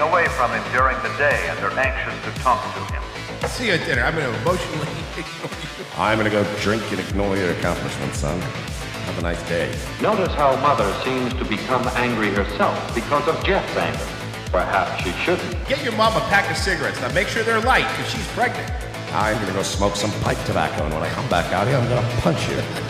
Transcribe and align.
missed 0.00 0.12
being 0.12 0.12
away 0.12 0.28
from 0.28 0.50
him 0.50 0.62
during 0.72 0.96
the 1.02 1.16
day 1.18 1.48
and 1.48 1.58
they're 1.58 1.78
anxious 1.78 2.14
to 2.24 2.42
talk 2.42 2.62
to 2.74 2.92
him. 2.92 3.02
See 3.48 3.66
you 3.66 3.72
at 3.72 3.86
dinner. 3.86 4.02
I'm 4.02 4.14
going 4.14 4.30
to 4.30 4.40
emotionally 4.40 4.88
ignore 5.16 5.50
you. 5.50 5.84
I'm 5.96 6.18
gonna 6.18 6.30
go 6.30 6.44
drink 6.60 6.82
and 6.90 7.00
ignore 7.00 7.36
your 7.36 7.50
accomplishments, 7.52 8.18
son. 8.18 8.40
Have 8.40 9.18
a 9.18 9.22
nice 9.22 9.42
day. 9.48 9.74
Notice 10.00 10.32
how 10.34 10.56
Mother 10.56 10.90
seems 11.04 11.32
to 11.34 11.44
become 11.44 11.86
angry 11.96 12.30
herself 12.30 12.94
because 12.94 13.26
of 13.28 13.42
Jeff's 13.44 13.76
anger. 13.76 14.06
Perhaps 14.52 15.02
she 15.02 15.10
shouldn't. 15.24 15.68
Get 15.68 15.82
your 15.82 15.94
mom 15.94 16.16
a 16.16 16.20
pack 16.28 16.50
of 16.50 16.56
cigarettes. 16.56 17.00
Now 17.00 17.12
make 17.12 17.28
sure 17.28 17.42
they're 17.42 17.60
light 17.60 17.88
because 17.90 18.10
she's 18.12 18.26
pregnant. 18.28 18.70
I'm 19.12 19.38
gonna 19.40 19.52
go 19.52 19.62
smoke 19.62 19.96
some 19.96 20.12
pipe 20.22 20.38
tobacco, 20.46 20.84
and 20.84 20.94
when 20.94 21.02
I 21.02 21.08
come 21.10 21.28
back 21.28 21.52
out 21.52 21.66
here, 21.66 21.76
I'm 21.76 21.88
gonna 21.88 22.20
punch 22.20 22.48
you 22.48 22.56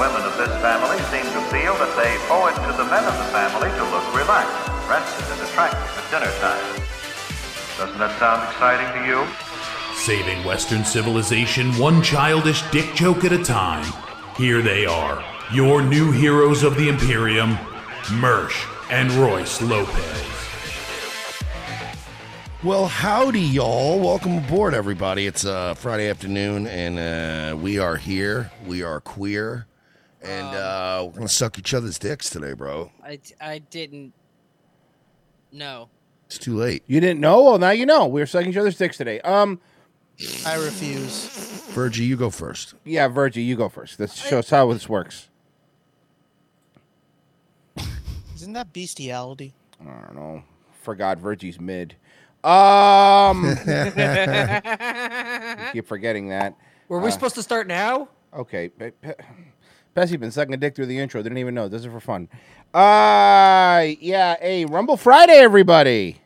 The 0.00 0.08
women 0.08 0.22
of 0.22 0.38
this 0.38 0.48
family 0.62 0.96
seem 1.12 1.30
to 1.30 1.42
feel 1.50 1.74
that 1.74 1.94
they 1.94 2.16
owe 2.32 2.48
it 2.48 2.54
to 2.54 2.72
the 2.74 2.88
men 2.88 3.04
of 3.04 3.18
the 3.18 3.24
family 3.36 3.68
to 3.68 3.84
look 3.92 4.16
relaxed, 4.16 4.88
rested, 4.88 5.30
and 5.30 5.42
attractive 5.46 5.92
at 5.92 6.10
dinner 6.10 6.32
time. 6.40 6.80
Doesn't 7.76 7.98
that 7.98 8.18
sound 8.18 8.48
exciting 8.48 8.88
to 8.96 9.06
you? 9.06 9.26
Saving 9.94 10.42
Western 10.42 10.86
civilization 10.86 11.72
one 11.72 12.02
childish 12.02 12.62
dick 12.70 12.94
joke 12.94 13.24
at 13.24 13.32
a 13.32 13.44
time. 13.44 13.84
Here 14.38 14.62
they 14.62 14.86
are, 14.86 15.22
your 15.52 15.82
new 15.82 16.10
heroes 16.12 16.62
of 16.62 16.76
the 16.76 16.88
Imperium, 16.88 17.58
Mersch 18.10 18.64
and 18.88 19.12
Royce 19.12 19.60
Lopez. 19.60 20.30
Well, 22.62 22.88
howdy, 22.88 23.40
y'all. 23.40 24.00
Welcome 24.00 24.38
aboard, 24.38 24.72
everybody. 24.72 25.26
It's 25.26 25.44
uh, 25.44 25.74
Friday 25.74 26.08
afternoon, 26.08 26.66
and 26.66 26.98
uh, 26.98 27.56
we 27.56 27.78
are 27.78 27.96
here. 27.96 28.50
We 28.66 28.82
are 28.82 29.00
queer, 29.00 29.66
and 30.22 30.46
uh, 30.46 31.04
we're 31.06 31.18
gonna 31.18 31.28
suck 31.28 31.58
each 31.58 31.74
other's 31.74 31.98
dicks 31.98 32.30
today, 32.30 32.52
bro. 32.52 32.90
I, 33.04 33.18
I 33.40 33.58
didn't 33.58 34.12
know. 35.52 35.88
It's 36.26 36.38
too 36.38 36.56
late. 36.56 36.84
You 36.86 37.00
didn't 37.00 37.20
know? 37.20 37.42
Well, 37.42 37.58
now 37.58 37.70
you 37.70 37.86
know. 37.86 38.06
We're 38.06 38.26
sucking 38.26 38.50
each 38.50 38.56
other's 38.56 38.76
dicks 38.76 38.96
today. 38.96 39.20
Um, 39.22 39.60
I 40.46 40.56
refuse. 40.56 41.26
Virgie, 41.70 42.04
you 42.04 42.16
go 42.16 42.30
first. 42.30 42.74
yeah, 42.84 43.08
Virgie, 43.08 43.42
you 43.42 43.56
go 43.56 43.68
first. 43.68 43.98
Let's 43.98 44.14
show 44.14 44.38
us 44.38 44.50
how 44.50 44.72
this 44.72 44.88
works. 44.88 45.28
Isn't 48.36 48.52
that 48.54 48.72
bestiality? 48.72 49.52
I 49.80 49.84
don't 49.84 50.14
know. 50.14 50.42
Forgot 50.82 51.18
Virgie's 51.18 51.60
mid. 51.60 51.94
Um, 52.42 53.42
keep 55.72 55.86
forgetting 55.86 56.28
that. 56.28 56.56
Were 56.88 57.00
we 57.00 57.10
supposed 57.10 57.34
to 57.34 57.42
start 57.42 57.66
now? 57.66 58.08
Okay, 58.34 58.70
Pe- 59.94 60.00
Pe- 60.02 60.06
Pessy 60.06 60.16
been 60.18 60.30
sucking 60.30 60.54
a 60.54 60.56
dick 60.56 60.74
through 60.74 60.86
the 60.86 60.98
intro. 60.98 61.22
Didn't 61.22 61.38
even 61.38 61.54
know. 61.54 61.68
This 61.68 61.84
is 61.84 61.92
for 61.92 62.00
fun. 62.00 62.28
Uh, 62.72 63.86
yeah. 64.00 64.36
Hey, 64.40 64.64
Rumble 64.64 64.96
Friday, 64.96 65.34
everybody. 65.34 66.20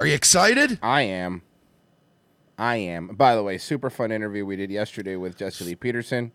Are 0.00 0.06
you 0.06 0.14
excited? 0.14 0.78
I 0.82 1.02
am. 1.02 1.42
I 2.58 2.76
am. 2.76 3.08
By 3.08 3.34
the 3.36 3.42
way, 3.42 3.58
super 3.58 3.90
fun 3.90 4.12
interview 4.12 4.44
we 4.44 4.56
did 4.56 4.70
yesterday 4.70 5.16
with 5.16 5.36
Jesse 5.36 5.64
Lee 5.64 5.74
Peterson. 5.74 6.32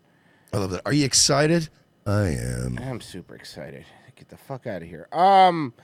I 0.52 0.58
love 0.58 0.70
that. 0.70 0.82
Are 0.86 0.92
you 0.92 1.04
excited? 1.04 1.68
I 2.06 2.28
am. 2.28 2.78
I'm 2.80 3.00
super 3.00 3.34
excited. 3.34 3.84
Get 4.14 4.28
the 4.28 4.36
fuck 4.36 4.66
out 4.66 4.82
of 4.82 4.88
here. 4.88 5.08
Um, 5.12 5.74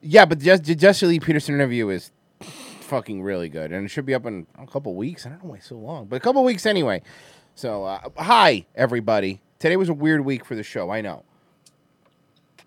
yeah, 0.00 0.24
but 0.24 0.38
Jess, 0.38 0.60
the 0.60 0.74
Jesse 0.74 1.06
Lee 1.06 1.18
Peterson 1.20 1.54
interview 1.54 1.88
is 1.88 2.10
fucking 2.40 3.22
really 3.22 3.48
good, 3.48 3.72
and 3.72 3.84
it 3.84 3.88
should 3.88 4.06
be 4.06 4.14
up 4.14 4.24
in 4.26 4.46
a 4.58 4.66
couple 4.66 4.94
weeks. 4.94 5.26
I 5.26 5.30
don't 5.30 5.42
know 5.42 5.50
why 5.50 5.58
so 5.58 5.74
long, 5.76 6.06
but 6.06 6.16
a 6.16 6.20
couple 6.20 6.44
weeks 6.44 6.64
anyway. 6.66 7.02
So, 7.58 7.84
uh, 7.84 8.00
hi 8.18 8.66
everybody. 8.74 9.40
Today 9.58 9.76
was 9.78 9.88
a 9.88 9.94
weird 9.94 10.26
week 10.26 10.44
for 10.44 10.54
the 10.54 10.62
show. 10.62 10.90
I 10.90 11.00
know. 11.00 11.24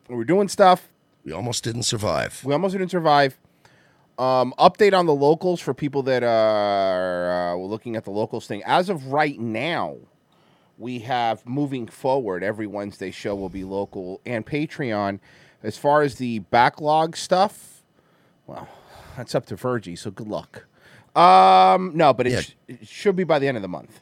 We 0.07 0.15
were 0.15 0.24
doing 0.24 0.47
stuff. 0.47 0.89
We 1.24 1.31
almost 1.31 1.63
didn't 1.63 1.83
survive. 1.83 2.41
We 2.44 2.53
almost 2.53 2.71
didn't 2.74 2.89
survive. 2.89 3.38
Um, 4.18 4.51
update 4.57 4.97
on 4.97 5.06
the 5.06 5.13
locals 5.13 5.62
for 5.62 5.75
people 5.75 6.01
that 6.03 6.24
are 6.24 7.53
uh, 7.53 7.56
looking 7.57 7.95
at 7.97 8.03
the 8.03 8.09
locals 8.09 8.47
thing. 8.47 8.63
As 8.65 8.89
of 8.89 9.06
right 9.13 9.39
now, 9.39 9.97
we 10.80 10.97
have 11.01 11.45
moving 11.45 11.85
forward. 11.88 12.44
Every 12.44 12.65
Wednesday 12.65 13.12
show 13.12 13.35
will 13.35 13.50
be 13.50 13.63
local 13.63 14.21
and 14.25 14.44
Patreon. 14.44 15.19
As 15.62 15.77
far 15.77 16.01
as 16.01 16.15
the 16.15 16.39
backlog 16.39 17.15
stuff, 17.15 17.83
well, 18.47 18.68
that's 19.15 19.35
up 19.35 19.45
to 19.47 19.56
Virgie. 19.56 19.95
So 19.95 20.09
good 20.09 20.27
luck. 20.27 20.65
Um, 21.15 21.92
no, 21.95 22.12
but 22.12 22.25
it, 22.25 22.31
Yeah. 22.33 22.42
sh- 22.42 22.53
it 22.68 22.88
should 22.88 23.15
be 23.15 23.24
by 23.24 23.38
the 23.38 23.47
end 23.47 23.56
of 23.56 23.62
the 23.62 23.69
month. 23.69 24.00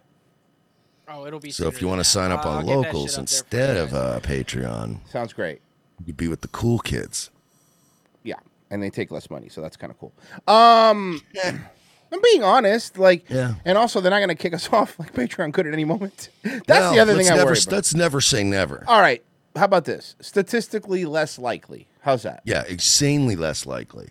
Oh, 1.09 1.25
it'll 1.25 1.39
be. 1.39 1.51
So 1.51 1.67
if 1.67 1.81
you 1.81 1.87
want 1.87 1.99
to 1.99 2.03
sign 2.03 2.29
that. 2.29 2.39
up 2.39 2.45
I'll 2.45 2.57
on 2.57 2.65
get 2.65 2.71
that 2.71 2.77
locals 2.77 3.11
up 3.11 3.15
there 3.15 3.15
for 3.15 3.21
instead 3.21 3.75
you 3.77 3.83
of 3.83 3.93
uh, 3.93 4.19
Patreon, 4.21 4.97
Sounds 5.09 5.33
great. 5.33 5.61
you'd 6.05 6.17
be 6.17 6.27
with 6.27 6.41
the 6.41 6.47
cool 6.49 6.79
kids. 6.79 7.29
Yeah, 8.23 8.35
and 8.69 8.83
they 8.83 8.89
take 8.89 9.09
less 9.11 9.29
money, 9.29 9.47
so 9.49 9.61
that's 9.61 9.77
kind 9.77 9.91
of 9.91 9.99
cool. 9.99 10.11
Um, 10.53 11.21
I'm 12.11 12.21
being 12.23 12.43
honest, 12.43 12.97
like, 12.97 13.29
Yeah. 13.29 13.55
and 13.65 13.77
also 13.77 14.01
they're 14.01 14.09
not 14.11 14.19
going 14.19 14.29
to 14.29 14.35
kick 14.35 14.53
us 14.53 14.67
off 14.73 14.99
like 14.99 15.13
Patreon 15.13 15.53
could 15.53 15.65
at 15.67 15.73
any 15.73 15.85
moment. 15.85 16.29
That's 16.43 16.67
Well, 16.67 16.93
the 16.93 16.99
other 16.99 17.13
let's 17.13 17.27
thing 17.27 17.33
I 17.33 17.37
never, 17.37 17.51
worry 17.51 17.59
about. 17.59 17.71
Let's 17.73 17.93
never 17.95 18.21
say 18.21 18.43
never. 18.43 18.83
All 18.87 18.99
right, 18.99 19.23
how 19.55 19.65
about 19.65 19.85
this? 19.85 20.15
Statistically 20.19 21.05
less 21.05 21.39
likely. 21.39 21.87
How's 22.01 22.23
that? 22.23 22.41
Yeah, 22.45 22.63
insanely 22.67 23.35
less 23.35 23.65
likely. 23.65 24.09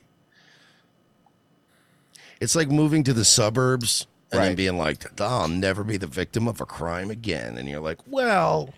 It's 2.40 2.54
like 2.54 2.68
moving 2.70 3.02
to 3.04 3.14
the 3.14 3.24
suburbs 3.24 4.06
and 4.32 4.42
then 4.42 4.54
being 4.56 4.76
like, 4.76 5.04
"Oh, 5.20 5.24
I'll 5.42 5.48
never 5.48 5.84
be 5.84 5.96
the 5.96 6.06
victim 6.06 6.48
of 6.48 6.60
a 6.60 6.66
crime 6.66 7.10
again. 7.10 7.56
And 7.56 7.68
you're 7.68 7.80
like, 7.80 7.98
well, 8.06 8.70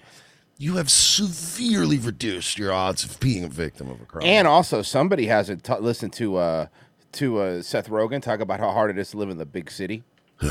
you 0.59 0.77
have 0.77 0.91
severely 0.91 1.99
reduced 1.99 2.59
your 2.59 2.73
odds 2.73 3.05
of 3.05 3.19
being 3.21 3.45
a 3.45 3.49
victim 3.49 3.91
of 3.91 4.01
a 4.01 4.05
crime. 4.05 4.27
And 4.27 4.49
also, 4.49 4.83
somebody 4.83 5.27
hasn't 5.27 5.65
t- 5.65 5.75
listened 5.79 6.13
to 6.15 6.37
uh, 6.37 6.67
to 7.13 7.39
uh, 7.39 7.63
Seth 7.63 7.89
Rogen 7.89 8.21
talk 8.21 8.41
about 8.41 8.61
how 8.61 8.71
hard 8.73 8.91
it 8.91 8.99
is 8.99 9.13
to 9.13 9.17
live 9.17 9.31
in 9.31 9.39
the 9.39 9.47
big 9.47 9.71
city. 9.71 10.03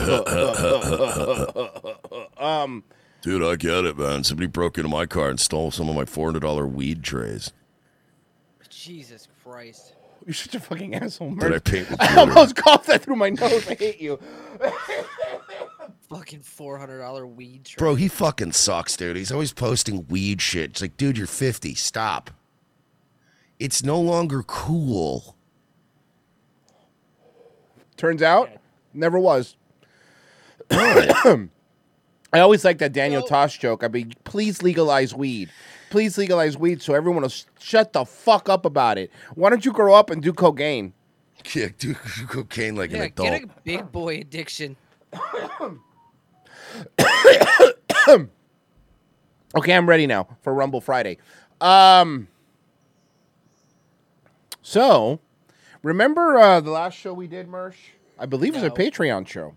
um, 2.38 2.84
Dude, 3.22 3.44
I 3.44 3.56
get 3.56 3.86
it, 3.86 3.98
man. 3.98 4.24
Somebody 4.24 4.48
broke 4.48 4.78
into 4.78 4.90
my 4.90 5.06
car 5.06 5.30
and 5.30 5.40
stole 5.40 5.72
some 5.72 5.90
of 5.90 5.96
my 5.96 6.04
$400 6.06 6.72
weed 6.72 7.04
trays. 7.04 7.52
Jesus 8.70 9.28
Christ. 9.44 9.94
You're 10.28 10.34
such 10.34 10.56
a 10.56 10.60
fucking 10.60 10.94
asshole. 10.94 11.36
Did 11.36 11.54
I 11.54 11.60
paint 11.60 11.90
with 11.90 12.02
I 12.02 12.18
almost 12.18 12.58
coughed 12.58 12.88
that 12.88 13.02
through 13.02 13.16
my 13.16 13.30
nose. 13.30 13.66
I 13.70 13.76
hate 13.76 14.02
you. 14.02 14.20
Fucking 16.10 16.42
four 16.42 16.78
hundred 16.78 17.00
dollar 17.00 17.26
weed. 17.26 17.64
Tray. 17.64 17.80
Bro, 17.80 17.96
he 17.96 18.10
fucking 18.10 18.52
sucks, 18.52 18.98
dude. 18.98 19.16
He's 19.16 19.32
always 19.32 19.54
posting 19.54 20.06
weed 20.08 20.42
shit. 20.42 20.72
It's 20.72 20.82
like, 20.82 20.98
dude, 20.98 21.18
you're 21.18 21.28
50. 21.28 21.76
Stop. 21.76 22.32
It's 23.58 23.84
no 23.84 24.00
longer 24.00 24.44
cool. 24.44 25.36
Turns 27.96 28.22
out, 28.22 28.50
never 28.94 29.20
was. 29.20 29.56
I 30.72 31.48
always 32.34 32.66
like 32.66 32.80
that 32.80 32.92
Daniel 32.92 33.24
Tosh 33.24 33.60
joke. 33.60 33.82
I 33.84 33.88
mean, 33.88 34.14
please 34.26 34.62
legalize 34.62 35.16
weed. 35.16 35.50
Please 35.90 36.18
legalize 36.18 36.58
weed 36.58 36.82
so 36.82 36.94
everyone 36.94 37.22
will 37.22 37.30
s- 37.30 37.46
shut 37.60 37.94
the 37.94 38.04
fuck 38.06 38.50
up 38.50 38.66
about 38.66 38.98
it. 38.98 39.12
Why 39.36 39.50
don't 39.50 39.64
you 39.66 39.72
grow 39.72 39.94
up 39.94 40.10
and 40.10 40.22
do 40.22 40.34
cocaine? 40.34 40.94
Yeah, 41.54 41.68
do 41.78 41.94
cocaine 42.28 42.76
like 42.76 42.92
an 42.92 43.02
adult. 43.02 43.30
get 43.30 43.44
a 43.44 43.48
big 43.64 43.92
boy 43.92 44.20
addiction. 44.20 44.76
Okay, 49.56 49.74
I'm 49.74 49.88
ready 49.88 50.06
now 50.08 50.28
for 50.42 50.54
Rumble 50.54 50.82
Friday. 50.82 51.18
Um, 51.62 52.28
so, 54.62 55.20
remember 55.82 56.38
uh, 56.38 56.60
the 56.60 56.70
last 56.70 56.96
show 56.98 57.14
we 57.14 57.28
did, 57.28 57.48
Mersh? 57.48 57.76
I 58.20 58.26
believe 58.26 58.56
it 58.56 58.62
was 58.62 58.64
a 58.64 58.70
Patreon 58.70 59.28
show. 59.28 59.56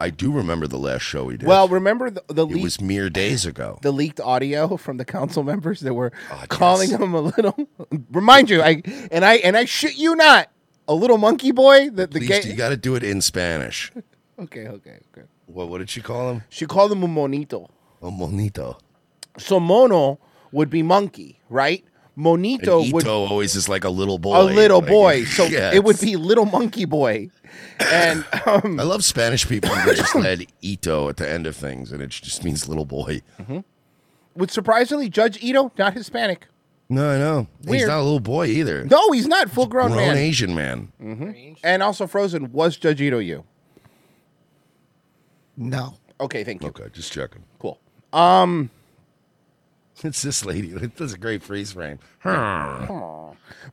I 0.00 0.08
do 0.08 0.32
remember 0.32 0.66
the 0.66 0.78
last 0.78 1.02
show 1.02 1.24
we 1.24 1.36
did. 1.36 1.46
Well, 1.46 1.68
remember 1.68 2.08
the, 2.08 2.24
the 2.28 2.46
it 2.46 2.54
leaked 2.54 2.62
was 2.62 2.80
mere 2.80 3.10
days 3.10 3.44
ago. 3.44 3.78
the 3.82 3.92
leaked 3.92 4.18
audio 4.18 4.78
from 4.78 4.96
the 4.96 5.04
council 5.04 5.42
members 5.42 5.80
that 5.80 5.92
were 5.92 6.10
ah, 6.30 6.46
calling 6.48 6.88
him 6.88 7.12
a 7.12 7.20
little. 7.20 7.68
remind 8.10 8.48
you, 8.48 8.62
I 8.62 8.82
and 9.12 9.24
I 9.24 9.34
and 9.36 9.58
I 9.58 9.66
shit 9.66 9.96
you 9.98 10.16
not, 10.16 10.50
a 10.88 10.94
little 10.94 11.18
monkey 11.18 11.52
boy. 11.52 11.90
The 11.90 12.06
the 12.06 12.20
Please, 12.20 12.28
gay. 12.28 12.50
you 12.50 12.54
got 12.56 12.70
to 12.70 12.78
do 12.78 12.94
it 12.94 13.04
in 13.04 13.20
Spanish. 13.20 13.92
okay, 14.38 14.68
okay, 14.68 14.98
okay. 15.12 15.26
What? 15.46 15.68
What 15.68 15.78
did 15.78 15.90
she 15.90 16.00
call 16.00 16.32
him? 16.32 16.44
She 16.48 16.64
called 16.64 16.92
him 16.92 17.02
a 17.02 17.08
monito. 17.08 17.68
A 18.00 18.10
monito. 18.10 18.80
So 19.36 19.60
mono 19.60 20.18
would 20.50 20.70
be 20.70 20.82
monkey, 20.82 21.40
right? 21.50 21.84
Monito 22.20 22.82
And 22.84 22.92
would 22.92 23.06
always 23.06 23.56
is 23.56 23.68
like 23.68 23.84
a 23.84 23.90
little 23.90 24.18
boy. 24.18 24.36
a 24.40 24.42
little 24.44 24.80
like- 24.80 24.88
boy. 24.88 25.24
So 25.36 25.44
Yeah, 25.46 25.72
it 25.72 25.84
would 25.84 26.00
be 26.00 26.16
little 26.16 26.44
monkey 26.46 26.84
boy. 26.84 27.30
And 27.92 28.24
um, 28.46 28.78
I 28.78 28.82
love 28.84 29.04
Spanish 29.04 29.48
people 29.48 29.70
who 29.70 29.94
just 29.94 30.14
add 30.30 30.46
Ito 30.62 31.08
at 31.08 31.16
the 31.16 31.28
end 31.28 31.46
of 31.46 31.56
things, 31.56 31.90
and 31.92 32.02
it 32.02 32.10
just 32.10 32.44
means 32.44 32.68
little 32.68 32.84
boy. 32.84 33.22
would 34.34 34.50
surprisingly 34.50 35.08
Judge 35.08 35.42
Ito 35.42 35.72
not 35.78 35.94
Hispanic. 35.94 36.46
No, 36.88 37.08
I 37.10 37.18
know. 37.18 37.46
He's 37.68 37.86
not 37.86 38.00
a 38.00 38.02
little 38.02 38.18
boy 38.20 38.46
either. 38.46 38.84
No, 38.84 39.12
he's 39.12 39.28
not 39.28 39.48
full 39.48 39.66
grown 39.66 39.92
Grown 39.92 40.08
man. 40.08 40.16
Asian 40.16 40.54
man. 40.56 40.92
Mhm. 41.00 41.56
And 41.62 41.82
also 41.84 42.06
Frozen 42.08 42.50
was 42.52 42.76
Judge 42.76 43.00
Ito 43.00 43.18
you. 43.18 43.44
No. 45.56 45.94
Okay, 46.20 46.44
thank 46.44 46.62
you. 46.62 46.68
Okay, 46.68 46.84
just 46.92 47.12
checking. 47.12 47.44
Cool. 47.58 47.78
Um, 48.12 48.70
It's 50.04 50.22
this 50.22 50.44
lady. 50.44 50.68
That's 50.96 51.12
a 51.12 51.18
great 51.18 51.42
freeze 51.42 51.72
frame. 51.72 51.98
That's, 52.24 52.32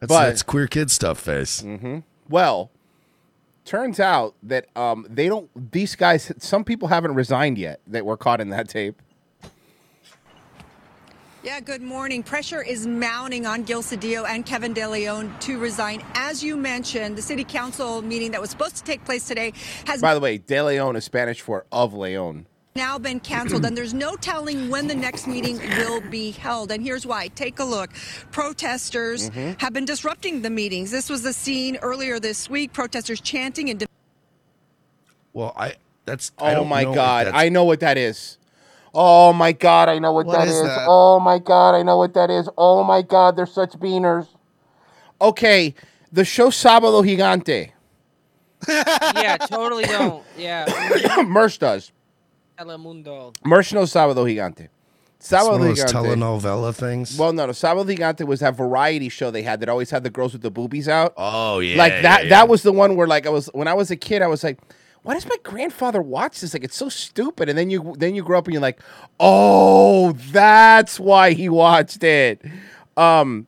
But- 0.01 0.07
that's 0.25 0.44
queer 0.44 0.68
kid 0.68 0.91
stuff 0.91 1.19
face. 1.19 1.62
hmm 1.62 2.00
Well, 2.29 2.69
turns 3.65 4.00
out 4.00 4.35
that 4.44 4.68
um, 4.75 5.06
they 5.09 5.27
don't. 5.27 5.50
These 5.71 5.95
guys, 5.95 6.31
some 6.39 6.63
people 6.63 6.88
haven't 6.89 7.13
resigned 7.15 7.57
yet 7.57 7.79
that 7.88 8.06
were 8.06 8.18
caught 8.18 8.41
in 8.41 8.50
that 8.50 8.68
tape. 8.69 9.01
Yeah, 11.44 11.62
good 11.62 11.81
morning. 11.81 12.24
Pressure 12.24 12.62
is 12.62 12.85
mounting 12.85 13.45
on 13.45 13.63
Gil 13.63 13.81
Cedillo 13.81 14.27
and 14.27 14.45
Kevin 14.45 14.73
De 14.73 14.85
Leon 14.85 15.33
to 15.41 15.57
resign. 15.59 16.03
As 16.13 16.44
you 16.44 16.57
mentioned, 16.57 17.15
the 17.18 17.21
city 17.21 17.45
council 17.45 18.01
meeting 18.01 18.31
that 18.31 18.41
was 18.41 18.50
supposed 18.50 18.75
to 18.75 18.83
take 18.83 19.06
place 19.06 19.25
today 19.27 19.53
has 19.85 20.01
By 20.01 20.13
the 20.13 20.19
way, 20.19 20.39
De 20.39 20.62
Leon 20.62 20.97
is 20.97 21.06
Spanish 21.06 21.39
for 21.39 21.65
of 21.71 21.94
Leon. 21.94 22.47
Now 22.77 22.97
been 22.97 23.19
canceled, 23.19 23.65
and 23.65 23.75
there's 23.75 23.94
no 23.94 24.15
telling 24.15 24.69
when 24.69 24.88
the 24.88 24.95
next 24.95 25.27
meeting 25.27 25.57
will 25.77 26.00
be 26.09 26.31
held. 26.31 26.71
And 26.71 26.81
here's 26.81 27.06
why. 27.06 27.27
Take 27.29 27.59
a 27.59 27.63
look. 27.65 27.89
Protesters 28.31 29.29
Mhm. 29.31 29.59
have 29.59 29.74
been 29.74 29.83
disrupting 29.85 30.44
the 30.44 30.50
meetings. 30.50 30.91
This 30.91 31.09
was 31.09 31.24
the 31.24 31.33
scene 31.33 31.77
earlier 31.81 32.19
this 32.19 32.50
week. 32.50 32.71
Protesters 32.71 33.19
chanting 33.19 33.69
and 33.69 33.83
Well, 35.33 35.53
I 35.57 35.75
that's. 36.06 36.31
I 36.39 36.51
Oh 36.53 36.56
don't 36.59 36.69
my 36.69 36.83
know 36.83 36.94
god, 36.94 37.27
I 37.33 37.50
know 37.50 37.65
what 37.65 37.79
that 37.81 37.97
is. 37.97 38.38
Oh 38.94 39.33
my 39.33 39.51
god, 39.51 39.89
I 39.89 40.00
know 40.00 40.13
what, 40.13 40.25
What 40.27 40.39
that 40.39 40.47
is 40.47 40.56
is. 40.56 40.63
that? 40.63 40.85
Oh 40.88 41.19
my 41.19 41.38
god, 41.39 41.75
I 41.75 41.83
know 41.83 41.97
what 41.97 42.13
that 42.13 42.30
is. 42.30 42.47
Oh 42.57 42.83
my 42.83 43.01
god, 43.01 43.35
they're 43.35 43.45
such 43.45 43.71
beaners. 43.73 44.27
Okay, 45.21 45.75
the 46.12 46.23
show 46.25 46.50
Sábado 46.50 47.03
Gigante. 47.03 47.71
yeah, 48.68 49.38
totally 49.38 49.83
don't. 49.83 50.23
Yeah. 50.38 50.65
Mersh 51.25 51.59
does. 51.59 51.91
Telemundo. 52.57 53.33
Mersh 53.45 53.74
knows 53.74 53.92
Sábado 53.94 54.25
Gigante. 54.25 54.69
It's 55.19 55.31
one 55.31 55.42
Sábado 55.42 55.56
of 55.56 55.62
those 55.62 55.83
Gigante. 55.83 55.92
telenovela 56.15 56.74
things. 56.75 57.18
Well, 57.18 57.33
no, 57.33 57.45
no. 57.48 57.51
Sábado 57.51 57.86
Gigante 57.86 58.25
was 58.25 58.39
that 58.42 58.56
variety 58.56 59.09
show 59.09 59.31
they 59.31 59.44
had 59.44 59.59
that 59.62 59.69
always 59.69 59.89
had 59.89 60.04
the 60.04 60.09
girls 60.09 60.33
with 60.33 60.42
the 60.42 60.51
boobies 60.51 60.88
out. 60.88 61.13
Oh 61.18 61.59
yeah, 61.59 61.77
like 61.77 62.01
that. 62.04 62.24
yeah, 62.24 62.30
That 62.30 62.48
was 62.50 62.62
the 62.63 62.71
one 62.71 62.95
where 62.95 63.07
like 63.07 63.25
I 63.25 63.30
was 63.30 63.47
when 63.54 63.68
I 63.68 63.73
was 63.73 63.90
a 63.92 63.95
kid, 63.95 64.21
I 64.21 64.28
was 64.28 64.44
like, 64.44 64.59
why 65.04 65.14
does 65.14 65.26
my 65.26 65.37
grandfather 65.44 66.02
watch 66.02 66.42
this? 66.42 66.54
Like 66.54 66.64
it's 66.64 66.76
so 66.76 66.90
stupid. 66.90 67.49
And 67.49 67.57
then 67.57 67.69
you 67.69 67.95
then 67.97 68.14
you 68.16 68.23
grow 68.23 68.37
up 68.40 68.45
and 68.45 68.54
you're 68.54 68.61
like, 68.61 68.80
oh, 69.19 70.11
that's 70.31 70.99
why 70.99 71.33
he 71.33 71.49
watched 71.49 72.04
it. 72.04 72.42
Um, 72.95 73.47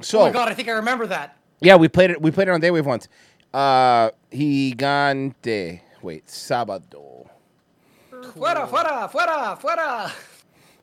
so 0.00 0.20
oh 0.20 0.24
my 0.26 0.30
god, 0.32 0.48
I 0.48 0.54
think 0.54 0.68
I 0.68 0.72
remember 0.72 1.06
that. 1.06 1.36
yeah, 1.60 1.76
we 1.76 1.88
played 1.88 2.10
it. 2.10 2.22
We 2.22 2.30
played 2.30 2.48
it 2.48 2.52
on 2.52 2.60
Daywave 2.60 2.84
once. 2.84 3.08
Uh, 3.52 4.10
Gigante. 4.32 5.80
Wait, 6.02 6.26
Sábado. 6.26 7.09
Fuera, 8.40 8.66
fuera, 8.66 9.10
fuera, 9.10 9.60
fuera. 9.60 10.10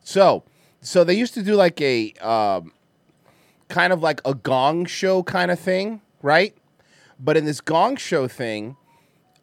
So, 0.03 0.43
so 0.79 1.03
they 1.03 1.15
used 1.15 1.33
to 1.33 1.41
do 1.41 1.55
like 1.55 1.81
a 1.81 2.13
um, 2.21 2.71
kind 3.67 3.91
of 3.91 4.03
like 4.03 4.21
a 4.25 4.35
gong 4.35 4.85
show 4.85 5.23
kind 5.23 5.49
of 5.49 5.59
thing, 5.59 6.01
right? 6.21 6.55
But 7.19 7.35
in 7.35 7.45
this 7.45 7.59
gong 7.59 7.95
show 7.95 8.27
thing, 8.27 8.77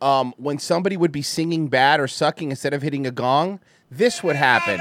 um, 0.00 0.33
when 0.37 0.61
somebody 0.61 0.97
would 0.97 1.11
be 1.11 1.23
singing 1.23 1.66
bad 1.66 1.99
or 1.99 2.06
sucking 2.06 2.50
instead 2.50 2.73
of 2.73 2.83
hitting 2.83 3.04
a 3.04 3.11
gong, 3.11 3.59
this 3.90 4.23
would 4.23 4.37
happen. 4.37 4.78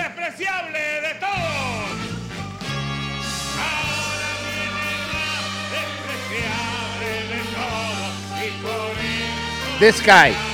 This 9.80 10.00
guy, 10.06 10.53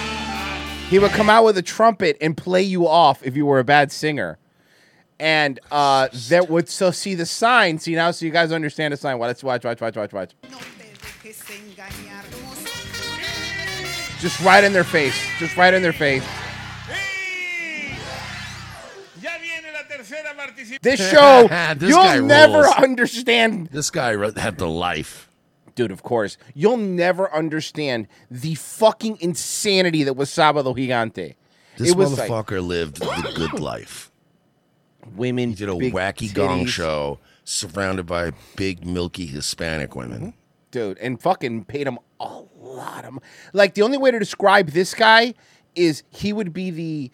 he 0.89 0.99
would 0.99 1.11
come 1.11 1.29
out 1.29 1.45
with 1.45 1.57
a 1.57 1.61
trumpet 1.61 2.17
and 2.19 2.35
play 2.35 2.63
you 2.63 2.87
off 2.87 3.23
if 3.23 3.35
you 3.35 3.45
were 3.45 3.59
a 3.59 3.63
bad 3.63 3.91
singer. 3.91 4.37
And 5.19 5.59
uh, 5.71 6.07
that 6.29 6.49
would 6.49 6.69
so 6.69 6.91
see 6.91 7.13
the 7.13 7.25
sign. 7.25 7.77
See 7.77 7.93
now, 7.93 8.11
so 8.11 8.25
you 8.25 8.31
guys 8.31 8.51
understand 8.51 8.93
the 8.93 8.97
sign. 8.97 9.19
Well, 9.19 9.27
let's 9.27 9.43
watch, 9.43 9.65
watch, 9.65 9.81
watch, 9.81 9.95
watch, 9.95 10.13
watch. 10.13 10.31
Just 14.19 14.39
right 14.41 14.63
in 14.63 14.73
their 14.73 14.83
face. 14.83 15.15
Just 15.37 15.55
right 15.57 15.73
in 15.73 15.81
their 15.81 15.93
face. 15.93 16.23
This 20.81 21.11
show, 21.11 21.47
This 21.77 21.89
you'll 21.89 22.25
never 22.25 22.61
rules. 22.61 22.75
understand. 22.75 23.67
This 23.67 23.89
guy 23.91 24.11
had 24.39 24.57
the 24.57 24.67
life. 24.67 25.28
Dude, 25.79 25.91
of 25.91 26.03
course. 26.03 26.37
You'll 26.53 26.75
never 26.75 27.33
understand 27.33 28.09
the 28.29 28.55
fucking 28.55 29.17
insanity 29.21 30.03
that 30.03 30.15
was 30.17 30.29
Sábado 30.29 30.75
Gigante. 30.75 31.35
This 31.77 31.91
it 31.91 31.95
was 31.95 32.17
like 32.19 32.29
motherfucker 32.29 32.61
lived 32.61 32.97
the 32.97 33.31
good 33.33 33.57
life. 33.71 34.11
women. 35.15 35.49
He 35.51 35.55
did 35.55 35.69
a 35.69 35.71
wacky 35.71 36.33
gong 36.33 36.65
show 36.65 37.19
surrounded 37.45 38.05
by 38.05 38.31
big, 38.57 38.85
milky 38.85 39.25
Hispanic 39.25 39.95
women. 39.95 40.19
Mm-hmm. 40.19 40.29
dude, 40.71 40.97
and 40.97 41.21
fucking 41.21 41.63
paid 41.63 41.87
him 41.87 41.97
a 42.19 42.41
lot 42.59 43.05
of. 43.05 43.13
mo- 43.13 43.21
Like 43.53 43.75
the 43.75 43.81
only 43.81 43.97
way 43.97 44.11
to 44.11 44.19
describe 44.19 44.71
this 44.71 44.93
guy 44.93 45.33
is 45.75 46.03
he 46.09 46.33
would 46.33 46.51
be 46.51 46.71
the 46.71 47.11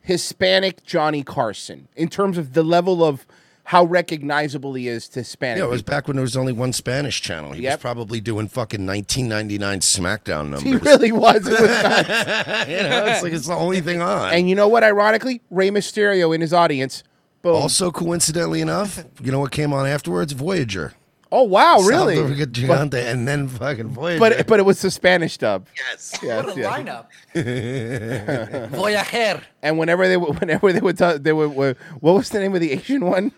Hispanic 0.00 0.82
Johnny 0.82 1.22
Carson 1.22 1.86
in 1.94 2.08
terms 2.08 2.36
of 2.36 2.54
the 2.54 2.64
level 2.64 3.04
of 3.04 3.26
how 3.68 3.84
recognizable 3.84 4.72
he 4.72 4.88
is 4.88 5.08
to 5.10 5.22
Spanish. 5.22 5.58
Yeah, 5.58 5.66
it 5.66 5.68
was 5.70 5.82
people. 5.82 5.94
back 5.94 6.08
when 6.08 6.16
there 6.16 6.22
was 6.22 6.38
only 6.38 6.54
one 6.54 6.72
Spanish 6.72 7.20
channel. 7.20 7.52
He 7.52 7.62
Yep. 7.64 7.74
was 7.78 7.82
probably 7.82 8.18
doing 8.18 8.48
fucking 8.48 8.86
1999 8.86 9.80
SmackDown 9.80 10.48
numbers. 10.48 10.62
He 10.62 10.74
really 10.76 11.12
was. 11.12 11.46
It 11.46 11.50
was 11.50 11.60
you 12.68 12.82
know, 12.82 13.04
it's 13.06 13.22
like 13.22 13.34
it's 13.34 13.46
the 13.46 13.54
only 13.54 13.82
thing 13.82 14.00
on. 14.00 14.32
and 14.32 14.48
you 14.48 14.54
know 14.54 14.68
what? 14.68 14.84
Ironically, 14.84 15.42
Rey 15.50 15.68
Mysterio 15.70 16.34
in 16.34 16.40
his 16.40 16.54
audience. 16.54 17.02
Boom. 17.42 17.54
also, 17.56 17.90
coincidentally 17.90 18.62
enough, 18.62 19.04
you 19.22 19.30
know 19.30 19.38
what 19.40 19.52
came 19.52 19.74
on 19.74 19.86
afterwards? 19.86 20.32
Voyager. 20.32 20.94
oh 21.30 21.42
wow, 21.42 21.78
really? 21.80 22.16
Salvador 22.16 22.46
Gigante, 22.46 22.94
and 23.06 23.28
then 23.28 23.48
fucking 23.48 23.88
Voyager. 23.90 24.18
But 24.18 24.46
but 24.46 24.60
it 24.60 24.64
was 24.64 24.80
the 24.80 24.90
Spanish 24.90 25.36
dub. 25.36 25.66
yes, 25.76 26.18
yes, 26.22 26.46
What 26.46 26.56
a 26.56 26.60
yes. 26.60 27.06
lineup. 27.34 28.68
Voyager. 28.70 29.42
And 29.62 29.78
whenever 29.78 30.08
they 30.08 30.16
would- 30.16 30.40
whenever 30.40 30.72
they 30.72 30.80
would 30.80 30.96
tell, 30.96 31.18
they 31.18 31.34
would, 31.34 31.54
would 31.54 31.76
what 32.00 32.14
was 32.14 32.30
the 32.30 32.40
name 32.40 32.54
of 32.54 32.60
the 32.62 32.72
Asian 32.72 33.04
one 33.04 33.32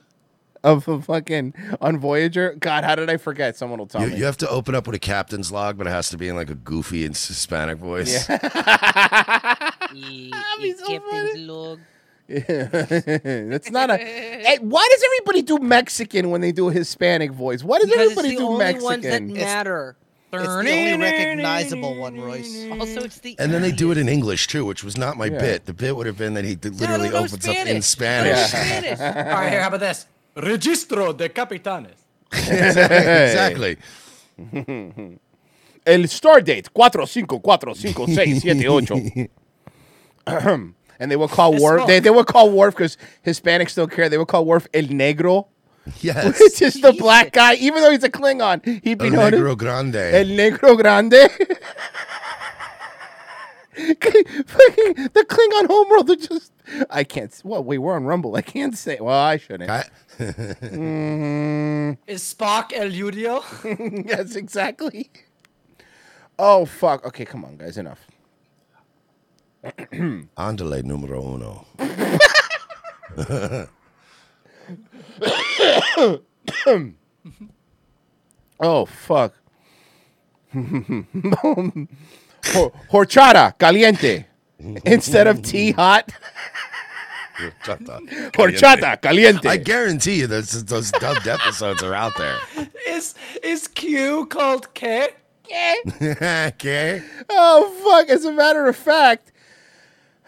of 0.62 0.84
the 0.84 1.00
fucking 1.00 1.54
on 1.80 1.98
Voyager? 1.98 2.54
God, 2.58 2.84
how 2.84 2.94
did 2.94 3.08
I 3.10 3.16
forget? 3.16 3.56
Someone 3.56 3.78
will 3.78 3.86
tell 3.86 4.02
You, 4.02 4.08
me. 4.08 4.16
you 4.18 4.24
have 4.24 4.36
to 4.38 4.48
open 4.48 4.74
up 4.74 4.86
with 4.86 4.94
a 4.96 4.98
captain's 5.00 5.50
log, 5.52 5.78
but 5.78 5.86
it 5.86 5.90
has 5.90 6.08
to 6.10 6.18
be 6.18 6.28
in 6.28 6.36
like 6.36 6.50
a 6.50 6.54
goofy 6.54 7.04
and 7.04 7.16
Hispanic 7.16 7.78
voice. 7.78 8.26
Captain's 10.86 11.38
log. 11.48 11.80
That's 12.28 13.70
not 13.70 13.90
a. 13.90 13.96
Hey, 13.96 14.58
why 14.60 14.86
does 14.90 15.02
everybody 15.04 15.42
do 15.42 15.58
Mexican 15.58 16.30
when 16.30 16.40
they 16.40 16.52
do 16.52 16.68
a 16.68 16.72
Hispanic 16.72 17.32
voice? 17.32 17.64
Why 17.64 17.78
does 17.78 17.88
Because 17.90 18.12
it's 18.12 18.12
everybody 18.12 18.34
the 18.36 18.40
do 18.40 18.46
only 18.48 18.80
ones 18.80 19.02
that 19.02 19.22
matter. 19.22 19.96
It's 20.32 20.42
the 20.44 20.48
only 20.48 20.96
recognizable 20.96 21.96
one, 21.96 22.20
Royce. 22.20 22.64
Also, 22.70 23.02
it's 23.02 23.18
the 23.18 23.34
And 23.40 23.52
then 23.52 23.62
they 23.62 23.72
do 23.72 23.90
it 23.90 23.98
in 23.98 24.08
English 24.08 24.46
too, 24.46 24.64
which 24.64 24.84
was 24.84 24.96
not 24.96 25.16
my 25.16 25.24
Yeah. 25.26 25.40
bit. 25.40 25.66
The 25.66 25.72
bit 25.74 25.96
would 25.96 26.06
have 26.06 26.16
been 26.18 26.34
that 26.34 26.44
he 26.44 26.54
literally 26.54 27.08
no, 27.08 27.18
no, 27.18 27.24
opens 27.24 27.48
up 27.48 27.56
in 27.66 27.82
Spanish. 27.82 28.38
Spanish. 28.48 29.00
All 29.00 29.06
right, 29.12 29.50
here, 29.50 29.60
how 29.60 29.66
about 29.68 29.80
this? 29.80 30.06
Registro 30.36 31.16
de 31.16 31.28
capitanes. 31.30 31.96
exactly. 32.32 33.76
El 35.86 36.08
star 36.08 36.40
date 36.42 36.68
cuatro 36.72 37.06
cinco 37.06 37.40
cuatro 37.40 37.74
cinco 37.74 38.06
seis 38.06 38.40
siete 38.42 38.68
ocho. 38.68 38.96
Ahem. 40.26 40.74
and 41.00 41.10
they 41.10 41.16
would 41.16 41.30
call 41.30 41.54
Es 41.54 41.60
Worf. 41.62 41.86
They, 41.86 41.94
smoke. 41.96 42.04
they 42.04 42.10
would 42.10 42.26
call 42.26 42.50
Worf 42.50 42.74
because 42.76 42.96
Hispanics 43.26 43.74
don't 43.74 43.90
care. 43.90 44.08
They 44.08 44.18
would 44.18 44.28
call 44.28 44.44
Worf 44.44 44.66
El 44.74 44.84
Negro, 44.84 45.46
Yes. 46.00 46.38
which 46.40 46.60
is 46.62 46.80
the 46.80 46.92
black 46.92 47.32
guy. 47.32 47.54
Even 47.54 47.82
though 47.82 47.90
he's 47.90 48.04
a 48.04 48.10
Klingon, 48.10 48.62
he'd 48.84 48.98
be 48.98 49.06
El 49.06 49.12
known 49.12 49.34
as 49.34 49.40
Negro 49.40 49.56
Grande. 49.56 49.96
El 49.96 50.26
Negro 50.26 50.76
Grande. 50.76 51.28
fucking 53.74 54.94
the 55.14 55.24
Klingon 55.26 55.66
homeworld 55.66 56.10
are 56.10 56.16
just. 56.16 56.52
I 56.90 57.04
can't. 57.04 57.32
s- 57.32 57.42
Well, 57.44 57.64
wait, 57.64 57.78
we're 57.78 57.94
on 57.94 58.04
Rumble. 58.04 58.36
I 58.36 58.42
can't 58.42 58.76
say. 58.76 58.98
Well, 59.00 59.16
I 59.18 59.36
shouldn't. 59.38 59.70
Mm, 60.20 61.96
Is 62.06 62.22
Spock 62.34 62.72
El 62.74 62.90
Yudio? 62.90 63.42
yes, 64.06 64.36
exactly. 64.36 65.10
Oh 66.38 66.64
fuck. 66.66 67.06
Okay, 67.06 67.24
come 67.24 67.44
on, 67.46 67.56
guys. 67.56 67.78
Enough. 67.78 68.00
Andale 70.36 70.82
numero 70.82 71.22
uno. 71.22 71.66
oh 78.60 78.84
fuck. 78.86 79.34
Hor- 82.52 82.72
Horchata 82.90 83.54
caliente 83.58 84.26
instead 84.84 85.26
of 85.26 85.42
tea 85.42 85.72
hot. 85.72 86.10
Horchata 87.64 89.00
caliente. 89.00 89.48
I 89.48 89.56
guarantee 89.56 90.20
you 90.20 90.26
those 90.26 90.64
those 90.64 90.90
dubbed 90.92 91.26
episodes 91.36 91.82
are 91.82 91.94
out 91.94 92.16
there. 92.18 92.36
Is 92.86 93.14
is 93.42 93.68
Q 93.68 94.26
called 94.26 94.72
K? 94.74 95.08
okay. 95.52 97.02
Oh 97.30 97.70
fuck! 97.84 98.08
As 98.08 98.24
a 98.24 98.32
matter 98.32 98.66
of 98.66 98.76
fact, 98.76 99.32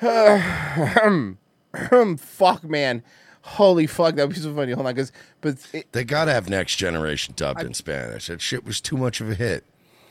fuck, 2.19 2.65
man, 2.65 3.03
holy 3.43 3.87
fuck, 3.87 4.15
that'd 4.17 4.31
be 4.35 4.41
so 4.41 4.55
funny. 4.55 4.73
Hold 4.73 4.87
on, 4.87 4.95
because 4.95 5.13
but 5.41 5.57
it, 5.73 5.93
They 5.93 6.05
gotta 6.05 6.33
have 6.33 6.49
next 6.49 6.77
generation 6.77 7.35
dubbed 7.37 7.63
in 7.63 7.75
Spanish. 7.75 8.27
That 8.27 8.41
shit 8.41 8.65
was 8.65 8.81
too 8.81 8.97
much 8.97 9.21
of 9.21 9.31
a 9.31 9.35
hit. 9.35 9.65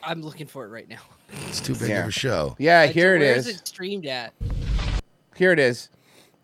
I'm 0.04 0.22
looking 0.22 0.48
for 0.48 0.66
it 0.66 0.70
right 0.70 0.90
now. 0.90 1.02
It's 1.48 1.62
too 1.62 1.76
big 1.76 1.90
Yeah. 1.90 2.02
of 2.04 2.08
a 2.10 2.12
show. 2.12 2.56
yeah, 2.60 2.82
Like, 2.82 2.92
here 2.92 3.16
it 3.16 3.20
where's 3.20 3.48
is. 3.48 3.58
it 3.62 3.68
streamed 3.68 4.06
at? 4.06 4.34
Here 5.36 5.52
it 5.52 5.60
is. 5.60 5.90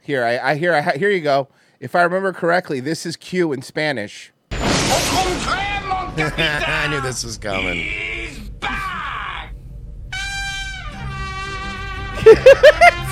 Here 0.08 0.24
I, 0.24 0.52
I 0.52 0.56
hear. 0.56 0.74
I, 0.74 0.96
here 0.96 1.10
you 1.10 1.20
go. 1.20 1.50
If 1.82 1.94
I 1.94 2.04
remember 2.04 2.32
correctly, 2.32 2.80
this 2.80 3.06
is 3.06 3.18
Q 3.18 3.52
in 3.52 3.62
Spanish. 3.62 4.32
I 4.52 6.88
knew 6.90 7.02
this 7.02 7.26
was 7.26 7.38
coming. 7.38 7.80
it's 7.80 8.38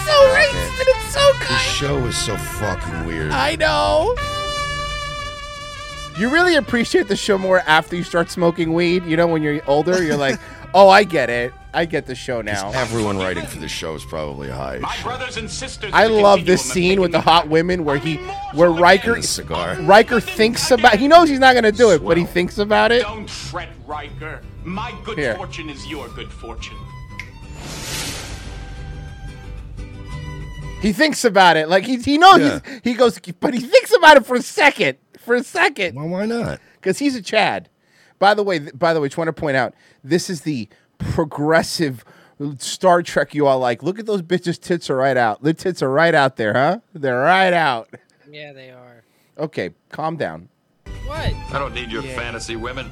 so 0.06 0.14
racist 0.32 0.80
and 0.80 0.88
it's 0.88 1.14
so 1.14 1.34
This 1.40 1.62
show 1.64 1.98
is 2.06 2.18
so 2.18 2.38
fucking 2.38 3.06
weird. 3.06 3.32
I 3.32 3.58
know. 3.58 4.16
You 6.18 6.30
really 6.30 6.56
appreciate 6.56 7.10
the 7.10 7.18
show 7.18 7.38
more 7.38 7.60
after 7.68 7.98
you 7.98 8.04
start 8.04 8.32
smoking 8.32 8.72
weed. 8.72 9.04
You 9.04 9.18
know, 9.18 9.28
when 9.28 9.44
you're 9.44 9.60
older, 9.68 10.02
you're 10.02 10.16
like, 10.16 10.40
"Oh, 10.74 10.88
I 10.88 11.04
get 11.04 11.30
it. 11.30 11.52
I 11.76 11.86
get 11.86 12.06
the 12.06 12.16
show 12.16 12.42
now." 12.42 12.72
Everyone 12.74 13.18
writing 13.18 13.46
for 13.46 13.60
the 13.60 13.68
show 13.68 13.96
is 13.96 14.06
probably 14.06 14.50
high. 14.50 14.78
as 14.78 14.92
shit. 14.94 15.04
Brothers 15.04 15.38
and 15.38 15.50
sisters. 15.50 15.92
I 15.94 16.08
love 16.08 16.46
this 16.46 16.62
scene 16.62 17.02
with 17.02 17.12
the 17.12 17.22
hot 17.22 17.50
women 17.50 17.86
where 17.86 17.98
he, 17.98 18.16
where 18.54 18.72
Riker, 18.72 19.22
cigar. 19.22 19.76
Riker 19.82 20.20
thinks 20.20 20.72
about. 20.72 20.96
He 20.98 21.08
knows 21.08 21.30
he's 21.30 21.40
not 21.40 21.54
gonna 21.54 21.72
do 21.72 21.92
it, 21.92 22.04
but 22.04 22.18
he 22.18 22.26
thinks 22.26 22.58
about 22.58 22.92
it. 22.92 23.04
Don't 23.04 23.30
fret, 23.30 23.70
Riker. 23.86 24.42
My 24.64 24.94
good 25.04 25.18
Here. 25.18 25.36
fortune 25.36 25.70
is 25.70 25.86
your 25.88 26.08
good 26.10 26.32
fortune. 26.32 26.78
He 30.82 30.94
thinks 30.94 31.26
about 31.26 31.58
it. 31.58 31.68
Like 31.68 31.86
he, 31.86 31.98
he 31.98 32.18
knows. 32.18 32.40
Yeah. 32.40 32.60
He's, 32.64 32.82
he 32.84 32.94
goes, 32.94 33.20
but 33.40 33.54
he 33.54 33.60
thinks 33.60 33.92
about 33.94 34.18
it 34.18 34.26
for 34.26 34.36
a 34.36 34.42
second. 34.42 34.98
For 35.20 35.36
a 35.36 35.44
second. 35.44 35.96
Well, 35.96 36.08
why 36.08 36.26
not? 36.26 36.60
Because 36.76 37.00
he's 37.00 37.16
a 37.16 37.22
Chad. 37.22 37.70
By 38.20 38.34
the 38.34 38.44
way, 38.44 38.60
by 38.60 38.94
the 38.94 39.02
way, 39.02 39.06
I 39.06 39.10
just 39.10 39.18
want 39.18 39.28
to 39.28 39.34
point 39.34 39.58
out 39.58 39.74
this 40.04 40.30
is 40.30 40.42
the 40.42 40.70
progressive 40.98 42.04
Star 42.58 43.02
Trek 43.02 43.34
you 43.34 43.48
all 43.48 43.60
like. 43.60 43.82
Look 43.84 44.00
at 44.00 44.06
those 44.06 44.22
bitches' 44.22 44.60
tits 44.60 44.90
are 44.90 44.96
right 44.98 45.16
out. 45.18 45.42
The 45.42 45.54
tits 45.54 45.82
are 45.82 45.90
right 45.90 46.14
out 46.14 46.36
there, 46.36 46.54
huh? 46.54 46.80
They're 46.94 47.22
right 47.22 47.54
out. 47.54 47.90
Yeah, 48.30 48.52
they 48.54 48.72
are. 48.72 49.04
Okay, 49.38 49.72
calm 49.90 50.18
down, 50.18 50.50
What? 51.06 51.18
I 51.20 51.60
don't 51.60 51.74
need 51.74 51.92
your 51.92 52.02
fantasy 52.04 52.56
women. 52.56 52.90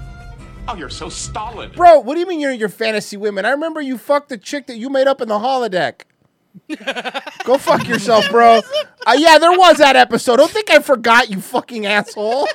Oh, 0.67 0.75
you're 0.75 0.89
so 0.89 1.07
stolid. 1.09 1.75
bro. 1.75 1.99
What 1.99 2.13
do 2.13 2.21
you 2.21 2.25
mean 2.25 2.39
you're 2.39 2.51
your 2.53 2.69
fantasy 2.69 3.17
women? 3.17 3.43
I 3.45 3.51
remember 3.51 3.81
you 3.81 3.97
fucked 3.97 4.29
the 4.29 4.37
chick 4.37 4.67
that 4.67 4.77
you 4.77 4.89
made 4.89 5.07
up 5.07 5.19
in 5.19 5.27
the 5.27 5.39
holodeck. 5.39 6.03
Go 7.45 7.57
fuck 7.57 7.87
yourself, 7.87 8.29
bro. 8.29 8.61
Uh, 9.05 9.15
yeah, 9.17 9.37
there 9.37 9.57
was 9.57 9.77
that 9.77 9.95
episode. 9.95 10.37
Don't 10.37 10.51
think 10.51 10.69
I 10.71 10.79
forgot, 10.79 11.29
you 11.29 11.41
fucking 11.41 11.85
asshole. 11.85 12.47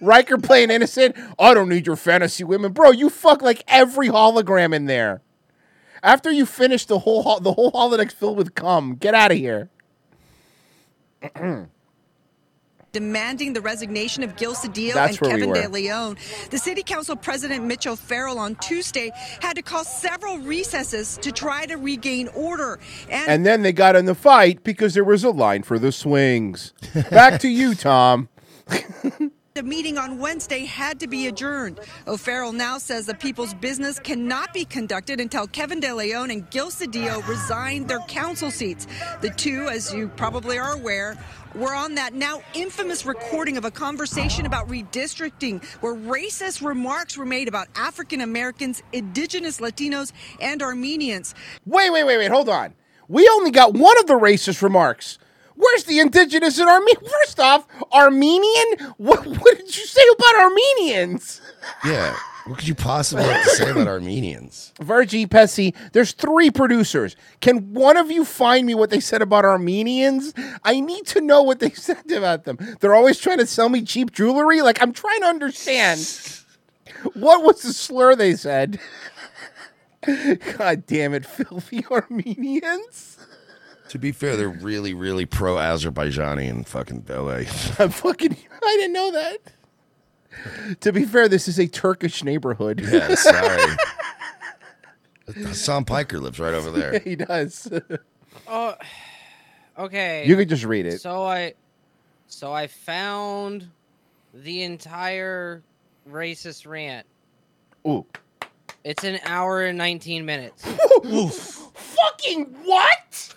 Riker 0.00 0.38
playing 0.38 0.70
innocent. 0.70 1.16
I 1.38 1.54
don't 1.54 1.68
need 1.68 1.86
your 1.86 1.96
fantasy 1.96 2.44
women, 2.44 2.72
bro. 2.72 2.90
You 2.90 3.10
fuck 3.10 3.42
like 3.42 3.64
every 3.68 4.08
hologram 4.08 4.74
in 4.74 4.86
there. 4.86 5.22
After 6.02 6.30
you 6.30 6.44
finish 6.44 6.84
the 6.84 6.98
whole 7.00 7.22
ho- 7.22 7.40
the 7.40 7.52
whole 7.52 7.72
holodeck's 7.72 8.12
filled 8.14 8.36
with 8.36 8.54
cum. 8.54 8.94
Get 8.96 9.14
out 9.14 9.32
of 9.32 9.38
here. 9.38 9.70
demanding 12.94 13.52
the 13.52 13.60
resignation 13.60 14.22
of 14.22 14.36
Gil 14.36 14.54
Cedillo 14.54 14.94
That's 14.94 15.18
and 15.18 15.26
where 15.26 15.36
we 15.36 15.42
Kevin. 15.42 15.62
De 15.62 15.68
Leon. 15.68 16.16
The 16.50 16.58
city 16.58 16.82
council 16.82 17.16
president 17.16 17.64
Mitch 17.64 17.86
O'Farrell 17.86 18.38
on 18.38 18.54
Tuesday 18.56 19.10
had 19.40 19.56
to 19.56 19.62
call 19.62 19.84
several 19.84 20.38
recesses 20.38 21.18
to 21.18 21.30
try 21.30 21.66
to 21.66 21.76
regain 21.76 22.28
order. 22.28 22.78
And, 23.10 23.28
And 23.28 23.44
then 23.44 23.60
they 23.60 23.72
got 23.72 23.96
in 23.96 24.06
the 24.06 24.14
fight 24.14 24.64
because 24.64 24.94
there 24.94 25.04
was 25.04 25.24
a 25.24 25.30
line 25.30 25.64
for 25.64 25.78
the 25.78 25.92
swings. 25.92 26.72
Back 27.10 27.40
to 27.40 27.48
you, 27.48 27.74
Tom. 27.74 28.30
the 29.56 29.62
meeting 29.62 29.98
on 29.98 30.18
Wednesday 30.18 30.64
had 30.64 30.98
to 30.98 31.06
be 31.06 31.28
adjourned. 31.28 31.78
O'Farrell 32.08 32.52
now 32.52 32.76
says 32.76 33.06
the 33.06 33.14
people's 33.14 33.54
business 33.54 34.00
cannot 34.00 34.52
be 34.52 34.64
conducted 34.64 35.20
until 35.20 35.46
Kevin 35.46 35.78
De 35.78 35.94
Leon 35.94 36.32
and 36.32 36.50
Gil 36.50 36.72
Cedillo 36.72 37.24
resign 37.28 37.86
their 37.86 38.00
council 38.08 38.50
seats. 38.50 38.88
The 39.20 39.30
two, 39.30 39.68
as 39.68 39.94
you 39.94 40.08
probably 40.16 40.58
are 40.58 40.72
aware, 40.72 41.16
were 41.54 41.72
on 41.72 41.94
that 41.94 42.14
now 42.14 42.40
infamous 42.54 43.06
recording 43.06 43.56
of 43.56 43.64
a 43.64 43.70
conversation 43.70 44.44
about 44.44 44.66
redistricting 44.66 45.64
where 45.82 45.94
racist 45.94 46.66
remarks 46.66 47.16
were 47.16 47.24
made 47.24 47.46
about 47.46 47.68
African 47.76 48.22
Americans, 48.22 48.82
indigenous 48.92 49.60
Latinos, 49.60 50.10
and 50.40 50.64
Armenians. 50.64 51.32
Wait, 51.64 51.90
wait, 51.90 52.02
wait, 52.02 52.18
wait. 52.18 52.30
Hold 52.32 52.48
on. 52.48 52.74
We 53.06 53.28
only 53.28 53.52
got 53.52 53.72
one 53.72 53.96
of 54.00 54.08
the 54.08 54.14
racist 54.14 54.62
remarks. 54.62 55.16
Where's 55.56 55.84
the 55.84 56.00
indigenous 56.00 56.58
and 56.58 56.68
Armenian? 56.68 57.10
First 57.22 57.40
off, 57.40 57.66
Armenian? 57.92 58.92
What, 58.96 59.26
what 59.26 59.56
did 59.58 59.76
you 59.76 59.86
say 59.86 60.02
about 60.18 60.36
Armenians? 60.36 61.40
Yeah. 61.84 62.16
What 62.46 62.58
could 62.58 62.68
you 62.68 62.74
possibly 62.74 63.24
have 63.24 63.42
to 63.44 63.50
say 63.50 63.70
about 63.70 63.88
Armenians? 63.88 64.74
Virgie 64.78 65.26
Pessy, 65.26 65.74
there's 65.92 66.12
three 66.12 66.50
producers. 66.50 67.16
Can 67.40 67.72
one 67.72 67.96
of 67.96 68.10
you 68.10 68.24
find 68.24 68.66
me 68.66 68.74
what 68.74 68.90
they 68.90 69.00
said 69.00 69.22
about 69.22 69.46
Armenians? 69.46 70.34
I 70.62 70.80
need 70.80 71.06
to 71.06 71.22
know 71.22 71.42
what 71.42 71.60
they 71.60 71.70
said 71.74 72.10
about 72.12 72.44
them. 72.44 72.58
They're 72.80 72.94
always 72.94 73.18
trying 73.18 73.38
to 73.38 73.46
sell 73.46 73.70
me 73.70 73.82
cheap 73.82 74.12
jewelry. 74.12 74.60
Like, 74.60 74.82
I'm 74.82 74.92
trying 74.92 75.20
to 75.20 75.26
understand. 75.26 76.00
What 77.14 77.42
was 77.44 77.62
the 77.62 77.72
slur 77.72 78.14
they 78.14 78.34
said? 78.34 78.78
God 80.58 80.86
damn 80.86 81.14
it, 81.14 81.24
filthy 81.24 81.84
Armenians. 81.90 83.13
To 83.94 83.98
be 84.00 84.10
fair, 84.10 84.34
they're 84.36 84.48
really, 84.48 84.92
really 84.92 85.24
pro 85.24 85.54
Azerbaijani 85.54 86.48
in 86.48 86.64
fucking 86.64 87.04
LA. 87.08 87.44
I'm 87.78 87.90
fucking. 87.90 88.36
I 88.60 88.76
didn't 88.76 88.92
know 88.92 89.12
that. 89.12 90.80
To 90.80 90.92
be 90.92 91.04
fair, 91.04 91.28
this 91.28 91.46
is 91.46 91.60
a 91.60 91.68
Turkish 91.68 92.24
neighborhood. 92.24 92.80
Yeah, 92.80 93.14
sorry. 93.14 93.76
Hasan 95.36 95.84
Piker 95.84 96.18
lives 96.18 96.40
right 96.40 96.54
over 96.54 96.72
there. 96.72 96.98
he 97.04 97.14
does. 97.14 97.70
Oh, 98.48 98.74
okay. 99.78 100.26
You 100.26 100.34
could 100.34 100.48
just 100.48 100.64
read 100.64 100.86
it. 100.86 101.00
So 101.00 101.22
I, 101.22 101.54
so 102.26 102.52
I 102.52 102.66
found 102.66 103.70
the 104.34 104.64
entire 104.64 105.62
racist 106.10 106.66
rant. 106.66 107.06
Ooh. 107.86 108.04
It's 108.82 109.04
an 109.04 109.20
hour 109.24 109.62
and 109.62 109.78
19 109.78 110.26
minutes. 110.26 110.66
Fucking 110.66 112.46
what? 112.64 113.34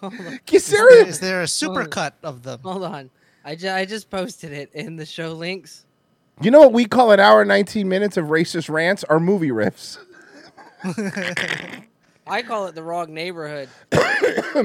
Hold 0.00 0.14
on. 0.20 0.40
Is 0.50 0.66
there, 0.68 1.06
Is 1.06 1.20
there 1.20 1.40
a 1.42 1.46
supercut 1.46 2.12
of 2.22 2.42
them? 2.42 2.60
Hold 2.62 2.84
on. 2.84 3.10
I, 3.44 3.54
ju- 3.54 3.70
I 3.70 3.84
just 3.84 4.10
posted 4.10 4.52
it 4.52 4.70
in 4.74 4.96
the 4.96 5.06
show 5.06 5.32
links. 5.32 5.84
You 6.40 6.50
know 6.50 6.60
what 6.60 6.72
we 6.72 6.86
call 6.86 7.12
an 7.12 7.20
hour 7.20 7.44
19 7.44 7.88
minutes 7.88 8.16
of 8.16 8.26
racist 8.26 8.70
rants? 8.70 9.04
Our 9.04 9.20
movie 9.20 9.50
riffs. 9.50 9.98
I 12.26 12.42
call 12.42 12.66
it 12.66 12.74
the 12.74 12.82
wrong 12.82 13.12
neighborhood. 13.12 13.68
All 13.94 14.62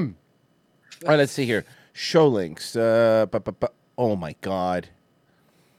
right, 1.10 1.16
let's 1.18 1.32
see 1.32 1.44
here. 1.44 1.64
Show 1.92 2.28
links. 2.28 2.74
Uh, 2.76 3.26
bu- 3.30 3.40
bu- 3.40 3.52
bu- 3.52 3.66
oh 3.98 4.16
my 4.16 4.34
God. 4.40 4.88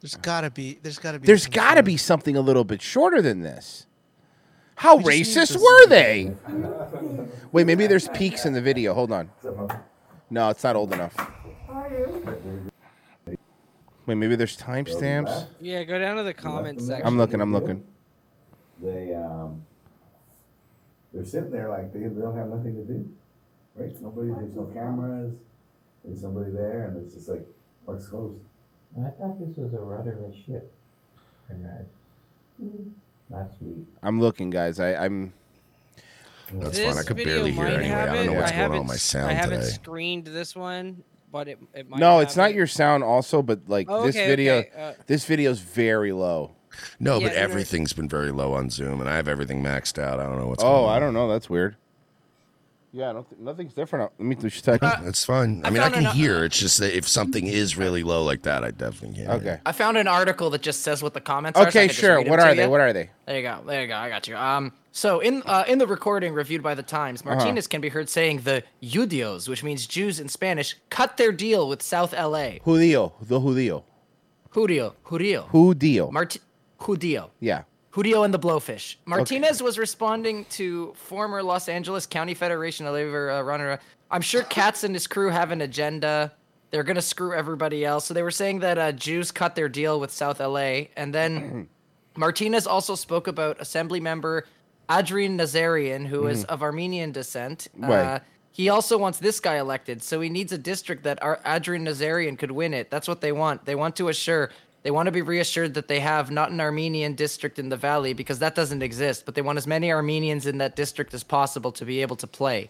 There's 0.02 0.16
gotta 0.16 0.52
be. 0.52 0.78
There's 0.84 1.00
gotta 1.00 1.18
be. 1.20 1.26
There's 1.26 1.48
got 1.48 1.72
to 1.72 1.76
sort 1.78 1.86
be 1.86 1.98
something 1.98 2.36
a 2.38 2.42
little 2.42 2.64
bit 2.64 2.82
shorter 2.84 3.22
than 3.22 3.42
this. 3.42 3.87
How 4.78 4.98
We 4.98 5.24
just 5.24 5.36
need 5.36 5.58
racist 5.58 5.62
were 5.62 5.88
they? 5.88 6.36
Wait, 7.52 7.66
maybe 7.66 7.88
there's 7.88 8.08
peaks 8.10 8.46
in 8.46 8.54
the 8.54 8.62
video. 8.62 8.94
Hold 8.94 9.12
on. 9.12 9.32
No, 10.30 10.50
it's 10.50 10.64
not 10.64 10.76
old 10.76 10.94
enough. 10.94 11.16
Wait, 14.06 14.16
maybe 14.16 14.36
there's 14.36 14.56
timestamps. 14.56 15.48
Yeah, 15.60 15.84
go 15.84 15.98
down 15.98 16.18
to 16.18 16.24
the 16.24 16.34
comments 16.34 16.86
section. 16.86 17.08
I'm 17.08 17.18
looking. 17.18 17.42
I'm 17.42 17.52
looking. 17.52 17.84
They 18.80 19.16
um, 19.16 19.66
they're 21.12 21.26
sitting 21.26 21.50
there 21.50 21.70
like 21.70 21.92
they, 21.92 22.02
they 22.02 22.22
don't 22.22 22.38
have 22.38 22.50
nothing 22.50 22.76
to 22.76 22.84
do, 22.84 23.10
right? 23.76 24.00
Nobody, 24.00 24.30
there's 24.30 24.54
no 24.54 24.66
cameras, 24.66 25.34
there's 26.06 26.22
somebody 26.22 26.52
there, 26.52 26.86
and 26.86 27.04
it's 27.04 27.16
just 27.16 27.30
like, 27.30 27.44
park's 27.88 28.08
closed. 28.08 28.40
I 29.00 29.10
thought 29.10 29.40
this 29.40 29.58
was 29.58 29.74
a 29.74 29.80
rudderless 29.80 30.36
ship. 30.46 30.72
Conrad. 31.48 31.88
Last 33.30 33.56
week. 33.62 33.86
I'm 34.02 34.20
looking, 34.20 34.50
guys. 34.50 34.80
I, 34.80 34.96
I'm. 34.96 35.34
That's 36.54 36.78
this 36.78 36.88
fine. 36.88 36.98
I 36.98 37.04
could 37.06 37.18
barely 37.18 37.52
hear 37.52 37.66
anyway. 37.66 37.88
have 37.88 38.10
I 38.10 38.16
don't 38.16 38.26
know 38.28 38.34
what's 38.34 38.52
I 38.52 38.56
going 38.56 38.72
on 38.72 38.78
with 38.80 38.88
my 38.88 38.94
s- 38.94 39.02
sound 39.02 39.30
I 39.30 39.34
haven't 39.34 39.60
today. 39.60 39.72
screened 39.72 40.28
this 40.28 40.56
one, 40.56 41.04
but 41.30 41.50
it, 41.50 41.60
it 41.74 41.90
might. 41.90 42.00
No, 42.00 42.20
it's 42.20 42.38
not 42.38 42.52
it. 42.52 42.56
your 42.56 42.68
sound, 42.68 43.04
also, 43.04 43.42
but 43.42 43.68
like 43.68 43.88
Oh, 43.90 44.06
this 44.06 44.16
okay, 44.16 44.28
video, 44.28 44.56
okay, 44.60 44.70
uh, 44.78 44.94
this 45.08 45.26
video's 45.26 45.60
very 45.60 46.14
low. 46.14 46.52
No, 47.00 47.18
Yeah, 47.18 47.28
but 47.28 47.34
no, 47.34 47.40
no. 47.40 47.42
everything's 47.44 47.92
been 47.92 48.08
very 48.08 48.32
low 48.32 48.54
on 48.54 48.70
Zoom, 48.70 49.02
and 49.02 49.10
I 49.10 49.16
have 49.18 49.28
everything 49.28 49.62
maxed 49.62 50.02
out. 50.02 50.20
I 50.22 50.24
don't 50.24 50.38
know 50.40 50.48
what's 50.48 50.64
going 50.64 50.74
Oh, 50.74 50.86
on. 50.86 50.96
I 50.96 51.00
don't 51.00 51.14
know. 51.14 51.28
That's 51.28 51.50
weird. 51.50 51.76
Yeah, 52.94 53.10
I 53.10 53.14
don't 53.14 53.30
th- 53.30 53.40
nothing's 53.42 53.74
different. 53.74 54.12
Let 54.18 54.26
me 54.26 54.36
just 54.36 54.64
check. 54.64 54.80
It's 54.82 55.26
fine. 55.26 55.62
I 55.64 55.68
I 55.68 55.72
mean, 55.72 55.84
I 55.84 55.90
can 55.90 56.06
an- 56.06 56.16
hear. 56.16 56.46
It's 56.46 56.58
just 56.58 56.80
that 56.80 56.96
if 56.96 57.08
something 57.08 57.46
is 57.46 57.78
really 57.78 58.02
low 58.02 58.24
like 58.24 58.44
that, 58.44 58.64
I 58.64 58.72
definitely 58.72 59.18
can't. 59.18 59.30
Okay. 59.42 59.60
I 59.66 59.72
found 59.74 59.98
an 59.98 60.08
article 60.08 60.50
that 60.52 60.62
just 60.62 60.82
says 60.82 61.04
what 61.04 61.14
the 61.14 61.22
comments 61.22 61.60
are. 61.60 61.68
Okay, 61.68 61.82
can 61.82 61.88
just 61.90 62.00
sure. 62.00 62.22
What 62.24 62.40
are 62.40 62.50
ya. 62.50 62.56
they? 62.56 62.68
What 62.68 62.80
are 62.82 62.94
they? 62.94 63.10
There 63.26 63.36
you 63.38 63.44
go. 63.44 63.60
There 63.66 63.82
you 63.82 63.88
go. 63.88 63.96
I 63.96 64.10
got 64.10 64.28
you. 64.28 64.38
Um. 64.38 64.72
So 64.94 65.20
in 65.20 65.44
uh, 65.46 65.66
in 65.68 65.78
the 65.80 65.86
recording 65.86 66.34
reviewed 66.34 66.64
by 66.64 66.74
the 66.76 66.82
Times, 66.82 67.22
Uh-huh. 67.22 67.36
Martinez 67.36 67.68
can 67.68 67.82
be 67.82 67.90
heard 67.90 68.10
saying 68.10 68.42
the 68.42 68.64
Judios, 68.82 69.48
which 69.50 69.64
means 69.64 69.86
Jews 69.86 70.20
in 70.20 70.30
Spanish, 70.30 70.76
cut 70.90 71.18
their 71.18 71.32
deal 71.32 71.68
with 71.70 71.84
South 71.84 72.14
LA. 72.14 72.60
Judío, 72.66 73.12
the 73.22 73.40
Judío, 73.40 73.84
Judio, 74.54 74.94
Judio, 75.06 75.50
Judío. 75.52 76.12
Mart- 76.12 76.38
Judio. 76.80 77.30
Yeah. 77.40 77.64
Judio 77.98 78.24
and 78.24 78.32
the 78.34 78.38
Blowfish. 78.40 78.98
Martinez 79.06 79.64
was 79.64 79.80
responding 79.80 80.46
to 80.52 80.94
former 80.96 81.42
Los 81.42 81.68
Angeles 81.68 82.06
County 82.06 82.36
Federation 82.36 82.86
of 82.86 82.94
Labor 82.94 83.32
uh, 83.32 83.42
runner. 83.42 83.80
I'm 84.12 84.22
sure 84.22 84.44
Katz 84.44 84.84
and 84.84 84.94
his 84.94 85.08
crew 85.08 85.30
have 85.32 85.50
an 85.52 85.62
agenda. 85.62 86.32
They're 86.70 86.84
gonna 86.84 87.02
screw 87.02 87.34
everybody 87.34 87.84
else. 87.84 88.06
So 88.06 88.14
they 88.14 88.22
were 88.22 88.30
saying 88.30 88.60
that 88.60 88.78
uh, 88.78 88.92
Jews 88.92 89.32
cut 89.32 89.56
their 89.56 89.68
deal 89.68 90.00
with 90.00 90.12
South 90.12 90.40
LA, 90.40 90.90
and 90.96 91.12
then 91.14 91.68
Martinez 92.16 92.68
also 92.68 92.94
spoke 92.94 93.26
about 93.28 93.60
Assembly 93.60 94.00
member 94.00 94.46
Adrin 94.90 95.36
Nazarian, 95.36 96.06
who 96.06 96.28
is 96.28 96.44
Mhm. 96.46 96.50
of 96.50 96.62
Armenian 96.62 97.12
descent. 97.12 97.68
Uh, 97.82 97.88
Right. 97.88 98.22
he 98.52 98.70
also 98.70 98.98
wants 99.00 99.18
this 99.18 99.40
guy 99.40 99.56
elected, 99.58 100.04
so 100.04 100.22
he 100.22 100.30
needs 100.30 100.52
a 100.52 100.58
district 100.58 101.04
that 101.04 101.20
Adrin 101.22 101.82
Nazarian 101.84 102.38
could 102.38 102.52
win 102.52 102.76
it. 102.76 102.92
That's 102.92 103.08
what 103.08 103.22
they 103.22 103.32
want. 103.32 103.66
They 103.66 103.76
want 103.76 103.96
to 103.98 104.08
assure, 104.10 104.52
they 104.84 104.92
want 104.92 105.08
to 105.08 105.12
be 105.12 105.22
reassured 105.22 105.74
that 105.74 105.88
they 105.88 106.00
have 106.00 106.32
not 106.32 106.52
an 106.52 106.62
Armenian 106.62 107.14
district 107.16 107.60
in 107.60 107.70
the 107.70 107.78
valley 107.78 108.14
because 108.14 108.40
that 108.40 108.56
doesn't 108.56 108.82
exist, 108.82 109.26
but 109.26 109.36
they 109.36 109.42
want 109.42 109.58
as 109.58 109.68
many 109.68 109.92
Armenians 109.92 110.46
in 110.46 110.60
that 110.60 110.76
district 110.76 111.14
as 111.14 111.24
possible 111.24 111.72
to 111.74 111.86
be 111.86 112.02
able 112.02 112.16
to 112.18 112.28
play. 112.28 112.70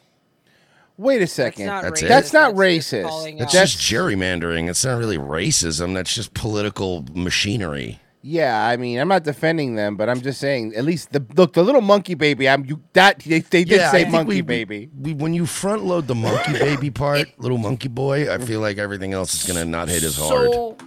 Wait 0.97 1.21
a 1.21 1.27
second. 1.27 1.67
not 1.67 1.83
That's 1.83 2.01
racist, 2.01 2.05
it. 2.05 2.09
That's 2.09 2.33
not 2.33 2.55
that's 2.55 2.59
racist. 2.59 3.03
calling 3.07 3.37
That's 3.37 3.53
just 3.53 3.77
gerrymandering. 3.77 4.67
It's 4.67 4.83
not 4.83 4.97
really 4.97 5.17
racism. 5.19 5.93
That's 5.93 6.13
just 6.13 6.33
political 6.33 7.05
machinery. 7.13 7.99
Yeah, 8.23 8.65
I 8.65 8.77
mean, 8.77 8.99
I'm 8.99 9.07
not 9.07 9.23
defending 9.23 9.75
them, 9.75 9.95
but 9.95 10.09
I'm 10.09 10.21
just 10.21 10.39
saying. 10.39 10.73
At 10.75 10.83
least 10.85 11.13
the 11.13 11.23
look, 11.35 11.53
the 11.53 11.63
little 11.63 11.81
monkey 11.81 12.15
baby. 12.15 12.49
I'm 12.49 12.65
you 12.65 12.81
that 12.93 13.19
they, 13.19 13.39
they 13.41 13.63
did 13.63 13.79
I 13.79 13.91
say 13.91 14.01
think 14.01 14.11
monkey 14.11 14.35
we- 14.37 14.41
baby. 14.41 14.89
We, 14.99 15.13
when 15.13 15.33
you 15.35 15.45
front 15.45 15.85
load 15.85 16.07
the 16.07 16.15
monkey 16.15 16.53
baby 16.59 16.89
part, 16.89 17.27
little 17.39 17.59
monkey 17.59 17.89
boy, 17.89 18.33
I 18.33 18.39
feel 18.39 18.59
like 18.59 18.79
everything 18.79 19.13
else 19.13 19.35
is 19.35 19.47
gonna 19.47 19.65
not 19.65 19.87
hit 19.87 20.03
as 20.03 20.17
hard. 20.17 20.51
So, 20.51 20.77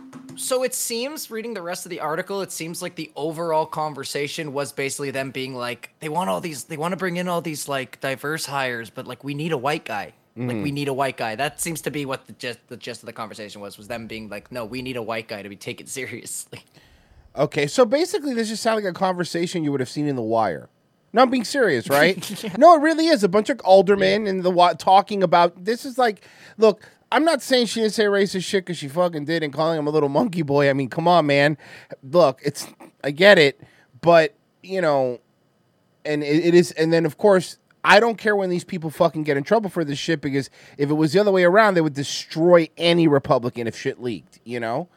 so 0.41 0.63
it 0.63 0.75
seems, 0.75 1.31
reading 1.31 1.55
the 1.55 1.63
rest 1.63 1.87
of 1.87 1.91
the 1.91 2.01
article, 2.01 2.41
it 2.43 2.51
seems 2.53 2.83
like 2.83 2.95
the 2.97 3.11
overall 3.17 3.67
conversation 3.67 4.53
was 4.53 4.73
basically 4.73 5.11
them 5.11 5.31
being 5.31 5.55
like, 5.55 5.91
they 6.01 6.09
want 6.09 6.31
all 6.31 6.41
these, 6.41 6.65
they 6.65 6.77
want 6.77 6.93
to 6.93 6.97
bring 6.97 7.17
in 7.17 7.29
all 7.29 7.41
these 7.41 7.69
like 7.69 8.01
diverse 8.01 8.47
hires, 8.47 8.91
but 8.91 9.07
like 9.07 9.23
we 9.25 9.35
need 9.35 9.53
a 9.53 9.59
white 9.59 9.85
guy. 9.85 10.15
Like 10.37 10.57
Mhm. 10.59 10.63
we 10.63 10.71
need 10.71 10.89
a 10.89 10.93
white 10.95 11.17
guy. 11.17 11.35
That 11.35 11.61
seems 11.61 11.81
to 11.83 11.91
be 11.91 12.07
what 12.07 12.27
the 12.27 12.33
gist, 12.35 12.61
the 12.69 12.77
gist 12.77 13.03
of 13.03 13.07
the 13.07 13.13
conversation 13.13 13.61
was. 13.61 13.77
Was 13.77 13.89
them 13.89 14.07
being 14.07 14.29
like, 14.29 14.51
no, 14.53 14.65
we 14.65 14.81
need 14.81 14.97
a 14.97 15.03
white 15.03 15.27
guy 15.29 15.43
to 15.43 15.49
be 15.49 15.57
taken 15.57 15.87
seriously. 15.99 16.65
Okay, 17.37 17.67
so 17.67 17.85
basically, 17.85 18.33
this 18.35 18.49
just 18.49 18.63
sounds 18.63 18.83
like 18.83 18.91
a 18.91 18.97
conversation 18.97 19.65
you 19.65 19.71
would 19.73 19.81
have 19.81 19.89
seen 19.89 20.07
in 20.07 20.17
The 20.17 20.23
Wire. 20.23 20.69
No, 21.13 21.23
I'm 21.23 21.31
being 21.31 21.45
serious, 21.45 21.89
right? 21.89 22.17
No, 22.59 22.75
it 22.77 22.81
really 22.81 23.09
is 23.09 23.25
a 23.25 23.29
bunch 23.29 23.51
of 23.51 23.61
aldermen 23.61 24.27
and 24.29 24.43
the 24.45 24.75
talking 24.79 25.23
about 25.23 25.65
this 25.65 25.85
is 25.85 25.99
like, 25.99 26.25
look, 26.59 26.89
I'm 27.13 27.25
not 27.25 27.43
saying 27.43 27.67
she 27.67 27.81
didn't 27.81 27.95
say 27.95 28.05
racist 28.05 28.45
shit 28.45 28.65
because 28.65 28.79
she 28.79 28.89
fucking 28.89 29.25
did 29.25 29.43
and 29.43 29.53
calling 29.53 29.79
him 29.79 29.87
a 29.87 29.91
little 29.91 30.09
monkey 30.09 30.43
boy. 30.43 30.71
I 30.71 30.73
mean, 30.73 30.89
come 30.89 31.09
on, 31.09 31.27
man. 31.27 31.59
Look, 32.03 32.41
it's 32.45 32.69
I 33.03 33.11
get 33.11 33.39
it, 33.39 33.61
but 34.01 34.35
you 34.63 34.81
know, 34.81 35.21
and 36.05 36.23
it, 36.23 36.45
it 36.47 36.55
is, 36.55 36.73
and 36.73 36.93
then 36.93 37.07
of 37.07 37.19
course. 37.19 37.57
I 37.83 37.99
don't 37.99 38.19
care 38.19 38.37
when 38.37 38.51
these 38.51 38.63
people 38.63 38.91
fucking 38.91 39.23
get 39.23 39.39
in 39.39 39.43
trouble 39.43 39.71
for 39.71 39.87
this 39.87 39.99
shit 39.99 40.21
because 40.21 40.51
if 40.77 40.91
it 40.91 40.93
was 40.93 41.15
the 41.15 41.19
other 41.19 41.33
way 41.33 41.45
around, 41.45 41.73
they 41.73 41.81
would 41.81 41.95
destroy 41.95 42.69
any 42.77 43.09
Republican 43.09 43.67
if 43.67 43.75
shit 43.75 44.03
leaked, 44.03 44.39
you 44.45 44.61
know? 44.61 44.91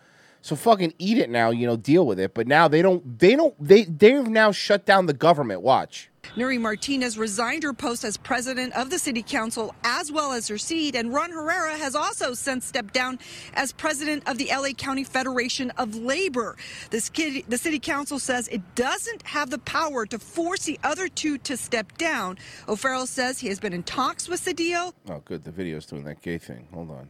So 0.43 0.57
fucking 0.57 0.93
eat 0.99 1.17
it 1.19 1.29
now, 1.29 1.51
you 1.51 1.65
know, 1.65 1.77
deal 1.77 2.05
with 2.05 2.19
it. 2.19 2.33
But 2.33 2.47
now 2.47 2.67
they 2.67 2.81
don't 2.81 3.17
they 3.17 3.37
don't 3.37 3.55
they 3.65 3.85
they've 3.85 4.27
now 4.27 4.51
shut 4.51 4.85
down 4.85 5.05
the 5.05 5.13
government. 5.13 5.61
Watch. 5.61 6.09
Nury 6.35 6.59
Martinez 6.59 7.17
resigned 7.17 7.63
her 7.63 7.71
post 7.71 8.03
as 8.03 8.17
president 8.17 8.73
of 8.73 8.89
the 8.89 8.99
city 8.99 9.23
council 9.23 9.73
as 9.85 10.11
well 10.11 10.33
as 10.33 10.49
her 10.49 10.57
seat, 10.57 10.95
and 10.95 11.13
Ron 11.13 11.31
Herrera 11.31 11.77
has 11.77 11.95
also 11.95 12.33
since 12.33 12.65
stepped 12.65 12.93
down 12.93 13.19
as 13.53 13.71
president 13.71 14.27
of 14.27 14.37
the 14.37 14.49
LA 14.51 14.71
County 14.71 15.05
Federation 15.05 15.69
of 15.71 15.95
Labor. 15.95 16.57
This 16.89 17.09
kid, 17.09 17.45
the 17.47 17.57
city 17.57 17.79
council 17.79 18.19
says 18.19 18.49
it 18.49 18.75
doesn't 18.75 19.25
have 19.25 19.49
the 19.49 19.59
power 19.59 20.05
to 20.07 20.19
force 20.19 20.65
the 20.65 20.77
other 20.83 21.07
two 21.07 21.37
to 21.39 21.55
step 21.55 21.97
down. 21.97 22.37
O'Farrell 22.67 23.05
says 23.05 23.39
he 23.39 23.47
has 23.47 23.61
been 23.61 23.71
in 23.73 23.83
talks 23.83 24.27
with 24.27 24.43
Cedillo, 24.43 24.93
Oh, 25.09 25.21
good. 25.23 25.45
The 25.45 25.51
video's 25.51 25.85
doing 25.85 26.03
that 26.03 26.21
gay 26.21 26.37
thing. 26.37 26.67
Hold 26.73 26.91
on. 26.91 27.09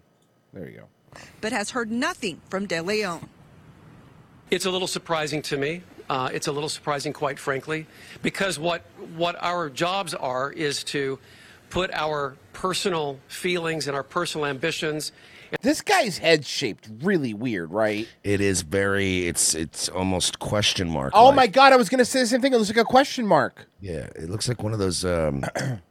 There 0.53 0.69
you 0.69 0.77
go. 0.77 0.87
But 1.41 1.51
has 1.51 1.71
heard 1.71 1.91
nothing 1.91 2.41
from 2.49 2.65
De 2.65 2.81
Leon. 2.81 3.29
It's 4.51 4.65
a 4.65 4.71
little 4.71 4.87
surprising 4.87 5.41
to 5.43 5.57
me. 5.57 5.81
Uh, 6.09 6.29
it's 6.33 6.47
a 6.47 6.51
little 6.51 6.69
surprising, 6.69 7.13
quite 7.13 7.39
frankly, 7.39 7.87
because 8.21 8.59
what 8.59 8.81
what 9.15 9.35
our 9.41 9.69
jobs 9.69 10.13
are 10.13 10.51
is 10.51 10.83
to 10.83 11.17
put 11.69 11.91
our 11.93 12.35
personal 12.53 13.19
feelings 13.27 13.87
and 13.87 13.95
our 13.95 14.03
personal 14.03 14.45
ambitions. 14.45 15.11
This 15.61 15.81
guy's 15.81 16.17
head 16.17 16.45
shaped 16.45 16.89
really 17.01 17.33
weird, 17.33 17.71
right? 17.71 18.07
It 18.23 18.41
is 18.41 18.61
very. 18.61 19.27
It's 19.27 19.55
it's 19.55 19.89
almost 19.89 20.39
question 20.39 20.89
mark. 20.89 21.13
Oh 21.15 21.31
my 21.31 21.47
god, 21.47 21.73
I 21.73 21.77
was 21.77 21.89
gonna 21.89 22.05
say 22.05 22.19
the 22.21 22.27
same 22.27 22.41
thing. 22.41 22.53
It 22.53 22.57
looks 22.57 22.69
like 22.69 22.77
a 22.77 22.83
question 22.83 23.25
mark. 23.25 23.67
Yeah, 23.79 24.07
it 24.15 24.29
looks 24.29 24.47
like 24.47 24.61
one 24.61 24.73
of 24.73 24.79
those. 24.79 25.05
Um, 25.05 25.43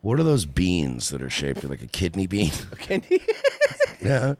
what 0.00 0.20
are 0.20 0.24
those 0.24 0.46
beans 0.46 1.10
that 1.10 1.22
are 1.22 1.30
shaped 1.30 1.64
like 1.64 1.82
a 1.82 1.86
kidney 1.86 2.26
bean? 2.26 2.52
Kidney? 2.78 3.20
yeah. 4.00 4.34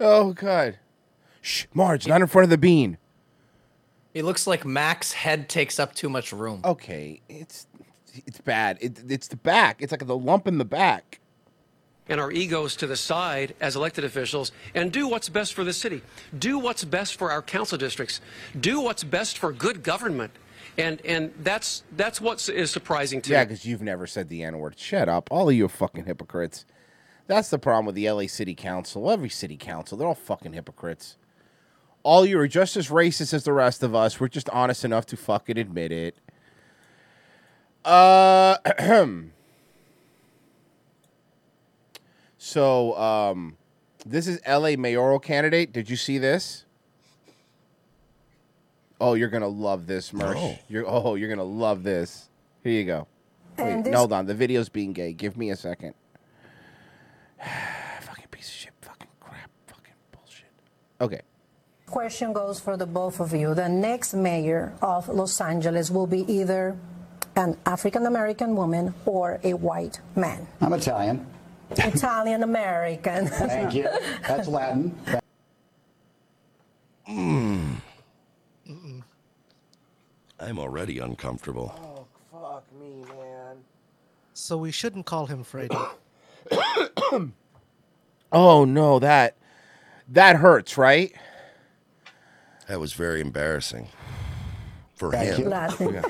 Oh 0.00 0.32
god. 0.32 0.78
Shh, 1.40 1.66
Marge, 1.74 2.06
not 2.06 2.20
in 2.20 2.26
front 2.26 2.44
of 2.44 2.50
the 2.50 2.58
bean. 2.58 2.98
It 4.14 4.24
looks 4.24 4.46
like 4.46 4.64
Mac's 4.64 5.12
head 5.12 5.48
takes 5.48 5.78
up 5.78 5.94
too 5.94 6.08
much 6.08 6.32
room. 6.32 6.60
Okay, 6.64 7.20
it's 7.28 7.66
it's 8.26 8.40
bad. 8.40 8.78
It, 8.80 9.00
it's 9.10 9.28
the 9.28 9.36
back. 9.36 9.76
It's 9.82 9.90
like 9.92 10.06
the 10.06 10.16
lump 10.16 10.46
in 10.46 10.58
the 10.58 10.64
back. 10.64 11.20
and 12.08 12.20
our 12.20 12.30
egos 12.30 12.76
to 12.76 12.86
the 12.86 12.96
side 12.96 13.54
as 13.60 13.74
elected 13.76 14.04
officials 14.04 14.52
and 14.74 14.92
do 14.92 15.08
what's 15.08 15.28
best 15.28 15.54
for 15.54 15.64
the 15.64 15.72
city. 15.72 16.02
Do 16.38 16.58
what's 16.58 16.84
best 16.84 17.16
for 17.16 17.30
our 17.32 17.42
council 17.42 17.76
districts. 17.78 18.20
Do 18.60 18.80
what's 18.80 19.02
best 19.02 19.36
for 19.38 19.52
good 19.52 19.82
government. 19.82 20.30
And 20.78 21.00
and 21.04 21.32
that's 21.42 21.82
that's 21.96 22.20
what 22.20 22.48
is 22.48 22.70
surprising 22.70 23.20
to 23.22 23.32
Yeah, 23.32 23.40
me. 23.40 23.44
because 23.46 23.64
you've 23.66 23.82
never 23.82 24.06
said 24.06 24.28
the 24.28 24.42
N 24.44 24.58
word. 24.58 24.78
Shut 24.78 25.08
up. 25.08 25.28
All 25.30 25.48
of 25.48 25.54
you 25.54 25.66
are 25.66 25.68
fucking 25.68 26.04
hypocrites. 26.04 26.64
That's 27.26 27.48
the 27.48 27.58
problem 27.58 27.86
with 27.86 27.94
the 27.94 28.10
LA 28.10 28.26
City 28.26 28.54
Council. 28.54 29.10
Every 29.10 29.30
city 29.30 29.56
council, 29.56 29.96
they're 29.96 30.08
all 30.08 30.14
fucking 30.14 30.52
hypocrites. 30.52 31.16
All 32.02 32.26
you 32.26 32.38
are 32.38 32.48
just 32.48 32.76
as 32.76 32.88
racist 32.88 33.32
as 33.32 33.44
the 33.44 33.52
rest 33.52 33.82
of 33.82 33.94
us. 33.94 34.20
We're 34.20 34.28
just 34.28 34.50
honest 34.50 34.84
enough 34.84 35.06
to 35.06 35.16
fucking 35.16 35.56
admit 35.56 35.90
it. 35.90 36.16
Uh, 37.82 38.56
so 42.38 42.96
um, 42.98 43.56
this 44.04 44.26
is 44.26 44.38
LA 44.46 44.76
mayoral 44.76 45.18
candidate. 45.18 45.72
Did 45.72 45.88
you 45.88 45.96
see 45.96 46.18
this? 46.18 46.66
Oh, 49.00 49.14
you're 49.14 49.28
gonna 49.28 49.48
love 49.48 49.86
this, 49.86 50.12
Mersh. 50.12 50.34
No. 50.34 50.58
You're 50.68 50.84
oh, 50.86 51.14
you're 51.14 51.28
gonna 51.28 51.42
love 51.42 51.82
this. 51.82 52.28
Here 52.62 52.72
you 52.72 52.84
go. 52.84 53.06
Wait, 53.58 53.84
this- 53.84 53.94
hold 53.94 54.12
on. 54.12 54.26
The 54.26 54.34
video's 54.34 54.68
being 54.68 54.92
gay. 54.92 55.12
Give 55.12 55.36
me 55.36 55.50
a 55.50 55.56
second. 55.56 55.94
fucking 58.00 58.26
piece 58.30 58.48
of 58.48 58.54
shit. 58.54 58.72
Fucking 58.80 59.08
crap. 59.20 59.50
Fucking 59.66 59.94
bullshit. 60.12 60.52
Okay. 61.00 61.20
Question 61.86 62.32
goes 62.32 62.58
for 62.60 62.76
the 62.76 62.86
both 62.86 63.20
of 63.20 63.32
you. 63.32 63.54
The 63.54 63.68
next 63.68 64.14
mayor 64.14 64.74
of 64.82 65.08
Los 65.08 65.40
Angeles 65.40 65.90
will 65.90 66.06
be 66.06 66.20
either 66.32 66.76
an 67.36 67.56
African 67.66 68.06
American 68.06 68.56
woman 68.56 68.94
or 69.06 69.40
a 69.42 69.54
white 69.54 70.00
man. 70.16 70.46
I'm 70.60 70.72
Italian. 70.72 71.26
Italian 71.70 72.42
American. 72.42 73.26
Thank 73.28 73.74
you. 73.74 73.88
That's 74.26 74.48
Latin. 74.48 74.96
Mm. 77.08 77.76
I'm 80.40 80.58
already 80.58 80.98
uncomfortable. 80.98 81.72
Oh, 81.78 82.06
fuck 82.30 82.64
me, 82.80 83.04
man. 83.18 83.56
So 84.34 84.56
we 84.56 84.70
shouldn't 84.70 85.06
call 85.06 85.26
him 85.26 85.44
Fredo. 85.44 85.90
Oh 88.32 88.64
no, 88.64 88.98
that 88.98 89.36
that 90.08 90.36
hurts, 90.36 90.76
right? 90.76 91.12
That 92.66 92.80
was 92.80 92.92
very 92.92 93.20
embarrassing 93.20 93.88
for 94.96 95.12
Thank 95.12 95.36
him. 95.36 95.52
you. 95.52 96.02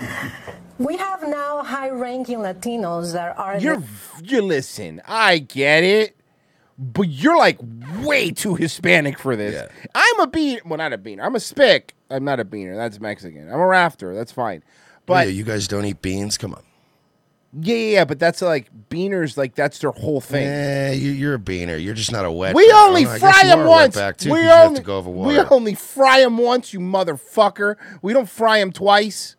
We 0.78 0.96
have 0.96 1.22
now 1.28 1.62
high-ranking 1.62 2.38
Latinos 2.38 3.12
that 3.12 3.38
are. 3.38 3.58
You're 3.58 3.82
you 4.22 4.40
listen, 4.40 5.02
I 5.06 5.38
get 5.38 5.84
it, 5.84 6.16
but 6.78 7.08
you're 7.08 7.36
like 7.36 7.58
way 8.02 8.30
too 8.30 8.54
Hispanic 8.54 9.18
for 9.18 9.36
this. 9.36 9.70
I'm 9.94 10.20
a 10.20 10.26
bean, 10.26 10.60
well, 10.64 10.78
not 10.78 10.92
a 10.94 10.98
beaner. 10.98 11.22
I'm 11.22 11.36
a 11.36 11.40
spick. 11.40 11.94
I'm 12.10 12.24
not 12.24 12.40
a 12.40 12.44
beaner. 12.44 12.74
That's 12.74 13.00
Mexican. 13.00 13.48
I'm 13.48 13.60
a 13.60 13.66
rafter. 13.66 14.14
That's 14.14 14.32
fine. 14.32 14.62
But 15.06 15.26
yeah, 15.26 15.32
you 15.34 15.44
guys 15.44 15.68
don't 15.68 15.84
eat 15.84 16.00
beans. 16.00 16.38
Come 16.38 16.54
on. 16.54 16.62
Yeah, 17.60 17.74
yeah, 17.74 17.92
yeah, 17.92 18.04
but 18.04 18.18
that's 18.18 18.42
like 18.42 18.68
beaners. 18.90 19.36
Like 19.36 19.54
that's 19.54 19.78
their 19.78 19.90
whole 19.92 20.20
thing. 20.20 20.44
Yeah, 20.46 20.92
you, 20.92 21.10
you're 21.12 21.34
a 21.34 21.38
beaner. 21.38 21.82
You're 21.82 21.94
just 21.94 22.12
not 22.12 22.24
a 22.24 22.30
wet. 22.30 22.54
We 22.54 22.70
only 22.72 23.06
Oh, 23.06 23.18
fry 23.18 23.42
them 23.44 23.64
once. 23.66 23.96
wetback, 23.96 24.16
too, 24.16 24.30
we 24.32 24.38
'cause 24.38 24.42
you 24.44 24.48
have 24.50 24.66
only 24.68 24.80
to 24.80 24.84
go 24.86 24.98
over 24.98 25.10
we 25.10 25.38
only 25.40 25.74
fry 25.74 26.20
them 26.20 26.38
once, 26.38 26.72
you 26.72 26.80
motherfucker. 26.80 27.76
We 28.02 28.12
don't 28.12 28.28
fry 28.28 28.58
them 28.58 28.72
twice. 28.72 29.36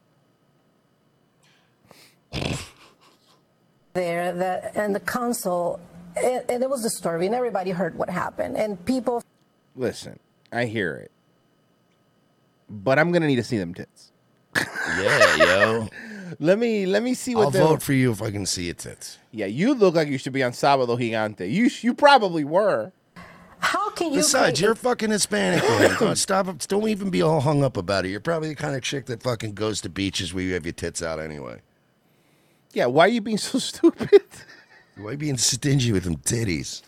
there 3.93 4.33
that 4.33 4.75
and 4.75 4.93
the 4.93 4.99
council 4.99 5.79
and, 6.17 6.43
and 6.49 6.61
it 6.63 6.69
was 6.69 6.81
disturbing 6.81 7.33
everybody 7.33 7.71
heard 7.71 7.97
what 7.97 8.09
happened 8.09 8.57
and 8.57 8.83
people 8.85 9.21
Listen, 9.77 10.19
I 10.51 10.65
hear 10.65 10.95
it, 10.95 11.11
but 12.69 12.97
I'm 12.99 13.11
gonna 13.11 13.27
need 13.27 13.35
to 13.37 13.43
see 13.43 13.57
them 13.57 13.73
tits. 13.73 14.11
Yeah, 14.55 15.35
yo. 15.37 15.87
Let 16.39 16.59
me 16.59 16.85
let 16.85 17.03
me 17.03 17.13
see 17.13 17.35
what 17.35 17.55
I'll 17.55 17.67
vote 17.67 17.81
for 17.83 17.93
you 17.93 18.11
if 18.11 18.21
I 18.21 18.31
can 18.31 18.45
see 18.45 18.69
it. 18.69 18.79
Tits. 18.79 19.17
Yeah, 19.31 19.45
you 19.45 19.73
look 19.73 19.95
like 19.95 20.07
you 20.07 20.17
should 20.17 20.33
be 20.33 20.43
on 20.43 20.51
Sábado 20.51 20.97
Gigante. 20.97 21.49
You 21.51 21.69
you 21.81 21.93
probably 21.93 22.43
were. 22.43 22.91
how 23.59 23.89
can 23.91 24.11
you 24.11 24.19
Besides, 24.19 24.59
you're 24.61 24.75
fucking 24.75 25.11
Hispanic. 25.11 25.63
man. 25.99 26.15
Stop. 26.15 26.47
it. 26.47 26.65
Don't 26.67 26.87
even 26.89 27.09
be 27.09 27.21
all 27.21 27.41
hung 27.41 27.63
up 27.63 27.77
about 27.77 28.05
it. 28.05 28.09
You're 28.09 28.19
probably 28.19 28.49
the 28.49 28.55
kind 28.55 28.75
of 28.75 28.81
chick 28.81 29.05
that 29.07 29.23
fucking 29.23 29.53
goes 29.53 29.81
to 29.81 29.89
beaches 29.89 30.33
where 30.33 30.43
you 30.43 30.53
have 30.53 30.65
your 30.65 30.73
tits 30.73 31.01
out 31.01 31.19
anyway. 31.19 31.61
Yeah, 32.73 32.87
why 32.87 33.05
are 33.05 33.09
you 33.09 33.21
being 33.21 33.37
so 33.37 33.57
stupid? 33.71 34.21
Why 34.97 35.11
you 35.11 35.17
being 35.17 35.37
stingy 35.37 35.91
with 35.91 36.03
them 36.03 36.17
titties? 36.17 36.81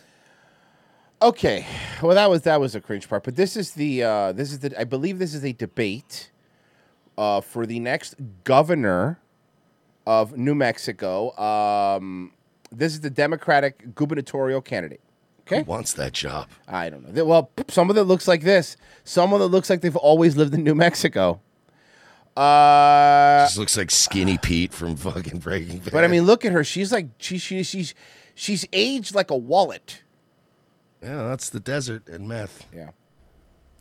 Okay, 1.22 1.66
well 2.02 2.14
that 2.16 2.30
was 2.30 2.44
that 2.44 2.60
was 2.60 2.76
a 2.76 2.82
cringe 2.82 3.10
part, 3.10 3.24
but 3.24 3.36
this 3.36 3.58
is 3.58 3.72
the 3.72 4.04
uh, 4.04 4.32
this 4.34 4.52
is 4.52 4.60
the 4.60 4.80
I 4.80 4.84
believe 4.84 5.18
this 5.18 5.34
is 5.34 5.44
a 5.44 5.52
debate 5.54 6.30
uh, 7.18 7.42
for 7.42 7.66
the 7.66 7.80
next 7.80 8.16
governor 8.44 9.20
of 10.08 10.38
New 10.38 10.56
Mexico. 10.56 11.38
Um, 11.38 12.32
this 12.72 12.94
is 12.94 13.02
the 13.02 13.10
Democratic 13.10 13.94
gubernatorial 13.94 14.62
candidate. 14.62 15.02
Okay, 15.42 15.60
Who 15.60 15.66
wants 15.66 15.94
that 15.94 16.14
job? 16.14 16.48
I 16.68 16.90
don't 16.90 17.06
know. 17.06 17.12
They- 17.12 17.22
Well, 17.22 17.52
some 17.68 17.90
of 17.90 17.98
it 17.98 18.04
looks 18.04 18.28
like 18.28 18.42
this. 18.42 18.78
someone 19.04 19.40
that 19.42 19.48
looks 19.48 19.70
like 19.70 19.82
they've 19.82 19.96
always 19.98 20.36
lived 20.38 20.54
in 20.54 20.64
New 20.64 20.76
Mexico. 20.76 21.42
Uh, 22.36 23.46
Just 23.46 23.58
looks 23.58 23.76
like 23.78 23.90
Skinny 23.92 24.38
Pete 24.38 24.72
from 24.74 24.96
fucking 24.96 25.40
Breaking 25.40 25.80
Bad. 25.80 25.92
but 25.92 26.04
I 26.04 26.08
mean, 26.08 26.24
look 26.24 26.46
at 26.46 26.52
her. 26.52 26.64
She's 26.64 26.92
like 26.92 27.08
she, 27.18 27.38
she 27.40 27.64
she's 27.64 27.94
she's 28.36 28.66
aged 28.72 29.16
like 29.16 29.32
a 29.32 29.36
wallet. 29.38 30.04
yeah, 31.02 31.24
that's 31.28 31.50
the 31.50 31.60
desert 31.60 32.08
and 32.08 32.28
meth. 32.28 32.66
Yeah. 32.74 32.92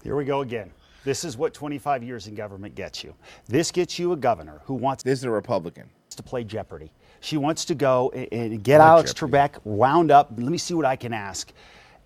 Here 0.03 0.17
we 0.17 0.25
go 0.25 0.41
again. 0.41 0.71
This 1.05 1.23
is 1.25 1.37
what 1.37 1.53
25 1.55 2.03
years 2.03 2.27
in 2.29 2.35
government 2.35 2.75
gets 2.75 3.05
you. 3.05 3.15
This 3.47 3.71
gets 3.71 3.99
you 3.99 4.13
a 4.13 4.17
governor 4.17 4.63
who 4.65 4.75
wants. 4.75 5.03
This 5.03 5.19
is 5.21 5.25
a 5.25 5.31
Republican. 5.31 5.91
To 6.17 6.23
play 6.23 6.45
Jeopardy. 6.45 6.91
She 7.21 7.37
wants 7.37 7.65
to 7.67 7.75
go 7.75 8.11
and, 8.15 8.29
and 8.33 8.63
get 8.63 8.81
Alex 8.81 9.13
Trebek 9.13 9.59
wound 9.65 10.11
up. 10.11 10.31
Let 10.37 10.51
me 10.51 10.59
see 10.59 10.75
what 10.75 10.87
I 10.87 10.97
can 10.97 11.13
ask. 11.13 11.53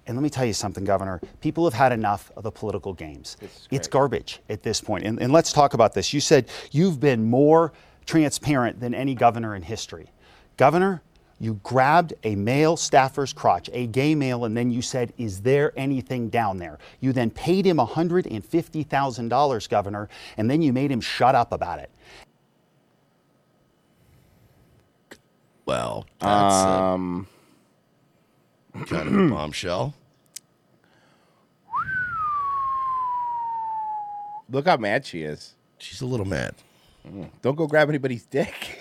And 0.06 0.16
let 0.16 0.22
me 0.22 0.30
tell 0.30 0.44
you 0.44 0.52
something, 0.52 0.84
Governor. 0.84 1.20
People 1.40 1.64
have 1.64 1.74
had 1.74 1.92
enough 1.92 2.32
of 2.36 2.42
the 2.42 2.50
political 2.50 2.92
games. 2.92 3.36
It's 3.70 3.86
garbage 3.86 4.40
at 4.48 4.62
this 4.62 4.80
point. 4.80 5.04
And, 5.04 5.20
and 5.20 5.32
let's 5.32 5.52
talk 5.52 5.74
about 5.74 5.94
this. 5.94 6.12
You 6.12 6.20
said 6.20 6.48
you've 6.72 6.98
been 6.98 7.28
more 7.28 7.72
transparent 8.06 8.80
than 8.80 8.94
any 8.94 9.14
governor 9.14 9.54
in 9.54 9.62
history. 9.62 10.08
Governor, 10.56 11.02
you 11.38 11.54
grabbed 11.62 12.12
a 12.22 12.34
male 12.34 12.76
staffer's 12.76 13.32
crotch, 13.32 13.70
a 13.72 13.86
gay 13.86 14.14
male, 14.14 14.44
and 14.44 14.54
then 14.54 14.70
you 14.70 14.82
said, 14.82 15.14
Is 15.16 15.40
there 15.40 15.72
anything 15.74 16.28
down 16.28 16.58
there? 16.58 16.78
You 17.00 17.14
then 17.14 17.30
paid 17.30 17.64
him 17.64 17.78
$150,000, 17.78 19.68
Governor, 19.70 20.08
and 20.36 20.50
then 20.50 20.60
you 20.60 20.72
made 20.72 20.90
him 20.90 21.00
shut 21.00 21.34
up 21.34 21.52
about 21.52 21.78
it. 21.78 21.90
Well, 25.70 26.04
that's 26.18 26.54
um, 26.64 27.28
kind 28.86 29.06
of 29.06 29.14
a 29.14 29.28
bombshell. 29.30 29.94
Look 34.50 34.66
how 34.66 34.78
mad 34.78 35.06
she 35.06 35.22
is. 35.22 35.54
She's 35.78 36.00
a 36.00 36.06
little 36.06 36.26
mad. 36.26 36.56
Don't 37.40 37.54
go 37.54 37.68
grab 37.68 37.88
anybody's 37.88 38.24
dick. 38.24 38.80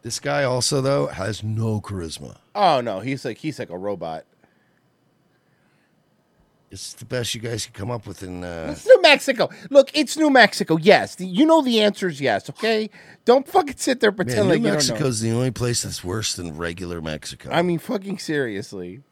This 0.00 0.18
guy 0.18 0.44
also 0.44 0.80
though 0.80 1.08
has 1.08 1.42
no 1.42 1.82
charisma. 1.82 2.36
Oh 2.54 2.80
no, 2.80 3.00
he's 3.00 3.26
like 3.26 3.36
he's 3.36 3.58
like 3.58 3.68
a 3.68 3.76
robot. 3.76 4.24
It's 6.72 6.94
the 6.94 7.04
best 7.04 7.34
you 7.34 7.40
guys 7.42 7.66
can 7.66 7.74
come 7.74 7.90
up 7.90 8.06
with 8.06 8.22
in. 8.22 8.42
Uh, 8.42 8.68
It's 8.72 8.86
New 8.86 9.02
Mexico. 9.02 9.50
Look, 9.68 9.90
it's 9.94 10.16
New 10.16 10.30
Mexico. 10.30 10.78
Yes, 10.78 11.14
The- 11.16 11.26
you 11.26 11.44
know 11.44 11.60
the 11.60 11.82
answer 11.82 12.08
is 12.08 12.18
yes. 12.18 12.48
Okay, 12.48 12.88
don't 13.26 13.46
fucking 13.46 13.76
sit 13.76 14.00
there 14.00 14.10
pretending. 14.10 14.48
man, 14.48 14.48
New 14.48 14.54
like 14.54 14.66
you. 14.66 14.72
Mexico's 14.72 15.20
the 15.20 15.30
only 15.32 15.50
place 15.50 15.82
that's 15.82 16.02
worse 16.02 16.34
than 16.34 16.56
regular 16.56 17.02
Mexico. 17.02 17.50
I 17.52 17.60
mean, 17.60 17.78
fucking 17.78 18.18
seriously. 18.18 19.02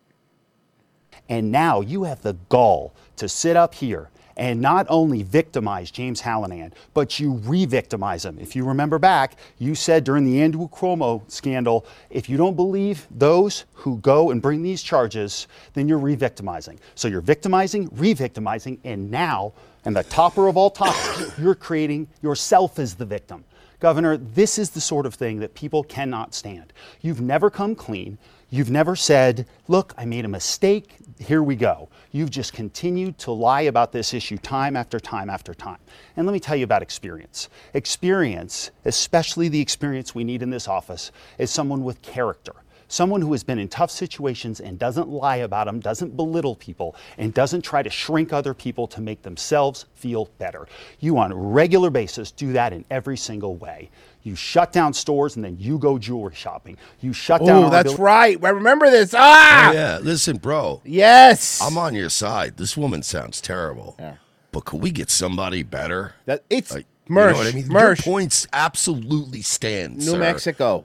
And 1.28 1.52
now 1.52 1.80
you 1.82 2.04
have 2.04 2.22
the 2.22 2.34
gall 2.48 2.94
to 3.16 3.28
sit 3.28 3.56
up 3.56 3.74
here 3.74 4.08
and 4.40 4.58
not 4.58 4.86
only 4.88 5.22
victimize 5.22 5.90
James 5.90 6.22
Hallinan, 6.22 6.72
but 6.94 7.20
you 7.20 7.32
re 7.32 7.66
victimize 7.66 8.24
him. 8.24 8.38
If 8.40 8.56
you 8.56 8.64
remember 8.64 8.98
back, 8.98 9.36
you 9.58 9.74
said 9.74 10.02
during 10.02 10.24
the 10.24 10.40
Andrew 10.40 10.66
Cuomo 10.66 11.30
scandal 11.30 11.84
if 12.08 12.26
you 12.30 12.38
don't 12.38 12.56
believe 12.56 13.06
those 13.10 13.66
who 13.74 13.98
go 13.98 14.30
and 14.30 14.40
bring 14.40 14.62
these 14.62 14.82
charges, 14.82 15.46
then 15.74 15.88
you're 15.88 15.98
re 15.98 16.14
victimizing. 16.14 16.80
So 16.94 17.06
you're 17.06 17.20
victimizing, 17.20 17.90
re 17.92 18.14
victimizing, 18.14 18.80
and 18.82 19.10
now, 19.10 19.52
and 19.84 19.94
the 19.94 20.04
topper 20.04 20.48
of 20.48 20.56
all 20.56 20.70
toppers, 20.70 21.32
you're 21.38 21.54
creating 21.54 22.08
yourself 22.22 22.78
as 22.78 22.94
the 22.94 23.04
victim. 23.04 23.44
Governor, 23.78 24.16
this 24.16 24.58
is 24.58 24.70
the 24.70 24.80
sort 24.80 25.04
of 25.04 25.14
thing 25.14 25.40
that 25.40 25.54
people 25.54 25.84
cannot 25.84 26.34
stand. 26.34 26.72
You've 27.02 27.20
never 27.20 27.50
come 27.50 27.74
clean. 27.74 28.16
You've 28.48 28.70
never 28.70 28.96
said, 28.96 29.46
look, 29.68 29.92
I 29.98 30.06
made 30.06 30.24
a 30.24 30.28
mistake. 30.28 30.96
Here 31.20 31.42
we 31.42 31.54
go. 31.54 31.90
You've 32.12 32.30
just 32.30 32.54
continued 32.54 33.18
to 33.18 33.30
lie 33.30 33.62
about 33.62 33.92
this 33.92 34.14
issue 34.14 34.38
time 34.38 34.74
after 34.74 34.98
time 34.98 35.28
after 35.28 35.52
time. 35.52 35.76
And 36.16 36.26
let 36.26 36.32
me 36.32 36.40
tell 36.40 36.56
you 36.56 36.64
about 36.64 36.80
experience. 36.80 37.50
Experience, 37.74 38.70
especially 38.86 39.50
the 39.50 39.60
experience 39.60 40.14
we 40.14 40.24
need 40.24 40.40
in 40.40 40.48
this 40.48 40.66
office, 40.66 41.12
is 41.36 41.50
someone 41.50 41.84
with 41.84 42.00
character. 42.00 42.54
Someone 42.88 43.20
who 43.20 43.30
has 43.32 43.44
been 43.44 43.58
in 43.58 43.68
tough 43.68 43.90
situations 43.90 44.60
and 44.60 44.78
doesn't 44.78 45.10
lie 45.10 45.36
about 45.36 45.66
them, 45.66 45.78
doesn't 45.78 46.16
belittle 46.16 46.56
people, 46.56 46.96
and 47.18 47.34
doesn't 47.34 47.62
try 47.62 47.82
to 47.82 47.90
shrink 47.90 48.32
other 48.32 48.54
people 48.54 48.88
to 48.88 49.02
make 49.02 49.20
themselves 49.20 49.84
feel 49.94 50.30
better. 50.38 50.66
You, 51.00 51.18
on 51.18 51.32
a 51.32 51.36
regular 51.36 51.90
basis, 51.90 52.32
do 52.32 52.54
that 52.54 52.72
in 52.72 52.84
every 52.90 53.18
single 53.18 53.56
way. 53.56 53.90
You 54.22 54.34
shut 54.34 54.72
down 54.72 54.92
stores 54.92 55.36
and 55.36 55.44
then 55.44 55.56
you 55.58 55.78
go 55.78 55.98
jewelry 55.98 56.34
shopping. 56.34 56.76
You 57.00 57.12
shut 57.14 57.44
down. 57.44 57.64
Oh, 57.64 57.70
that's 57.70 57.94
abil- 57.94 58.04
right. 58.04 58.38
I 58.44 58.48
remember 58.50 58.90
this. 58.90 59.14
Ah, 59.16 59.70
Oh, 59.70 59.72
yeah. 59.72 59.98
Listen, 60.02 60.36
bro. 60.36 60.82
Yes. 60.84 61.60
I'm 61.62 61.78
on 61.78 61.94
your 61.94 62.10
side. 62.10 62.58
This 62.58 62.76
woman 62.76 63.02
sounds 63.02 63.40
terrible. 63.40 63.96
Yeah. 63.98 64.16
But 64.52 64.66
could 64.66 64.82
we 64.82 64.90
get 64.90 65.08
somebody 65.10 65.62
better? 65.62 66.14
That 66.26 66.44
it's 66.50 66.74
Like, 66.74 66.86
Mersh. 67.08 67.28
You 67.28 67.32
know 67.32 67.38
what 67.38 67.46
I 67.46 67.52
mean? 67.52 67.70
Your 67.70 67.96
points 67.96 68.46
absolutely 68.52 69.42
stand. 69.42 69.96
New 69.96 70.02
sir. 70.02 70.18
Mexico. 70.18 70.84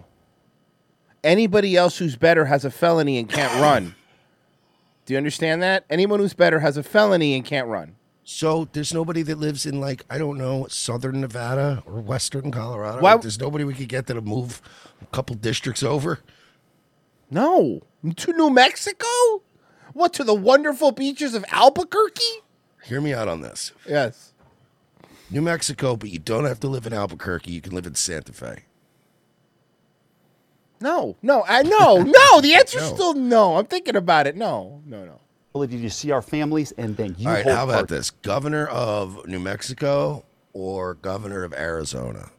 Anybody 1.24 1.76
else 1.76 1.98
who's 1.98 2.15
better 2.15 2.45
has 2.45 2.65
a 2.65 2.71
felony 2.71 3.17
and 3.17 3.28
can't 3.28 3.60
run. 3.62 3.95
Do 5.06 5.13
you 5.13 5.17
understand 5.17 5.62
that? 5.62 5.86
Anyone 5.89 6.19
who's 6.19 6.34
better 6.34 6.60
has 6.60 6.78
a 6.78 6.84
felony 6.84 7.36
and 7.36 7.43
can't 7.43 7.67
run. 7.67 7.95
So 8.28 8.68
there's 8.74 8.92
nobody 8.92 9.22
that 9.22 9.38
lives 9.38 9.68
in 9.68 9.80
like 9.80 10.04
I 10.10 10.18
don't 10.18 10.38
know 10.40 10.66
southern 10.68 11.22
Nevada 11.22 11.84
or 11.86 12.02
western 12.02 12.52
Colorado. 12.52 13.00
Why- 13.02 13.14
Like, 13.14 13.22
there's 13.22 13.40
nobody 13.40 13.64
we 13.64 13.76
could 13.76 13.88
get 13.88 14.08
to 14.08 14.20
move 14.20 14.62
a 15.02 15.06
couple 15.08 15.36
districts 15.36 15.84
over. 15.84 16.20
No, 17.30 17.82
to 18.16 18.34
New 18.34 18.50
Mexico. 18.50 19.06
What 19.94 20.12
to 20.14 20.24
the 20.24 20.34
wonderful 20.34 20.92
beaches 20.92 21.36
of 21.36 21.46
Albuquerque? 21.50 22.42
Hear 22.84 23.00
me 23.00 23.14
out 23.14 23.28
on 23.28 23.42
this. 23.42 23.72
Yes. 23.88 24.34
New 25.32 25.42
Mexico, 25.42 25.96
but 25.96 26.10
you 26.10 26.20
don't 26.20 26.46
have 26.46 26.60
to 26.62 26.68
live 26.68 26.86
in 26.86 26.94
Albuquerque. 26.94 27.52
You 27.52 27.62
can 27.62 27.74
live 27.74 27.86
in 27.88 27.96
Santa 27.96 28.34
Fe. 28.34 28.64
No, 30.82 31.16
no, 31.22 31.44
I 31.48 31.64
no, 31.64 31.98
no. 32.02 32.42
The 32.42 32.54
answer's 32.56 32.90
No. 32.90 32.96
still 32.96 33.14
no. 33.14 33.58
I'm 33.58 33.66
thinking 33.66 33.96
about 33.96 34.28
it. 34.28 34.36
No, 34.36 34.82
no, 34.86 35.06
no. 35.06 35.20
Ability 35.56 35.82
to 35.84 35.89
see 35.89 36.12
our 36.12 36.22
families 36.22 36.74
and 36.74 36.98
then 36.98 37.15
you 37.18 37.30
All 37.30 37.34
right, 37.34 37.46
hold 37.46 37.56
how 37.56 37.63
about 37.63 37.74
part- 37.76 37.88
this? 37.88 38.10
Governor 38.12 38.68
of 38.68 39.26
New 39.26 39.39
Mexico 39.39 40.26
or 40.52 40.96
governor 40.96 41.46
of 41.46 41.54
Arizona? 41.54 42.30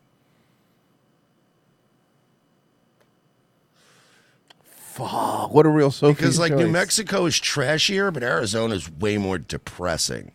Fuck, 4.62 5.50
what 5.54 5.64
a 5.64 5.70
real 5.70 5.90
Sophie. 5.90 6.12
Because 6.12 6.38
like 6.38 6.52
New 6.52 6.68
Mexico 6.68 7.24
is 7.24 7.36
trashier, 7.36 8.12
but 8.12 8.22
Arizona 8.22 8.74
is 8.74 8.90
way 8.90 9.16
more 9.16 9.38
depressing. 9.38 10.32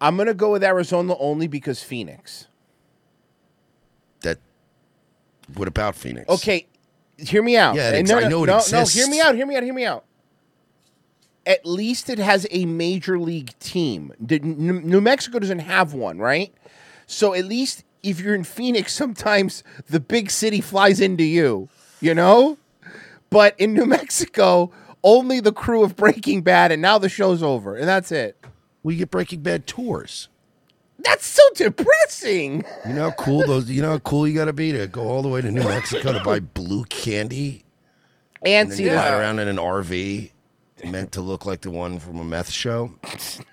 I'm 0.00 0.16
gonna 0.16 0.34
go 0.34 0.50
with 0.50 0.64
Arizona 0.64 1.14
only 1.20 1.46
because 1.46 1.80
Phoenix. 1.80 2.48
That. 4.22 4.38
What 5.54 5.68
about 5.68 5.94
Phoenix? 5.94 6.28
Okay, 6.28 6.66
hear 7.18 7.42
me 7.42 7.56
out. 7.56 7.76
Yeah, 7.76 7.90
it 7.90 7.94
ex- 8.00 8.10
no, 8.10 8.18
I 8.18 8.28
know 8.28 8.42
it 8.42 8.48
no, 8.48 8.56
exists. 8.56 8.96
No, 8.96 9.00
hear 9.00 9.08
me 9.08 9.20
out. 9.20 9.36
Hear 9.36 9.46
me 9.46 9.56
out. 9.56 9.62
Hear 9.62 9.74
me 9.74 9.84
out. 9.84 10.04
At 11.46 11.66
least 11.66 12.08
it 12.08 12.18
has 12.18 12.46
a 12.50 12.64
major 12.64 13.18
league 13.18 13.58
team. 13.58 14.12
New 14.18 15.00
Mexico 15.00 15.38
doesn't 15.38 15.58
have 15.60 15.92
one, 15.92 16.18
right? 16.18 16.54
So 17.06 17.34
at 17.34 17.44
least 17.44 17.84
if 18.02 18.20
you're 18.20 18.34
in 18.34 18.44
Phoenix, 18.44 18.92
sometimes 18.94 19.62
the 19.88 20.00
big 20.00 20.30
city 20.30 20.60
flies 20.60 21.00
into 21.00 21.24
you. 21.24 21.68
You 22.00 22.14
know, 22.14 22.58
but 23.30 23.58
in 23.58 23.72
New 23.72 23.86
Mexico, 23.86 24.70
only 25.02 25.40
the 25.40 25.52
crew 25.52 25.82
of 25.82 25.96
Breaking 25.96 26.42
Bad, 26.42 26.70
and 26.70 26.82
now 26.82 26.98
the 26.98 27.08
show's 27.08 27.42
over, 27.42 27.76
and 27.76 27.88
that's 27.88 28.12
it. 28.12 28.36
We 28.82 28.96
get 28.96 29.10
Breaking 29.10 29.40
Bad 29.40 29.66
tours. 29.66 30.28
That's 30.98 31.26
so 31.26 31.42
depressing. 31.54 32.64
You 32.86 32.94
know 32.94 33.10
how 33.10 33.10
cool 33.12 33.46
those. 33.46 33.70
You 33.70 33.82
know 33.82 33.90
how 33.90 33.98
cool 34.00 34.28
you 34.28 34.34
got 34.34 34.46
to 34.46 34.52
be 34.52 34.72
to 34.72 34.86
go 34.86 35.02
all 35.08 35.22
the 35.22 35.28
way 35.28 35.40
to 35.40 35.50
New 35.50 35.62
Mexico 35.62 36.12
to 36.12 36.22
buy 36.22 36.40
blue 36.54 36.84
candy 36.84 37.64
and, 38.44 38.70
then 38.70 38.76
see 38.76 38.84
you 38.84 38.90
the- 38.90 39.18
around 39.18 39.38
in 39.38 39.48
an 39.48 39.56
RV 39.56 40.30
meant 40.84 41.12
to 41.12 41.20
look 41.20 41.44
like 41.46 41.60
the 41.62 41.70
one 41.70 41.98
from 41.98 42.18
a 42.20 42.24
meth 42.24 42.50
show. 42.50 42.92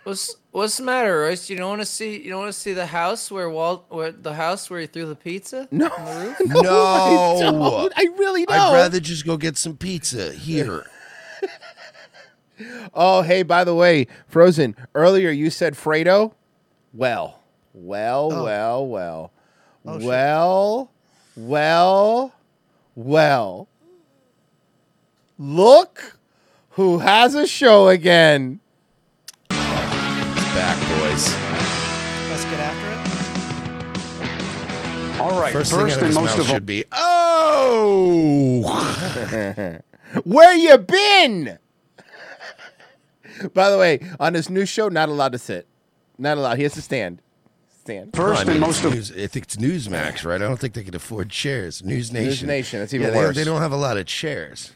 What's 0.04 0.36
What's 0.52 0.78
the 0.78 0.84
matter, 0.84 1.22
Royce? 1.22 1.50
You 1.50 1.56
don't 1.58 1.70
want 1.70 1.82
to 1.82 1.86
see 1.86 2.22
you 2.22 2.30
don't 2.30 2.42
want 2.42 2.54
to 2.54 2.60
see 2.60 2.74
the 2.74 2.86
house 2.86 3.32
where 3.32 3.50
Walt 3.50 3.86
where 3.90 4.12
the 4.12 4.34
house 4.34 4.70
where 4.70 4.82
he 4.82 4.88
threw 4.88 5.06
the 5.06 5.16
pizza? 5.16 5.68
No. 5.72 5.88
On 5.90 6.06
the 6.06 6.26
roof? 6.28 6.38
No, 6.64 6.72
I 6.84 7.40
don't. 7.42 7.94
I 7.96 8.04
really 8.18 8.46
don't. 8.46 8.58
I'd 8.58 8.74
rather 8.74 9.00
just 9.00 9.26
go 9.26 9.38
get 9.38 9.58
some 9.58 9.78
pizza 9.78 10.32
here. 10.34 10.86
Oh, 12.94 13.24
hey, 13.24 13.42
by 13.42 13.64
the 13.64 13.74
way, 13.74 14.06
Frozen, 14.28 14.76
earlier 14.94 15.32
you 15.32 15.50
said 15.50 15.74
Fredo. 15.74 16.34
Well, 16.94 17.40
well, 17.74 18.32
Oh. 18.32 18.44
well, 18.44 18.88
well. 18.88 19.32
Oh, 19.84 19.98
shit. 20.00 20.08
well, 20.08 20.92
well, 21.36 22.34
well. 22.96 23.68
Look 25.40 26.20
who 26.72 27.00
has 27.00 27.36
a 27.36 27.46
show 27.48 27.88
again. 27.90 28.60
Back, 29.50 30.78
boys. 31.00 31.34
Let's 32.30 32.44
get 32.46 32.60
after 32.60 32.88
it. 32.88 32.92
All 35.22 35.40
right, 35.40 35.54
First, 35.54 35.72
first, 35.72 35.96
thing 36.00 36.06
out 36.06 36.16
and 36.16 36.16
most 36.16 36.34
of 36.38 36.50
all, 36.50 36.56
should 36.56 36.66
be, 36.66 36.84
oh. 36.92 38.62
Where 40.24 40.56
you 40.56 40.78
been? 40.78 41.58
By 43.54 43.70
the 43.70 43.78
way, 43.78 44.00
on 44.20 44.34
this 44.34 44.50
new 44.50 44.66
show, 44.66 44.90
not 44.90 45.10
allowed 45.10 45.32
to 45.34 45.38
sit. 45.38 45.68
Not 46.18 46.38
allowed. 46.38 46.58
He 46.58 46.64
has 46.64 46.74
to 46.74 46.82
stand. 46.82 47.22
Stand. 47.80 48.16
First 48.16 48.46
Well, 48.46 48.56
I 48.56 48.60
mean, 48.60 48.70
it's 48.70 48.84
news, 48.84 49.12
I 49.12 49.28
think 49.28 49.46
it's 49.46 49.56
Newsmax, 49.56 50.26
right? 50.26 50.36
I 50.36 50.46
don't 50.46 50.60
think 50.60 50.74
they 50.74 50.84
can 50.84 50.96
afford 50.96 51.30
chairs. 51.30 51.84
News 51.84 52.12
Nation. 52.12 52.28
News 52.28 52.44
Nation, 52.44 52.80
that's 52.80 52.94
even 52.94 53.08
yeah, 53.08 53.14
they 53.14 53.20
worse. 53.20 53.36
They, 53.36 53.44
don't 53.44 53.62
have 53.62 53.72
a 53.72 53.78
lot 53.78 53.98
of 53.98 54.06
chairs. 54.06 54.72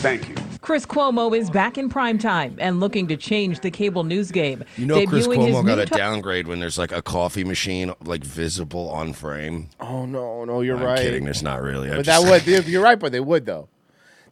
Thank 0.00 0.28
you. 0.28 0.34
Chris 0.60 0.86
Cuomo 0.86 1.36
is 1.36 1.50
back 1.50 1.76
in 1.76 1.88
primetime 1.88 2.54
and 2.58 2.78
looking 2.78 3.08
to 3.08 3.16
change 3.16 3.60
the 3.60 3.70
cable 3.70 4.04
news 4.04 4.30
game. 4.30 4.62
You 4.76 4.86
know, 4.86 5.04
Chris 5.06 5.26
Debuting 5.26 5.46
his 5.46 5.56
Cuomo 5.56 5.66
got 5.66 5.76
new 5.76 5.82
a 5.82 5.86
downgrade 5.86 6.46
when 6.46 6.60
there's 6.60 6.78
like 6.78 6.92
a 6.92 7.02
coffee 7.02 7.42
machine 7.42 7.92
like 8.04 8.22
visible 8.22 8.88
on 8.90 9.12
frame. 9.12 9.70
Oh 9.80 10.06
no, 10.06 10.44
no, 10.44 10.60
you're 10.60 10.76
right. 10.76 10.82
I'm 10.82 10.88
right. 10.88 10.98
kidding. 10.98 11.24
There's 11.24 11.42
not 11.42 11.62
really. 11.62 11.90
I'm 11.90 11.96
But 11.96 12.06
that 12.06 12.22
would. 12.22 12.46
You're 12.66 12.82
right, 12.82 12.98
but 12.98 13.10
they 13.10 13.20
would 13.20 13.44
though. 13.44 13.68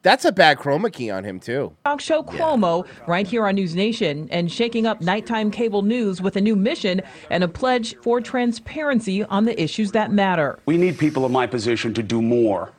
That's 0.03 0.25
a 0.25 0.33
bad 0.33 0.59
chroma 0.59 0.91
key 0.91 1.11
on 1.11 1.25
him 1.25 1.41
too. 1.41 1.77
Talk 1.85 2.01
show 2.01 2.23
Cuomo 2.23 2.87
right 3.07 3.27
here 3.27 3.47
on 3.47 3.57
News 3.57 3.75
Nation 3.75 4.29
and 4.31 4.51
shaking 4.51 4.87
up 4.87 5.03
nighttime 5.03 5.51
cable 5.51 5.83
news 5.83 6.23
with 6.23 6.37
a 6.37 6.41
new 6.41 6.57
mission 6.57 7.03
and 7.29 7.45
a 7.45 7.49
pledge 7.49 7.95
for 7.97 8.21
transparency 8.21 9.25
on 9.25 9.45
the 9.45 9.61
issues 9.61 9.93
that 9.93 10.11
matter. 10.11 10.59
We 10.65 10.79
need 10.79 10.99
people 10.99 11.27
in 11.27 11.33
my 11.33 11.47
position 11.47 11.93
to 11.95 12.03
do 12.03 12.23
more, 12.23 12.73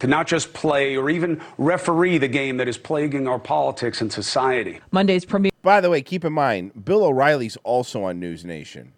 to 0.00 0.06
not 0.06 0.26
just 0.26 0.52
play 0.52 0.96
or 0.96 1.08
even 1.10 1.40
referee 1.58 2.18
the 2.18 2.28
game 2.28 2.56
that 2.58 2.68
is 2.68 2.76
plaguing 2.78 3.26
our 3.26 3.38
politics 3.38 4.00
and 4.00 4.12
society. 4.12 4.80
Monday's 4.90 5.24
premiere. 5.24 5.50
By 5.62 5.80
the 5.80 5.90
way, 5.90 6.02
keep 6.02 6.24
in 6.24 6.32
mind, 6.32 6.84
Bill 6.84 7.04
O'Reilly's 7.04 7.56
also 7.64 8.04
on 8.04 8.20
News 8.20 8.44
Nation. 8.44 8.92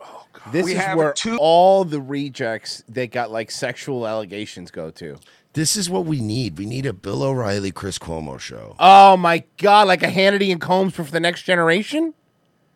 Oh, 0.00 0.26
God. 0.32 0.52
This 0.52 0.66
We 0.66 0.72
is 0.72 0.78
have 0.78 0.96
where 0.98 1.12
two- 1.12 1.38
all 1.40 1.84
the 1.84 2.00
rejects 2.00 2.84
that 2.88 3.10
got 3.10 3.30
like 3.30 3.50
sexual 3.50 4.06
allegations 4.06 4.70
go 4.70 4.90
to. 4.90 5.16
This 5.54 5.76
is 5.76 5.90
what 5.90 6.06
we 6.06 6.20
need. 6.20 6.56
We 6.58 6.64
need 6.64 6.86
a 6.86 6.92
Bill 6.94 7.22
O'Reilly, 7.22 7.70
Chris 7.72 7.98
Cuomo 7.98 8.38
show. 8.40 8.74
Oh 8.78 9.16
my 9.18 9.44
god, 9.58 9.86
like 9.86 10.02
a 10.02 10.06
Hannity 10.08 10.50
and 10.50 10.60
Colmes 10.60 10.94
for 10.94 11.02
the 11.02 11.20
next 11.20 11.42
generation? 11.42 12.14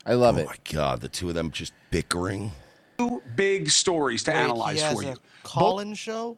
I 0.05 0.13
love 0.15 0.37
oh 0.37 0.41
it. 0.41 0.45
Oh 0.45 0.51
my 0.51 0.57
God, 0.73 1.01
the 1.01 1.09
two 1.09 1.29
of 1.31 1.35
them 1.35 1.51
just 1.51 1.73
bickering. 1.91 2.53
Two 2.99 3.23
big 3.35 3.71
stories 3.71 4.23
to 4.25 4.31
Wait, 4.31 4.37
analyze 4.37 4.77
he 4.77 4.83
has 4.83 4.95
for 4.95 5.03
a 5.03 5.07
you. 5.13 5.17
call-in 5.43 5.95
show. 5.95 6.37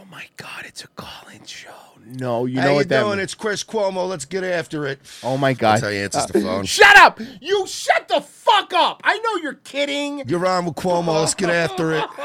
Oh 0.00 0.04
my 0.10 0.24
god, 0.38 0.64
it's 0.66 0.82
a 0.84 0.88
call-in 0.88 1.44
show. 1.44 1.68
No, 2.06 2.46
you 2.46 2.58
How 2.58 2.64
know 2.66 2.70
you 2.70 2.76
what 2.76 2.88
that 2.88 3.00
doing? 3.00 3.10
means. 3.18 3.24
It's 3.24 3.34
Chris 3.34 3.62
Cuomo. 3.62 4.08
Let's 4.08 4.24
get 4.24 4.42
after 4.44 4.86
it. 4.86 4.98
Oh 5.22 5.36
my 5.36 5.52
god. 5.52 5.72
That's 5.74 5.82
how 5.82 5.90
he 5.90 5.98
answers 5.98 6.26
the 6.26 6.38
Uh, 6.38 6.42
phone. 6.42 6.64
Shut 6.64 6.96
up! 6.96 7.20
You 7.40 7.66
shut 7.66 8.08
the 8.08 8.20
fuck 8.22 8.72
up! 8.72 9.02
I 9.04 9.18
know 9.18 9.36
you're 9.42 9.54
kidding. 9.54 10.26
You're 10.26 10.46
on 10.46 10.64
with 10.64 10.74
Cuomo. 10.76 11.20
Let's 11.20 11.34
get 11.34 11.50
after 11.50 11.92
it. 11.92 12.04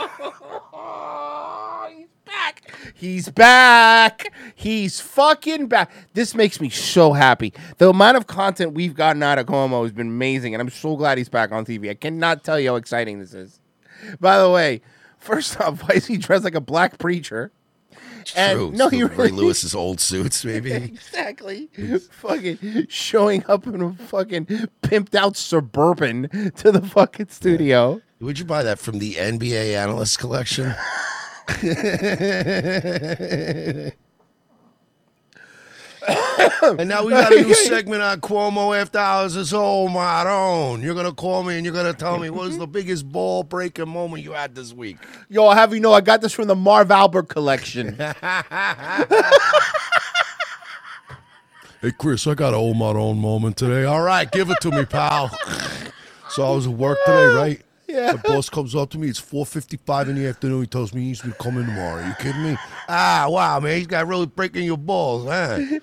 He's 1.90 2.08
back. 2.26 2.72
He's 2.96 3.30
back. 3.30 4.34
He's 4.56 5.00
fucking 5.02 5.68
back. 5.68 5.92
This 6.14 6.34
makes 6.34 6.62
me 6.62 6.70
so 6.70 7.14
happy. 7.14 7.54
The 7.78 7.90
amount 7.90 8.18
of 8.18 8.26
content 8.28 8.74
we've 8.74 8.96
gotten 8.96 9.22
out 9.22 9.38
of 9.38 9.46
Cuomo 9.48 9.84
has 9.84 9.92
been 9.92 10.08
amazing, 10.08 10.54
and 10.56 10.62
I'm 10.62 10.70
so 10.70 10.96
glad 10.96 11.18
he's 11.18 11.30
back 11.30 11.52
on 11.52 11.66
TV. 11.66 11.90
I 11.90 11.94
cannot 11.96 12.44
tell 12.44 12.60
you 12.60 12.70
how 12.70 12.76
exciting 12.76 13.20
this 13.20 13.34
is. 13.34 13.60
By 14.20 14.40
the 14.40 14.50
way, 14.50 14.82
first 15.20 15.60
off, 15.62 15.82
why 15.84 15.96
is 15.96 16.08
he 16.08 16.18
dressed 16.18 16.44
like 16.46 16.56
a 16.56 16.62
black 16.62 16.98
preacher? 16.98 17.52
And 18.36 18.58
True. 18.58 18.72
no, 18.72 18.90
he 18.90 19.04
Ray 19.04 19.16
really 19.16 19.32
Lewis's 19.32 19.76
old 19.76 20.00
suits, 20.00 20.46
maybe. 20.46 20.72
exactly 20.74 21.70
fucking 22.12 22.88
showing 22.90 23.44
up 23.48 23.68
in 23.68 23.82
a 23.82 23.94
fucking 23.94 24.46
pimped 24.82 25.16
out 25.16 25.38
suburban 25.38 26.30
to 26.58 26.72
the 26.72 26.82
fucking 26.82 27.30
studio. 27.30 28.02
Would 28.20 28.40
you 28.40 28.46
buy 28.46 28.64
that 28.64 28.80
from 28.80 29.00
the 29.00 29.16
NBA 29.16 29.76
analyst 29.76 30.20
collection? 30.20 30.74
and 36.80 36.90
now 36.90 37.04
we 37.04 37.12
got 37.12 37.34
a 37.34 37.42
new 37.42 37.54
segment 37.66 38.02
on 38.02 38.22
Cuomo 38.22 38.80
after 38.80 39.00
hours. 39.00 39.36
It's 39.36 39.54
all 39.54 39.90
my 39.90 40.28
own. 40.30 40.82
You're 40.82 40.96
gonna 40.96 41.14
call 41.14 41.44
me 41.44 41.56
and 41.56 41.66
you're 41.66 41.74
gonna 41.74 41.94
tell 41.94 42.18
me 42.18 42.30
what 42.30 42.46
was 42.46 42.58
the 42.58 42.68
biggest 42.68 43.10
ball 43.12 43.44
breaking 43.44 43.90
moment 43.90 44.24
you 44.24 44.34
had 44.34 44.56
this 44.56 44.74
week. 44.74 44.98
Yo, 45.30 45.46
I'll 45.46 45.56
have 45.56 45.74
you 45.74 45.80
know, 45.80 45.94
I 45.94 46.02
got 46.02 46.22
this 46.22 46.34
from 46.34 46.48
the 46.48 46.56
Marv 46.56 46.92
Albert 46.92 47.30
collection. 47.30 47.98
Hey 51.82 51.92
Chris, 51.92 52.26
I 52.26 52.34
got 52.34 52.56
a 52.56 52.58
hold 52.58 52.78
my 52.78 52.88
own 52.88 53.20
moment 53.20 53.58
today. 53.58 53.84
All 53.84 54.02
right, 54.02 54.32
give 54.32 54.50
it 54.50 54.60
to 54.62 54.72
me, 54.72 54.86
pal. 54.86 55.30
so 56.30 56.44
I 56.44 56.50
was 56.56 56.66
at 56.66 56.74
work 56.74 56.98
today, 57.06 57.26
right? 57.36 57.65
Yeah. 57.88 58.14
My 58.14 58.22
boss 58.22 58.50
comes 58.50 58.76
up 58.76 58.90
to 58.92 58.98
me. 58.98 59.08
It's 59.10 59.20
4:55 59.20 60.10
in 60.10 60.16
the 60.16 60.28
afternoon. 60.28 60.62
He 60.62 60.68
tells 60.68 60.94
me 60.94 61.02
he 61.02 61.08
needs 61.08 61.24
me 61.24 61.32
to 61.32 61.38
come 61.38 61.58
in 61.58 61.66
tomorrow. 61.66 62.02
Are 62.02 62.08
you 62.08 62.14
kidding 62.20 62.44
me? 62.44 62.58
Ah, 62.90 63.28
wow, 63.30 63.60
man, 63.60 63.78
he's 63.78 63.88
got 63.88 64.08
really 64.08 64.26
breaking 64.26 64.64
your 64.64 64.78
balls, 64.78 65.26
huh? 65.26 65.60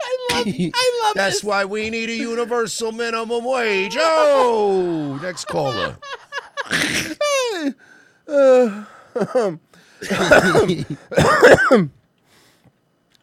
I 0.00 0.16
love, 0.30 0.46
I 0.46 1.00
love 1.04 1.14
That's 1.14 1.42
why 1.42 1.64
we 1.64 1.90
need 1.90 2.10
a 2.10 2.14
universal 2.14 2.92
minimum 2.92 3.44
wage. 3.44 3.96
Oh, 3.98 5.18
next 5.22 5.46
caller. 5.46 5.96
Uh, 8.26 8.84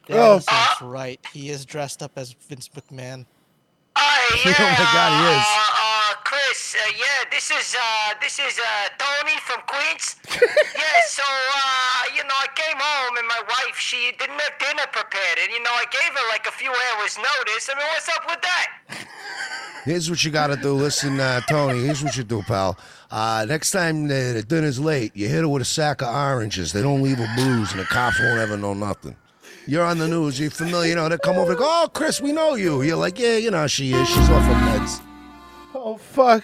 Dennis 0.08 0.46
is 0.48 0.82
right. 0.82 1.20
He 1.34 1.50
is 1.50 1.66
dressed 1.66 2.04
up 2.04 2.12
as 2.16 2.34
Vince 2.34 2.70
McMahon. 2.70 3.26
oh 3.96 4.42
my 4.46 4.90
God, 4.94 5.12
he 5.12 5.40
is. 5.40 5.81
Chris, 6.32 6.78
uh, 6.80 6.92
yeah, 6.98 7.28
this 7.30 7.52
is 7.52 7.76
uh, 7.76 8.14
this 8.22 8.40
is 8.40 8.58
uh, 8.58 8.88
Tony 8.98 9.36
from 9.44 9.60
Queens. 9.68 10.16
yeah, 10.32 11.00
so 11.06 11.24
uh, 11.28 12.16
you 12.16 12.24
know, 12.24 12.40
I 12.40 12.48
came 12.56 12.78
home 12.80 13.18
and 13.18 13.28
my 13.28 13.42
wife 13.50 13.76
she 13.78 14.14
didn't 14.18 14.40
have 14.40 14.58
dinner 14.58 14.88
prepared, 14.94 15.40
and 15.44 15.52
you 15.52 15.62
know, 15.62 15.72
I 15.72 15.84
gave 15.92 16.14
her 16.14 16.30
like 16.30 16.48
a 16.48 16.52
few 16.52 16.72
hours 16.72 17.18
notice. 17.18 17.70
I 17.70 17.78
mean, 17.78 17.86
what's 17.86 18.08
up 18.08 18.24
with 18.30 18.42
that? 18.44 18.68
Here's 19.84 20.10
what 20.10 20.24
you 20.24 20.32
got 20.32 20.48
to 20.48 20.56
do. 20.56 20.72
Listen, 20.72 21.20
uh, 21.20 21.42
Tony, 21.50 21.84
here's 21.84 22.02
what 22.02 22.16
you 22.16 22.24
do, 22.24 22.42
pal. 22.44 22.78
Uh, 23.12 23.46
next 23.50 23.72
time 23.72 24.08
the, 24.08 24.32
the 24.34 24.44
dinner's 24.44 24.80
late, 24.80 25.14
you 25.14 25.28
hit 25.28 25.42
her 25.42 25.50
with 25.50 25.64
a 25.64 25.66
sack 25.66 26.02
of 26.02 26.16
oranges. 26.16 26.72
They 26.72 26.82
don't 26.82 27.02
leave 27.02 27.20
a 27.20 27.28
bruise, 27.36 27.72
and 27.72 27.82
the 27.82 27.86
cops 27.86 28.22
won't 28.22 28.40
ever 28.40 28.56
know 28.56 28.74
nothing. 28.74 29.18
You're 29.68 29.84
on 29.84 29.98
the 29.98 30.08
news. 30.08 30.40
You're 30.40 30.50
familiar. 30.50 30.92
You 30.92 30.96
know, 30.96 31.10
they 31.10 31.18
come 31.18 31.38
over 31.38 31.52
and 31.52 31.60
go, 31.60 31.66
oh, 31.66 31.90
Chris, 31.94 32.22
we 32.22 32.32
know 32.32 32.56
you. 32.56 32.84
You're 32.84 32.96
like, 32.96 33.20
yeah, 33.20 33.36
you 33.36 33.52
know, 33.52 33.68
she 33.68 33.92
is. 33.92 34.08
She's 34.08 34.30
off 34.30 34.46
her 34.46 34.54
meds. 34.54 34.71
Oh 35.84 35.98
fuck. 35.98 36.44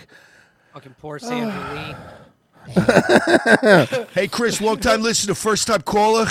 Fucking 0.73 0.95
poor 1.00 1.19
Sandra 1.19 1.73
Lee. 1.76 2.73
hey, 4.13 4.28
Chris, 4.28 4.60
long 4.60 4.80
time 4.80 5.02
listener, 5.02 5.34
first 5.36 5.67
time 5.67 5.82
caller. 5.84 6.26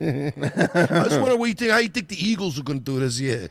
I 0.00 1.02
was 1.04 1.16
wondering 1.18 1.38
what 1.40 1.46
you 1.48 1.54
think. 1.54 1.70
How 1.72 1.78
you 1.78 1.88
think 1.88 2.08
the 2.08 2.24
Eagles 2.28 2.58
are 2.58 2.62
going 2.62 2.78
to 2.78 2.84
do 2.84 3.00
this 3.00 3.18
year? 3.18 3.48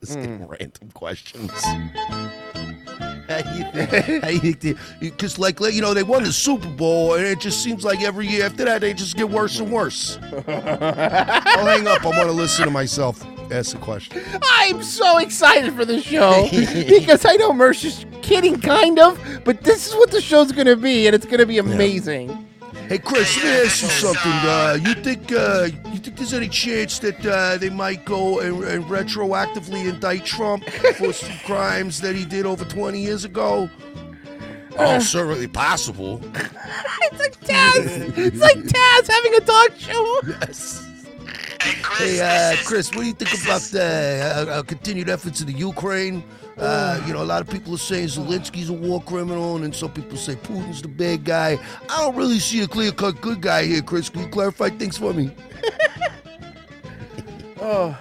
Just 0.00 0.18
Hmm. 0.18 0.44
random 0.46 0.90
questions. 0.94 1.52
How 1.62 3.36
you 3.54 3.64
think? 3.72 4.24
How 4.24 4.28
you 4.30 4.52
think? 4.54 4.78
Because, 4.98 5.38
like, 5.38 5.60
you 5.60 5.80
know, 5.82 5.94
they 5.94 6.02
won 6.02 6.24
the 6.24 6.32
Super 6.32 6.68
Bowl, 6.68 7.14
and 7.14 7.24
it 7.24 7.38
just 7.38 7.62
seems 7.62 7.84
like 7.84 8.00
every 8.02 8.26
year 8.26 8.44
after 8.46 8.64
that, 8.64 8.80
they 8.80 8.92
just 8.94 9.16
get 9.16 9.28
worse 9.30 9.60
and 9.60 9.70
worse. 9.70 10.18
I'll 10.48 11.66
hang 11.66 11.86
up. 11.86 12.02
I 12.04 12.08
want 12.08 12.24
to 12.26 12.32
listen 12.32 12.64
to 12.64 12.70
myself 12.72 13.24
ask 13.52 13.72
the 13.72 13.78
question. 13.78 14.22
I'm 14.42 14.82
so 14.82 15.18
excited 15.18 15.74
for 15.74 15.84
the 15.84 16.00
show 16.00 16.48
because 16.50 17.24
I 17.24 17.36
know 17.36 17.52
Mersh 17.52 17.84
is 17.84 18.06
kidding, 18.22 18.60
kind 18.60 18.98
of, 18.98 19.18
but 19.44 19.62
this 19.62 19.86
is 19.86 19.94
what 19.94 20.10
the 20.10 20.20
show's 20.20 20.52
gonna 20.52 20.76
be, 20.76 21.06
and 21.06 21.14
it's 21.14 21.26
gonna 21.26 21.46
be 21.46 21.58
amazing. 21.58 22.46
Hey 22.88 22.98
Chris, 22.98 23.36
let 23.36 23.44
me 23.44 23.66
ask 23.66 23.82
you 23.82 23.88
something. 23.88 24.32
Uh, 24.32 24.78
you 24.82 24.94
think 24.94 25.30
uh, 25.30 25.68
you 25.92 25.98
think 25.98 26.16
there's 26.16 26.34
any 26.34 26.48
chance 26.48 26.98
that 26.98 27.24
uh, 27.24 27.56
they 27.56 27.70
might 27.70 28.04
go 28.04 28.40
and, 28.40 28.64
and 28.64 28.84
retroactively 28.86 29.88
indict 29.88 30.24
Trump 30.24 30.68
for 30.96 31.12
some 31.12 31.38
crimes 31.44 32.00
that 32.00 32.16
he 32.16 32.24
did 32.24 32.46
over 32.46 32.64
20 32.64 33.00
years 33.00 33.24
ago? 33.24 33.70
Oh, 34.76 34.98
certainly 34.98 35.46
possible. 35.46 36.20
it's 36.34 37.18
like 37.18 37.40
Taz. 37.40 38.18
It's 38.18 38.40
like 38.40 38.56
Taz 38.56 39.08
having 39.08 39.34
a 39.34 39.40
talk 39.40 39.76
show. 39.76 40.20
Yes. 40.26 40.89
Hey, 41.60 42.20
uh, 42.20 42.56
Chris, 42.64 42.88
what 42.90 43.02
do 43.02 43.06
you 43.06 43.12
think 43.12 43.44
about 43.44 43.60
the 43.62 44.46
uh, 44.48 44.50
uh, 44.50 44.62
continued 44.62 45.10
efforts 45.10 45.40
in 45.42 45.46
the 45.46 45.52
Ukraine? 45.52 46.24
Uh, 46.56 47.02
you 47.06 47.12
know, 47.12 47.22
a 47.22 47.24
lot 47.24 47.42
of 47.42 47.48
people 47.50 47.74
are 47.74 47.78
saying 47.78 48.08
Zelensky's 48.08 48.70
a 48.70 48.72
war 48.72 49.02
criminal, 49.02 49.56
and 49.56 49.64
then 49.64 49.72
some 49.72 49.92
people 49.92 50.16
say 50.16 50.36
Putin's 50.36 50.80
the 50.82 50.88
bad 50.88 51.24
guy. 51.24 51.58
I 51.88 52.00
don't 52.04 52.16
really 52.16 52.38
see 52.38 52.62
a 52.62 52.66
clear-cut 52.66 53.20
good 53.20 53.40
guy 53.40 53.64
here, 53.64 53.82
Chris. 53.82 54.08
Can 54.08 54.22
you 54.22 54.28
clarify 54.28 54.70
things 54.70 54.96
for 54.98 55.12
me? 55.12 55.30
Oh. 57.62 57.94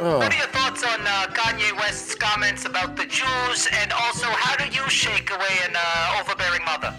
Oh. 0.00 0.18
What 0.18 0.34
are 0.34 0.36
your 0.36 0.48
thoughts 0.48 0.82
on 0.82 1.00
uh, 1.02 1.28
Kanye 1.28 1.72
West's 1.76 2.16
comments 2.16 2.64
about 2.64 2.96
the 2.96 3.04
Jews, 3.04 3.68
and 3.80 3.92
also 3.92 4.26
how 4.26 4.56
do 4.56 4.64
you 4.74 4.90
shake 4.90 5.30
away 5.30 5.56
an 5.68 5.76
uh, 5.76 6.20
overbearing 6.20 6.64
mother? 6.64 6.92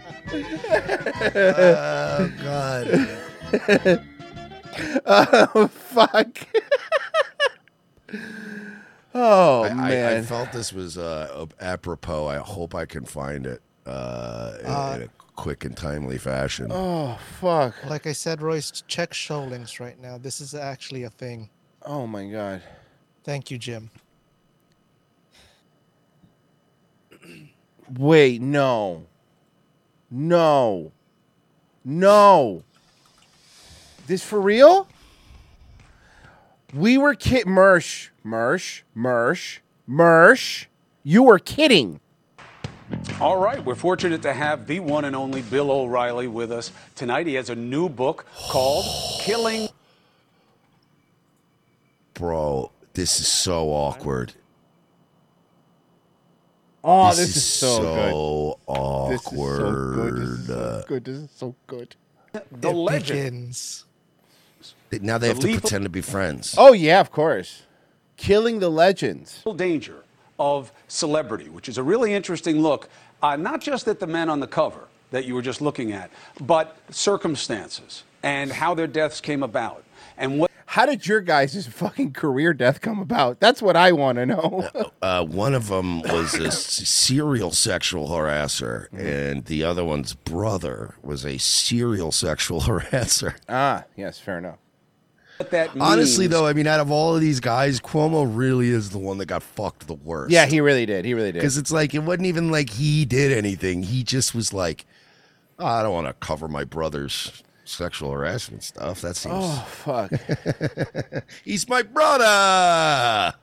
oh 1.36 2.32
God. 2.42 3.08
oh 5.06 5.68
fuck. 5.68 6.38
oh 9.14 9.62
I, 9.64 9.96
I- 9.96 10.16
I, 10.16 10.22
felt 10.22 10.52
this 10.52 10.72
was 10.72 10.98
uh, 10.98 11.46
apropos. 11.60 12.26
I 12.26 12.38
hope 12.38 12.74
I 12.74 12.84
can 12.84 13.04
find 13.04 13.46
it 13.46 13.62
uh, 13.86 14.54
in, 14.60 14.66
Uh, 14.66 14.92
in 14.96 15.02
a 15.02 15.08
quick 15.36 15.64
and 15.64 15.76
timely 15.76 16.18
fashion. 16.18 16.68
oh 16.70 17.18
fuck. 17.40 17.74
Like 17.88 18.06
I 18.06 18.12
said, 18.12 18.42
Royce, 18.42 18.82
check 18.88 19.12
show 19.14 19.42
links 19.44 19.78
right 19.80 20.00
now. 20.00 20.18
This 20.18 20.40
is 20.40 20.54
actually 20.54 21.04
a 21.04 21.10
thing. 21.10 21.50
Oh 21.82 22.06
my 22.06 22.26
god. 22.26 22.62
Thank 23.24 23.50
you, 23.50 23.58
Jim. 23.58 23.90
Wait, 27.98 28.40
no. 28.40 29.06
No. 30.16 30.92
No. 31.84 32.62
This 34.06 34.22
for 34.22 34.40
real? 34.40 34.86
We 36.72 36.96
were 36.98 37.16
kid 37.16 37.46
Mersh. 37.48 38.10
Mersh. 38.24 38.82
Mersh. 38.96 39.58
Mersh. 39.90 40.66
You 41.02 41.24
were 41.24 41.40
kidding. 41.40 41.98
All 43.20 43.38
right, 43.38 43.64
we're 43.64 43.74
fortunate 43.74 44.22
to 44.22 44.32
have 44.32 44.68
the 44.68 44.78
one 44.78 45.04
and 45.04 45.16
only 45.16 45.42
Bill 45.42 45.72
O'Reilly 45.72 46.28
with 46.28 46.52
us 46.52 46.70
tonight. 46.94 47.26
He 47.26 47.34
has 47.34 47.50
a 47.50 47.56
new 47.56 47.88
book 47.88 48.24
called 48.36 48.84
Killing. 49.20 49.68
Bro, 52.12 52.70
this 52.92 53.18
is 53.18 53.26
so 53.26 53.70
awkward. 53.70 54.34
Oh, 56.86 57.08
this, 57.08 57.18
this, 57.18 57.36
is, 57.36 57.44
so, 57.44 57.76
so 57.76 58.58
good. 58.66 58.72
awkward. 58.74 59.14
This 59.14 59.26
is 59.32 59.36
so 59.56 59.94
good. 59.94 60.16
This 60.16 60.28
is 60.28 60.46
so 60.46 60.84
good. 60.86 61.04
This 61.04 61.16
is 61.16 61.30
so 61.30 61.54
good. 61.66 61.96
The 62.60 62.70
legend. 62.70 63.58
Now 65.00 65.16
they 65.16 65.28
The 65.28 65.34
have 65.34 65.42
to 65.42 65.60
pretend 65.60 65.84
to 65.84 65.88
be 65.88 66.02
friends. 66.02 66.54
Oh 66.58 66.74
yeah, 66.74 67.00
of 67.00 67.10
course. 67.10 67.62
Killing 68.18 68.58
the 68.58 68.68
legends. 68.68 69.42
danger 69.56 70.04
of 70.38 70.72
celebrity, 70.88 71.48
which 71.48 71.70
is 71.70 71.78
a 71.78 71.82
really 71.82 72.12
interesting 72.12 72.60
look, 72.60 72.88
uh, 73.22 73.34
not 73.34 73.62
just 73.62 73.88
at 73.88 73.98
the 73.98 74.06
men 74.06 74.28
on 74.28 74.40
the 74.40 74.46
cover 74.46 74.88
that 75.10 75.24
you 75.24 75.34
were 75.34 75.42
just 75.42 75.62
looking 75.62 75.92
at, 75.92 76.10
but 76.42 76.76
circumstances 76.90 78.04
and 78.22 78.52
how 78.52 78.74
their 78.74 78.86
deaths 78.86 79.22
came 79.22 79.42
about 79.42 79.84
and 80.18 80.38
what. 80.38 80.50
How 80.74 80.86
did 80.86 81.06
your 81.06 81.20
guys' 81.20 81.66
fucking 81.70 82.14
career 82.14 82.52
death 82.52 82.80
come 82.80 82.98
about? 82.98 83.38
That's 83.38 83.62
what 83.62 83.76
I 83.76 83.92
want 83.92 84.18
to 84.18 84.26
know. 84.26 84.68
Uh, 85.00 85.24
one 85.24 85.54
of 85.54 85.68
them 85.68 86.02
was 86.02 86.34
a 86.34 86.50
serial 86.50 87.52
sexual 87.52 88.08
harasser, 88.08 88.92
and 88.92 89.44
the 89.44 89.62
other 89.62 89.84
one's 89.84 90.14
brother 90.14 90.96
was 91.00 91.24
a 91.24 91.38
serial 91.38 92.10
sexual 92.10 92.60
harasser. 92.62 93.36
ah, 93.48 93.84
yes, 93.96 94.18
fair 94.18 94.38
enough. 94.38 94.58
Honestly, 95.78 96.26
though, 96.26 96.44
I 96.44 96.52
mean, 96.52 96.66
out 96.66 96.80
of 96.80 96.90
all 96.90 97.14
of 97.14 97.20
these 97.20 97.38
guys, 97.38 97.78
Cuomo 97.78 98.28
really 98.28 98.70
is 98.70 98.90
the 98.90 98.98
one 98.98 99.18
that 99.18 99.26
got 99.26 99.44
fucked 99.44 99.86
the 99.86 99.94
worst. 99.94 100.32
Yeah, 100.32 100.46
he 100.46 100.60
really 100.60 100.86
did. 100.86 101.04
He 101.04 101.14
really 101.14 101.30
did. 101.30 101.38
Because 101.38 101.56
it's 101.56 101.70
like, 101.70 101.94
it 101.94 102.00
wasn't 102.00 102.26
even 102.26 102.50
like 102.50 102.70
he 102.70 103.04
did 103.04 103.30
anything. 103.30 103.84
He 103.84 104.02
just 104.02 104.34
was 104.34 104.52
like, 104.52 104.86
"Oh, 105.60 105.66
I 105.66 105.84
don't 105.84 105.92
want 105.92 106.08
to 106.08 106.14
cover 106.14 106.48
my 106.48 106.64
brother's 106.64 107.44
sexual 107.64 108.10
harassment 108.12 108.62
stuff. 108.62 109.00
That 109.00 109.16
seems. 109.16 109.34
Oh 109.38 109.66
fuck. 109.68 110.12
He's 111.44 111.68
my 111.68 111.82
brother. 111.82 113.34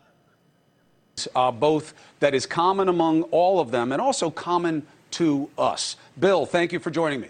uh, 1.35 1.51
both 1.51 1.93
that 2.19 2.33
is 2.33 2.45
common 2.45 2.87
among 2.87 3.23
all 3.23 3.59
of 3.59 3.71
them 3.71 3.91
and 3.91 4.01
also 4.01 4.29
common 4.29 4.85
to 5.11 5.49
us. 5.57 5.95
Bill, 6.19 6.45
thank 6.45 6.71
you 6.71 6.79
for 6.79 6.89
joining 6.91 7.21
me. 7.21 7.27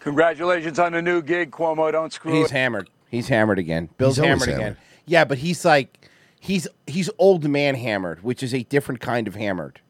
Congratulations 0.00 0.78
on 0.78 0.92
the 0.92 1.02
new 1.02 1.22
gig, 1.22 1.50
Cuomo. 1.50 1.92
Don't 1.92 2.12
screw 2.12 2.32
He's 2.32 2.46
it. 2.46 2.50
hammered. 2.52 2.90
He's 3.08 3.28
hammered 3.28 3.58
again. 3.58 3.88
Bill's 3.98 4.16
He's 4.16 4.24
always 4.24 4.44
hammered 4.44 4.60
again. 4.60 4.76
Yeah, 5.06 5.24
but 5.24 5.38
he's 5.38 5.64
like 5.64 6.08
he's 6.40 6.66
he's 6.86 7.08
old 7.18 7.48
man 7.48 7.74
hammered, 7.76 8.22
which 8.22 8.42
is 8.42 8.52
a 8.54 8.62
different 8.64 9.00
kind 9.00 9.28
of 9.28 9.34
hammered. 9.34 9.80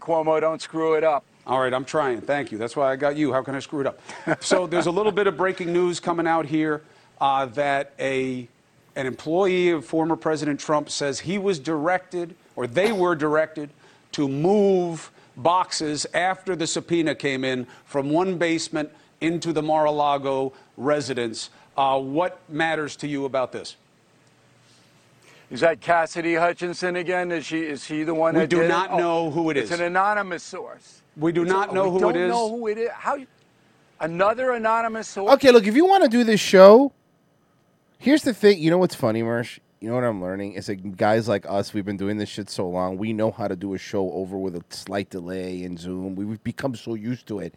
Cuomo, 0.00 0.40
don't 0.40 0.62
screw 0.62 0.94
it 0.94 1.04
up. 1.04 1.24
All 1.48 1.60
right, 1.60 1.72
I'm 1.72 1.86
trying. 1.86 2.20
Thank 2.20 2.52
you. 2.52 2.58
That's 2.58 2.76
why 2.76 2.92
I 2.92 2.96
got 2.96 3.16
you. 3.16 3.32
How 3.32 3.42
can 3.42 3.54
I 3.54 3.60
screw 3.60 3.80
it 3.80 3.86
up? 3.86 3.98
so 4.44 4.66
there's 4.66 4.84
a 4.84 4.90
little 4.90 5.10
bit 5.10 5.26
of 5.26 5.38
breaking 5.38 5.72
news 5.72 5.98
coming 5.98 6.26
out 6.26 6.44
here 6.44 6.82
uh, 7.22 7.46
that 7.46 7.94
a 7.98 8.46
an 8.96 9.06
employee 9.06 9.70
of 9.70 9.84
former 9.84 10.16
President 10.16 10.60
Trump 10.60 10.90
says 10.90 11.20
he 11.20 11.38
was 11.38 11.58
directed, 11.58 12.34
or 12.56 12.66
they 12.66 12.92
were 12.92 13.14
directed, 13.14 13.70
to 14.12 14.28
move 14.28 15.10
boxes 15.36 16.04
after 16.12 16.54
the 16.56 16.66
subpoena 16.66 17.14
came 17.14 17.44
in 17.44 17.66
from 17.84 18.10
one 18.10 18.36
basement 18.36 18.90
into 19.20 19.52
the 19.52 19.62
Mar-a-Lago 19.62 20.52
residence. 20.76 21.50
Uh, 21.76 21.98
what 21.98 22.40
matters 22.48 22.96
to 22.96 23.06
you 23.06 23.24
about 23.24 23.52
this? 23.52 23.76
Is 25.50 25.60
that 25.60 25.80
Cassidy 25.80 26.34
Hutchinson 26.34 26.96
again? 26.96 27.32
Is 27.32 27.46
she 27.46 27.60
is 27.60 27.86
he 27.86 28.02
the 28.02 28.14
one 28.14 28.34
We 28.34 28.46
do 28.46 28.68
not 28.68 28.90
it? 28.90 28.94
Oh, 28.94 28.98
know 28.98 29.30
who 29.30 29.48
it 29.48 29.56
is. 29.56 29.70
it's 29.70 29.80
an 29.80 29.86
anonymous 29.86 30.42
source. 30.42 30.97
We 31.18 31.32
do 31.32 31.42
It's 31.42 31.50
a- 31.50 31.54
not 31.54 31.74
know 31.74 31.84
we 31.84 32.00
who 32.00 32.08
it 32.08 32.12
don't 32.14 32.28
know 32.28 32.48
who 32.50 32.66
it 32.68 32.78
is. 32.78 32.90
How? 32.92 33.16
you- 33.16 33.26
Another 34.00 34.52
anonymous 34.52 35.08
source. 35.08 35.32
Okay, 35.34 35.50
look, 35.50 35.66
if 35.66 35.74
you 35.74 35.84
want 35.84 36.04
to 36.04 36.08
do 36.08 36.22
this 36.22 36.38
show, 36.40 36.92
here's 37.98 38.22
the 38.22 38.32
thing. 38.32 38.58
You 38.60 38.70
know 38.70 38.78
what's 38.78 38.94
funny, 38.94 39.22
Mersh? 39.22 39.58
You 39.80 39.88
know 39.88 39.94
what 39.96 40.04
I'm 40.04 40.20
learning? 40.22 40.52
Is 40.52 40.66
that 40.66 40.96
guys 40.96 41.28
like 41.28 41.44
us, 41.48 41.74
we've 41.74 41.84
been 41.84 41.96
doing 41.96 42.16
this 42.16 42.28
shit 42.28 42.48
so 42.48 42.68
long, 42.68 42.96
we 42.96 43.12
know 43.12 43.30
how 43.32 43.48
to 43.48 43.56
do 43.56 43.74
a 43.74 43.78
show 43.78 44.10
over 44.12 44.36
with 44.38 44.54
a 44.56 44.62
slight 44.70 45.10
delay 45.10 45.62
in 45.64 45.76
Zoom. 45.76 46.14
We've 46.14 46.42
become 46.44 46.74
so 46.76 46.94
used 46.94 47.26
to 47.28 47.40
it. 47.40 47.54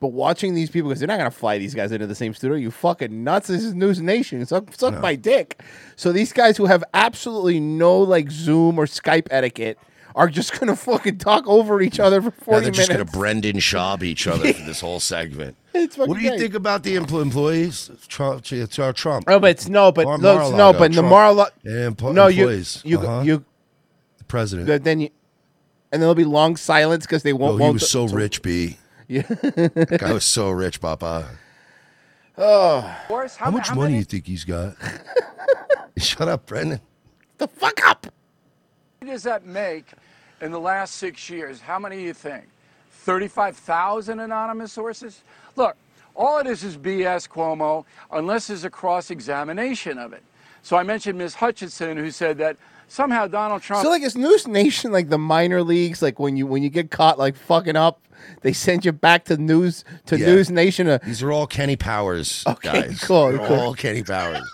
But 0.00 0.08
watching 0.08 0.54
these 0.54 0.68
people, 0.70 0.88
because 0.88 0.98
they're 1.00 1.06
not 1.06 1.18
going 1.18 1.30
to 1.30 1.36
fly 1.36 1.58
these 1.58 1.74
guys 1.74 1.92
into 1.92 2.06
the 2.06 2.14
same 2.14 2.34
studio, 2.34 2.56
you 2.56 2.70
fucking 2.70 3.22
nuts. 3.22 3.46
This 3.48 3.62
is 3.62 3.72
News 3.74 4.00
Nation. 4.00 4.44
Suck, 4.46 4.72
suck 4.74 4.98
my 5.00 5.14
dick. 5.14 5.62
So 5.96 6.10
these 6.10 6.32
guys 6.32 6.56
who 6.56 6.66
have 6.66 6.82
absolutely 6.92 7.60
no 7.60 7.98
like 7.98 8.30
Zoom 8.30 8.78
or 8.78 8.86
Skype 8.86 9.28
etiquette 9.30 9.78
are 10.14 10.28
just 10.28 10.52
going 10.58 10.68
to 10.68 10.76
fucking 10.76 11.18
talk 11.18 11.46
over 11.46 11.80
each 11.82 11.98
other 12.00 12.20
for 12.22 12.30
40 12.30 12.50
Now 12.52 12.60
they're 12.62 12.70
just 12.70 12.88
going 12.90 13.04
to 13.06 13.12
Brendan 13.12 13.56
Schaub 13.56 14.02
each 14.02 14.26
other 14.26 14.52
for 14.52 14.62
this 14.64 14.80
whole 14.80 15.00
segment. 15.00 15.56
What 15.96 16.14
do 16.18 16.20
you 16.20 16.28
great. 16.30 16.38
think 16.40 16.54
about 16.54 16.82
the 16.82 16.96
empl- 16.96 17.22
employees? 17.22 17.90
Trump, 18.06 18.50
it's 18.52 18.78
our 18.78 18.92
Trump. 18.92 19.24
Oh, 19.26 19.38
but 19.40 19.52
it's 19.52 19.68
no, 19.68 19.90
but 19.90 20.04
no, 20.04 20.16
no, 20.16 20.34
Mar-a-Lago, 20.72 20.78
but 20.78 20.92
the 20.92 21.02
Marla. 21.02 21.46
Yeah, 21.62 22.12
no, 22.12 22.26
you, 22.26 22.42
employees. 22.42 22.82
you, 22.84 22.98
Uh-huh. 23.00 23.22
you, 23.22 23.44
the 24.18 24.24
president. 24.24 24.66
the- 24.68 24.78
then 24.78 25.00
you, 25.00 25.06
and 25.90 25.92
then 25.92 26.00
there'll 26.00 26.14
be 26.14 26.24
long 26.24 26.56
silence 26.56 27.06
because 27.06 27.22
they 27.22 27.32
won't. 27.32 27.54
Oh, 27.54 27.56
he 27.56 27.62
won't 27.62 27.72
was 27.74 27.90
so 27.90 28.06
rich, 28.06 28.42
B. 28.42 28.76
Yeah. 29.08 29.22
That 29.22 29.96
guy 29.98 30.12
was 30.12 30.24
so 30.24 30.50
rich, 30.50 30.78
Papa. 30.80 31.26
Oh, 32.38 32.96
Source? 33.08 33.36
How, 33.36 33.50
much 33.50 33.74
money 33.74 33.92
do 33.94 33.98
you 33.98 34.04
think 34.04 34.26
he's 34.26 34.44
got? 34.44 34.74
Shut 35.98 36.28
up, 36.28 36.46
Brendan. 36.46 36.80
the 37.38 37.48
fuck 37.48 37.86
up. 37.86 38.01
Did 39.02 39.10
does 39.10 39.22
that 39.24 39.46
make 39.46 39.86
in 40.40 40.50
the 40.52 40.60
last 40.60 40.96
six 40.96 41.28
years? 41.30 41.60
How 41.60 41.78
many 41.78 41.96
do 41.96 42.02
you 42.02 42.14
think? 42.14 42.44
35,000 42.90 44.20
anonymous 44.20 44.72
sources? 44.72 45.22
Look, 45.56 45.76
all 46.14 46.38
it 46.38 46.46
is 46.46 46.62
is 46.64 46.76
BS, 46.76 47.28
Cuomo, 47.28 47.84
unless 48.12 48.46
there's 48.48 48.64
a 48.64 48.70
cross 48.70 49.10
examination 49.10 49.98
of 49.98 50.12
it. 50.12 50.22
So 50.62 50.76
I 50.76 50.82
mentioned 50.82 51.18
Ms. 51.18 51.34
Hutchinson, 51.34 51.96
who 51.96 52.10
said 52.10 52.38
that 52.38 52.56
somehow 52.88 53.26
Donald 53.26 53.62
Trump. 53.62 53.82
So 53.82 53.90
like 53.90 54.02
is 54.02 54.16
News 54.16 54.46
Nation 54.46 54.92
like 54.92 55.08
the 55.08 55.18
minor 55.18 55.62
leagues? 55.62 56.02
Like 56.02 56.20
when 56.20 56.36
you 56.36 56.46
when 56.46 56.62
you 56.62 56.68
get 56.68 56.90
caught 56.90 57.18
like 57.18 57.34
fucking 57.34 57.74
up, 57.76 58.00
they 58.42 58.52
send 58.52 58.84
you 58.84 58.92
back 58.92 59.24
to 59.24 59.36
news 59.36 59.84
to 60.06 60.18
Yeah. 60.18 60.26
News 60.26 60.50
Nation 60.50 60.86
to, 60.86 61.00
These 61.04 61.22
are 61.22 61.32
all 61.32 61.46
Kenny 61.46 61.76
Powers 61.76 62.44
Okay, 62.46 62.82
guys. 62.88 63.00
cool, 63.00 63.36
cool. 63.38 63.58
all 63.60 63.74
Kenny 63.74 64.02
Powers. 64.04 64.48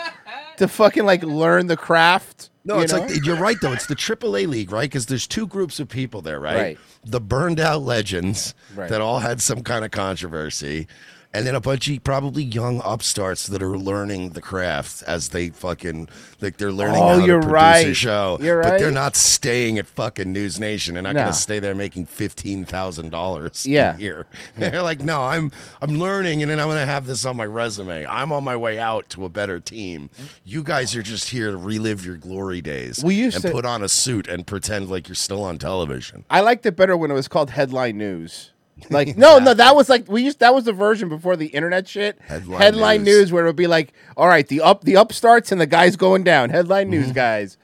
to 0.56 0.68
fucking 0.68 1.04
like 1.04 1.22
learn 1.22 1.66
the 1.66 1.76
craft. 1.76 2.49
No, 2.70 2.76
you 2.78 2.82
it's 2.84 2.92
know? 2.92 3.00
like 3.00 3.24
you're 3.24 3.36
right 3.36 3.56
though. 3.60 3.72
It's 3.72 3.86
the 3.86 3.96
AAA 3.96 4.46
league, 4.48 4.72
right? 4.72 4.88
Because 4.88 5.06
there's 5.06 5.26
two 5.26 5.46
groups 5.46 5.80
of 5.80 5.88
people 5.88 6.22
there, 6.22 6.40
right? 6.40 6.56
Right. 6.56 6.78
The 7.04 7.20
burned 7.20 7.60
out 7.60 7.82
legends 7.82 8.54
Right. 8.74 8.88
that 8.88 9.00
all 9.00 9.18
had 9.18 9.40
some 9.42 9.62
kind 9.62 9.84
of 9.84 9.90
controversy, 9.90 10.86
and 11.32 11.46
then 11.46 11.54
a 11.54 11.60
bunch 11.60 11.88
of 11.88 12.02
probably 12.02 12.42
young 12.42 12.80
upstarts 12.84 13.46
that 13.46 13.62
are 13.62 13.78
learning 13.78 14.30
the 14.30 14.40
craft 14.40 15.02
as 15.04 15.28
they 15.28 15.50
fucking 15.50 16.08
like 16.40 16.56
they're 16.56 16.72
learning 16.72 17.00
Oh, 17.02 17.08
how 17.08 17.20
to 17.20 17.26
you're 17.26 17.40
produce 17.40 17.52
a 17.52 17.86
right. 17.86 17.96
show. 17.96 18.38
You're 18.40 18.62
But 18.62 18.78
they're 18.80 18.90
not 18.90 19.14
staying 19.14 19.78
at 19.78 19.86
fucking 19.86 20.32
News 20.32 20.58
Nation. 20.58 20.94
They're 20.94 21.02
not 21.04 21.14
No. 21.14 21.20
going 21.22 21.32
to 21.32 21.38
stay 21.38 21.58
there 21.60 21.74
making 21.74 22.06
fifteen 22.06 22.64
thousand 22.64 23.10
dollars. 23.10 23.64
Yeah. 23.66 23.96
a 23.96 24.00
year. 24.00 24.26
They're 24.56 24.82
like, 24.82 25.00
no, 25.02 25.22
I'm 25.22 25.52
I'm 25.80 25.98
learning, 25.98 26.42
and 26.42 26.50
then 26.50 26.58
I'm 26.58 26.66
going 26.66 26.78
to 26.78 26.86
have 26.86 27.06
this 27.06 27.24
on 27.24 27.36
my 27.36 27.46
resume. 27.46 28.06
I'm 28.06 28.32
on 28.32 28.42
my 28.42 28.56
way 28.56 28.78
out 28.78 29.08
to 29.10 29.24
a 29.24 29.28
better 29.28 29.60
team. 29.60 30.10
You 30.44 30.62
guys 30.64 30.96
are 30.96 31.02
just 31.02 31.28
here 31.30 31.50
to 31.52 31.56
relive 31.56 32.04
your 32.04 32.16
glory 32.16 32.60
days. 32.60 33.04
We 33.04 33.14
used 33.14 33.36
and 33.36 33.42
to- 33.44 33.50
put 33.52 33.64
on 33.64 33.82
a 33.84 33.88
suit 33.88 34.26
and 34.26 34.46
pretend 34.46 34.90
like 34.90 35.08
you're 35.08 35.14
still 35.14 35.44
on 35.44 35.58
television. 35.58 36.24
I 36.28 36.40
liked 36.40 36.66
it 36.66 36.74
better 36.76 36.96
when 36.96 37.10
it 37.10 37.14
was 37.14 37.28
called 37.28 37.50
headline 37.50 37.98
news. 37.98 38.50
Like 38.88 39.16
no, 39.16 39.38
no, 39.38 39.52
that 39.54 39.74
was 39.76 39.88
like 39.88 40.08
we 40.08 40.22
used 40.22 40.38
that 40.40 40.54
was 40.54 40.64
the 40.64 40.72
version 40.72 41.08
before 41.08 41.36
the 41.36 41.46
internet 41.48 41.86
shit. 41.88 42.18
Headline 42.22 43.04
news. 43.04 43.06
news. 43.18 43.32
where 43.32 43.44
it 43.44 43.48
would 43.48 43.56
be 43.56 43.66
like, 43.66 43.92
all 44.16 44.28
right, 44.28 44.46
the 44.46 44.60
up 44.60 44.84
the 44.84 44.96
upstarts 44.96 45.52
and 45.52 45.60
the 45.60 45.66
guys 45.66 45.96
going 45.96 46.24
down. 46.24 46.50
Headline 46.50 46.86
Mm-hmm. 46.90 47.00
news 47.00 47.12
guys. 47.12 47.58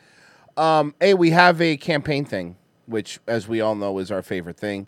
Um, 0.56 0.94
hey, 1.00 1.14
we 1.14 1.30
have 1.30 1.60
a 1.60 1.76
campaign 1.76 2.24
thing, 2.24 2.56
which 2.86 3.20
as 3.26 3.46
we 3.46 3.60
all 3.60 3.74
know 3.74 3.98
is 3.98 4.10
our 4.10 4.22
favorite 4.22 4.56
thing. 4.56 4.86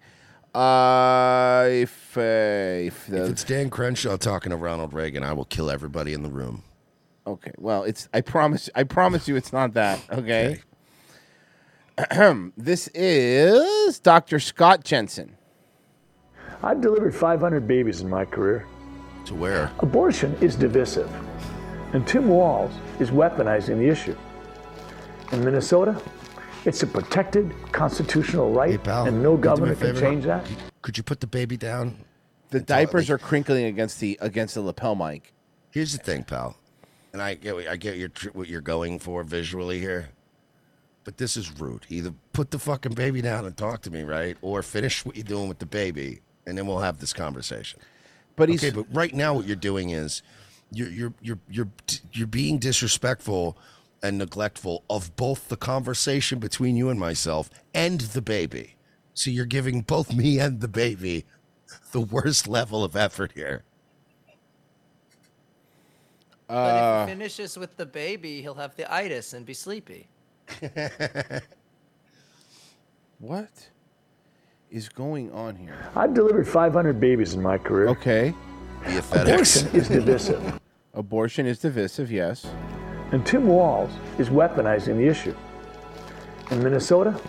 Uh, 0.55 1.67
if 1.71 2.17
uh, 2.17 2.21
if, 2.21 3.07
the, 3.07 3.25
If 3.25 3.31
it's 3.31 3.45
Dan 3.45 3.71
Crenshaw 3.71 4.17
talking 4.17 4.51
to 4.51 4.57
Ronald 4.57 4.93
Reagan, 4.95 5.23
I 5.23 5.33
will 5.35 5.45
kill 5.45 5.71
everybody 5.71 6.13
in 6.15 6.23
the 6.23 6.31
room. 6.31 6.63
Okay. 7.27 7.53
Well, 7.59 7.85
it's 7.85 8.09
I 8.15 8.23
promise 8.23 8.71
I 8.75 8.85
promise 8.85 9.29
you 9.29 9.37
it's 9.37 9.53
not 9.53 9.75
that. 9.75 10.01
Okay. 10.11 10.61
this 12.57 12.89
is 12.95 13.99
Dr. 13.99 14.39
Scott 14.41 14.85
Jensen. 14.85 15.37
I've 16.63 16.81
delivered 16.81 17.15
500 17.15 17.69
babies 17.69 18.01
in 18.01 18.09
my 18.09 18.25
career. 18.25 18.67
To 19.27 19.35
where? 19.35 19.71
Abortion 19.81 20.35
is 20.41 20.57
divisive, 20.57 21.11
and 21.93 22.07
Tim 22.07 22.29
Walz 22.29 22.73
is 22.99 23.11
weaponizing 23.11 23.79
the 23.79 23.89
issue. 23.89 24.17
In 25.33 25.45
Minnesota, 25.45 26.01
it's 26.65 26.83
a 26.83 26.87
protected 26.87 27.53
constitutional 27.73 28.53
right, 28.53 28.83
pal, 28.83 29.07
and 29.07 29.23
no 29.23 29.37
could 29.37 29.45
you 29.45 29.57
do 29.57 29.65
me 29.67 29.71
a 29.71 29.75
government 29.75 29.81
can 29.81 29.97
change 29.97 30.25
that. 30.25 30.47
Could 30.83 30.97
you 30.97 31.03
put 31.03 31.21
the 31.21 31.27
baby 31.27 31.57
down? 31.57 32.05
The 32.51 32.61
diapers 32.61 33.11
are 33.11 33.19
crinkling 33.19 33.67
against 33.67 34.01
the 34.01 34.19
against 34.21 34.55
the 34.55 34.63
lapel 34.63 34.95
mic. 34.95 35.33
Here's 35.71 35.93
the 35.93 35.99
thing, 35.99 36.25
pal, 36.25 36.57
and 37.13 37.21
I 37.21 37.35
get 37.35 37.55
I 37.69 37.77
get 37.77 37.97
your 37.97 38.11
what 38.33 38.49
you're 38.49 38.63
going 38.63 38.99
for 38.99 39.23
visually 39.23 39.79
here, 39.79 40.09
but 41.05 41.19
this 41.19 41.37
is 41.37 41.61
rude. 41.61 41.85
Either 41.91 42.15
put 42.33 42.51
the 42.51 42.59
fucking 42.59 42.95
baby 42.95 43.21
down 43.21 43.45
and 43.45 43.57
talk 43.57 43.83
to 43.83 43.91
me, 43.91 44.03
right, 44.03 44.37
or 44.41 44.63
finish 44.63 45.05
what 45.05 45.15
you're 45.15 45.25
doing 45.25 45.49
with 45.49 45.59
the 45.59 45.67
baby, 45.67 46.21
and 46.49 46.57
then 46.57 46.67
we'll 46.67 46.79
have 46.81 46.99
this 46.99 47.13
conversation. 47.13 47.81
But 48.37 48.49
he's 48.49 48.65
okay, 48.65 48.75
but 48.75 48.87
right 48.93 49.15
now 49.15 49.35
what 49.35 49.47
you're 49.47 49.57
doing 49.57 49.91
is 49.91 50.23
you're 50.71 50.89
you're 50.89 51.15
you're 51.21 51.39
you're 51.51 51.69
you're 52.13 52.27
being 52.27 52.59
disrespectful 52.59 53.57
and 54.03 54.19
neglectful 54.19 54.85
of 54.89 55.15
both 55.17 55.49
the 55.49 55.57
conversation 55.57 56.39
between 56.39 56.77
you 56.77 56.89
and 56.89 56.99
myself 57.01 57.51
and 57.75 58.01
the 58.01 58.23
baby. 58.23 58.77
So 59.15 59.31
you're 59.31 59.45
giving 59.47 59.83
both 59.83 60.15
me 60.15 60.39
and 60.39 60.61
the 60.61 60.69
baby 60.69 61.25
the 61.93 62.01
worst 62.01 62.47
level 62.49 62.85
of 62.85 62.97
effort 62.97 63.33
here. 63.35 63.65
But 66.47 66.55
Uh, 66.55 67.03
if 67.03 67.09
he 67.09 67.15
finishes 67.15 67.59
with 67.59 67.77
the 67.77 67.85
baby, 67.85 68.41
he'll 68.41 68.55
have 68.55 68.75
the 68.77 68.91
itis 68.93 69.35
and 69.35 69.45
be 69.45 69.53
sleepy. 69.55 70.09
What 73.19 73.69
is 74.71 74.89
going 74.89 75.31
on 75.33 75.57
here? 75.57 75.77
I've 75.97 76.15
delivered 76.15 76.47
500 76.47 77.01
babies 77.01 77.35
in 77.35 77.43
my 77.43 77.59
career. 77.59 77.89
Okay. 77.89 78.35
Abortion 79.13 79.69
is 79.75 79.89
divisive, 79.89 80.61
Abortion 80.95 81.47
is 81.47 81.59
divisive, 81.59 82.11
yes. 82.11 82.47
and 83.13 83.27
Tim 83.27 83.47
Walz 83.47 83.91
is 84.19 84.29
weaponizing 84.29 84.97
the 84.97 85.07
issue. 85.07 85.35
In 86.51 86.63
Minnesota, 86.63 87.21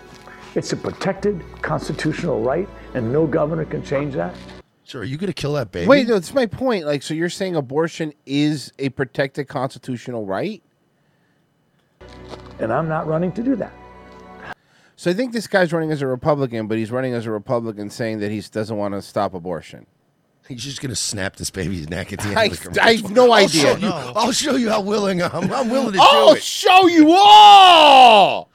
it's 0.55 0.71
a 0.73 0.77
protected 0.77 1.43
constitutional 1.61 2.41
right, 2.41 2.69
and 2.93 3.11
no 3.11 3.27
governor 3.27 3.65
can 3.65 3.83
change 3.83 4.13
that. 4.15 4.33
So 4.83 4.99
are 4.99 5.03
you 5.03 5.17
going 5.17 5.27
to 5.27 5.33
kill 5.33 5.53
that 5.53 5.71
baby? 5.71 5.87
Wait, 5.87 6.07
no, 6.07 6.15
that's 6.15 6.33
my 6.33 6.47
point. 6.47 6.85
Like, 6.85 7.03
so 7.03 7.13
you're 7.13 7.29
saying 7.29 7.55
abortion 7.55 8.13
is 8.25 8.71
a 8.79 8.89
protected 8.89 9.47
constitutional 9.47 10.25
right? 10.25 10.63
And 12.59 12.73
I'm 12.73 12.87
not 12.87 13.07
running 13.07 13.31
to 13.33 13.43
do 13.43 13.55
that. 13.57 13.71
So 14.99 15.09
I 15.09 15.13
think 15.13 15.31
this 15.31 15.47
guy's 15.47 15.71
running 15.71 15.93
as 15.93 16.01
a 16.01 16.07
Republican, 16.07 16.67
but 16.67 16.77
he's 16.77 16.91
running 16.91 17.13
as 17.13 17.25
a 17.25 17.31
Republican 17.31 17.89
saying 17.89 18.19
that 18.19 18.31
he 18.31 18.41
doesn't 18.41 18.75
want 18.75 18.95
to 18.95 19.01
stop 19.01 19.33
abortion. 19.33 19.85
He's 20.45 20.61
just 20.61 20.81
going 20.81 20.89
to 20.89 20.95
snap 20.97 21.37
this 21.37 21.49
baby's 21.49 21.87
neck 21.87 22.11
at 22.11 22.19
the 22.19 22.27
end 22.27 22.37
I- 22.37 22.43
of 22.47 22.51
the 22.51 22.57
commercial. 22.57 22.83
I 22.83 22.95
have 22.95 23.11
no 23.11 23.23
I'll 23.31 23.45
idea. 23.45 23.61
show 23.61 23.75
you- 23.75 23.79
No. 23.87 24.13
I'll 24.13 24.31
show 24.33 24.55
you 24.57 24.69
how 24.69 24.81
willing 24.81 25.23
I'm. 25.23 25.53
I'm 25.53 25.69
willing 25.69 25.93
to 25.93 25.99
I'll 26.01 26.31
do 26.31 26.35
it. 26.35 26.43
show 26.43 26.87
you 26.87 27.13
all. 27.13 28.51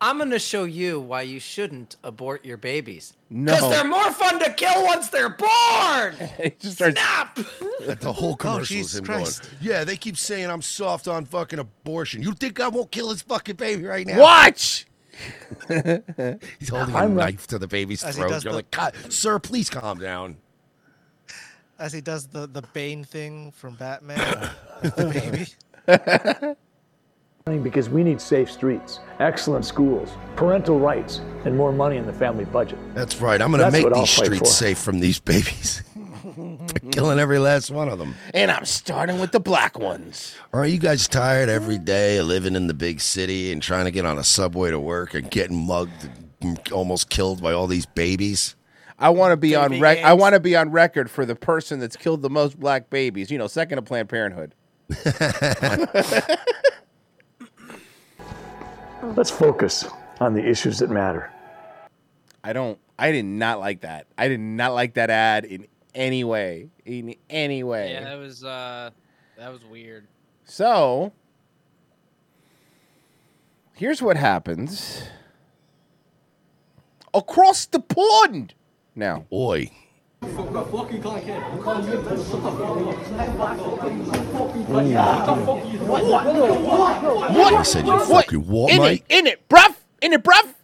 I'm 0.00 0.18
gonna 0.18 0.40
show 0.40 0.64
you 0.64 0.98
why 0.98 1.22
you 1.22 1.38
shouldn't 1.38 1.94
abort 2.02 2.44
your 2.44 2.56
babies. 2.56 3.12
No. 3.30 3.54
Because 3.54 3.70
they're 3.70 3.84
more 3.84 4.10
fun 4.10 4.40
to 4.40 4.52
kill 4.54 4.82
once 4.82 5.08
they're 5.08 5.28
born. 5.28 6.16
it 6.40 6.58
just 6.58 6.78
starts. 6.78 7.00
That 7.86 8.00
the 8.00 8.12
whole 8.12 8.32
oh, 8.32 8.36
commercial 8.36 8.62
is 8.62 8.68
Jesus 8.68 8.98
him 8.98 9.04
going. 9.04 9.30
Yeah, 9.62 9.84
they 9.84 9.96
keep 9.96 10.16
saying 10.16 10.50
I'm 10.50 10.62
soft 10.62 11.06
on 11.06 11.26
fucking 11.26 11.60
abortion. 11.60 12.22
You 12.22 12.32
think 12.32 12.58
I 12.58 12.66
won't 12.66 12.90
kill 12.90 13.10
his 13.10 13.22
fucking 13.22 13.54
baby 13.54 13.84
right 13.84 14.04
now? 14.04 14.20
Watch. 14.20 14.86
He's 16.58 16.68
holding 16.68 16.94
a 16.94 16.98
I'm 16.98 17.14
right. 17.14 17.34
knife 17.34 17.46
to 17.48 17.58
the 17.58 17.68
baby's 17.68 18.02
As 18.04 18.16
throat. 18.16 18.30
You're 18.44 18.52
the- 18.52 18.52
like, 18.52 18.70
God, 18.70 18.94
sir, 19.08 19.38
please 19.38 19.70
calm 19.70 19.98
down. 19.98 20.36
As 21.78 21.92
he 21.92 22.00
does 22.00 22.28
the, 22.28 22.46
the 22.46 22.62
Bane 22.72 23.04
thing 23.04 23.50
from 23.52 23.74
Batman. 23.74 24.50
the 24.82 25.46
baby. 25.86 26.56
Because 27.62 27.90
we 27.90 28.02
need 28.02 28.22
safe 28.22 28.50
streets, 28.50 29.00
excellent 29.20 29.66
schools, 29.66 30.08
parental 30.34 30.78
rights, 30.80 31.18
and 31.44 31.54
more 31.54 31.72
money 31.72 31.98
in 31.98 32.06
the 32.06 32.12
family 32.12 32.46
budget. 32.46 32.78
That's 32.94 33.20
right. 33.20 33.38
I'm 33.38 33.50
going 33.50 33.62
to 33.62 33.70
make 33.70 33.92
these 33.92 34.08
streets 34.08 34.38
for. 34.38 34.46
safe 34.46 34.78
from 34.78 35.00
these 35.00 35.20
babies. 35.20 35.82
They're 36.94 37.02
killing 37.02 37.18
every 37.18 37.38
last 37.40 37.70
one 37.72 37.88
of 37.88 37.98
them. 37.98 38.14
And 38.32 38.50
I'm 38.50 38.64
starting 38.64 39.18
with 39.18 39.32
the 39.32 39.40
black 39.40 39.78
ones. 39.78 40.36
Are 40.52 40.64
you 40.66 40.78
guys 40.78 41.08
tired 41.08 41.48
every 41.48 41.78
day 41.78 42.18
of 42.18 42.26
living 42.26 42.54
in 42.54 42.68
the 42.68 42.74
big 42.74 43.00
city 43.00 43.50
and 43.50 43.60
trying 43.60 43.86
to 43.86 43.90
get 43.90 44.06
on 44.06 44.16
a 44.18 44.24
subway 44.24 44.70
to 44.70 44.78
work 44.78 45.14
and 45.14 45.28
getting 45.30 45.66
mugged, 45.66 46.08
and 46.40 46.60
almost 46.70 47.10
killed 47.10 47.42
by 47.42 47.52
all 47.52 47.66
these 47.66 47.86
babies? 47.86 48.54
I 48.96 49.10
want 49.10 49.32
to 49.32 49.36
be 49.36 49.56
on 49.56 49.70
Baby 49.70 49.82
rec- 49.82 50.04
I 50.04 50.12
want 50.12 50.34
to 50.34 50.40
be 50.40 50.54
on 50.54 50.70
record 50.70 51.10
for 51.10 51.26
the 51.26 51.34
person 51.34 51.80
that's 51.80 51.96
killed 51.96 52.22
the 52.22 52.30
most 52.30 52.60
black 52.60 52.90
babies. 52.90 53.28
You 53.30 53.38
know, 53.38 53.48
second 53.48 53.76
to 53.76 53.82
Planned 53.82 54.08
Parenthood. 54.08 54.54
Let's 59.16 59.30
focus 59.30 59.84
on 60.20 60.34
the 60.34 60.48
issues 60.48 60.78
that 60.78 60.90
matter. 60.90 61.30
I 62.44 62.52
don't. 62.52 62.78
I 62.96 63.10
did 63.10 63.24
not 63.24 63.58
like 63.58 63.80
that. 63.80 64.06
I 64.16 64.28
did 64.28 64.38
not 64.38 64.74
like 64.74 64.94
that 64.94 65.10
ad 65.10 65.44
in 65.44 65.66
any 65.94 66.24
way. 66.24 66.70
In 66.84 67.14
any 67.30 67.62
way. 67.62 67.92
Yeah, 67.92 68.04
that 68.04 68.18
was 68.18 68.44
uh, 68.44 68.90
that 69.38 69.52
was 69.52 69.64
weird. 69.64 70.06
So 70.44 71.12
here's 73.74 74.02
what 74.02 74.16
happens 74.16 75.02
across 77.12 77.66
the 77.66 77.80
pond. 77.80 78.54
Now, 78.94 79.26
oi. 79.32 79.70
What? 87.34 87.54
I 87.54 87.62
said 87.62 87.86
you 87.86 88.00
fucking 88.00 88.46
what, 88.46 88.72
in 88.72 88.80
mate? 88.80 89.04
it, 89.08 89.18
in 89.18 89.26
it, 89.26 89.48
bruv, 89.48 89.74
in 90.00 90.12
it, 90.14 90.22
bruv. 90.22 90.54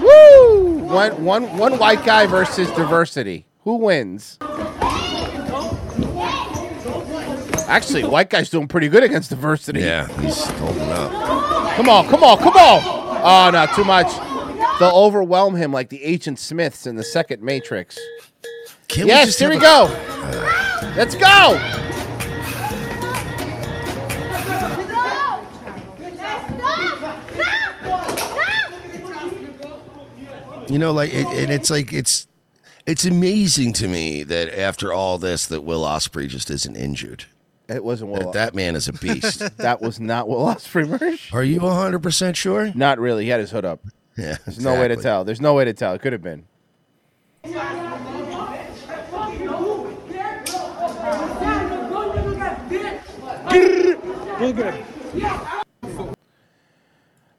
Woo! 0.00 0.78
One, 0.84 1.24
one, 1.24 1.56
one 1.56 1.78
white 1.78 2.04
guy 2.04 2.26
versus 2.26 2.70
diversity. 2.72 3.46
Who 3.64 3.76
wins? 3.76 4.38
Actually, 7.68 8.04
white 8.04 8.30
guy's 8.30 8.50
doing 8.50 8.66
pretty 8.66 8.88
good 8.88 9.04
against 9.04 9.30
diversity. 9.30 9.80
Yeah, 9.80 10.08
he's 10.20 10.44
holding 10.44 10.90
up. 10.90 11.76
Come 11.76 11.88
on, 11.88 12.08
come 12.08 12.24
on, 12.24 12.38
come 12.38 12.56
on. 12.56 12.80
Oh, 13.22 13.50
not 13.52 13.74
too 13.74 13.84
much. 13.84 14.08
They'll 14.80 14.90
overwhelm 14.96 15.54
him 15.54 15.72
like 15.72 15.90
the 15.90 16.02
Agent 16.02 16.38
Smiths 16.38 16.86
in 16.86 16.96
the 16.96 17.04
second 17.04 17.42
Matrix. 17.42 17.98
Can't 18.88 19.04
we 19.04 19.10
yes, 19.10 19.38
here 19.38 19.50
we 19.50 19.56
have 19.56 19.62
go. 19.62 19.86
Uh, 19.90 20.94
Let's 20.96 21.14
go. 21.14 21.89
You 30.70 30.78
know, 30.78 30.92
like, 30.92 31.12
it, 31.12 31.26
and 31.26 31.50
it's 31.50 31.68
like 31.68 31.92
it's 31.92 32.28
it's 32.86 33.04
amazing 33.04 33.72
to 33.74 33.88
me 33.88 34.22
that 34.22 34.56
after 34.56 34.92
all 34.92 35.18
this, 35.18 35.46
that 35.46 35.62
Will 35.62 35.82
Ospreay 35.82 36.28
just 36.28 36.48
isn't 36.48 36.76
injured. 36.76 37.24
It 37.68 37.82
wasn't 37.82 38.14
That, 38.14 38.24
Will. 38.24 38.32
that 38.32 38.54
man 38.54 38.76
is 38.76 38.86
a 38.86 38.92
beast. 38.92 39.56
that 39.58 39.80
was 39.80 39.98
not 39.98 40.28
Will 40.28 40.44
Ospreay 40.44 40.98
Mersh. 40.98 41.34
Are 41.34 41.42
you 41.42 41.58
hundred 41.60 42.04
percent 42.04 42.36
sure? 42.36 42.72
Not 42.74 43.00
really. 43.00 43.24
He 43.24 43.30
had 43.30 43.40
his 43.40 43.50
hood 43.50 43.64
up. 43.64 43.80
Yeah, 44.16 44.36
There's 44.44 44.60
no 44.60 44.74
way 44.80 44.86
to 44.88 44.96
tell. 44.96 45.24
There's 45.24 45.40
no 45.40 45.54
way 45.54 45.64
to 45.64 45.72
tell. 45.72 45.94
It 45.94 46.02
could 46.02 46.12
have 46.12 46.22
been. 46.22 46.44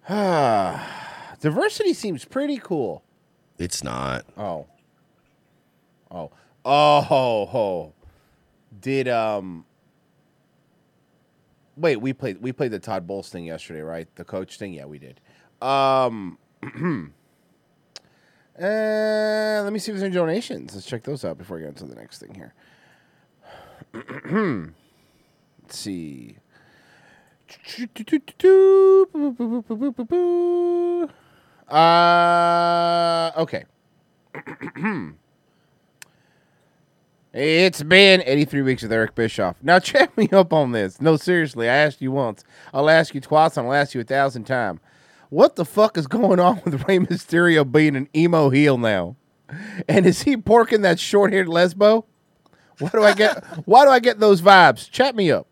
Diversity 1.39 1.93
seems 1.93 2.23
pretty 2.25 2.57
cool. 2.57 3.03
It's 3.61 3.83
not. 3.83 4.25
Oh. 4.35 4.65
Oh. 6.09 6.31
Oh. 6.65 7.49
Oh. 7.53 7.93
Did 8.81 9.07
um. 9.07 9.65
Wait, 11.77 11.97
we 11.97 12.11
played 12.11 12.41
we 12.41 12.51
played 12.51 12.71
the 12.71 12.79
Todd 12.79 13.05
Bowles 13.05 13.29
thing 13.29 13.45
yesterday, 13.45 13.81
right? 13.81 14.07
The 14.15 14.23
coach 14.23 14.57
thing. 14.57 14.73
Yeah, 14.73 14.85
we 14.85 14.97
did. 14.97 15.21
Um. 15.61 16.39
uh, 16.63 16.69
let 18.59 19.71
me 19.71 19.77
see 19.77 19.91
if 19.91 19.97
there's 19.97 20.03
any 20.03 20.15
donations. 20.15 20.73
Let's 20.73 20.87
check 20.87 21.03
those 21.03 21.23
out 21.23 21.37
before 21.37 21.57
we 21.57 21.61
get 21.61 21.69
into 21.69 21.85
the 21.85 21.93
next 21.93 22.17
thing 22.17 22.33
here. 22.33 22.55
Let's 25.61 25.77
see. 25.77 26.37
Uh, 31.71 33.31
okay. 33.37 33.63
It's 37.33 37.81
been 37.81 38.21
83 38.25 38.61
weeks 38.61 38.83
with 38.83 38.91
Eric 38.91 39.15
Bischoff. 39.15 39.55
Now 39.61 39.79
check 39.79 40.15
me 40.17 40.27
up 40.31 40.51
on 40.51 40.73
this. 40.73 40.99
No, 40.99 41.15
seriously, 41.15 41.69
I 41.69 41.75
asked 41.75 42.01
you 42.01 42.11
once. 42.11 42.43
I'll 42.73 42.89
ask 42.89 43.15
you 43.15 43.21
twice, 43.21 43.55
and 43.55 43.67
I'll 43.67 43.73
ask 43.73 43.93
you 43.93 44.01
a 44.01 44.05
thousand 44.05 44.43
times. 44.45 44.81
What 45.29 45.55
the 45.55 45.63
fuck 45.63 45.97
is 45.97 46.07
going 46.07 46.41
on 46.41 46.61
with 46.65 46.87
Rey 46.87 46.99
Mysterio 46.99 47.69
being 47.69 47.95
an 47.95 48.09
emo 48.13 48.49
heel 48.49 48.77
now? 48.77 49.15
And 49.87 50.05
is 50.05 50.23
he 50.23 50.35
porking 50.35 50.81
that 50.81 50.99
short-haired 50.99 51.47
lesbo? 51.47 52.03
Why 52.79 52.89
do 52.89 53.03
I 53.03 53.13
get 53.13 53.43
why 53.65 53.85
do 53.85 53.91
I 53.91 53.99
get 53.99 54.19
those 54.19 54.41
vibes? 54.41 54.89
Chat 54.89 55.15
me 55.15 55.31
up. 55.31 55.47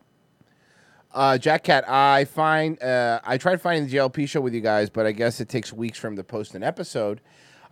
Uh, 1.12 1.36
Jack 1.38 1.64
Cat, 1.64 1.88
I 1.88 2.24
find 2.24 2.80
uh, 2.82 3.20
I 3.24 3.36
tried 3.36 3.60
finding 3.60 3.88
the 3.88 3.96
JLP 3.96 4.28
show 4.28 4.40
with 4.40 4.54
you 4.54 4.60
guys, 4.60 4.88
but 4.90 5.06
I 5.06 5.12
guess 5.12 5.40
it 5.40 5.48
takes 5.48 5.72
weeks 5.72 5.98
for 5.98 6.06
him 6.06 6.16
to 6.16 6.22
post 6.22 6.54
an 6.54 6.62
episode. 6.62 7.20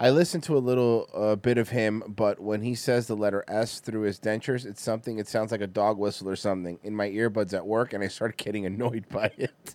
I 0.00 0.10
listened 0.10 0.44
to 0.44 0.56
a 0.56 0.58
little 0.58 1.08
uh, 1.12 1.34
bit 1.36 1.58
of 1.58 1.70
him, 1.70 2.02
but 2.06 2.40
when 2.40 2.62
he 2.62 2.74
says 2.76 3.06
the 3.08 3.16
letter 3.16 3.44
S 3.48 3.80
through 3.80 4.02
his 4.02 4.18
dentures, 4.20 4.64
it's 4.64 4.82
something. 4.82 5.18
It 5.18 5.28
sounds 5.28 5.52
like 5.52 5.60
a 5.60 5.66
dog 5.66 5.98
whistle 5.98 6.28
or 6.28 6.36
something 6.36 6.78
in 6.82 6.94
my 6.94 7.08
earbuds 7.10 7.52
at 7.52 7.66
work, 7.66 7.92
and 7.92 8.02
I 8.02 8.08
started 8.08 8.36
getting 8.44 8.66
annoyed 8.66 9.08
by 9.08 9.32
it. 9.36 9.74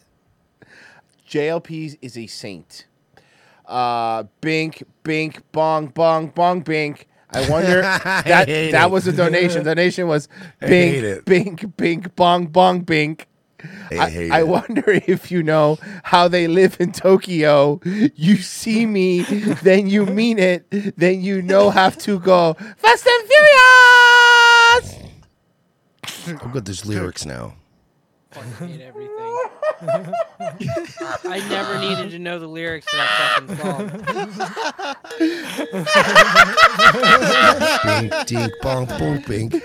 JLP 1.29 1.97
is 2.01 2.17
a 2.17 2.27
saint. 2.27 2.85
Uh, 3.65 4.23
bink, 4.41 4.83
bink, 5.03 5.41
bong, 5.53 5.87
bong, 5.87 6.27
bong, 6.27 6.61
bink. 6.61 7.07
I 7.29 7.49
wonder 7.49 7.81
that 7.81 8.25
that 8.25 8.49
it. 8.49 8.91
was 8.91 9.07
a 9.07 9.13
donation. 9.13 9.63
Donation 9.63 10.07
was 10.07 10.27
bink, 10.59 11.25
bink, 11.25 11.77
bink, 11.77 12.15
bong, 12.15 12.47
bong, 12.47 12.81
bink. 12.81 13.27
I 13.91 13.97
I, 13.97 14.09
hate 14.09 14.31
I 14.31 14.43
wonder 14.43 14.83
if 15.07 15.31
you 15.31 15.43
know 15.43 15.77
how 16.03 16.27
they 16.27 16.47
live 16.47 16.77
in 16.79 16.91
Tokyo. 16.91 17.79
You 17.83 18.37
see 18.37 18.85
me, 18.85 19.21
then 19.63 19.87
you 19.87 20.05
mean 20.05 20.39
it, 20.39 20.65
then 20.97 21.21
you 21.21 21.41
know 21.41 21.69
have 21.69 21.97
to 21.99 22.19
go 22.19 22.55
Fast 22.77 23.07
and 23.07 23.29
Furious. 23.29 24.99
I've 26.27 26.51
got 26.53 26.65
these 26.65 26.85
lyrics 26.85 27.25
now. 27.25 27.55
Fucking 28.31 28.67
hate 28.67 28.81
everything. 28.81 29.13
I 31.25 31.45
never 31.49 31.77
needed 31.79 32.11
to 32.11 32.19
know 32.19 32.39
the 32.39 32.47
lyrics 32.47 32.87
to 32.87 32.97
that 32.97 33.45
fucking 33.47 33.57
song. 33.57 33.89
Bink, 38.09 38.27
dink, 38.27 38.53
bong, 38.61 38.85
boom, 38.97 39.21
bink. 39.27 39.55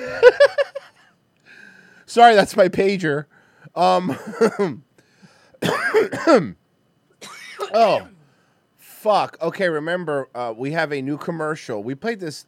Sorry, 2.06 2.34
that's 2.34 2.56
my 2.56 2.68
pager. 2.68 3.26
Um. 3.74 4.84
oh, 7.72 8.08
fuck. 8.76 9.36
Okay, 9.40 9.68
remember 9.68 10.28
uh, 10.34 10.54
we 10.56 10.72
have 10.72 10.92
a 10.92 11.02
new 11.02 11.16
commercial. 11.16 11.82
We 11.82 11.94
played 11.94 12.20
this 12.20 12.46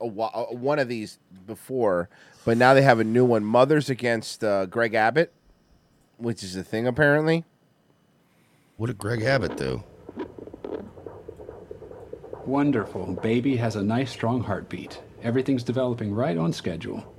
a, 0.00 0.06
whi- 0.06 0.30
uh, 0.32 0.46
one 0.54 0.78
of 0.78 0.88
these 0.88 1.18
before, 1.46 2.08
but 2.44 2.56
now 2.56 2.74
they 2.74 2.82
have 2.82 3.00
a 3.00 3.04
new 3.04 3.24
one. 3.24 3.44
Mothers 3.44 3.90
against 3.90 4.42
uh, 4.44 4.66
Greg 4.66 4.94
Abbott, 4.94 5.32
which 6.16 6.42
is 6.42 6.56
a 6.56 6.62
thing 6.62 6.86
apparently. 6.86 7.44
What 8.76 8.86
did 8.86 8.98
Greg 8.98 9.22
Abbott 9.22 9.56
do? 9.56 9.84
Wonderful. 12.46 13.18
Baby 13.22 13.56
has 13.56 13.76
a 13.76 13.82
nice, 13.82 14.10
strong 14.10 14.42
heartbeat. 14.42 15.02
Everything's 15.22 15.62
developing 15.62 16.14
right 16.14 16.38
on 16.38 16.52
schedule. 16.52 17.14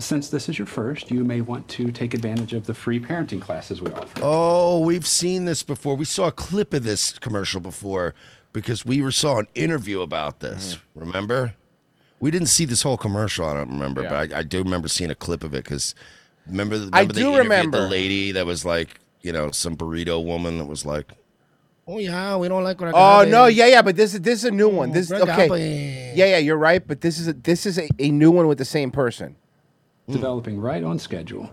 Since 0.00 0.30
this 0.30 0.48
is 0.48 0.58
your 0.58 0.66
first, 0.66 1.10
you 1.10 1.24
may 1.24 1.42
want 1.42 1.68
to 1.68 1.92
take 1.92 2.14
advantage 2.14 2.54
of 2.54 2.66
the 2.66 2.72
free 2.72 2.98
parenting 2.98 3.40
classes 3.40 3.82
we 3.82 3.92
offer. 3.92 4.20
Oh, 4.22 4.80
we've 4.80 5.06
seen 5.06 5.44
this 5.44 5.62
before. 5.62 5.94
We 5.94 6.06
saw 6.06 6.28
a 6.28 6.32
clip 6.32 6.72
of 6.72 6.84
this 6.84 7.18
commercial 7.18 7.60
before 7.60 8.14
because 8.54 8.84
we 8.86 9.02
were 9.02 9.12
saw 9.12 9.38
an 9.38 9.46
interview 9.54 10.00
about 10.00 10.40
this. 10.40 10.76
Mm-hmm. 10.76 11.00
Remember? 11.00 11.54
We 12.18 12.30
didn't 12.30 12.48
see 12.48 12.64
this 12.64 12.82
whole 12.82 12.96
commercial. 12.96 13.44
I 13.46 13.54
don't 13.54 13.68
remember, 13.70 14.02
Yeah. 14.02 14.08
but 14.08 14.32
I, 14.32 14.38
I 14.38 14.42
do 14.42 14.62
remember 14.62 14.88
seeing 14.88 15.10
a 15.10 15.14
clip 15.14 15.44
of 15.44 15.52
it 15.54 15.64
because 15.64 15.94
remember, 16.46 16.76
remember 16.76 16.96
I 16.96 17.04
do 17.04 17.36
remember. 17.36 17.82
the 17.82 17.88
lady 17.88 18.32
that 18.32 18.46
was 18.46 18.64
like, 18.64 19.00
you 19.20 19.32
know, 19.32 19.50
some 19.50 19.76
burrito 19.76 20.24
woman 20.24 20.56
that 20.58 20.64
was 20.64 20.86
like, 20.86 21.12
"Oh 21.86 21.98
yeah, 21.98 22.36
we 22.36 22.48
don't 22.48 22.64
like 22.64 22.78
Greg 22.78 22.94
Oh 22.96 23.24
no, 23.28 23.46
yeah, 23.46 23.66
yeah, 23.66 23.82
but 23.82 23.96
this 23.96 24.14
is 24.14 24.20
this 24.22 24.40
is 24.40 24.44
a 24.46 24.50
new 24.50 24.68
one. 24.68 24.92
This 24.92 25.08
Greg 25.08 25.22
okay. 25.28 26.12
Yeah, 26.14 26.24
yeah, 26.26 26.38
you're 26.38 26.56
right, 26.56 26.86
but 26.86 27.02
this 27.02 27.18
is 27.18 27.28
a, 27.28 27.34
this 27.34 27.66
is 27.66 27.78
a, 27.78 27.88
a 27.98 28.10
new 28.10 28.30
one 28.30 28.46
with 28.46 28.56
the 28.58 28.64
same 28.64 28.90
person. 28.90 29.36
Hmm. 30.10 30.16
Developing 30.16 30.60
right 30.60 30.82
on 30.82 30.98
schedule. 30.98 31.48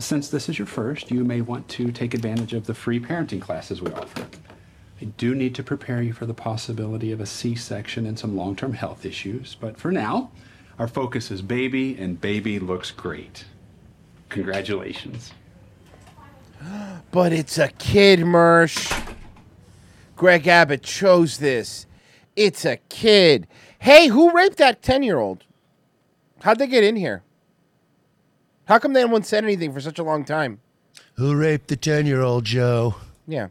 Since 0.00 0.28
this 0.28 0.48
is 0.48 0.58
your 0.58 0.66
first, 0.66 1.12
you 1.12 1.24
may 1.24 1.40
want 1.40 1.68
to 1.68 1.92
take 1.92 2.12
advantage 2.12 2.52
of 2.52 2.66
the 2.66 2.74
free 2.74 2.98
parenting 2.98 3.40
classes 3.40 3.80
we 3.80 3.92
offer. 3.92 4.26
I 5.00 5.04
do 5.04 5.34
need 5.34 5.54
to 5.54 5.62
prepare 5.62 6.02
you 6.02 6.12
for 6.12 6.26
the 6.26 6.34
possibility 6.34 7.12
of 7.12 7.20
a 7.20 7.26
C 7.26 7.54
section 7.54 8.04
and 8.04 8.18
some 8.18 8.36
long 8.36 8.56
term 8.56 8.72
health 8.72 9.04
issues, 9.04 9.56
but 9.60 9.76
for 9.78 9.92
now, 9.92 10.32
our 10.76 10.88
focus 10.88 11.30
is 11.30 11.40
baby, 11.40 11.96
and 11.96 12.20
baby 12.20 12.58
looks 12.58 12.90
great. 12.90 13.44
Congratulations. 14.28 15.32
But 17.12 17.32
it's 17.32 17.58
a 17.58 17.68
kid, 17.68 18.20
Mersh. 18.20 19.14
Greg 20.16 20.48
Abbott 20.48 20.82
chose 20.82 21.38
this. 21.38 21.86
It's 22.34 22.64
a 22.64 22.78
kid. 22.88 23.46
Hey, 23.78 24.08
who 24.08 24.32
raped 24.32 24.56
that 24.56 24.82
10 24.82 25.04
year 25.04 25.18
old? 25.18 25.44
How'd 26.40 26.58
they 26.58 26.66
get 26.66 26.82
in 26.82 26.96
here? 26.96 27.22
How 28.66 28.78
come 28.78 28.92
they 28.92 29.04
won't 29.04 29.26
said 29.26 29.44
anything 29.44 29.72
for 29.72 29.80
such 29.80 29.98
a 29.98 30.02
long 30.02 30.24
time? 30.24 30.60
Who 31.14 31.34
raped 31.36 31.68
the 31.68 31.76
ten-year-old 31.76 32.44
Joe? 32.44 32.96
Yeah. 33.26 33.48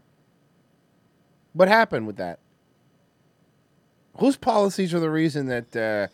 What 1.54 1.68
happened 1.68 2.08
with 2.08 2.18
that? 2.18 2.40
Whose 4.18 4.38
policies 4.38 4.94
are 4.94 5.00
the 5.00 5.10
reason 5.10 5.48
that 5.48 5.76
uh, 5.76 6.08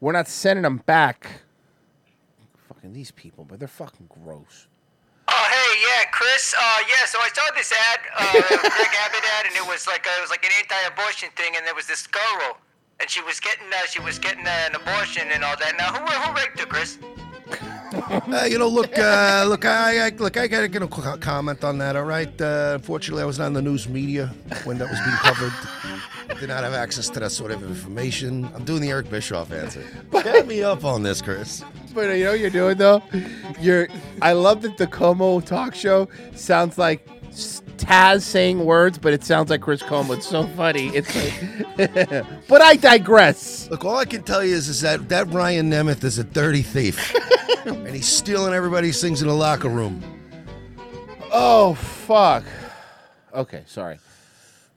we're 0.00 0.12
not 0.12 0.28
sending 0.28 0.62
them 0.62 0.78
back? 0.86 1.42
Fucking 2.68 2.92
these 2.92 3.10
people, 3.10 3.44
but 3.44 3.58
they're 3.58 3.68
fucking 3.68 4.08
gross. 4.08 4.66
Oh 5.28 5.46
hey, 5.50 5.80
yeah, 5.80 6.10
Chris. 6.10 6.54
Uh, 6.58 6.78
yeah. 6.88 7.06
So 7.06 7.18
I 7.18 7.28
saw 7.34 7.42
this 7.54 7.72
ad, 7.72 8.00
uh, 8.18 8.32
Greg 8.48 8.92
Abbott 9.04 9.24
ad, 9.38 9.46
and 9.46 9.56
it 9.56 9.66
was 9.66 9.86
like 9.86 10.06
uh, 10.06 10.18
it 10.18 10.20
was 10.20 10.30
like 10.30 10.44
an 10.44 10.52
anti-abortion 10.58 11.30
thing, 11.36 11.54
and 11.56 11.66
there 11.66 11.74
was 11.74 11.86
this 11.86 12.06
girl, 12.06 12.58
and 13.00 13.08
she 13.08 13.22
was 13.22 13.40
getting 13.40 13.66
uh, 13.72 13.86
she 13.90 14.00
was 14.00 14.18
getting 14.18 14.46
uh, 14.46 14.68
an 14.68 14.74
abortion 14.74 15.28
and 15.32 15.42
all 15.44 15.56
that. 15.56 15.76
Now 15.78 15.92
who 15.92 16.04
who 16.04 16.36
raped 16.36 16.60
her, 16.60 16.66
Chris? 16.66 16.98
Uh, 17.92 18.46
you 18.48 18.58
know, 18.58 18.68
look, 18.68 18.98
uh, 18.98 19.44
look, 19.48 19.64
I, 19.64 20.06
I 20.06 20.08
look, 20.10 20.36
I 20.36 20.46
gotta 20.46 20.68
get 20.68 20.82
a 20.82 20.88
co- 20.88 21.16
comment 21.18 21.62
on 21.64 21.78
that. 21.78 21.96
All 21.96 22.04
right. 22.04 22.40
Uh, 22.40 22.72
unfortunately, 22.74 23.22
I 23.22 23.26
was 23.26 23.38
not 23.38 23.46
in 23.48 23.52
the 23.52 23.62
news 23.62 23.88
media 23.88 24.32
when 24.64 24.78
that 24.78 24.88
was 24.88 24.98
being 25.00 25.16
covered. 25.16 25.52
I 26.28 26.34
did 26.40 26.48
not 26.48 26.64
have 26.64 26.72
access 26.74 27.08
to 27.10 27.20
that 27.20 27.30
sort 27.30 27.50
of 27.50 27.62
information. 27.62 28.50
I'm 28.54 28.64
doing 28.64 28.80
the 28.80 28.88
Eric 28.90 29.10
Bischoff 29.10 29.52
answer. 29.52 29.84
Get 30.12 30.46
me 30.46 30.62
up 30.62 30.84
on 30.84 31.02
this, 31.02 31.20
Chris. 31.22 31.62
But 31.94 32.16
you 32.16 32.24
know 32.24 32.30
what 32.30 32.40
you're 32.40 32.50
doing 32.50 32.78
though? 32.78 33.02
You're. 33.60 33.88
I 34.22 34.32
love 34.32 34.62
that 34.62 34.76
the 34.78 34.86
Cuomo 34.86 35.44
talk 35.44 35.74
show 35.74 36.08
sounds 36.34 36.78
like 36.78 37.06
Taz 37.74 38.22
saying 38.22 38.64
words, 38.64 38.98
but 38.98 39.12
it 39.12 39.24
sounds 39.24 39.50
like 39.50 39.60
Chris 39.60 39.82
Cuomo. 39.82 40.16
It's 40.16 40.26
so 40.26 40.46
funny. 40.48 40.88
It's 40.88 41.14
like, 41.14 42.26
but 42.48 42.62
I 42.62 42.76
digress. 42.76 43.68
Look, 43.70 43.84
all 43.84 43.96
I 43.96 44.04
can 44.04 44.22
tell 44.22 44.44
you 44.44 44.54
is, 44.54 44.68
is 44.68 44.80
that 44.80 45.08
that 45.08 45.32
Ryan 45.32 45.70
Nemeth 45.70 46.04
is 46.04 46.18
a 46.18 46.24
dirty 46.24 46.62
thief, 46.62 47.14
and 47.66 47.88
he's 47.88 48.08
stealing 48.08 48.54
everybody's 48.54 49.00
things 49.00 49.22
in 49.22 49.28
the 49.28 49.34
locker 49.34 49.68
room. 49.68 50.02
Oh 51.32 51.74
fuck. 51.74 52.44
Okay, 53.32 53.64
sorry. 53.66 53.98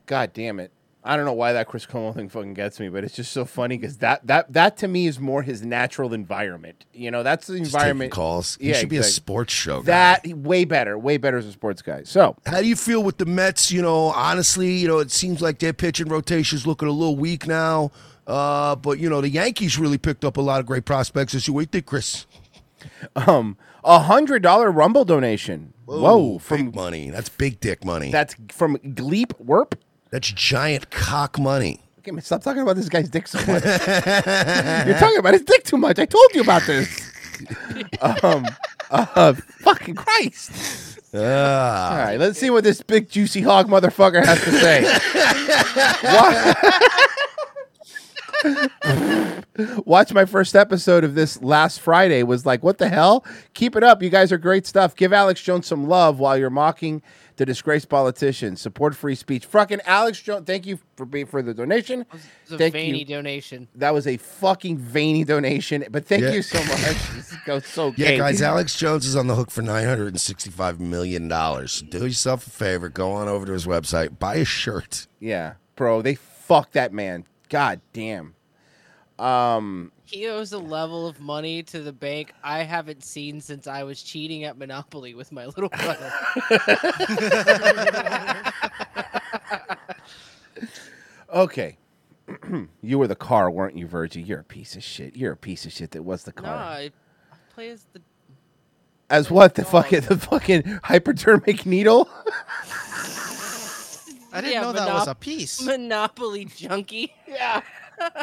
God 0.06 0.34
damn 0.34 0.60
it. 0.60 0.72
I 1.08 1.16
don't 1.16 1.26
know 1.26 1.34
why 1.34 1.54
that 1.54 1.68
Chris 1.68 1.86
Cuomo 1.86 2.14
thing 2.14 2.28
fucking 2.28 2.54
gets 2.54 2.80
me, 2.80 2.90
but 2.90 3.04
it's 3.04 3.16
just 3.16 3.32
so 3.32 3.46
funny 3.46 3.78
because 3.78 3.98
that 4.00 4.28
that 4.28 4.52
that 4.52 4.76
to 4.78 4.88
me 4.90 5.08
is 5.08 5.20
more 5.20 5.42
his 5.42 5.64
natural 5.64 6.14
environment. 6.14 6.86
You 6.94 7.12
know, 7.12 7.24
that's 7.24 7.48
the 7.48 7.54
taking 7.54 7.66
environment. 7.66 8.12
calls. 8.12 8.58
He 8.60 8.74
should 8.74 8.90
be 8.90 8.98
a 8.98 9.04
sports 9.04 9.54
show 9.54 9.82
guy. 9.82 10.20
That 10.22 10.28
way 10.38 10.66
better, 10.66 10.98
way 11.00 11.16
better 11.16 11.38
as 11.38 11.46
a 11.46 11.54
sports 11.54 11.82
guy. 11.82 12.04
So, 12.04 12.36
How 12.46 12.60
do 12.60 12.68
you 12.68 12.76
feel 12.76 13.02
with 13.02 13.18
the 13.20 13.26
Mets? 13.26 13.72
You 13.72 13.82
know, 13.82 14.08
honestly, 14.08 14.74
you 14.74 14.88
know, 14.88 15.00
it 15.00 15.12
seems 15.12 15.42
like 15.42 15.60
their 15.60 15.74
pitching 15.74 16.10
rotation's 16.10 16.68
looking 16.68 16.90
a 16.90 16.92
little 16.92 17.16
weak 17.16 17.48
now. 17.48 17.92
Uh, 18.28 18.76
but 18.76 19.00
you 19.00 19.10
know, 19.10 19.22
the 19.22 19.30
Yankees 19.30 19.80
really 19.80 19.98
picked 19.98 20.26
up 20.26 20.36
a 20.36 20.42
lot 20.42 20.60
of 20.60 20.66
great 20.66 20.84
prospects 20.84 21.32
this 21.32 21.48
year. 21.48 21.56
What 21.56 21.62
do 21.62 21.64
you 21.64 21.72
think, 21.80 21.86
Chris? 21.86 22.26
um, 23.16 23.58
a 23.84 24.00
hundred 24.00 24.44
dollar 24.44 24.70
Rumble 24.70 25.06
donation. 25.06 25.74
Whoa, 25.86 26.38
from 26.40 26.66
big 26.66 26.76
money. 26.76 27.10
That's 27.10 27.30
big 27.30 27.62
dick 27.62 27.86
money. 27.86 28.12
That's 28.12 28.36
from 28.52 28.76
Gleep 28.78 29.32
Werp. 29.42 29.74
That's 30.10 30.32
giant 30.32 30.90
cock 30.92 31.38
money. 31.40 31.82
Okay, 32.00 32.12
man, 32.12 32.22
stop 32.24 32.42
talking 32.42 32.62
about 32.62 32.78
this 32.78 32.88
guy's 32.88 33.10
dick 33.10 33.28
so 33.28 33.38
much. 33.40 33.64
You're 33.66 34.98
talking 34.98 35.18
about 35.18 35.34
his 35.34 35.44
dick 35.44 35.64
too 35.66 35.78
much. 35.78 36.00
I 36.00 36.06
told 36.06 36.34
you 36.34 36.42
about 36.42 36.62
this. 36.66 37.12
um, 38.02 38.46
uh, 38.90 39.34
fucking 39.60 39.96
Christ. 39.96 40.98
Ah. 41.14 41.92
All 41.92 41.98
right, 41.98 42.20
let's 42.20 42.40
see 42.40 42.50
what 42.50 42.64
this 42.64 42.82
big 42.82 43.10
juicy 43.10 43.42
hog 43.42 43.68
motherfucker 43.68 44.24
has 44.26 44.42
to 44.44 44.52
say. 44.52 44.84
Wa- 46.04 46.54
Watch 49.86 50.14
my 50.14 50.26
first 50.26 50.56
episode 50.56 51.04
of 51.04 51.16
this 51.16 51.42
last 51.42 51.80
Friday. 51.80 52.22
Was 52.24 52.46
like, 52.46 52.64
what 52.64 52.78
the 52.78 52.90
hell? 52.90 53.26
Keep 53.54 53.76
it 53.76 53.84
up. 53.84 54.04
You 54.04 54.10
guys 54.10 54.32
are 54.32 54.38
great 54.38 54.68
stuff. 54.68 54.96
Give 54.96 55.12
Alex 55.14 55.42
Jones 55.42 55.66
some 55.66 55.88
love 55.88 56.20
while 56.20 56.38
you're 56.38 56.50
mocking 56.52 57.02
the 57.38 57.46
disgraced 57.46 57.90
politicians. 57.90 58.62
Support 58.62 58.96
free 58.96 59.16
speech. 59.16 59.46
Fucking 59.46 59.80
Alex 59.86 60.22
Jones. 60.22 60.46
Thank 60.46 60.66
you 60.68 60.80
for 60.96 61.06
being 61.06 61.26
for 61.26 61.42
the 61.42 61.54
donation. 61.54 62.06
It's 62.44 62.52
a 62.52 62.58
Thank 62.58 62.74
veiny 62.74 63.00
you. 63.00 63.06
donation. 63.06 63.68
That 63.76 63.94
was 63.94 64.06
a 64.08 64.18
fucking 64.18 64.78
veiny 64.78 65.24
donation, 65.24 65.86
but 65.90 66.06
thank 66.06 66.24
Yeah. 66.24 66.34
you 66.34 66.42
so 66.44 66.60
much. 66.64 66.98
goes 67.46 67.66
so 67.66 67.88
Yeah, 67.98 68.10
gay. 68.10 68.18
guys, 68.18 68.42
Alex 68.42 68.78
Jones 68.78 69.06
is 69.06 69.16
on 69.16 69.26
the 69.28 69.36
hook 69.36 69.50
for 69.52 69.62
nine 69.64 69.86
hundred 69.86 70.10
and 70.10 70.22
sixty-five 70.22 70.80
million 70.80 71.28
dollars. 71.28 71.82
Do 71.90 72.06
yourself 72.06 72.46
a 72.46 72.50
favor, 72.52 72.90
go 72.90 73.12
on 73.12 73.28
over 73.28 73.46
to 73.48 73.52
his 73.54 73.66
website, 73.66 74.20
buy 74.20 74.36
a 74.36 74.46
shirt. 74.46 75.08
Yeah, 75.20 75.54
bro, 75.76 76.02
they 76.02 76.16
fucked 76.16 76.74
that 76.74 76.94
man. 76.94 77.26
God 77.50 77.82
damn. 77.94 78.36
Um, 79.20 79.92
He 80.06 80.28
owes 80.28 80.54
a 80.54 80.60
level 80.60 81.08
of 81.08 81.20
money 81.20 81.64
to 81.64 81.82
the 81.82 81.92
bank 81.92 82.34
I 82.44 82.64
haven't 82.64 83.04
seen 83.04 83.42
since 83.42 83.66
I 83.68 83.84
was 83.84 84.02
cheating 84.02 84.44
at 84.44 84.58
Monopoly 84.58 85.16
with 85.16 85.32
my 85.32 85.46
little 85.46 85.70
brother. 85.70 86.14
okay. 91.34 91.78
you 92.82 93.00
were 93.00 93.08
the 93.08 93.16
car, 93.16 93.50
weren't 93.50 93.78
you, 93.78 93.88
Virgie? 93.88 94.22
You're 94.22 94.42
a 94.42 94.44
piece 94.44 94.76
of 94.76 94.84
shit. 94.84 95.16
You're 95.16 95.34
a 95.34 95.38
piece 95.38 95.66
of 95.66 95.72
shit 95.72 95.92
that 95.92 96.04
was 96.04 96.24
the 96.24 96.34
no, 96.36 96.44
car. 96.44 96.56
I, 96.56 96.92
I 97.32 97.36
play 97.54 97.70
as 97.70 97.86
the. 97.94 98.02
As 99.10 99.32
what? 99.32 99.56
The 99.56 99.64
fucking 99.64 100.02
the 100.02 100.18
fucking 100.18 100.80
hypodermic 100.84 101.66
needle? 101.66 102.10
I 104.38 104.42
didn't 104.42 104.54
Yeah, 104.54 104.62
know 104.62 104.72
that 104.74 104.94
was 104.94 105.08
a 105.08 105.16
piece. 105.16 105.62
Monopoly 105.64 106.46
junkie. 106.46 107.14
Yeah. 107.28 107.62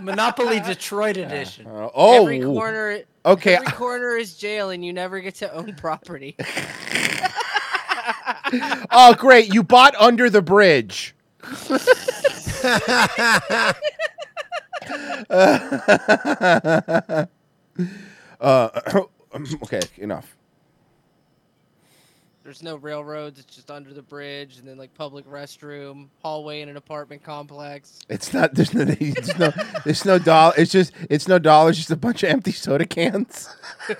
Monopoly 0.02 0.60
Detroit 0.66 1.16
edition. 1.16 1.66
Uh, 1.66 1.90
oh, 1.92 2.22
every 2.22 2.40
corner. 2.40 3.00
okay. 3.26 3.56
Every 3.56 3.72
corner 3.72 4.16
is 4.16 4.34
jail, 4.36 4.70
and 4.70 4.84
you 4.84 4.92
never 4.92 5.18
get 5.20 5.34
to 5.36 5.52
own 5.52 5.74
property. 5.74 6.36
oh, 8.92 9.14
great! 9.18 9.52
You 9.52 9.64
bought 9.64 9.96
under 9.96 10.30
the 10.30 10.42
bridge. 10.42 11.14
uh, 18.40 18.68
okay, 19.64 19.80
enough. 19.98 20.36
There's 22.45 22.62
no 22.62 22.76
railroads. 22.76 23.40
It's 23.40 23.57
just 23.57 23.70
under 23.70 23.95
the 23.95 24.03
bridge, 24.03 24.59
and 24.59 24.68
then 24.68 24.76
like 24.76 24.92
public 24.92 25.26
restroom, 25.26 26.09
hallway 26.22 26.61
in 26.61 26.68
an 26.68 26.76
apartment 26.76 27.22
complex. 27.22 28.01
It's 28.11 28.34
not. 28.34 28.55
There's 28.55 28.74
no. 28.74 28.84
There's 28.84 29.38
no. 29.38 29.51
There's 29.84 30.05
no 30.05 30.18
dollar. 30.18 30.53
It's 30.59 30.70
just. 30.70 30.92
It's 31.09 31.26
no 31.26 31.38
dollars. 31.38 31.78
Just 31.78 31.90
a 31.90 31.97
bunch 31.97 32.22
of 32.22 32.28
empty 32.28 32.53
soda 32.53 32.84
cans. 32.84 33.49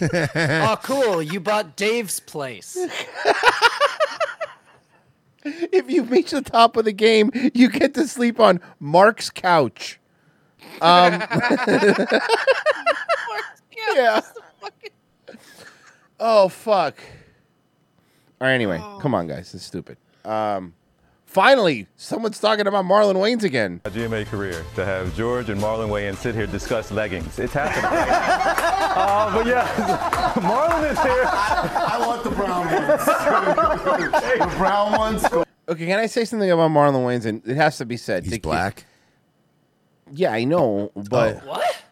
oh, 0.00 0.78
cool! 0.84 1.20
You 1.20 1.40
bought 1.40 1.74
Dave's 1.74 2.20
place. 2.20 2.76
if 5.44 5.90
you 5.90 6.04
reach 6.04 6.30
the 6.30 6.42
top 6.42 6.76
of 6.76 6.84
the 6.84 6.92
game, 6.92 7.32
you 7.54 7.68
get 7.68 7.94
to 7.94 8.06
sleep 8.06 8.38
on 8.38 8.60
Mark's 8.78 9.30
couch. 9.30 9.98
Um, 10.80 11.14
yeah. 13.94 14.20
Oh 16.20 16.48
fuck. 16.48 16.98
All 18.42 18.48
right. 18.48 18.54
Anyway, 18.54 18.82
come 19.00 19.14
on, 19.14 19.28
guys. 19.28 19.54
It's 19.54 19.62
stupid. 19.62 19.98
Um, 20.24 20.74
finally, 21.26 21.86
someone's 21.96 22.40
talking 22.40 22.66
about 22.66 22.84
Marlon 22.84 23.14
Wayans 23.14 23.44
again. 23.44 23.80
A 23.84 23.90
GMA 23.90 24.26
career 24.26 24.64
to 24.74 24.84
have 24.84 25.14
George 25.14 25.48
and 25.48 25.60
Marlon 25.60 25.90
Wayans 25.90 26.16
sit 26.16 26.34
here 26.34 26.48
discuss 26.48 26.90
leggings. 26.90 27.38
It's 27.38 27.52
happening. 27.52 27.84
uh, 27.88 29.32
but 29.32 29.46
yeah, 29.46 29.64
Marlon 30.34 30.90
is 30.90 30.98
here. 31.02 31.22
I 31.24 32.04
want 32.04 32.24
the 32.24 32.30
brown 32.30 32.66
ones. 32.66 33.04
the 34.50 34.56
brown 34.58 34.98
ones. 34.98 35.24
Okay, 35.68 35.86
can 35.86 36.00
I 36.00 36.06
say 36.06 36.24
something 36.24 36.50
about 36.50 36.72
Marlon 36.72 37.04
Wayans? 37.06 37.24
And 37.24 37.46
it 37.46 37.54
has 37.56 37.78
to 37.78 37.84
be 37.86 37.96
said. 37.96 38.24
He's 38.24 38.32
The 38.32 38.38
kid- 38.38 38.42
black. 38.42 38.86
Yeah, 40.12 40.32
I 40.32 40.42
know, 40.42 40.90
but 40.96 41.46
what? 41.46 41.82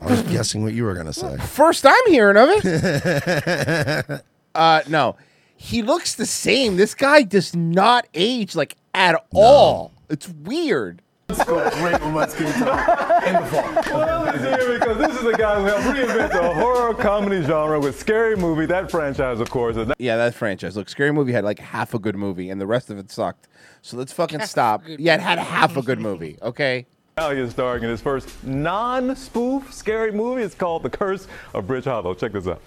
I 0.00 0.06
was 0.06 0.22
guessing 0.22 0.62
what 0.62 0.72
you 0.72 0.84
were 0.84 0.94
gonna 0.94 1.12
say. 1.12 1.36
First 1.36 1.82
time 1.82 1.92
hearing 2.06 2.38
of 2.38 2.48
it. 2.64 4.22
uh, 4.54 4.80
no, 4.88 5.16
he 5.62 5.80
looks 5.80 6.16
the 6.16 6.26
same. 6.26 6.76
This 6.76 6.92
guy 6.92 7.22
does 7.22 7.54
not 7.54 8.08
age 8.14 8.56
like 8.56 8.76
at 8.94 9.14
all. 9.32 9.92
It's 10.10 10.28
weird. 10.28 11.02
Let's 11.28 11.44
go. 11.44 11.70
Great 11.70 12.00
romance 12.00 12.34
game 12.34 12.52
time 12.52 13.28
in 13.28 13.34
the 13.34 13.46
fall. 13.48 13.96
Well, 13.96 14.32
he's 14.32 14.42
here 14.42 14.78
because 14.78 14.98
this 14.98 15.16
is 15.16 15.22
the 15.22 15.36
guy 15.38 15.60
who 15.60 15.66
helped 15.66 15.84
reinvent 15.96 16.32
the 16.32 16.52
horror 16.52 16.92
comedy 16.94 17.42
genre 17.42 17.78
with 17.78 17.98
Scary 17.98 18.34
Movie, 18.36 18.66
that 18.66 18.90
franchise, 18.90 19.38
of 19.38 19.48
course. 19.50 19.76
And 19.76 19.94
Yeah, 19.98 20.16
that 20.16 20.34
franchise. 20.34 20.76
Look, 20.76 20.88
Scary 20.88 21.12
Movie 21.12 21.32
had 21.32 21.44
like 21.44 21.60
half 21.60 21.94
a 21.94 21.98
good 22.00 22.16
movie, 22.16 22.50
and 22.50 22.60
the 22.60 22.66
rest 22.66 22.90
of 22.90 22.98
it 22.98 23.10
sucked. 23.10 23.46
So 23.82 23.96
let's 23.96 24.12
fucking 24.12 24.40
stop. 24.40 24.82
Yeah, 24.86 25.14
it 25.14 25.20
had 25.20 25.38
half 25.38 25.76
a 25.76 25.82
good 25.82 26.00
movie. 26.00 26.38
Okay. 26.42 26.86
Now 27.16 27.30
he 27.30 27.38
is 27.40 27.52
starring 27.52 27.84
in 27.84 27.88
his 27.90 28.00
first 28.00 28.28
non-spoof 28.44 29.72
scary 29.72 30.10
movie. 30.10 30.42
It's 30.42 30.56
called 30.56 30.82
The 30.82 30.90
Curse 30.90 31.28
of 31.54 31.68
Bridge 31.68 31.84
Hollow. 31.84 32.14
Check 32.14 32.32
this 32.32 32.48
out. 32.48 32.60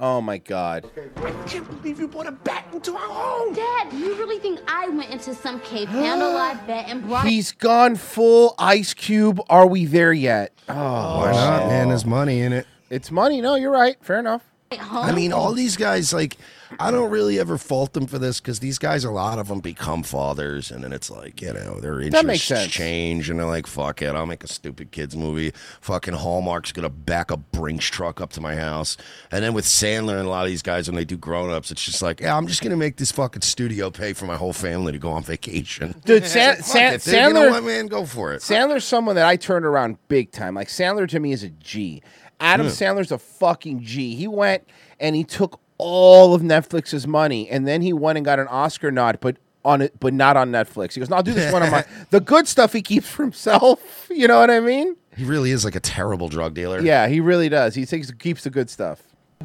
Oh 0.00 0.20
my 0.20 0.38
god. 0.38 0.88
I 1.16 1.30
can't 1.48 1.68
believe 1.68 1.98
you 1.98 2.06
brought 2.06 2.28
a 2.28 2.32
bat 2.32 2.66
into 2.72 2.94
our 2.94 2.98
home. 2.98 3.52
Dad, 3.52 3.92
you 3.92 4.14
really 4.14 4.38
think 4.38 4.60
I 4.68 4.88
went 4.88 5.10
into 5.10 5.34
some 5.34 5.58
cave, 5.60 5.88
found 5.88 6.22
a 6.22 6.28
live 6.28 6.64
bat, 6.68 6.84
and 6.88 7.04
brought 7.04 7.26
He's 7.26 7.50
gone 7.50 7.96
full 7.96 8.54
Ice 8.60 8.94
Cube. 8.94 9.40
Are 9.50 9.66
we 9.66 9.86
there 9.86 10.12
yet? 10.12 10.52
Oh, 10.68 10.74
oh 10.74 11.20
Why 11.20 11.32
not, 11.32 11.66
man? 11.66 11.88
There's 11.88 12.06
money 12.06 12.40
in 12.40 12.52
it. 12.52 12.68
It's 12.90 13.10
money. 13.10 13.40
No, 13.40 13.56
you're 13.56 13.72
right. 13.72 13.96
Fair 14.00 14.20
enough. 14.20 14.44
it 14.70 14.78
home? 14.78 15.04
I 15.04 15.12
mean, 15.12 15.32
all 15.32 15.52
these 15.52 15.76
guys, 15.76 16.12
like, 16.12 16.36
I 16.78 16.90
don't 16.90 17.10
really 17.10 17.38
ever 17.38 17.56
fault 17.58 17.92
them 17.94 18.06
for 18.06 18.18
this 18.18 18.40
because 18.40 18.60
these 18.60 18.78
guys, 18.78 19.04
a 19.04 19.10
lot 19.10 19.38
of 19.38 19.48
them 19.48 19.60
become 19.60 20.02
fathers, 20.02 20.70
and 20.70 20.84
then 20.84 20.92
it's 20.92 21.10
like, 21.10 21.40
you 21.40 21.52
know, 21.52 21.80
their 21.80 22.00
interests 22.00 22.12
That 22.22 22.26
makes 22.26 22.42
sense. 22.44 22.70
change, 22.72 23.30
and 23.30 23.38
they're 23.38 23.46
like, 23.46 23.66
fuck 23.66 24.02
it, 24.02 24.08
I'll 24.14 24.26
make 24.26 24.44
a 24.44 24.48
stupid 24.48 24.90
kids 24.90 25.16
movie. 25.16 25.52
Fucking 25.80 26.14
Hallmark's 26.14 26.72
gonna 26.72 26.88
back 26.88 27.30
a 27.30 27.36
Brinks 27.36 27.86
truck 27.86 28.20
up 28.20 28.30
to 28.32 28.40
my 28.40 28.54
house, 28.56 28.96
and 29.30 29.42
then 29.44 29.54
with 29.54 29.64
Sandler 29.64 30.18
and 30.18 30.26
a 30.26 30.30
lot 30.30 30.44
of 30.44 30.50
these 30.50 30.62
guys, 30.62 30.88
when 30.88 30.96
they 30.96 31.04
do 31.04 31.16
grown 31.16 31.50
ups, 31.50 31.70
it's 31.70 31.84
just 31.84 32.02
like, 32.02 32.20
yeah, 32.20 32.36
I'm 32.36 32.46
just 32.46 32.62
gonna 32.62 32.76
make 32.76 32.96
this 32.96 33.12
fucking 33.12 33.42
studio 33.42 33.90
pay 33.90 34.12
for 34.12 34.26
my 34.26 34.36
whole 34.36 34.52
family 34.52 34.92
to 34.92 34.98
go 34.98 35.10
on 35.10 35.22
vacation. 35.22 35.94
Dude, 36.04 36.26
San, 36.26 36.62
San, 36.62 36.94
it, 36.94 37.02
dude. 37.04 37.14
you 37.14 37.20
know 37.32 37.42
Sandler, 37.42 37.50
what, 37.50 37.64
man, 37.64 37.86
go 37.86 38.04
for 38.04 38.32
it. 38.34 38.40
Sandler's 38.42 38.84
someone 38.84 39.14
that 39.16 39.26
I 39.26 39.36
turned 39.36 39.64
around 39.64 39.96
big 40.08 40.32
time. 40.32 40.54
Like 40.54 40.68
Sandler 40.68 41.08
to 41.08 41.18
me 41.20 41.32
is 41.32 41.42
a 41.42 41.48
G. 41.50 42.02
Adam 42.40 42.66
Yeah. 42.66 42.72
Sandler's 42.72 43.10
a 43.10 43.18
fucking 43.18 43.82
G. 43.82 44.14
He 44.14 44.28
went 44.28 44.64
and 45.00 45.16
he 45.16 45.24
took 45.24 45.60
all 45.78 46.34
of 46.34 46.42
Netflix's 46.42 47.06
money, 47.06 47.48
and 47.48 47.66
then 47.66 47.82
he 47.82 47.92
went 47.92 48.18
and 48.18 48.24
got 48.24 48.38
an 48.38 48.48
Oscar 48.48 48.90
nod, 48.90 49.18
but 49.20 49.36
on 49.64 49.82
it, 49.82 49.98
but 50.00 50.12
not 50.14 50.36
on 50.36 50.50
Netflix. 50.50 50.94
He 50.94 51.00
goes, 51.00 51.10
"No, 51.10 51.16
I'll 51.16 51.22
do 51.22 51.32
this 51.32 51.52
one 51.52 51.62
on 51.62 51.70
my 51.70 51.84
the 52.10 52.20
good 52.20 52.48
stuff 52.48 52.72
he 52.72 52.82
keeps 52.82 53.08
for 53.08 53.22
himself." 53.22 54.06
You 54.18 54.26
know 54.26 54.40
what 54.40 54.50
I 54.50 54.58
mean? 54.58 54.96
He 55.16 55.24
really 55.24 55.52
is 55.52 55.64
like 55.64 55.76
a 55.76 55.80
terrible 55.80 56.28
drug 56.28 56.54
dealer. 56.54 56.80
Yeah, 56.80 57.06
he 57.06 57.20
really 57.20 57.48
does. 57.48 57.74
He 57.74 57.84
takes 57.84 58.10
keeps 58.10 58.42
the 58.42 58.50
good 58.50 58.68
stuff. 58.68 59.02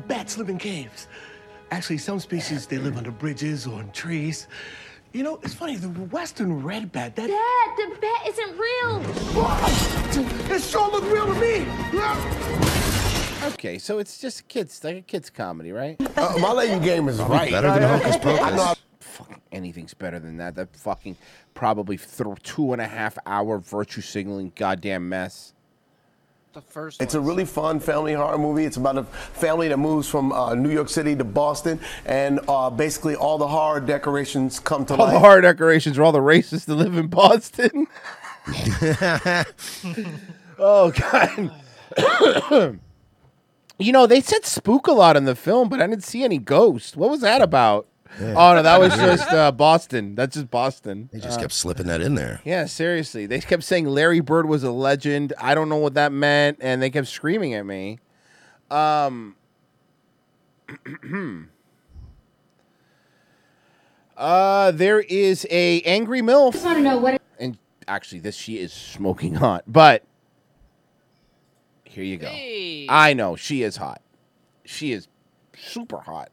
Bats 0.07 0.37
live 0.37 0.49
in 0.49 0.57
caves. 0.57 1.07
Actually, 1.69 1.99
some 1.99 2.19
species 2.19 2.65
they 2.65 2.79
live 2.79 2.97
under 2.97 3.11
bridges 3.11 3.67
or 3.67 3.81
in 3.81 3.91
trees. 3.91 4.47
You 5.11 5.21
know, 5.21 5.39
it's 5.43 5.53
funny. 5.53 5.75
The 5.75 5.89
western 5.89 6.63
red 6.63 6.91
bat. 6.91 7.15
That 7.15 7.27
Dad, 7.27 7.77
the 7.77 7.95
bat 8.01 8.27
isn't 8.29 8.57
real. 8.57 10.55
it 10.55 10.61
sure 10.63 10.89
look 10.89 11.03
real 11.03 11.27
to 11.27 11.39
me. 11.39 12.92
Okay, 13.43 13.77
so 13.77 13.99
it's 13.99 14.19
just 14.19 14.47
kids, 14.47 14.83
like 14.83 14.95
a 14.97 15.01
kids 15.01 15.29
comedy, 15.29 15.71
right? 15.71 15.97
Uh, 16.17 16.37
my 16.39 16.51
laying 16.51 16.81
game 16.81 17.09
is 17.09 17.19
right. 17.21 17.51
Better 17.51 17.67
than 17.67 17.83
Hocus 17.83 18.17
Pocus. 18.17 18.41
I 18.41 18.55
know 18.55 18.73
Fucking 18.99 19.41
anything's 19.51 19.93
better 19.93 20.17
than 20.17 20.37
that. 20.37 20.55
That 20.55 20.75
fucking 20.75 21.17
probably 21.53 21.97
th- 21.97 22.41
two 22.41 22.73
and 22.73 22.81
a 22.81 22.87
half 22.87 23.17
hour 23.25 23.59
virtue 23.59 24.01
signaling 24.01 24.53
goddamn 24.55 25.07
mess. 25.07 25.53
The 26.53 26.61
first 26.61 27.01
It's 27.01 27.15
a 27.15 27.19
really 27.19 27.45
fun 27.45 27.79
family 27.79 28.13
horror 28.13 28.37
movie. 28.37 28.65
It's 28.65 28.77
about 28.77 28.97
a 28.97 29.03
family 29.03 29.67
that 29.67 29.77
moves 29.77 30.07
from 30.07 30.31
uh, 30.31 30.55
New 30.55 30.71
York 30.71 30.89
City 30.89 31.15
to 31.15 31.23
Boston, 31.23 31.79
and 32.05 32.39
uh, 32.47 32.69
basically 32.69 33.15
all 33.15 33.37
the 33.37 33.47
horror 33.47 33.79
decorations 33.79 34.59
come 34.59 34.85
to 34.85 34.93
life. 34.93 34.99
All 34.99 35.05
life. 35.07 35.13
the 35.13 35.19
horror 35.19 35.41
decorations 35.41 35.97
are 35.97 36.03
all 36.03 36.11
the 36.11 36.19
racists 36.19 36.65
that 36.65 36.75
live 36.75 36.95
in 36.95 37.07
Boston. 37.07 37.87
oh 40.59 40.91
god. 40.91 42.79
you 43.83 43.91
know, 43.91 44.07
they 44.07 44.21
said 44.21 44.45
spook 44.45 44.87
a 44.87 44.91
lot 44.91 45.15
in 45.17 45.25
the 45.25 45.35
film, 45.35 45.69
but 45.69 45.81
I 45.81 45.87
didn't 45.87 46.03
see 46.03 46.23
any 46.23 46.37
ghosts. 46.37 46.95
What 46.95 47.09
was 47.09 47.21
that 47.21 47.41
about? 47.41 47.87
Yeah. 48.21 48.35
Oh 48.37 48.53
no, 48.55 48.61
that 48.63 48.79
was 48.79 48.93
just 48.95 49.31
uh, 49.31 49.51
Boston. 49.51 50.13
That's 50.15 50.35
just 50.35 50.51
Boston. 50.51 51.09
They 51.11 51.19
just 51.19 51.39
Uh, 51.39 51.41
kept 51.41 51.53
slipping 51.53 51.87
that 51.87 51.99
in 52.01 52.15
there. 52.15 52.41
Yeah, 52.45 52.65
seriously. 52.65 53.25
They 53.25 53.39
kept 53.39 53.63
saying 53.63 53.85
Larry 53.87 54.19
Bird 54.19 54.47
was 54.47 54.63
a 54.63 54.71
legend. 54.71 55.33
I 55.39 55.55
don't 55.55 55.67
know 55.69 55.77
what 55.77 55.95
that 55.95 56.11
meant, 56.11 56.59
and 56.61 56.81
they 56.81 56.89
kept 56.89 57.07
screaming 57.07 57.53
at 57.55 57.65
me. 57.65 57.99
Um. 58.69 59.35
uh, 64.17 64.71
there 64.71 64.99
is 65.01 65.47
a 65.49 65.81
angry 65.81 66.21
milf. 66.21 66.49
I 66.49 66.51
just 66.51 66.65
want 66.65 66.77
to 66.77 66.83
know 66.83 66.97
what. 66.97 67.21
and 67.39 67.57
actually, 67.87 68.19
this 68.19 68.35
she 68.35 68.57
is 68.59 68.71
smoking 68.73 69.35
hot. 69.35 69.63
But 69.67 70.03
here 71.93 72.03
you 72.03 72.17
go. 72.17 72.31
I 72.89 73.13
know 73.13 73.35
she 73.35 73.61
is 73.61 73.77
hot. 73.77 74.01
She 74.65 74.91
is 74.93 75.07
super 75.55 75.99
hot. 75.99 76.31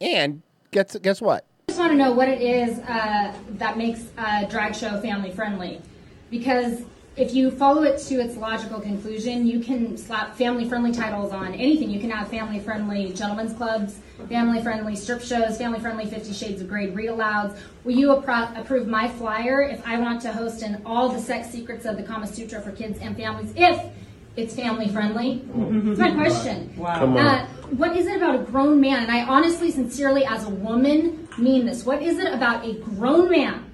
And 0.00 0.42
guess 0.70 0.96
guess 0.96 1.20
what? 1.20 1.44
I 1.68 1.72
just 1.72 1.78
want 1.78 1.92
to 1.92 1.98
know 1.98 2.12
what 2.12 2.28
it 2.28 2.40
is 2.40 2.78
uh, 2.80 3.34
that 3.50 3.76
makes 3.76 4.04
a 4.16 4.46
drag 4.46 4.74
show 4.74 4.98
family 5.00 5.30
friendly. 5.30 5.82
Because 6.30 6.82
if 7.16 7.34
you 7.34 7.50
follow 7.50 7.82
it 7.82 7.98
to 7.98 8.14
its 8.14 8.38
logical 8.38 8.80
conclusion, 8.80 9.46
you 9.46 9.60
can 9.60 9.98
slap 9.98 10.34
family 10.34 10.66
friendly 10.66 10.90
titles 10.90 11.30
on 11.32 11.52
anything. 11.52 11.90
You 11.90 12.00
can 12.00 12.08
have 12.08 12.28
family 12.28 12.58
friendly 12.58 13.12
gentlemen's 13.12 13.52
clubs, 13.52 13.98
family 14.30 14.62
friendly 14.62 14.96
strip 14.96 15.20
shows, 15.20 15.58
family 15.58 15.80
friendly 15.80 16.06
Fifty 16.06 16.32
Shades 16.32 16.62
of 16.62 16.68
Grey 16.68 16.88
read 16.88 17.10
alouds. 17.10 17.58
Will 17.84 17.92
you 17.92 18.08
appro- 18.08 18.58
approve 18.58 18.88
my 18.88 19.06
flyer 19.06 19.60
if 19.60 19.86
I 19.86 19.98
want 20.00 20.22
to 20.22 20.32
host 20.32 20.62
an 20.62 20.80
all 20.86 21.10
the 21.10 21.20
sex 21.20 21.50
secrets 21.50 21.84
of 21.84 21.98
the 21.98 22.02
Kama 22.02 22.26
Sutra 22.26 22.62
for 22.62 22.72
kids 22.72 22.98
and 22.98 23.14
families 23.14 23.52
if 23.54 23.92
it's 24.36 24.54
family 24.54 24.88
friendly? 24.88 25.42
That's 25.54 25.98
my 25.98 26.14
question. 26.14 26.74
Wow. 26.76 26.98
Come 26.98 27.16
on. 27.16 27.26
Uh, 27.26 27.46
what 27.76 27.96
is 27.96 28.06
it 28.06 28.16
about 28.16 28.34
a 28.34 28.38
grown 28.38 28.80
man? 28.80 29.02
And 29.02 29.10
I 29.10 29.24
honestly, 29.24 29.70
sincerely, 29.70 30.24
as 30.24 30.44
a 30.44 30.50
woman, 30.50 31.28
mean 31.38 31.66
this. 31.66 31.84
What 31.84 32.02
is 32.02 32.18
it 32.18 32.32
about 32.32 32.64
a 32.64 32.74
grown 32.74 33.30
man 33.30 33.70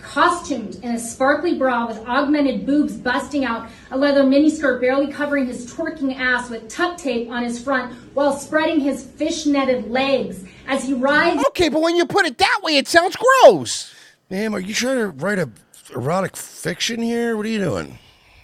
costumed 0.00 0.76
in 0.82 0.90
a 0.90 0.98
sparkly 0.98 1.56
bra 1.56 1.86
with 1.86 1.98
augmented 2.08 2.66
boobs 2.66 2.96
busting 2.96 3.44
out, 3.44 3.70
a 3.92 3.96
leather 3.96 4.24
miniskirt 4.24 4.80
barely 4.80 5.06
covering 5.06 5.46
his 5.46 5.72
twerking 5.72 6.18
ass 6.18 6.50
with 6.50 6.68
tuck 6.68 6.98
tape 6.98 7.30
on 7.30 7.44
his 7.44 7.62
front 7.62 7.94
while 8.12 8.36
spreading 8.36 8.80
his 8.80 9.04
fish-netted 9.04 9.88
legs 9.90 10.44
as 10.66 10.84
he 10.84 10.92
rides? 10.92 11.42
Okay, 11.48 11.68
but 11.68 11.80
when 11.80 11.94
you 11.94 12.04
put 12.04 12.26
it 12.26 12.38
that 12.38 12.60
way, 12.62 12.76
it 12.76 12.88
sounds 12.88 13.16
gross. 13.16 13.94
Ma'am, 14.28 14.54
are 14.54 14.60
you 14.60 14.74
trying 14.74 14.98
to 14.98 15.08
write 15.08 15.38
a 15.38 15.48
erotic 15.94 16.36
fiction 16.36 17.00
here? 17.00 17.36
What 17.36 17.46
are 17.46 17.50
you 17.50 17.60
doing? 17.60 17.98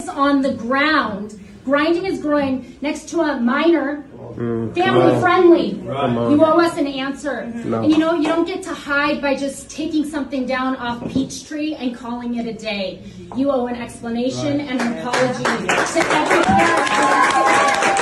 on 0.09 0.41
the 0.41 0.53
ground, 0.53 1.39
grinding 1.69 2.03
his 2.03 2.19
groin 2.19 2.75
next 2.81 3.07
to 3.09 3.21
a 3.21 3.39
minor. 3.39 4.03
Mm, 4.33 4.73
Family 4.73 5.11
come 5.11 5.21
friendly. 5.21 5.71
Come 5.85 6.17
on. 6.17 6.31
You 6.31 6.43
owe 6.43 6.59
us 6.59 6.77
an 6.77 6.87
answer. 6.87 7.45
No. 7.45 7.83
And 7.83 7.91
you 7.91 7.99
know, 7.99 8.15
you 8.15 8.23
don't 8.23 8.45
get 8.45 8.63
to 8.63 8.73
hide 8.73 9.21
by 9.21 9.35
just 9.35 9.69
taking 9.69 10.03
something 10.03 10.47
down 10.47 10.75
off 10.77 11.07
Peachtree 11.11 11.75
and 11.75 11.95
calling 11.95 12.35
it 12.35 12.47
a 12.47 12.53
day. 12.53 13.03
You 13.35 13.51
owe 13.51 13.67
an 13.67 13.75
explanation 13.75 14.59
and 14.61 14.81
an 14.81 14.97
apology 14.97 15.43
to 15.43 15.99
every 16.09 16.43
parent. 16.43 17.99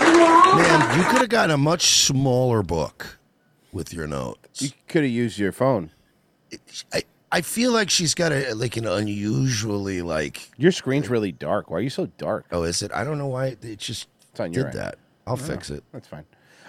You 0.00 0.62
Man, 0.62 0.98
you 0.98 1.04
could 1.04 1.20
have 1.20 1.28
gotten 1.28 1.50
a 1.50 1.58
much 1.58 2.06
smaller 2.06 2.62
book 2.62 3.18
with 3.70 3.92
your 3.92 4.06
notes. 4.06 4.62
You 4.62 4.70
could 4.88 5.02
have 5.02 5.12
used 5.12 5.38
your 5.38 5.52
phone. 5.52 5.90
I, 6.92 7.02
I 7.36 7.42
feel 7.42 7.70
like 7.72 7.90
she's 7.90 8.14
got 8.14 8.32
a 8.32 8.54
like 8.54 8.78
an 8.78 8.86
unusually 8.86 10.00
like 10.00 10.50
Your 10.56 10.72
screen's 10.72 11.10
really 11.10 11.32
dark. 11.32 11.70
Why 11.70 11.76
are 11.78 11.80
you 11.82 11.90
so 11.90 12.06
dark? 12.16 12.46
Oh, 12.50 12.62
is 12.62 12.80
it? 12.82 12.90
I 12.94 13.04
don't 13.04 13.18
know 13.18 13.26
why 13.26 13.56
it 13.60 13.78
just 13.78 14.08
it's 14.30 14.40
on 14.40 14.50
did 14.52 14.56
your 14.56 14.66
end. 14.68 14.78
that. 14.78 14.98
I'll 15.26 15.36
No, 15.36 15.42
fix 15.42 15.68
it. 15.70 15.84
That's 15.92 16.08
fine. 16.08 16.24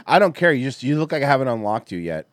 I 0.06 0.20
don't 0.20 0.36
care. 0.36 0.52
You 0.52 0.66
just 0.66 0.84
you 0.84 1.00
look 1.00 1.14
like 1.14 1.24
I 1.24 1.28
haven't 1.28 1.48
unlocked 1.48 1.92
you 1.94 2.00
yet. 2.00 2.28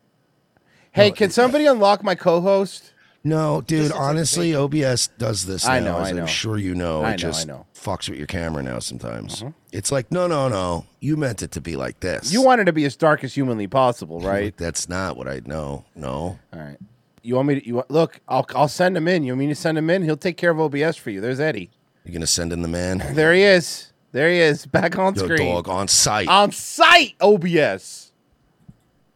Hey, 0.90 1.12
can 1.12 1.30
somebody 1.30 1.66
unlock 1.66 2.02
my 2.02 2.14
co-host? 2.16 2.92
No, 3.22 3.60
dude. 3.62 3.90
Honestly, 3.92 4.54
OBS 4.54 5.08
does 5.16 5.46
this. 5.46 5.64
Now, 5.66 5.72
I 5.72 5.80
know, 5.80 5.98
as 6.00 6.08
I 6.08 6.12
know. 6.12 6.20
I'm 6.22 6.26
sure 6.26 6.58
you 6.58 6.74
know. 6.74 7.02
I 7.02 7.08
know, 7.10 7.14
it 7.14 7.16
just 7.18 7.48
I 7.48 7.52
know. 7.52 7.66
fucks 7.74 8.08
with 8.08 8.18
your 8.18 8.26
camera 8.26 8.62
now. 8.62 8.80
Sometimes 8.80 9.42
Uh-huh. 9.42 9.52
it's 9.72 9.90
like, 9.90 10.12
no, 10.12 10.26
no, 10.26 10.48
no. 10.48 10.84
You 11.00 11.16
meant 11.16 11.42
it 11.42 11.50
to 11.52 11.60
be 11.60 11.76
like 11.76 12.00
this. 12.00 12.32
You 12.32 12.42
wanted 12.42 12.62
it 12.62 12.64
to 12.66 12.72
be 12.72 12.84
as 12.84 12.96
dark 12.96 13.24
as 13.24 13.32
humanly 13.34 13.66
possible, 13.66 14.20
right? 14.34 14.56
That's 14.56 14.88
not 14.88 15.16
what 15.16 15.26
I 15.28 15.40
know. 15.46 15.84
No. 15.94 16.38
All 16.52 16.60
right. 16.60 16.76
You 17.24 17.36
want 17.36 17.48
me 17.48 17.60
to? 17.60 17.66
You 17.66 17.74
want, 17.76 17.90
look? 17.90 18.20
I'll 18.28 18.46
I'll 18.54 18.68
send 18.68 18.96
him 18.96 19.08
in. 19.08 19.24
You 19.24 19.32
want 19.32 19.40
me 19.40 19.46
to 19.48 19.54
send 19.54 19.78
him 19.78 19.88
in? 19.88 20.02
He'll 20.02 20.16
take 20.16 20.36
care 20.36 20.50
of 20.50 20.60
OBS 20.60 20.96
for 20.96 21.10
you. 21.10 21.20
There's 21.22 21.40
Eddie. 21.40 21.70
You're 22.04 22.12
gonna 22.12 22.26
send 22.26 22.52
in 22.52 22.60
the 22.62 22.68
man. 22.68 23.02
There 23.14 23.32
he 23.32 23.42
is. 23.42 23.92
There 24.12 24.28
he 24.30 24.38
is. 24.38 24.66
Back 24.66 24.98
on 24.98 25.14
Yo, 25.14 25.24
screen. 25.24 25.38
dog, 25.54 25.68
on 25.68 25.88
site. 25.88 26.28
On 26.28 26.52
site. 26.52 27.14
OBS. 27.20 28.12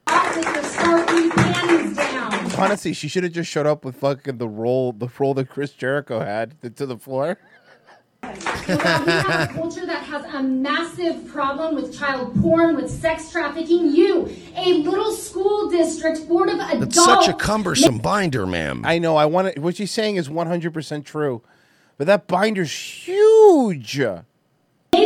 with 0.08 0.44
your 0.44 0.62
sparkly 0.64 1.28
panties 1.30 1.96
down. 1.96 2.52
Honestly, 2.58 2.92
she 2.94 3.08
should 3.08 3.22
have 3.24 3.32
just 3.32 3.50
showed 3.50 3.66
up 3.66 3.84
with 3.84 3.94
fucking 3.96 4.38
the 4.38 4.48
roll, 4.48 4.92
the 4.92 5.08
roll 5.18 5.34
that 5.34 5.50
Chris 5.50 5.72
Jericho 5.72 6.20
had 6.20 6.60
to 6.76 6.86
the 6.86 6.96
floor. 6.96 7.38
We 8.36 8.74
have 8.74 9.50
a 9.50 9.52
culture 9.54 9.86
that 9.86 10.02
has 10.04 10.24
a 10.34 10.42
massive 10.42 11.26
problem 11.28 11.74
with 11.74 11.96
child 11.98 12.34
porn, 12.40 12.76
with 12.76 12.90
sex 12.90 13.30
trafficking. 13.30 13.94
You, 13.94 14.28
a 14.56 14.74
little 14.74 15.12
school 15.12 15.70
district 15.70 16.28
board 16.28 16.48
of 16.50 16.56
adults, 16.58 16.96
That's 16.96 17.04
such 17.04 17.28
a 17.28 17.32
cumbersome 17.34 17.98
binder, 17.98 18.46
ma'am. 18.46 18.82
I 18.84 18.98
know. 18.98 19.16
I 19.16 19.26
want 19.26 19.48
it. 19.48 19.58
What 19.58 19.76
she's 19.76 19.90
saying 19.90 20.16
is 20.16 20.28
100% 20.28 21.04
true, 21.04 21.42
but 21.96 22.06
that 22.06 22.26
binder's 22.26 22.72
huge. 22.72 23.98
made 23.98 24.24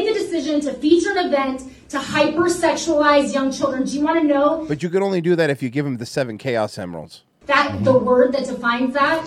the 0.08 0.12
decision 0.14 0.60
to 0.62 0.72
feature 0.74 1.10
an 1.16 1.26
event 1.26 1.62
to 1.90 1.98
hypersexualize 1.98 3.32
young 3.34 3.52
children. 3.52 3.84
Do 3.84 3.90
you 3.96 4.02
want 4.04 4.20
to 4.20 4.26
know 4.26 4.64
But 4.66 4.82
you 4.82 4.88
could 4.88 5.02
only 5.02 5.20
do 5.20 5.36
that 5.36 5.50
if 5.50 5.62
you 5.62 5.68
give 5.70 5.86
him 5.86 5.98
the 5.98 6.06
seven 6.06 6.38
Chaos 6.38 6.78
Emeralds. 6.78 7.22
that 7.46 7.84
the 7.84 7.92
word 7.96 8.32
that 8.32 8.46
defines 8.46 8.94
that? 8.94 9.26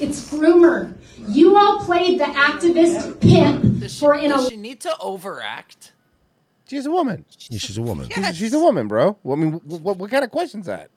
It's 0.00 0.30
groomer. 0.30 0.96
You 1.28 1.56
all 1.56 1.80
played 1.84 2.18
the 2.18 2.24
activist 2.24 3.20
pimp 3.20 3.90
for 3.90 4.14
an 4.14 4.30
Does 4.30 4.48
she 4.48 4.56
need 4.56 4.80
to 4.80 4.96
overact? 4.98 5.92
She's 6.66 6.86
a 6.86 6.90
woman. 6.90 7.24
Yeah, 7.50 7.58
she's 7.58 7.76
a 7.76 7.82
woman. 7.82 8.08
She's, 8.08 8.36
she's 8.36 8.54
a 8.54 8.58
woman, 8.58 8.88
bro. 8.88 9.18
Well, 9.22 9.36
I 9.36 9.40
mean, 9.40 9.52
what, 9.52 9.96
what 9.98 10.10
kind 10.10 10.24
of 10.24 10.30
question's 10.30 10.66
that? 10.66 10.90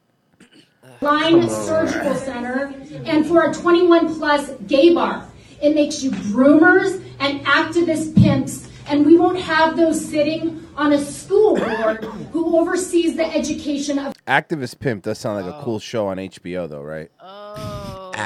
Line 1.01 1.49
Surgical 1.49 2.15
Center 2.15 2.73
and 3.05 3.25
for 3.25 3.49
a 3.49 3.53
21 3.53 4.15
plus 4.15 4.51
gay 4.67 4.93
bar. 4.93 5.27
It 5.61 5.75
makes 5.75 6.03
you 6.03 6.11
groomers 6.11 7.03
and 7.19 7.45
activist 7.45 8.15
pimps, 8.15 8.69
and 8.87 9.05
we 9.05 9.17
won't 9.17 9.39
have 9.39 9.75
those 9.75 10.03
sitting 10.03 10.65
on 10.75 10.93
a 10.93 11.03
school 11.03 11.55
board 11.55 12.03
who 12.31 12.57
oversees 12.57 13.15
the 13.15 13.25
education 13.25 13.99
of 13.99 14.13
Activist 14.27 14.79
Pimp 14.79 15.03
does 15.03 15.19
sound 15.19 15.45
like 15.45 15.53
a 15.53 15.63
cool 15.63 15.75
oh. 15.75 15.79
show 15.79 16.07
on 16.07 16.17
HBO, 16.17 16.69
though, 16.69 16.81
right? 16.81 17.11
Oh. 17.19 17.72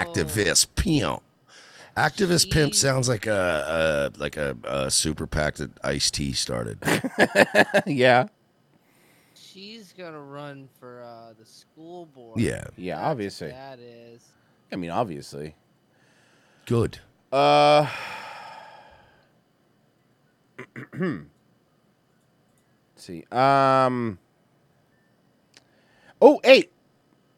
Activist 0.05 0.67
pimp. 0.75 1.21
Activist 1.95 2.51
pimp 2.51 2.75
sounds 2.75 3.09
like 3.09 3.25
a, 3.25 4.11
a 4.13 4.19
like 4.19 4.37
a, 4.37 4.55
a 4.63 4.91
super 4.91 5.25
PAC 5.25 5.55
that 5.55 5.71
Ice 5.83 6.11
T 6.11 6.31
started. 6.33 6.77
yeah. 7.87 8.27
She's 9.33 9.93
gonna 9.97 10.21
run 10.21 10.69
for 10.79 11.01
uh, 11.01 11.33
the 11.39 11.45
school 11.45 12.05
board. 12.05 12.39
Yeah. 12.39 12.65
Yeah, 12.75 12.99
obviously. 13.01 13.49
That 13.49 13.79
is. 13.79 14.21
I 14.71 14.75
mean, 14.75 14.91
obviously. 14.91 15.55
Good. 16.67 16.99
Uh. 17.31 17.89
let's 20.75 21.25
see. 22.97 23.23
Um. 23.31 24.19
Oh, 26.21 26.39
hey. 26.43 26.69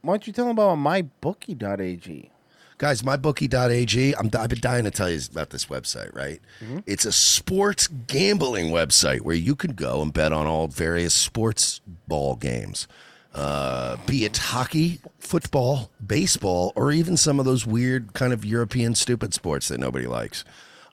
Why 0.02 0.14
don't 0.14 0.28
you 0.28 0.34
tell 0.34 0.46
them 0.46 0.58
about 0.58 0.78
mybookie.ag? 0.78 2.32
Guys, 2.80 3.02
mybookie.ag, 3.02 4.16
I'm, 4.16 4.32
I've 4.40 4.50
been 4.50 4.62
dying 4.62 4.86
to 4.86 4.92
tell 4.92 5.10
you 5.10 5.20
about 5.30 5.50
this 5.50 5.66
website, 5.66 6.16
right? 6.16 6.40
Mm-hmm. 6.64 6.80
It's 6.86 7.04
a 7.04 7.12
sports 7.12 7.88
gambling 7.88 8.68
website 8.68 9.20
where 9.20 9.36
you 9.36 9.54
can 9.54 9.74
go 9.74 10.02
and 10.02 10.14
bet 10.14 10.32
on 10.32 10.48
all 10.48 10.70
various 10.70 11.14
sports 11.14 11.82
ball 12.08 12.38
games, 12.38 12.88
uh, 13.36 13.98
be 14.06 14.24
it 14.24 14.38
hockey, 14.38 15.02
football, 15.20 15.92
baseball, 16.08 16.72
or 16.78 16.94
even 16.94 17.18
some 17.18 17.38
of 17.38 17.44
those 17.46 17.68
weird 17.68 18.14
kind 18.14 18.32
of 18.32 18.46
European 18.46 18.96
stupid 18.96 19.34
sports 19.34 19.68
that 19.68 19.78
nobody 19.78 20.08
likes. 20.08 20.46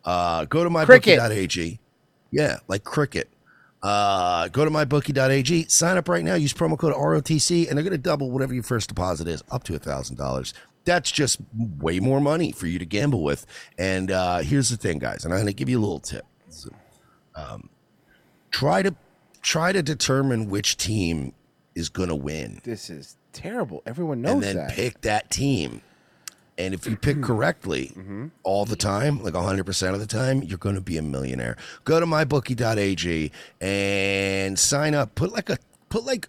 Uh, 0.05 0.45
go 0.45 0.65
to 0.65 0.71
mybookie.ag. 0.71 1.79
Yeah, 2.33 2.59
like 2.67 2.83
cricket. 2.83 3.29
Uh, 3.81 4.49
go 4.49 4.65
to 4.65 4.73
mybookie.ag, 4.73 5.69
sign 5.69 5.97
up 5.97 6.09
right 6.09 6.25
now, 6.25 6.35
use 6.35 6.53
promo 6.53 6.77
code 6.77 6.95
ROTC, 6.95 7.69
and 7.69 7.79
they're 7.79 7.85
going 7.85 7.93
to 7.93 7.99
double 7.99 8.33
whatever 8.33 8.55
your 8.55 8.65
first 8.65 8.89
deposit 8.89 9.29
is 9.29 9.45
up 9.53 9.63
to 9.63 9.77
a 9.77 9.79
$1,000. 9.79 10.53
That's 10.87 11.11
just 11.13 11.39
way 11.79 12.01
more 12.01 12.21
money 12.23 12.53
for 12.53 12.67
you 12.67 12.79
to 12.79 12.87
gamble 12.87 13.23
with. 13.23 13.45
And 13.77 14.11
uh, 14.11 14.39
here's 14.39 14.71
the 14.71 14.79
thing, 14.79 14.99
guys, 14.99 15.25
and 15.27 15.35
I'm 15.35 15.39
going 15.41 15.47
to 15.49 15.53
give 15.53 15.69
you 15.69 15.79
a 15.79 15.83
little 15.83 16.01
tip. 16.01 16.25
So, 16.49 16.71
um, 17.35 17.69
try 18.51 18.83
to 18.83 18.95
try 19.43 19.73
to 19.73 19.83
determine 19.83 20.49
which 20.49 20.79
team 20.79 21.35
is 21.75 21.91
going 21.91 22.09
to 22.09 22.15
win. 22.15 22.61
This 22.65 22.89
is 22.89 23.17
terrible. 23.35 23.83
Everyone 23.85 24.23
knows 24.23 24.33
and 24.35 24.43
then 24.43 24.57
that. 24.57 24.71
pick 24.71 25.03
that 25.03 25.31
team. 25.31 25.83
And 26.59 26.73
if 26.73 26.87
you 26.87 26.97
pick 26.97 27.21
correctly 27.23 27.93
Mm-hmm. 27.95 28.29
all 28.45 28.65
the 28.65 28.77
time, 28.77 29.23
like 29.23 29.35
100% 29.35 29.93
of 29.93 30.01
the 30.01 30.07
time, 30.07 30.43
you're 30.43 30.57
going 30.57 30.75
to 30.77 30.81
be 30.81 30.97
a 30.97 31.03
millionaire. 31.03 31.57
Go 31.85 32.01
to 32.01 32.07
mybookie.ag 32.07 33.31
and 33.61 34.59
sign 34.59 34.95
up. 34.95 35.15
Put 35.15 35.33
like 35.33 35.51
a 35.51 35.59
put 35.91 36.05
like 36.05 36.29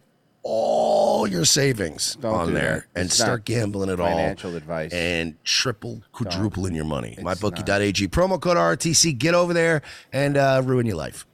all 0.50 1.28
your 1.28 1.44
savings 1.46 2.16
Don't 2.22 2.34
on 2.34 2.48
do 2.48 2.54
there 2.54 2.88
that. 2.94 3.00
and 3.00 3.06
It's 3.08 3.16
start 3.16 3.40
not 3.42 3.46
gambling 3.46 3.90
it 3.90 4.00
all. 4.00 4.08
financial 4.08 4.56
advice. 4.56 4.94
And 4.94 5.36
triple, 5.44 6.02
quadrupling 6.14 6.74
your 6.74 6.86
money. 6.86 7.16
It's 7.18 7.22
Mybookie.ag. 7.22 8.08
Promo 8.08 8.40
code 8.40 8.56
RTC. 8.58 9.18
Get 9.18 9.34
over 9.34 9.54
there 9.54 9.82
and 10.14 10.38
uh, 10.38 10.62
ruin 10.64 10.86
your 10.86 10.96
life. 10.96 11.26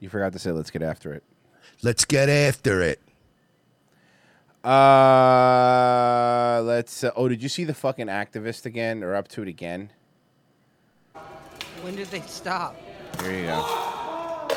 You 0.00 0.08
forgot 0.08 0.32
to 0.32 0.38
say, 0.40 0.50
let's 0.50 0.70
get 0.70 0.82
after 0.82 1.12
it. 1.14 1.22
Let's 1.82 2.04
get 2.04 2.28
after 2.28 2.82
it. 2.82 3.00
Uh, 4.64 6.60
let's. 6.64 7.04
Uh, 7.04 7.12
oh, 7.14 7.28
did 7.28 7.40
you 7.42 7.48
see 7.48 7.62
the 7.62 7.74
fucking 7.74 8.08
activist 8.08 8.66
again, 8.66 9.04
or 9.04 9.14
up 9.14 9.28
to 9.28 9.42
it 9.42 9.48
again? 9.48 9.90
When 11.82 11.94
did 11.94 12.08
they 12.08 12.20
stop? 12.22 12.74
Here 13.22 13.32
you 13.40 13.46
go. 13.46 14.48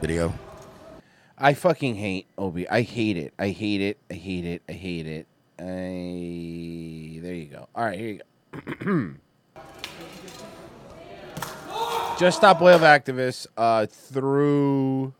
Video. 0.00 0.32
I 1.44 1.54
fucking 1.54 1.96
hate 1.96 2.28
Obi. 2.38 2.68
I 2.68 2.82
hate 2.82 3.16
it. 3.16 3.34
I 3.36 3.48
hate 3.48 3.80
it. 3.80 3.98
I 4.08 4.14
hate 4.14 4.44
it. 4.44 4.62
I 4.68 4.72
hate 4.72 5.08
it. 5.08 5.26
I. 5.58 7.18
There 7.20 7.34
you 7.34 7.48
go. 7.50 7.66
All 7.74 7.84
right, 7.84 7.98
here 7.98 8.10
you 8.10 8.20
go. 8.84 9.14
Just 12.16 12.36
Stop 12.36 12.62
Oil 12.62 12.78
activists 12.78 13.48
uh, 13.56 13.86
threw 13.86 15.14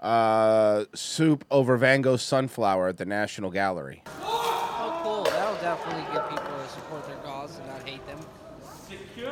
uh, 0.00 0.86
soup 0.94 1.44
over 1.50 1.76
Van 1.76 2.00
Gogh's 2.00 2.22
sunflower 2.22 2.88
at 2.88 2.96
the 2.96 3.04
National 3.04 3.50
Gallery. 3.50 4.02
Oh, 4.22 5.00
cool. 5.02 5.24
That'll 5.24 5.54
definitely 5.56 6.04
get 6.14 6.30
people 6.30 6.46
to 6.46 6.68
support 6.68 7.06
their 7.06 7.16
cause 7.16 7.58
and 7.58 7.66
not 7.66 7.86
hate 7.86 8.00
them. 8.06 8.20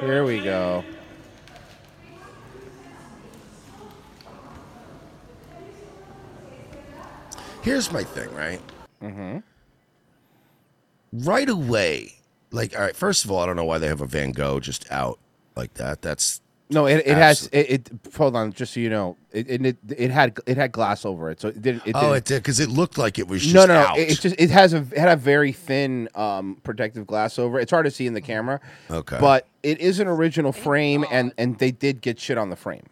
Here 0.01 0.23
we 0.23 0.41
go. 0.41 0.85
Here's 7.69 7.93
my 7.93 8.03
thing, 8.03 8.35
right? 8.35 8.63
Mm-hmm. 9.03 9.39
right 11.13 11.49
away, 11.51 12.15
like, 12.51 12.75
all 12.75 12.81
right, 12.81 12.97
first 12.97 13.27
of 13.27 13.31
all, 13.31 13.41
I 13.41 13.47
don't 13.47 13.57
know 13.57 13.67
why 13.67 13.77
they 13.77 13.89
have 13.89 14.01
a 14.01 14.07
Van 14.07 14.33
Gogh 14.33 14.59
just 14.59 14.91
out 14.91 15.19
like 15.55 15.75
that. 15.75 16.01
That's 16.01 16.41
No, 16.71 16.87
it, 16.87 17.07
it 17.07 17.19
has 17.19 17.47
it, 17.53 17.71
it. 17.71 17.91
Hold 18.17 18.37
on, 18.37 18.55
just 18.55 18.73
so 18.73 18.81
you 18.81 18.89
know, 18.89 19.19
it, 19.33 19.51
it 19.51 19.67
it 19.67 19.77
it 19.99 20.11
had 20.11 20.39
it 20.47 20.57
had 20.57 20.73
glass 20.73 21.05
over 21.05 21.31
it, 21.31 21.43
so 21.43 21.49
it 21.49 21.61
didn't. 21.61 21.87
It 21.87 21.95
oh, 21.95 22.01
didn't- 22.01 22.17
it 22.17 22.25
did 22.25 22.43
because 22.43 22.59
it 22.59 22.71
looked 22.71 22.97
like 22.97 23.19
it 23.19 23.29
was 23.29 23.43
just 23.43 23.55
no, 23.55 23.67
no, 23.67 23.75
no. 23.75 23.87
out. 23.87 23.99
It, 23.99 24.19
just 24.19 24.35
it 24.39 24.49
has 24.49 24.73
a 24.73 24.79
it 24.79 24.97
had 24.99 25.11
a 25.11 25.17
very 25.17 25.53
thin 25.53 26.09
um, 26.15 26.57
protective 26.65 27.07
glass 27.07 27.39
over. 27.39 27.59
it. 27.59 27.65
It's 27.65 27.71
hard 27.71 27.85
to 27.85 27.91
see 27.91 28.07
in 28.07 28.15
the 28.15 28.23
camera. 28.23 28.61
Okay. 28.91 29.19
but 29.21 29.47
it 29.63 29.79
is 29.79 30.01
an 30.01 30.09
original 30.09 30.53
frame, 30.53 31.05
and 31.11 31.35
and 31.37 31.59
they 31.59 31.71
did 31.71 32.01
get 32.01 32.19
shit 32.19 32.39
on 32.39 32.49
the 32.49 32.57
frame. 32.57 32.87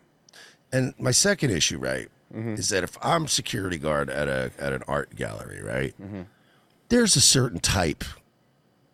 And 0.71 0.93
my 0.99 1.13
second 1.13 1.51
issue, 1.51 1.79
right, 1.79 2.09
Mm-hmm. 2.35 2.55
is 2.55 2.71
that 2.71 2.83
if 2.85 2.99
I'm 3.03 3.29
security 3.29 3.79
guard 3.79 4.11
at 4.11 4.29
a 4.29 4.51
at 4.59 4.73
an 4.73 4.83
art 4.89 5.15
gallery, 5.15 5.63
right, 5.63 5.95
Mm-hmm. 6.03 6.23
there's 6.89 7.15
a 7.17 7.21
certain 7.21 7.61
type 7.61 8.05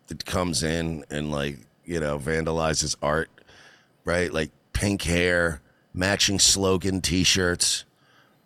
that 0.08 0.24
comes 0.26 0.62
in 0.62 1.04
and 1.10 1.30
like 1.30 1.58
you 1.84 1.98
know 1.98 2.18
vandalizes 2.18 2.94
art, 3.02 3.30
right? 4.04 4.32
Like 4.32 4.50
pink 4.74 5.02
hair, 5.02 5.60
matching 5.94 6.38
slogan 6.38 7.00
T-shirts. 7.00 7.84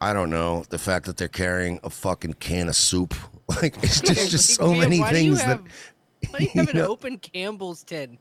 I 0.00 0.12
don't 0.12 0.30
know 0.30 0.64
the 0.68 0.78
fact 0.78 1.06
that 1.06 1.16
they're 1.16 1.26
carrying 1.28 1.80
a 1.82 1.90
fucking 1.90 2.34
can 2.34 2.68
of 2.68 2.76
soup. 2.76 3.14
Like 3.62 3.76
it's 3.82 4.00
just 4.00 4.30
just 4.32 4.50
so 4.54 4.70
Man, 4.72 4.80
many 4.80 4.98
why 5.00 5.12
do 5.12 5.18
you 5.20 5.36
things 5.36 5.38
that. 5.38 5.46
have- 5.46 5.64
Why 6.30 6.38
do 6.40 6.44
you 6.44 6.50
have 6.54 6.64
you 6.66 6.70
an 6.72 6.76
know- 6.78 6.88
open 6.88 7.18
Campbell's 7.18 7.84
tin? 7.84 8.18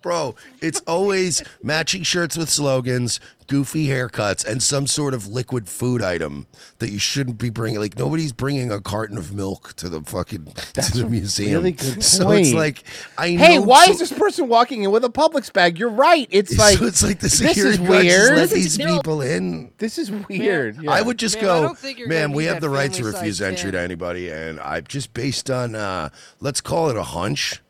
Bro, 0.00 0.36
it's 0.60 0.80
always 0.86 1.42
matching 1.60 2.04
shirts 2.04 2.36
with 2.36 2.48
slogans, 2.48 3.18
goofy 3.48 3.88
haircuts, 3.88 4.46
and 4.46 4.62
some 4.62 4.86
sort 4.86 5.12
of 5.12 5.26
liquid 5.26 5.68
food 5.68 6.02
item 6.02 6.46
that 6.78 6.90
you 6.90 7.00
shouldn't 7.00 7.36
be 7.38 7.50
bringing. 7.50 7.80
Like 7.80 7.98
nobody's 7.98 8.32
bringing 8.32 8.70
a 8.70 8.80
carton 8.80 9.18
of 9.18 9.34
milk 9.34 9.72
to 9.74 9.88
the 9.88 10.00
fucking 10.02 10.44
to 10.74 10.98
the 10.98 11.06
museum. 11.10 11.54
Really 11.64 11.72
good 11.72 12.04
So 12.04 12.30
it's 12.30 12.52
like 12.52 12.84
I 13.18 13.30
Hey, 13.30 13.56
know 13.56 13.62
why 13.62 13.86
so- 13.86 13.92
is 13.92 13.98
this 13.98 14.12
person 14.12 14.46
walking 14.46 14.84
in 14.84 14.92
with 14.92 15.04
a 15.04 15.08
Publix 15.08 15.52
bag? 15.52 15.80
You're 15.80 15.88
right. 15.90 16.28
It's 16.30 16.54
So 16.56 16.62
like 16.62 16.80
it's 16.80 17.02
like 17.02 17.18
the 17.18 17.22
this 17.26 17.40
is 17.40 17.48
security 17.48 17.78
guard 17.78 18.04
just 18.04 18.18
weird. 18.28 18.36
let 18.38 18.50
these 18.50 18.78
people 18.78 19.20
in. 19.20 19.72
This 19.78 19.98
is 19.98 20.12
weird. 20.12 20.86
I 20.86 21.02
would 21.02 21.18
just 21.18 21.34
Man, 21.36 21.44
go, 21.44 21.62
don't 21.64 21.78
think 21.78 21.98
you're 21.98 22.06
man. 22.08 22.30
We 22.32 22.44
have 22.44 22.60
the 22.60 22.70
right 22.70 22.92
to 22.92 23.02
refuse 23.04 23.40
entry 23.42 23.58
stand." 23.58 23.72
to 23.72 23.80
anybody, 23.80 24.30
and 24.30 24.60
I 24.60 24.80
just 24.80 25.12
based 25.12 25.50
on 25.50 25.74
uh 25.74 26.10
let's 26.38 26.60
call 26.60 26.88
it 26.88 26.96
a 26.96 27.02
hunch. 27.02 27.60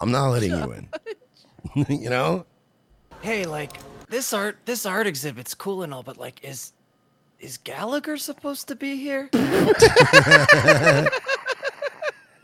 I'm 0.00 0.12
not 0.12 0.28
letting 0.28 0.50
you 0.50 0.72
in. 0.72 0.88
you 1.88 2.10
know. 2.10 2.46
Hey, 3.20 3.44
like 3.44 3.72
this 4.08 4.32
art, 4.32 4.58
this 4.64 4.86
art 4.86 5.06
exhibit's 5.06 5.54
cool 5.54 5.82
and 5.82 5.92
all, 5.92 6.02
but 6.02 6.16
like, 6.18 6.42
is 6.42 6.72
is 7.40 7.58
Gallagher 7.58 8.16
supposed 8.16 8.68
to 8.68 8.76
be 8.76 8.96
here? 8.96 9.28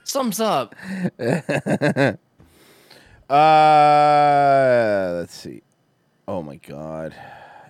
Sums 0.04 0.38
up. 0.40 0.74
uh, 1.18 2.14
let's 5.18 5.34
see. 5.34 5.62
Oh 6.28 6.42
my 6.42 6.56
god, 6.56 7.14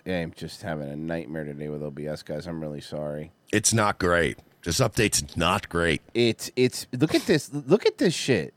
yeah, 0.05 0.21
I'm 0.21 0.33
just 0.37 0.63
having 0.63 0.89
a 0.89 0.97
nightmare 0.97 1.45
today 1.45 1.69
with 1.69 1.83
OBS, 1.83 2.23
guys. 2.23 2.47
I'm 2.47 2.61
really 2.61 2.81
sorry. 2.81 3.33
It's 3.53 3.73
not 3.73 3.99
great. 3.99 4.39
This 4.65 4.81
update's 4.81 5.37
not 5.37 5.69
great. 5.69 6.03
It's 6.15 6.51
it's 6.57 6.87
look 6.93 7.15
at 7.15 7.27
this. 7.27 7.53
Look 7.53 7.87
at 7.87 7.99
this 7.99 8.15
shit. 8.15 8.55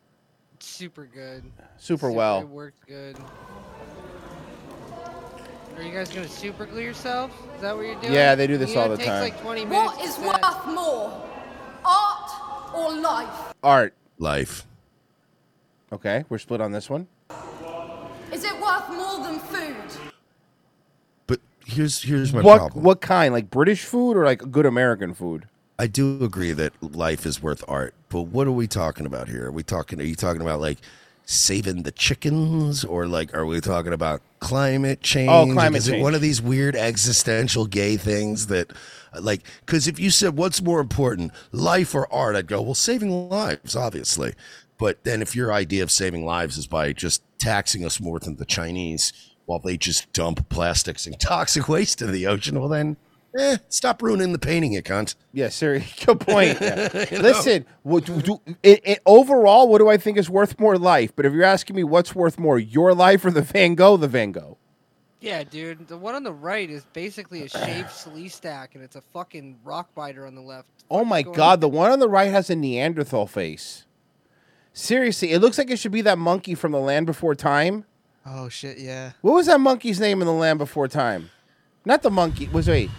Super 0.67 1.05
good. 1.05 1.43
Super 1.77 2.11
well. 2.11 2.41
It 2.41 2.49
worked 2.49 2.85
good. 2.87 3.17
Are 5.77 5.81
you 5.81 5.93
guys 5.93 6.09
gonna 6.09 6.27
super 6.27 6.65
glue 6.65 6.81
yourself? 6.81 7.31
Is 7.55 7.61
that 7.61 7.75
what 7.75 7.85
you're 7.85 7.95
doing? 8.01 8.13
Yeah, 8.13 8.35
they 8.35 8.47
do 8.47 8.57
this 8.57 8.69
You 8.71 8.75
know, 8.75 8.81
all 8.81 8.87
it 8.87 8.89
the 8.91 8.97
takes 8.97 9.07
time. 9.09 9.21
like 9.21 9.41
20 9.41 9.65
minutes. 9.65 10.17
What 10.19 10.41
set. 10.41 10.65
worth 10.65 10.75
more, 10.75 11.25
art 11.85 12.75
or 12.75 12.91
life? 12.99 13.53
Art. 13.63 13.93
Life. 14.19 14.65
Okay, 15.93 16.25
we're 16.29 16.37
split 16.37 16.59
on 16.59 16.71
this 16.73 16.89
one. 16.89 17.07
Is 18.33 18.43
it 18.43 18.59
worth 18.59 18.89
more 18.89 19.23
than 19.23 19.39
food? 19.39 19.75
But 21.27 21.39
here's 21.65 22.01
here's 22.03 22.33
my 22.33 22.41
what 22.41 22.57
problem. 22.57 22.83
what 22.83 22.99
kind? 22.99 23.33
Like 23.33 23.49
British 23.49 23.85
food 23.85 24.17
or 24.17 24.25
like 24.25 24.51
good 24.51 24.65
American 24.65 25.13
food? 25.13 25.47
I 25.79 25.87
do 25.87 26.23
agree 26.23 26.53
that 26.53 26.73
life 26.81 27.25
is 27.25 27.41
worth 27.41 27.63
art, 27.67 27.93
but 28.09 28.23
what 28.23 28.47
are 28.47 28.51
we 28.51 28.67
talking 28.67 29.05
about 29.05 29.29
here? 29.29 29.47
Are 29.47 29.51
we 29.51 29.61
talking? 29.63 29.99
Are 30.01 30.05
you 30.05 30.15
talking 30.15 30.41
about 30.41 30.59
like 30.59 30.79
saving 31.25 31.83
the 31.83 31.91
chickens, 31.91 32.83
or 32.83 33.05
like 33.05 33.33
are 33.35 33.45
we 33.45 33.59
talking 33.61 33.93
about 33.93 34.21
climate 34.39 35.01
change? 35.01 35.29
Oh, 35.29 35.45
climate 35.51 35.77
Is 35.77 35.87
it 35.87 36.01
one 36.01 36.15
of 36.15 36.21
these 36.21 36.41
weird 36.41 36.75
existential 36.75 37.67
gay 37.67 37.95
things 37.95 38.47
that, 38.47 38.71
like, 39.19 39.43
because 39.65 39.87
if 39.87 39.99
you 39.99 40.09
said 40.09 40.35
what's 40.35 40.63
more 40.63 40.79
important, 40.79 41.31
life 41.51 41.93
or 41.93 42.11
art, 42.11 42.35
I'd 42.35 42.47
go 42.47 42.61
well, 42.61 42.73
saving 42.73 43.29
lives, 43.29 43.75
obviously. 43.75 44.33
But 44.79 45.03
then 45.03 45.21
if 45.21 45.35
your 45.35 45.53
idea 45.53 45.83
of 45.83 45.91
saving 45.91 46.25
lives 46.25 46.57
is 46.57 46.65
by 46.65 46.93
just 46.93 47.21
taxing 47.37 47.85
us 47.85 47.99
more 47.99 48.19
than 48.19 48.37
the 48.37 48.45
Chinese 48.45 49.13
while 49.45 49.59
they 49.59 49.77
just 49.77 50.11
dump 50.11 50.49
plastics 50.49 51.05
and 51.05 51.19
toxic 51.19 51.69
waste 51.69 52.01
into 52.01 52.13
the 52.13 52.25
ocean, 52.25 52.59
well 52.59 52.69
then. 52.69 52.97
Eh, 53.37 53.57
stop 53.69 54.01
ruining 54.01 54.31
the 54.31 54.39
painting, 54.39 54.73
you 54.73 54.81
cunt. 54.81 55.15
Yeah, 55.31 55.49
sir. 55.49 55.83
good 56.05 56.19
point. 56.19 56.57
Yeah. 56.59 57.05
You 57.11 57.17
know? 57.17 57.23
Listen, 57.23 57.65
what 57.83 58.05
do, 58.05 58.21
do, 58.21 58.41
it, 58.63 58.81
it, 58.83 58.99
overall, 59.05 59.69
what 59.69 59.77
do 59.77 59.89
I 59.89 59.97
think 59.97 60.17
is 60.17 60.29
worth 60.29 60.59
more 60.59 60.77
life? 60.77 61.15
But 61.15 61.25
if 61.25 61.33
you're 61.33 61.43
asking 61.43 61.75
me 61.75 61.83
what's 61.83 62.15
worth 62.15 62.39
more, 62.39 62.57
your 62.57 62.93
life 62.93 63.23
or 63.23 63.31
the 63.31 63.41
Van 63.41 63.75
Gogh, 63.75 63.97
the 63.97 64.07
Van 64.07 64.31
Gogh. 64.31 64.57
Yeah, 65.19 65.43
dude. 65.43 65.87
The 65.87 65.97
one 65.97 66.15
on 66.15 66.23
the 66.23 66.33
right 66.33 66.69
is 66.69 66.85
basically 66.93 67.43
a 67.43 67.49
shaved 67.49 67.87
Sleestak, 67.89 68.69
and 68.73 68.83
it's 68.83 68.95
a 68.95 69.01
fucking 69.01 69.57
rock 69.63 69.93
biter 69.95 70.25
on 70.25 70.35
the 70.35 70.41
left. 70.41 70.67
Oh 70.89 71.05
my 71.05 71.21
going 71.21 71.35
God, 71.35 71.61
the 71.61 71.69
one 71.69 71.91
on 71.91 71.99
the 71.99 72.09
right 72.09 72.31
has 72.31 72.49
a 72.49 72.55
Neanderthal 72.55 73.27
face. 73.27 73.85
Seriously, 74.73 75.31
it 75.31 75.39
looks 75.39 75.57
like 75.57 75.71
it 75.71 75.79
should 75.79 75.91
be 75.91 76.01
that 76.01 76.17
monkey 76.17 76.55
from 76.55 76.71
the 76.71 76.79
Land 76.79 77.05
Before 77.07 77.35
Time. 77.35 77.85
Oh 78.25 78.49
shit, 78.49 78.77
yeah. 78.77 79.13
What 79.21 79.33
was 79.33 79.47
that 79.47 79.59
monkey's 79.59 79.99
name 79.99 80.21
in 80.21 80.27
the 80.27 80.33
Land 80.33 80.59
Before 80.59 80.87
Time? 80.87 81.29
Not 81.83 82.03
the 82.03 82.11
monkey. 82.11 82.47
Was 82.49 82.67
wait. 82.67 82.89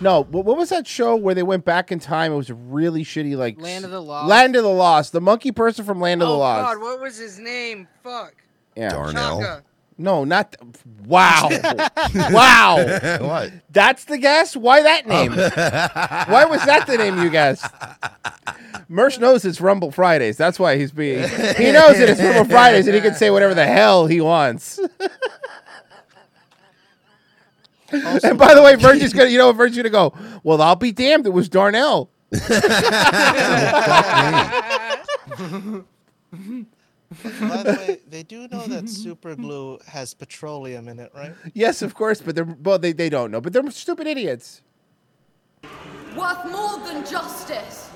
No, 0.00 0.24
what, 0.24 0.44
what 0.44 0.56
was 0.56 0.70
that 0.70 0.86
show 0.86 1.16
where 1.16 1.34
they 1.34 1.42
went 1.42 1.64
back 1.64 1.92
in 1.92 1.98
time? 1.98 2.32
It 2.32 2.36
was 2.36 2.50
really 2.50 3.04
shitty, 3.04 3.36
like 3.36 3.60
Land 3.60 3.84
of 3.84 3.90
the 3.90 4.02
Lost? 4.02 4.28
Land 4.28 4.56
of 4.56 4.64
the 4.64 4.70
Lost. 4.70 5.12
The 5.12 5.20
monkey 5.20 5.52
person 5.52 5.84
from 5.84 6.00
Land 6.00 6.22
of 6.22 6.28
the 6.28 6.34
Lost. 6.34 6.60
oh 6.60 6.74
God, 6.74 6.82
what 6.82 7.00
was 7.00 7.16
his 7.16 7.38
name? 7.38 7.86
Fuck. 8.02 8.34
Yeah. 8.76 8.90
Darnell. 8.90 9.40
Chaka. 9.40 9.62
No, 9.96 10.24
not. 10.24 10.52
th- 10.52 10.74
wow. 11.06 11.48
wow. 12.30 13.18
What? 13.24 13.52
That's 13.70 14.04
the 14.04 14.18
guess? 14.18 14.56
Why 14.56 14.82
that 14.82 15.06
name? 15.06 15.32
Oh. 15.36 15.48
why 16.32 16.44
was 16.46 16.64
that 16.64 16.86
the 16.86 16.98
name 16.98 17.22
you 17.22 17.30
guessed? 17.30 17.64
Mersh 18.90 19.20
knows 19.20 19.44
it's 19.44 19.60
Rumble 19.60 19.92
Fridays. 19.92 20.36
That's 20.36 20.58
why 20.58 20.76
he's 20.76 20.90
being. 20.90 21.20
He 21.28 21.70
knows 21.72 21.98
it. 21.98 22.10
It's 22.10 22.20
Rumble 22.20 22.44
Fridays, 22.46 22.86
and 22.86 22.94
he 22.94 23.00
can 23.00 23.14
say 23.14 23.30
whatever 23.30 23.54
the 23.54 23.66
hell 23.66 24.06
he 24.06 24.20
wants. 24.20 24.80
And 28.24 28.38
by 28.38 28.54
the 28.54 28.62
way, 28.62 28.74
Virgie's 28.76 29.12
gonna. 29.14 29.30
You 29.30 29.38
know 29.38 29.46
what 29.48 29.56
Virgie's 29.56 29.76
gonna 29.78 29.90
go? 29.90 30.12
Well, 30.42 30.60
I'll 30.62 30.76
be 30.76 30.92
damned. 30.92 31.26
It 31.26 31.32
was 31.32 31.48
Darnell. 31.48 32.10
Oh, 37.24 37.30
by 37.48 37.62
the 37.62 37.72
way, 37.78 38.00
they 38.10 38.22
do 38.24 38.48
know 38.48 38.66
that 38.66 38.88
super 38.88 39.36
glue 39.36 39.78
has 39.86 40.14
petroleum 40.14 40.88
in 40.88 40.98
it, 40.98 41.12
right? 41.14 41.32
yes, 41.52 41.80
of 41.82 41.94
course, 41.94 42.20
but 42.20 42.34
they're 42.34 42.56
well. 42.62 42.78
They, 42.78 42.90
they 42.92 43.08
don't 43.08 43.30
know, 43.30 43.40
but 43.40 43.52
they're 43.52 43.70
stupid 43.70 44.06
idiots. 44.08 44.62
Worth 46.16 46.44
more 46.50 46.78
than 46.86 47.06
justice. 47.06 47.90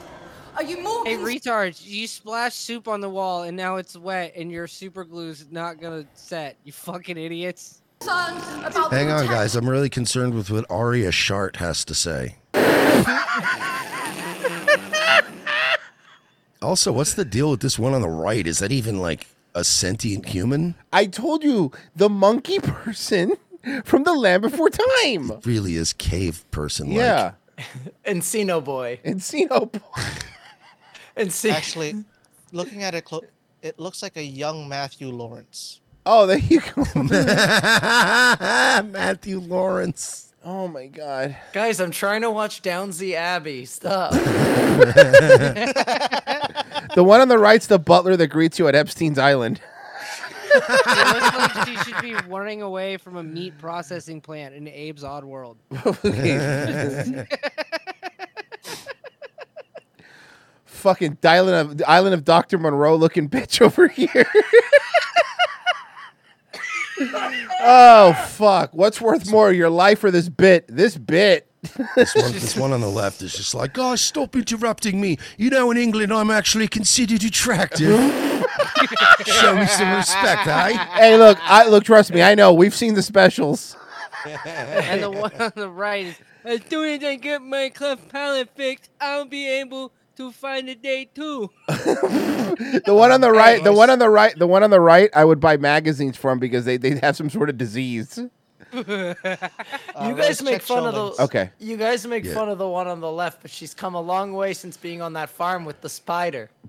Are 0.55 0.63
you 0.63 0.81
more 0.83 1.05
Hey, 1.05 1.17
con- 1.17 1.25
retards! 1.25 1.85
You 1.85 2.07
splash 2.07 2.55
soup 2.55 2.87
on 2.89 3.01
the 3.01 3.09
wall 3.09 3.43
and 3.45 3.57
now 3.57 3.77
it's 3.77 3.97
wet 3.97 4.33
and 4.37 4.51
your 4.53 4.67
super 4.67 5.05
glue's 5.05 5.47
not 5.51 5.81
gonna 5.81 6.05
set. 6.15 6.57
You 6.65 6.73
fucking 6.73 7.17
idiots. 7.17 7.83
Concerned 8.01 8.65
about 8.65 8.93
Hang 8.93 9.11
on, 9.11 9.27
guys. 9.27 9.57
I'm 9.57 9.69
really 9.69 9.91
concerned 9.91 10.35
with 10.35 10.51
what 10.51 10.65
Aria 10.71 11.13
Shart 11.13 11.57
has 11.57 11.85
to 11.85 11.95
say. 11.95 12.37
also, 16.63 16.93
what's 16.93 17.15
the 17.15 17.25
deal 17.25 17.51
with 17.51 17.61
this 17.61 17.79
one 17.79 17.95
on 17.95 18.03
the 18.03 18.09
right? 18.09 18.47
Is 18.47 18.59
that 18.59 18.73
even 18.73 19.01
like 19.01 19.27
a 19.55 19.65
sentient 19.65 20.27
human? 20.27 20.75
I 20.93 21.07
told 21.07 21.43
you 21.43 21.73
the 21.95 22.09
monkey 22.09 22.59
person 22.61 23.33
from 23.85 24.05
the 24.05 24.13
Land 24.13 24.43
Before 24.43 24.71
Time. 24.71 25.41
Really 25.45 25.77
is 25.77 25.93
cave 25.93 26.45
person 26.51 26.89
like. 26.89 26.97
Yeah. 26.97 27.33
Encino 28.07 28.63
boy. 28.63 29.01
Encino 29.05 29.71
boy. 29.71 30.03
Encino. 31.17 31.53
Actually, 31.53 32.05
looking 32.53 32.85
at 32.85 32.95
it, 32.95 33.05
clo- 33.05 33.25
it 33.63 33.79
looks 33.81 34.03
like 34.03 34.17
a 34.17 34.23
young 34.23 34.69
Matthew 34.69 35.09
Lawrence. 35.09 35.81
Oh, 36.07 36.27
there 36.27 36.39
you 36.39 36.61
go. 36.61 36.85
Matthew 38.83 39.41
Lawrence. 39.41 40.33
Oh 40.45 40.69
my 40.69 40.87
god. 40.87 41.37
Guys, 41.53 41.81
I'm 41.81 41.91
trying 41.91 42.23
to 42.23 42.31
watch 42.31 42.63
Downsy 42.63 43.15
Abbey. 43.15 43.65
Stop. 43.67 44.13
The 46.95 47.05
one 47.05 47.21
on 47.21 47.29
the 47.29 47.39
right's 47.39 47.67
the 47.67 47.79
butler 47.79 48.17
that 48.17 48.29
greets 48.29 48.59
you 48.59 48.67
at 48.67 48.75
Epstein's 48.75 49.19
Island. 49.19 49.61
It 50.53 50.69
looks 50.69 51.37
like 51.57 51.69
she 51.69 51.77
should 51.77 52.01
be 52.03 52.15
running 52.29 52.63
away 52.63 52.97
from 52.97 53.17
a 53.17 53.23
meat 53.23 53.59
processing 53.59 54.21
plant 54.21 54.55
in 54.55 54.67
Abe's 54.67 55.05
Oddworld. 55.05 55.57
Fucking 60.65 61.19
island 61.25 61.81
of 61.81 61.83
island 61.89 62.15
of 62.15 62.25
Dr. 62.25 62.59
Monroe 62.59 62.97
looking 62.97 63.29
bitch 63.29 63.61
over 63.61 63.89
here. 63.89 64.27
Oh 67.01 68.13
fuck. 68.31 68.71
What's 68.73 69.01
worth 69.01 69.31
more, 69.31 69.53
your 69.53 69.71
life 69.71 70.03
or 70.05 70.11
this 70.11 70.29
bit? 70.29 70.65
This 70.69 70.97
bit. 70.97 71.47
This 71.97 72.15
one, 72.15 72.33
this 72.33 72.57
one 72.57 72.73
on 72.73 72.81
the 72.81 72.89
left 72.89 73.21
is 73.21 73.35
just 73.35 73.55
like, 73.55 73.73
guys, 73.75 74.01
stop 74.01 74.37
interrupting 74.37 75.01
me. 75.01 75.19
You 75.37 75.51
know, 75.51 75.71
in 75.71 75.77
England, 75.77 76.13
I'm 76.13 76.31
actually 76.31 76.69
considered 76.69 77.25
attractive. 77.25 77.89
Show 79.27 79.57
me 79.57 79.67
some 79.67 79.93
respect, 79.95 80.47
eh? 80.47 80.73
Hey, 80.95 81.17
look, 81.19 81.39
I 81.43 81.69
look. 81.69 81.85
Trust 81.85 82.13
me, 82.13 82.23
I 82.23 82.35
know. 82.35 82.53
We've 82.53 82.75
seen 82.75 82.95
the 82.95 83.03
specials. 83.03 83.77
and 84.45 85.03
the 85.03 85.11
one 85.11 85.33
on 85.41 85.53
the 85.57 85.69
right 85.69 86.07
is 86.07 86.17
as 86.45 86.61
soon 86.71 86.89
as 86.89 87.05
I 87.05 87.17
get 87.17 87.43
my 87.43 87.69
cleft 87.69 88.09
palate 88.09 88.49
fixed, 88.55 88.91
I'll 89.01 89.27
be 89.27 89.49
able 89.49 89.93
to 90.19 90.31
find 90.31 90.69
a 90.69 90.75
date 90.75 91.15
too. 91.15 91.51
The 91.69 92.95
one 92.95 93.13
on 93.13 93.21
the 93.21 93.31
right, 93.33 93.63
the 93.63 93.73
one 93.73 93.89
on 93.91 93.99
the 93.99 94.09
right, 94.11 94.37
the 94.39 94.47
one 94.47 94.63
on 94.63 94.71
the 94.71 94.81
right, 94.81 95.11
I 95.15 95.25
would 95.25 95.41
buy 95.41 95.57
magazines 95.57 96.17
for 96.17 96.23
from 96.23 96.39
because 96.39 96.65
they 96.65 96.77
they 96.77 96.99
have 96.99 97.17
some 97.17 97.31
sort 97.31 97.49
of 97.51 97.57
disease. 97.59 98.19
you 98.73 98.85
Uh, 98.85 100.13
guys 100.13 100.43
make 100.43 100.55
check 100.55 100.63
fun 100.63 100.87
of 100.87 100.95
the. 101.17 101.23
Okay. 101.25 101.51
You 101.59 101.77
guys 101.79 102.07
make 102.07 102.25
Yeah. 102.25 102.35
fun 102.35 102.49
of 102.51 102.59
the 102.59 102.69
one 102.69 102.87
on 102.87 103.01
the 103.01 103.11
left, 103.11 103.41
but 103.43 103.51
she's 103.51 103.73
come 103.75 103.95
a 103.95 104.01
long 104.01 104.33
way 104.35 104.53
since 104.55 104.77
being 104.77 105.01
on 105.01 105.15
that 105.15 105.31
farm 105.31 105.65
with 105.65 105.81
the 105.81 105.89
spider. 105.89 106.51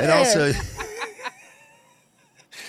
And 0.00 0.12
also, 0.12 0.52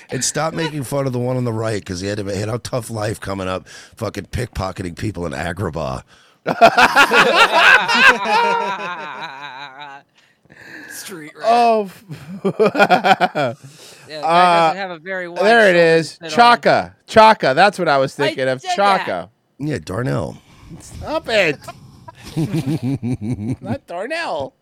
and 0.10 0.24
stop 0.26 0.56
making 0.56 0.84
fun 0.84 1.06
of 1.06 1.14
the 1.14 1.20
one 1.20 1.38
on 1.38 1.43
the 1.43 1.54
right 1.54 1.80
because 1.80 2.00
he 2.02 2.08
had, 2.08 2.18
a, 2.20 2.36
had 2.36 2.50
a 2.50 2.58
tough 2.58 2.89
life 2.89 3.20
coming 3.20 3.47
up, 3.47 3.68
fucking 3.68 4.26
pickpocketing 4.26 4.97
people 4.97 5.28
in 5.28 5.34
Agrabah. 5.34 6.02
Street 10.89 11.34
rat. 11.36 11.45
Oh. 11.45 11.91
Yeah, 14.10 14.18
the 14.18 14.22
guy 14.22 14.28
uh, 14.28 14.68
doesn't 14.74 14.78
have 14.78 14.91
a 14.91 15.00
very 15.00 15.34
There 15.34 15.70
it 15.70 15.74
shoulder 15.74 15.78
is. 15.78 16.10
to 16.10 16.14
sit 16.16 16.24
on. 16.24 16.30
Chaka. 16.32 16.95
Chaka. 17.06 17.54
That's 17.54 17.78
what 17.78 17.88
I 17.88 17.97
was 17.97 18.16
thinking 18.16 18.47
of. 18.47 18.62
said 18.62 18.76
Chaka. 18.76 19.30
Yeah, 19.60 19.78
Darnell. 19.78 20.38
Stop 20.80 21.28
it. 21.30 21.60
Not 23.62 23.86
Darnell. 23.88 24.54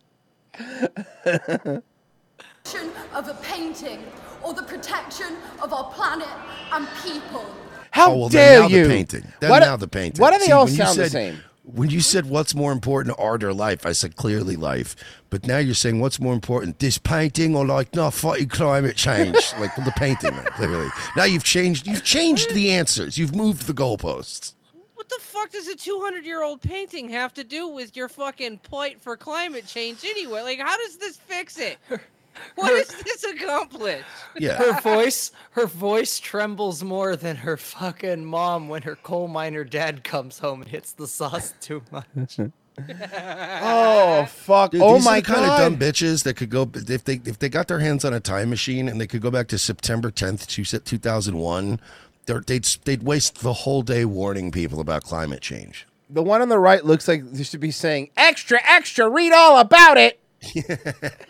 of 3.13 3.27
a 3.27 3.33
painting 3.41 4.03
or 4.43 4.53
the 4.53 4.63
protection 4.63 5.35
of 5.61 5.73
our 5.73 5.91
planet 5.91 6.27
and 6.71 6.87
people. 7.03 7.45
How 7.91 8.11
oh, 8.11 8.17
well, 8.17 8.29
dare 8.29 8.61
now 8.61 8.67
you? 8.67 8.83
The 8.83 8.89
painting. 8.89 9.33
Then 9.39 9.49
What- 9.49 9.59
now 9.59 9.77
the 9.77 9.87
painting. 9.87 10.21
why 10.21 10.31
do 10.31 10.39
they 10.39 10.45
See, 10.45 10.51
all 10.51 10.65
when 10.65 10.73
you 10.73 10.77
sound 10.77 10.99
the 10.99 11.09
same? 11.09 11.39
When 11.69 11.89
you 11.89 11.99
said 11.99 12.27
what's 12.27 12.55
more 12.55 12.71
important, 12.71 13.17
art 13.19 13.43
or 13.43 13.53
life, 13.53 13.85
I 13.85 13.91
said 13.91 14.15
clearly 14.15 14.55
life. 14.55 14.95
But 15.29 15.45
now 15.45 15.57
you're 15.57 15.75
saying 15.75 15.99
what's 15.99 16.17
more 16.17 16.33
important, 16.33 16.79
this 16.79 16.97
painting 16.97 17.57
or 17.57 17.65
like 17.65 17.93
no 17.93 18.09
fighting 18.09 18.47
climate 18.47 18.95
change, 18.95 19.35
like 19.59 19.75
the 19.75 19.93
painting, 19.97 20.31
man, 20.31 20.45
clearly. 20.45 20.87
Now 21.17 21.25
you've 21.25 21.43
changed. 21.43 21.85
You've 21.85 22.05
changed 22.05 22.53
the 22.53 22.71
answers. 22.71 23.17
You've 23.17 23.35
moved 23.35 23.67
the 23.67 23.73
goalposts. 23.73 24.53
What 24.93 25.09
the 25.09 25.19
fuck 25.19 25.51
does 25.51 25.67
a 25.67 25.75
200 25.75 26.25
year 26.25 26.41
old 26.41 26.61
painting 26.61 27.09
have 27.09 27.33
to 27.33 27.43
do 27.43 27.67
with 27.67 27.97
your 27.97 28.07
fucking 28.07 28.59
plight 28.59 29.01
for 29.01 29.17
climate 29.17 29.67
change 29.67 30.05
anyway? 30.05 30.43
Like, 30.43 30.59
how 30.59 30.77
does 30.77 30.97
this 30.97 31.17
fix 31.17 31.59
it? 31.59 31.79
What 32.55 32.69
does 32.69 33.03
this 33.03 33.23
accomplish? 33.23 34.03
Yeah. 34.37 34.53
Her 34.57 34.79
voice, 34.81 35.31
her 35.51 35.67
voice 35.67 36.19
trembles 36.19 36.83
more 36.83 37.15
than 37.15 37.35
her 37.37 37.55
fucking 37.57 38.25
mom 38.25 38.67
when 38.69 38.81
her 38.83 38.95
coal 38.95 39.27
miner 39.27 39.63
dad 39.63 40.03
comes 40.03 40.39
home 40.39 40.61
and 40.61 40.69
hits 40.71 40.91
the 40.93 41.07
sauce 41.07 41.53
too 41.61 41.83
much. 41.91 42.39
Oh 42.79 44.25
fuck! 44.29 44.69
Dude, 44.71 44.81
oh 44.83 44.95
these 44.95 45.05
my 45.05 45.17
are 45.17 45.21
the 45.21 45.27
kind 45.27 45.45
god! 45.47 45.61
of 45.63 45.79
dumb 45.79 45.79
bitches 45.79 46.23
that 46.25 46.35
could 46.35 46.51
go 46.51 46.69
if 46.75 47.03
they 47.03 47.19
if 47.25 47.39
they 47.39 47.49
got 47.49 47.67
their 47.67 47.79
hands 47.79 48.05
on 48.05 48.13
a 48.13 48.19
time 48.19 48.51
machine 48.51 48.87
and 48.87 49.01
they 49.01 49.07
could 49.07 49.21
go 49.21 49.31
back 49.31 49.47
to 49.47 49.57
September 49.57 50.11
10th, 50.11 50.45
two 50.85 50.97
thousand 50.99 51.37
one. 51.37 51.79
They'd 52.27 52.65
they'd 52.85 53.01
waste 53.01 53.39
the 53.41 53.53
whole 53.53 53.81
day 53.81 54.05
warning 54.05 54.51
people 54.51 54.79
about 54.79 55.03
climate 55.03 55.41
change. 55.41 55.87
the 56.07 56.21
one 56.21 56.41
on 56.43 56.49
the 56.49 56.59
right 56.59 56.85
looks 56.85 57.07
like 57.07 57.23
they 57.31 57.43
should 57.43 57.59
be 57.61 57.71
saying 57.71 58.11
extra, 58.15 58.59
extra. 58.63 59.09
Read 59.09 59.33
all 59.33 59.57
about 59.59 59.97
it. 59.97 60.19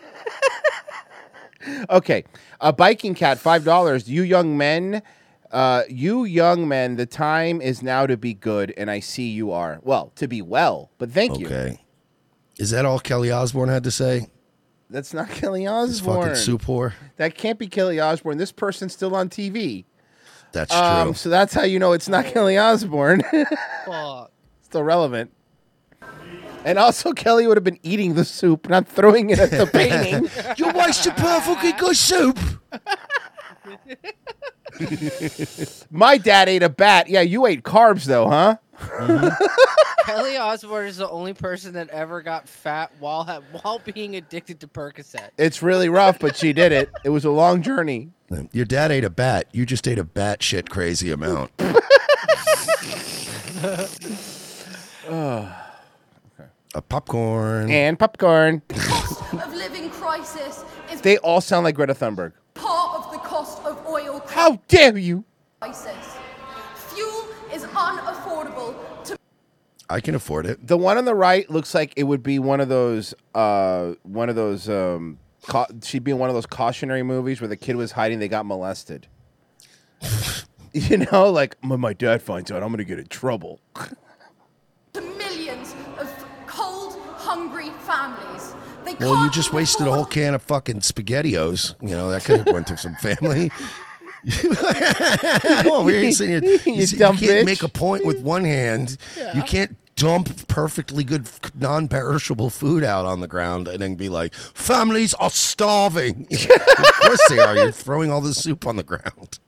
okay, 1.90 2.24
a 2.62 2.72
biking 2.74 3.14
cat, 3.16 3.38
five 3.40 3.64
dollars. 3.64 4.10
You 4.10 4.24
young 4.24 4.58
men, 4.58 5.02
uh, 5.52 5.84
you 5.90 6.24
young 6.26 6.68
men. 6.68 6.96
The 6.96 7.06
time 7.06 7.62
is 7.62 7.82
now 7.84 8.06
to 8.08 8.18
be 8.18 8.34
good, 8.34 8.74
and 8.78 8.90
I 8.92 9.00
see 9.00 9.30
you 9.30 9.52
are. 9.52 9.80
Well, 9.84 10.12
to 10.16 10.28
be 10.28 10.42
well, 10.42 10.92
but 10.98 11.12
thank 11.12 11.40
you. 11.40 11.46
Okay. 11.48 11.80
Is 12.58 12.72
that 12.72 12.86
all 12.86 13.00
Kelly 13.00 13.30
Osbourne 13.32 13.70
had 13.70 13.84
to 13.84 13.92
say? 13.92 14.30
That's 14.90 15.14
not 15.14 15.30
Kelly 15.32 15.62
This 15.66 15.70
Osbourne. 16.02 16.22
fucking 16.22 16.36
soup. 16.36 16.94
That 17.18 17.36
can't 17.36 17.60
be 17.60 17.68
Kelly 17.68 18.00
Osbourne. 18.00 18.38
This 18.38 18.52
person's 18.52 18.94
still 18.94 19.16
on 19.16 19.30
TV. 19.30 19.86
That's 20.54 20.74
Um, 20.74 21.08
true. 21.10 21.14
so 21.14 21.30
that's 21.30 21.54
how 21.54 21.64
you 21.64 21.78
know 21.78 21.92
it's 21.92 22.08
not 22.08 22.26
Kelly 22.26 22.58
Osbourne. 22.58 23.22
Fuck. 23.86 24.32
Still 24.64 24.84
relevant. 24.84 25.32
And 26.68 26.78
also, 26.78 27.14
Kelly 27.14 27.48
would 27.48 27.56
have 27.56 27.64
been 27.64 27.80
eating 27.82 28.16
the 28.16 28.26
soup, 28.26 28.68
not 28.68 28.90
throwing 28.90 29.30
it 29.30 29.40
at 29.40 29.52
the 29.52 29.68
painting. 29.74 30.30
you 30.58 30.74
wasted 30.74 31.16
perfectly 31.16 31.72
good 31.72 31.96
soup. 31.96 32.38
My 35.90 36.18
dad 36.18 36.50
ate 36.50 36.64
a 36.64 36.70
bat. 36.70 37.08
Yeah, 37.08 37.22
you 37.22 37.46
ate 37.46 37.64
carbs 37.64 38.04
though, 38.04 38.30
huh? 38.30 38.58
Mm-hmm. 38.78 39.46
Kelly 40.06 40.38
Osbourne 40.38 40.88
is 40.88 40.98
the 40.98 41.10
only 41.10 41.34
person 41.34 41.74
that 41.74 41.88
ever 41.90 42.22
got 42.22 42.50
fat 42.50 42.92
while 43.00 43.24
ha- 43.24 43.42
while 43.62 43.80
being 43.80 44.18
addicted 44.18 44.60
to 44.60 44.68
Percocet. 44.68 45.30
It's 45.38 45.64
really 45.64 45.88
rough, 45.88 46.20
but 46.20 46.36
she 46.36 46.52
did 46.52 46.74
it. 46.74 46.90
It 47.06 47.12
was 47.12 47.24
a 47.24 47.32
long 47.32 47.62
journey. 47.62 48.10
Your 48.52 48.66
dad 48.66 48.92
ate 48.92 49.06
a 49.06 49.10
bat. 49.10 49.48
You 49.54 49.66
just 49.66 49.88
ate 49.88 50.00
a 50.00 50.04
bat 50.04 50.44
shit 50.44 50.70
crazy 50.70 51.12
amount. 51.12 51.52
Oh. 55.10 55.67
A 56.76 56.82
popcorn. 56.82 57.70
And 57.72 57.98
popcorn. 57.98 58.62
Cost 58.70 59.34
of 59.34 59.54
living 59.54 59.90
crisis 59.90 60.64
is 60.92 61.02
They 61.02 61.18
all 61.20 61.42
sound 61.42 61.64
like 61.64 61.76
Greta 61.76 61.94
Thunberg. 61.96 62.34
part 62.54 63.06
of 63.06 63.12
the 63.12 63.18
cost 63.20 63.64
of 63.66 63.86
oil 63.88 64.22
How 64.28 64.60
dare 64.68 64.98
you? 64.98 65.24
crisis. 65.62 65.92
Fuel 66.94 67.28
is 67.54 67.64
unaffordable 67.64 68.76
to 69.06 69.18
I 69.90 70.02
can 70.02 70.14
afford 70.16 70.46
it. 70.46 70.68
The 70.68 70.78
one 70.78 70.98
on 70.98 71.06
the 71.06 71.16
right 71.16 71.50
looks 71.50 71.74
like 71.74 71.94
it 71.96 72.04
would 72.04 72.22
be 72.22 72.38
one 72.40 72.60
of 72.60 72.68
those, 72.68 73.14
uh, 73.34 73.94
one 74.04 74.28
of 74.30 74.36
those. 74.36 74.68
Um, 74.70 75.18
ca- 75.48 75.68
she'd 75.84 76.04
be 76.04 76.12
in 76.12 76.20
one 76.20 76.30
of 76.30 76.36
those 76.36 76.46
cautionary 76.46 77.04
movies 77.04 77.40
where 77.40 77.48
the 77.48 77.56
kid 77.56 77.78
was 77.78 77.94
hiding, 77.94 78.20
they 78.20 78.28
got 78.28 78.46
molested. 78.46 79.08
you 80.74 80.98
know, 81.12 81.32
like 81.32 81.56
when 81.62 81.80
my 81.80 81.94
dad 81.94 82.22
finds 82.22 82.52
out, 82.52 82.62
I'm 82.64 82.70
gonna 82.72 82.84
get 82.84 83.00
in 83.00 83.08
trouble. 83.08 83.62
Well, 89.00 89.24
you 89.24 89.30
just 89.32 89.54
wasted 89.54 89.88
a 89.88 89.92
whole 89.92 90.06
can 90.06 90.34
of 90.34 90.42
fucking 90.42 90.80
SpaghettiOs. 90.80 91.76
You 91.82 91.90
know 91.96 92.10
that 92.10 92.24
could 92.26 92.40
have 92.46 92.54
went 92.54 92.68
to 92.68 92.78
some 92.78 92.96
family. 92.96 93.52
no, 95.66 95.84
we 95.84 95.96
ain't 95.96 96.16
saying 96.16 96.44
you, 96.44 96.52
You 96.52 96.60
you, 96.66 96.74
you 96.82 96.98
can't 96.98 97.18
bitch. 97.20 97.46
make 97.46 97.64
a 97.64 97.70
point 97.70 98.06
with 98.06 98.20
one 98.22 98.44
hand. 98.44 98.98
You 99.36 99.42
can't 99.44 99.78
dump 99.96 100.48
perfectly 100.48 101.04
good, 101.04 101.28
non-perishable 101.56 102.50
food 102.50 102.84
out 102.84 103.06
on 103.06 103.20
the 103.20 103.28
ground 103.28 103.68
and 103.68 103.80
then 103.82 103.96
be 103.96 104.10
like, 104.10 104.34
"Families 104.34 105.14
are 105.16 105.30
starving." 105.30 106.28
of 106.32 106.94
course 107.02 107.22
they 107.30 107.40
are. 107.40 107.56
You're 107.56 107.72
throwing 107.72 108.12
all 108.12 108.22
the 108.22 108.34
soup 108.34 108.66
on 108.68 108.76
the 108.76 108.84
ground. 108.84 109.40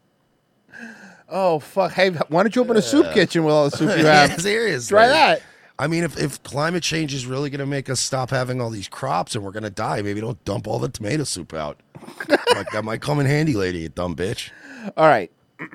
Oh 1.28 1.60
fuck! 1.60 1.91
Hey, 1.91 2.10
why 2.10 2.43
don't 2.43 2.56
you 2.56 2.62
open 2.62 2.78
a 2.78 2.82
soup 2.82 3.12
kitchen 3.14 3.43
with 3.43 3.54
all 3.54 3.70
the 3.70 3.78
soup 3.78 3.97
you 3.97 4.04
Yeah, 4.04 4.28
have? 4.28 4.41
seriously. 4.41 4.89
Try 4.95 5.08
that. 5.08 5.41
I 5.80 5.88
mean, 5.88 6.04
if, 6.04 6.20
if 6.20 6.44
climate 6.44 6.84
change 6.84 7.14
is 7.14 7.26
really 7.26 7.50
going 7.50 7.60
to 7.60 7.66
make 7.66 7.90
us 7.90 8.02
stop 8.02 8.32
having 8.32 8.60
all 8.60 8.70
these 8.70 8.90
crops 8.90 9.34
and 9.34 9.46
we're 9.46 9.54
going 9.54 9.64
to 9.64 9.70
die, 9.70 10.02
maybe 10.02 10.20
don't 10.20 10.44
dump 10.44 10.68
all 10.68 10.78
the 10.78 10.90
tomato 10.90 11.24
soup 11.24 11.54
out. 11.54 11.80
like 12.28 12.70
that 12.72 12.84
might 12.84 13.02
come 13.02 13.20
in 13.22 13.26
handy, 13.26 13.54
lady, 13.54 13.80
you 13.80 13.90
dumb 13.90 14.14
bitch. 14.14 14.52
All 14.98 15.08
right. 15.08 15.32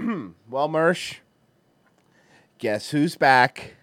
well, 0.50 0.68
Mersh, 0.68 1.16
guess 2.58 2.90
who's 2.90 3.16
back? 3.16 3.74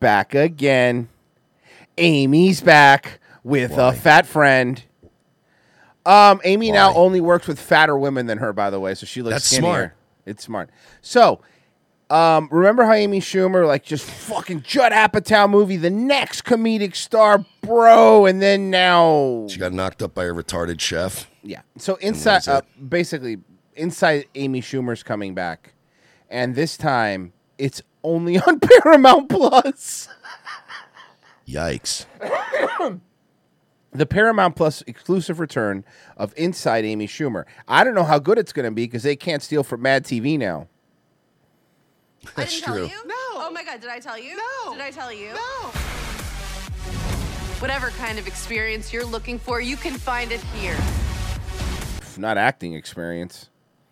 Back 0.00 0.34
again. 0.34 1.08
Amy's 1.96 2.60
back 2.60 3.20
with 3.44 3.72
a 3.78 3.92
fat 3.92 4.26
friend. 4.26 4.82
Um, 6.04 6.40
Amy 6.44 6.70
now 6.70 6.92
only 6.94 7.20
works 7.20 7.46
with 7.46 7.58
fatter 7.58 7.96
women 7.96 8.26
than 8.26 8.38
her, 8.38 8.52
by 8.52 8.70
the 8.70 8.78
way, 8.78 8.94
so 8.94 9.06
she 9.06 9.22
looks 9.22 9.34
That's 9.34 9.46
skinnier. 9.46 9.62
smart. 9.62 9.92
It's 10.26 10.44
smart. 10.44 10.70
So, 11.00 11.40
um, 12.10 12.48
remember 12.52 12.84
how 12.84 12.92
Amy 12.92 13.20
Schumer 13.20 13.66
like 13.66 13.84
just 13.84 14.08
fucking 14.08 14.62
Judd 14.62 14.92
Apatow 14.92 15.48
movie, 15.50 15.76
the 15.76 15.90
next 15.90 16.44
comedic 16.44 16.94
star, 16.94 17.44
bro, 17.62 18.26
and 18.26 18.40
then 18.40 18.70
now 18.70 19.46
She 19.48 19.58
got 19.58 19.72
knocked 19.72 20.02
up 20.02 20.14
by 20.14 20.24
a 20.24 20.32
retarded 20.32 20.80
chef. 20.80 21.28
yeah. 21.42 21.62
So 21.78 21.96
inside, 21.96 22.46
uh, 22.48 22.62
basically, 22.88 23.38
inside 23.74 24.26
Amy 24.34 24.60
Schumer's 24.60 25.02
coming 25.02 25.34
back, 25.34 25.74
and 26.30 26.54
this 26.54 26.76
time 26.76 27.32
it's 27.58 27.82
only 28.04 28.38
on 28.46 28.60
Paramount 28.60 29.28
Plus. 29.28 30.08
Yikes. 31.48 32.06
the 33.92 34.06
Paramount 34.06 34.56
Plus 34.56 34.82
exclusive 34.86 35.38
return 35.40 35.84
of 36.16 36.32
Inside 36.36 36.84
Amy 36.84 37.06
Schumer. 37.06 37.44
I 37.68 37.84
don't 37.84 37.94
know 37.94 38.04
how 38.04 38.18
good 38.18 38.38
it's 38.38 38.52
going 38.52 38.64
to 38.64 38.70
be 38.70 38.84
because 38.84 39.02
they 39.04 39.16
can't 39.16 39.42
steal 39.42 39.62
from 39.62 39.82
Mad 39.82 40.04
TV 40.04 40.38
now. 40.38 40.68
That's 42.34 42.52
I 42.52 42.54
didn't 42.54 42.64
true. 42.64 42.88
Tell 42.88 42.98
you? 42.98 43.06
No. 43.06 43.14
Oh 43.34 43.50
my 43.52 43.64
god, 43.64 43.80
did 43.80 43.90
I 43.90 43.98
tell 43.98 44.18
you? 44.18 44.36
No. 44.36 44.72
Did 44.72 44.82
I 44.82 44.90
tell 44.90 45.12
you? 45.12 45.28
No. 45.34 45.70
Whatever 47.60 47.90
kind 47.90 48.18
of 48.18 48.26
experience 48.26 48.92
you're 48.92 49.04
looking 49.04 49.38
for, 49.38 49.60
you 49.60 49.76
can 49.76 49.94
find 49.94 50.32
it 50.32 50.40
here. 50.54 50.76
Not 52.18 52.38
acting 52.38 52.74
experience. 52.74 53.50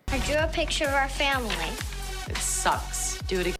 I 0.09 0.19
drew 0.19 0.35
a 0.37 0.47
picture 0.47 0.85
of 0.85 0.93
our 0.93 1.09
family. 1.09 1.53
It 2.27 2.37
sucks. 2.37 3.19
Do 3.23 3.39
it 3.39 3.47
again. 3.47 3.57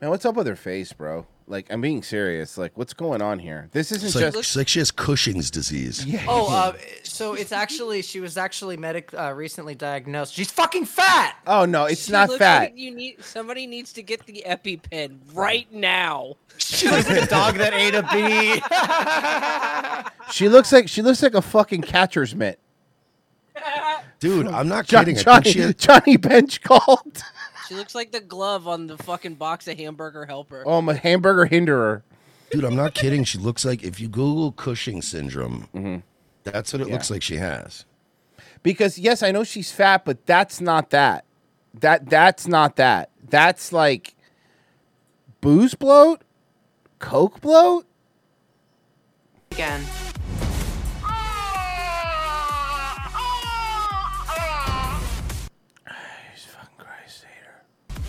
Man, 0.00 0.10
what's 0.10 0.24
up 0.24 0.34
with 0.34 0.46
her 0.46 0.56
face, 0.56 0.92
bro? 0.92 1.26
Like, 1.46 1.70
I'm 1.70 1.82
being 1.82 2.02
serious. 2.02 2.56
Like, 2.56 2.72
what's 2.78 2.94
going 2.94 3.20
on 3.20 3.38
here? 3.38 3.68
This 3.72 3.92
isn't 3.92 4.06
It's 4.06 4.14
like, 4.16 4.24
just. 4.26 4.36
it's 4.38 4.56
like 4.56 4.66
she 4.68 4.78
has 4.78 4.90
Cushing's 4.90 5.50
disease. 5.50 6.02
Yeah. 6.06 6.24
Oh, 6.26 6.50
uh, 6.50 6.72
so 7.02 7.34
it's 7.34 7.52
actually 7.52 8.00
she 8.00 8.18
was 8.20 8.38
actually 8.38 8.78
medic 8.78 9.12
uh, 9.12 9.30
recently 9.34 9.74
diagnosed. 9.74 10.32
She's 10.32 10.50
fucking 10.50 10.86
fat. 10.86 11.36
Oh 11.46 11.66
no, 11.66 11.84
it's 11.84 12.06
She 12.06 12.12
not 12.12 12.28
looks 12.30 12.38
fat. 12.38 12.60
like 12.60 12.78
you 12.78 12.94
need 12.94 13.22
somebody 13.22 13.66
needs 13.66 13.92
to 13.92 14.02
get 14.02 14.24
the 14.24 14.42
EpiPen 14.46 15.18
right 15.34 15.70
now. 15.70 16.36
She 16.56 16.88
looks 16.88 17.08
like 17.10 17.22
a 17.22 17.26
dog 17.26 17.56
that 17.56 17.74
ate 17.74 17.94
a 17.94 18.02
bee. 18.10 18.62
She 20.30 20.48
looks 20.48 20.72
like 20.72 20.88
she 20.88 21.02
looks 21.02 21.22
like 21.22 21.34
a 21.34 21.42
fucking 21.42 21.82
catcher's 21.82 22.34
mitt. 22.34 22.58
Dude, 24.20 24.46
I'm 24.46 24.68
not 24.68 24.86
John- 24.86 25.04
kidding. 25.04 25.18
I 25.18 25.22
Johnny, 25.22 25.42
think 25.44 25.54
she 25.54 25.60
has- 25.60 25.74
Johnny 25.74 26.16
Bench 26.16 26.62
called. 26.62 27.22
She 27.68 27.74
looks 27.74 27.94
like 27.94 28.12
the 28.12 28.20
glove 28.20 28.68
on 28.68 28.86
the 28.86 28.98
fucking 28.98 29.34
box 29.34 29.66
of 29.68 29.78
hamburger 29.78 30.26
helper. 30.26 30.64
Oh, 30.66 30.78
I'm 30.78 30.88
a 30.88 30.94
hamburger 30.94 31.46
hinderer. 31.46 32.02
Dude, 32.50 32.64
I'm 32.64 32.76
not 32.76 32.94
kidding. 32.94 33.24
She 33.24 33.38
looks 33.38 33.64
like 33.64 33.82
if 33.82 33.98
you 34.00 34.08
Google 34.08 34.52
Cushing 34.52 35.02
syndrome, 35.02 35.68
mm-hmm. 35.74 35.96
that's 36.44 36.72
what 36.72 36.82
it 36.82 36.88
looks 36.88 37.10
like 37.10 37.22
she 37.22 37.36
has. 37.36 37.84
Because 38.62 38.98
yes, 38.98 39.22
I 39.22 39.30
know 39.30 39.44
she's 39.44 39.72
fat, 39.72 40.04
but 40.04 40.24
that's 40.26 40.60
not 40.60 40.90
that. 40.90 41.24
That 41.72 42.08
that's 42.08 42.46
not 42.46 42.76
that. 42.76 43.10
That's 43.28 43.72
like 43.72 44.14
booze 45.40 45.74
bloat, 45.74 46.22
coke 46.98 47.40
bloat. 47.40 47.86
Again. 49.50 49.84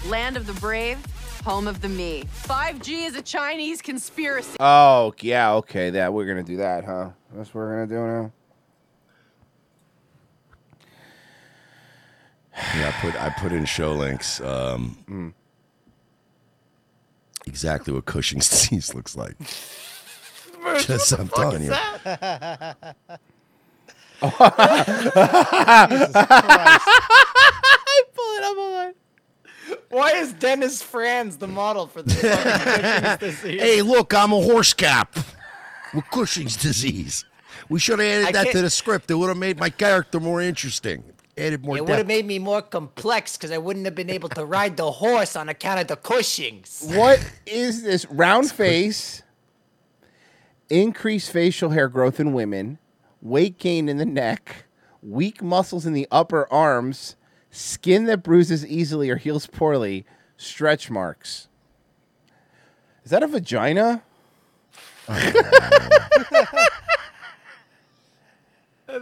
Land 0.07 0.37
of 0.37 0.45
the 0.45 0.53
brave, 0.53 1.03
home 1.43 1.67
of 1.67 1.81
the 1.81 1.89
me. 1.89 2.23
5G 2.43 3.07
is 3.07 3.15
a 3.15 3.21
Chinese 3.21 3.81
conspiracy. 3.81 4.55
Oh 4.59 5.13
yeah, 5.21 5.53
okay. 5.55 5.89
That 5.89 6.13
we're 6.13 6.25
gonna 6.25 6.43
do 6.43 6.57
that, 6.57 6.85
huh? 6.85 7.09
That's 7.33 7.49
what 7.53 7.61
we're 7.61 7.85
gonna 7.85 7.87
do 7.87 7.95
now. 7.95 8.31
Yeah, 12.77 12.87
I 12.87 12.91
put 13.01 13.21
I 13.21 13.29
put 13.31 13.51
in 13.51 13.65
show 13.65 13.91
links. 13.93 14.39
Um, 14.41 15.33
Exactly 17.47 17.93
what 17.93 18.05
Cushing's 18.05 18.49
disease 18.49 18.95
looks 18.95 19.15
like. 19.15 19.35
Just 20.79 21.11
I'm 21.11 21.27
telling 21.29 21.63
you. 21.63 21.69
Pull 21.69 21.77
it 28.31 28.43
up 28.43 28.57
on. 28.57 28.93
Why 29.95 30.11
is 30.11 30.33
Dennis 30.33 30.81
Franz 30.81 31.37
the 31.37 31.47
model 31.47 31.87
for 31.87 32.01
this 32.01 32.19
Cushing's 32.21 33.17
disease? 33.17 33.61
Hey, 33.61 33.81
look, 33.81 34.13
I'm 34.13 34.33
a 34.33 34.41
horse 34.41 34.73
cap 34.73 35.15
with 35.93 36.03
Cushing's 36.11 36.57
disease. 36.57 37.23
We 37.69 37.79
should 37.79 37.99
have 37.99 38.07
added 38.09 38.27
I 38.27 38.31
that 38.33 38.43
to 38.47 38.51
can't- 38.51 38.63
the 38.65 38.69
script. 38.69 39.09
It 39.09 39.13
would 39.15 39.29
have 39.29 39.37
made 39.37 39.57
my 39.57 39.69
character 39.69 40.19
more 40.19 40.41
interesting. 40.41 41.01
Added 41.37 41.63
more 41.63 41.77
It 41.77 41.85
would 41.85 41.97
have 41.97 42.07
made 42.07 42.25
me 42.25 42.39
more 42.39 42.61
complex 42.61 43.37
because 43.37 43.51
I 43.51 43.57
wouldn't 43.57 43.85
have 43.85 43.95
been 43.95 44.09
able 44.09 44.27
to 44.29 44.43
ride 44.43 44.75
the 44.75 44.91
horse 44.91 45.37
on 45.37 45.47
account 45.47 45.79
of 45.79 45.87
the 45.87 45.95
Cushings. 45.95 46.83
What 46.89 47.19
is 47.45 47.83
this 47.83 48.05
round 48.07 48.51
face? 48.51 49.23
Increased 50.69 51.31
facial 51.31 51.69
hair 51.69 51.87
growth 51.87 52.19
in 52.19 52.33
women, 52.33 52.79
weight 53.21 53.59
gain 53.59 53.87
in 53.87 53.95
the 53.97 54.05
neck, 54.05 54.65
weak 55.01 55.41
muscles 55.41 55.85
in 55.85 55.93
the 55.93 56.05
upper 56.11 56.51
arms, 56.51 57.15
skin 57.55 58.05
that 58.05 58.23
bruises 58.23 58.65
easily 58.65 59.09
or 59.09 59.17
heals 59.17 59.47
poorly, 59.47 60.05
stretch 60.37 60.89
marks. 60.89 61.47
Is 63.03 63.11
that 63.11 63.23
a 63.23 63.27
vagina? 63.27 64.03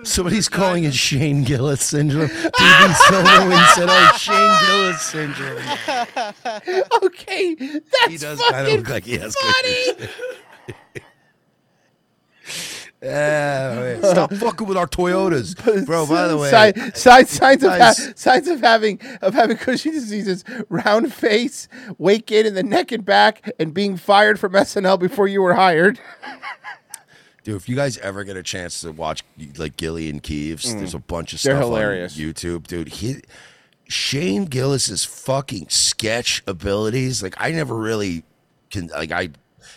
Somebody's 0.04 0.50
calling 0.50 0.84
it 0.84 0.94
Shane 0.94 1.44
Gillis 1.44 1.82
syndrome. 1.82 2.28
TV 2.28 2.94
Silverman 3.08 3.66
said, 3.76 3.88
"Oh, 3.90 4.18
Shane 4.18 4.52
Gillis 4.66 5.02
syndrome." 5.02 5.62
okay, 7.04 7.54
that's 7.56 8.08
he 8.08 8.18
does 8.18 8.40
fucking 8.40 8.54
kind 8.54 8.68
of 8.68 8.74
look 8.74 8.90
like 8.90 9.06
he 9.06 9.18
has 9.18 9.36
funny. 9.36 10.10
Yeah, 13.04 14.00
stop 14.12 14.34
fucking 14.34 14.66
with 14.66 14.78
our 14.78 14.88
Toyotas, 14.88 15.56
bro. 15.86 16.06
By 16.08 16.28
the 16.28 16.38
way, 16.38 16.50
Sign- 16.50 16.94
sign- 16.96 17.26
signs 17.26 17.64
of 17.64 17.72
ha- 17.74 17.94
signs 18.16 18.48
of 18.48 18.62
having 18.62 19.00
of 19.22 19.34
having 19.34 19.58
Cushing's 19.58 19.96
diseases: 19.96 20.44
round 20.70 21.14
face, 21.14 21.68
weight 21.98 22.26
gain 22.26 22.46
in 22.46 22.54
the 22.54 22.64
neck 22.64 22.92
and 22.94 23.04
back, 23.04 23.52
and 23.60 23.74
being 23.74 23.98
fired 23.98 24.40
from 24.40 24.54
SNL 24.54 25.00
before 25.00 25.28
you 25.28 25.42
were 25.42 25.56
hired. 25.56 26.00
Dude, 27.44 27.58
if 27.58 27.68
you 27.68 27.76
guys 27.76 27.98
ever 27.98 28.24
get 28.24 28.38
a 28.38 28.44
chance 28.44 28.80
to 28.82 28.92
watch 28.94 29.22
like 29.58 29.76
Gilly 29.76 30.10
and 30.10 30.24
Keeves, 30.24 30.64
Mm. 30.74 30.78
there's 30.78 30.94
a 30.94 31.00
bunch 31.00 31.34
of 31.34 31.42
They're 31.42 31.56
stuff 31.58 31.64
hilarious. 31.66 32.18
on 32.18 32.24
YouTube, 32.24 32.68
dude. 32.68 32.88
He 32.88 33.18
Shane 33.90 34.46
Gillis's 34.46 35.04
fucking 35.04 35.68
sketch 35.68 36.42
abilities, 36.48 37.22
like 37.22 37.36
I 37.38 37.52
never 37.52 37.76
really 37.76 38.24
can 38.72 38.88
like 38.88 39.12
I 39.12 39.30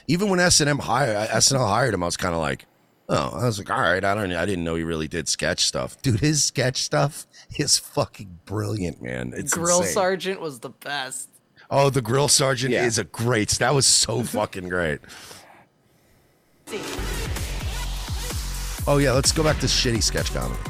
even 0.06 0.28
when 0.28 0.38
S 0.38 0.60
and 0.60 0.70
M 0.70 0.78
hired 0.78 1.16
SNL 1.30 1.68
hired 1.68 1.92
him, 1.92 2.04
I 2.04 2.06
was 2.06 2.16
kind 2.16 2.34
of 2.36 2.40
like, 2.40 2.66
oh, 3.08 3.38
I 3.38 3.44
was 3.44 3.58
like, 3.58 3.70
all 3.70 3.80
right, 3.80 4.04
I 4.04 4.14
don't, 4.14 4.32
I 4.32 4.46
didn't 4.46 4.64
know 4.64 4.74
he 4.74 4.82
really 4.82 5.08
did 5.08 5.28
sketch 5.28 5.66
stuff, 5.66 6.00
dude. 6.02 6.20
His 6.20 6.44
sketch 6.44 6.82
stuff 6.82 7.26
is 7.58 7.78
fucking 7.78 8.40
brilliant, 8.44 9.02
man. 9.02 9.32
It's 9.36 9.54
Grill 9.54 9.78
insane. 9.78 9.94
Sergeant 9.94 10.40
was 10.40 10.60
the 10.60 10.70
best. 10.70 11.30
Oh, 11.68 11.90
the 11.90 12.02
grill 12.02 12.28
sergeant 12.28 12.72
is 12.72 12.96
a 12.98 13.04
great. 13.04 13.50
That 13.50 13.74
was 13.74 13.86
so 13.86 14.22
fucking 14.24 14.68
great. 14.68 15.00
Oh 18.88 18.98
yeah, 18.98 19.10
let's 19.10 19.32
go 19.32 19.42
back 19.42 19.58
to 19.58 19.66
shitty 19.66 20.00
sketch 20.00 20.32
comedy. 20.32 20.60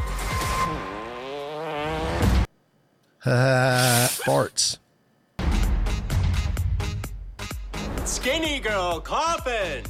Uh, 3.26 4.08
farts. 4.24 4.78
Skinny 8.06 8.58
girl 8.60 9.00
coffin. 9.00 9.84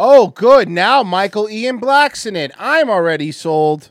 Oh, 0.00 0.28
good. 0.28 0.68
Now 0.68 1.02
Michael 1.02 1.50
Ian 1.50 1.78
Black's 1.78 2.24
in 2.24 2.36
it. 2.36 2.52
I'm 2.56 2.88
already 2.88 3.32
sold. 3.32 3.90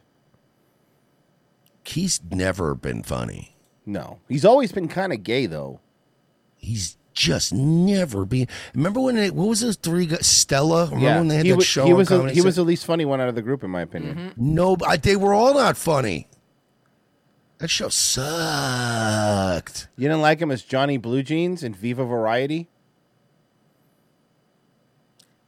He's 1.83 2.21
never 2.31 2.73
been 2.75 3.03
funny. 3.03 3.55
No, 3.85 4.19
he's 4.27 4.43
always 4.45 4.71
been 4.71 4.87
kind 4.87 5.11
of 5.13 5.23
gay 5.23 5.45
though. 5.45 5.79
He's 6.55 6.97
just 7.13 7.53
never 7.53 8.25
been. 8.25 8.47
Remember 8.73 8.99
when 9.01 9.17
it? 9.17 9.33
What 9.35 9.47
was 9.47 9.61
those 9.61 9.75
three 9.75 10.05
guys? 10.05 10.25
Stella. 10.25 10.85
Remember 10.87 11.19
when 11.19 11.27
they 11.27 11.35
had 11.37 11.45
he, 11.45 11.51
that 11.51 11.57
wa- 11.57 11.63
show? 11.63 11.85
he 11.85 11.91
on 11.91 11.97
was 11.97 12.07
the, 12.09 12.23
he 12.33 12.41
was 12.41 12.55
the 12.57 12.63
least 12.63 12.85
funny 12.85 13.05
one 13.05 13.19
out 13.21 13.29
of 13.29 13.35
the 13.35 13.41
group, 13.41 13.63
in 13.63 13.69
my 13.69 13.81
opinion. 13.81 14.15
Mm-hmm. 14.15 14.53
No, 14.55 14.77
I- 14.85 14.97
they 14.97 15.15
were 15.15 15.33
all 15.33 15.53
not 15.53 15.77
funny. 15.77 16.27
That 17.59 17.69
show 17.69 17.89
sucked. 17.89 19.87
You 19.97 20.07
didn't 20.07 20.21
like 20.21 20.39
him 20.39 20.51
as 20.51 20.61
Johnny 20.61 20.97
Blue 20.97 21.23
Jeans 21.23 21.63
in 21.63 21.73
Viva 21.73 22.05
Variety? 22.05 22.69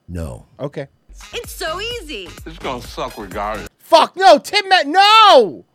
No. 0.09 0.47
Okay. 0.59 0.87
It's 1.33 1.51
so 1.51 1.79
easy. 1.79 2.27
It's 2.45 2.57
gonna 2.57 2.81
suck 2.81 3.17
regardless. 3.17 3.69
Fuck 3.77 4.15
no, 4.15 4.39
Tim 4.39 4.67
Met 4.67 4.87
no. 4.87 5.65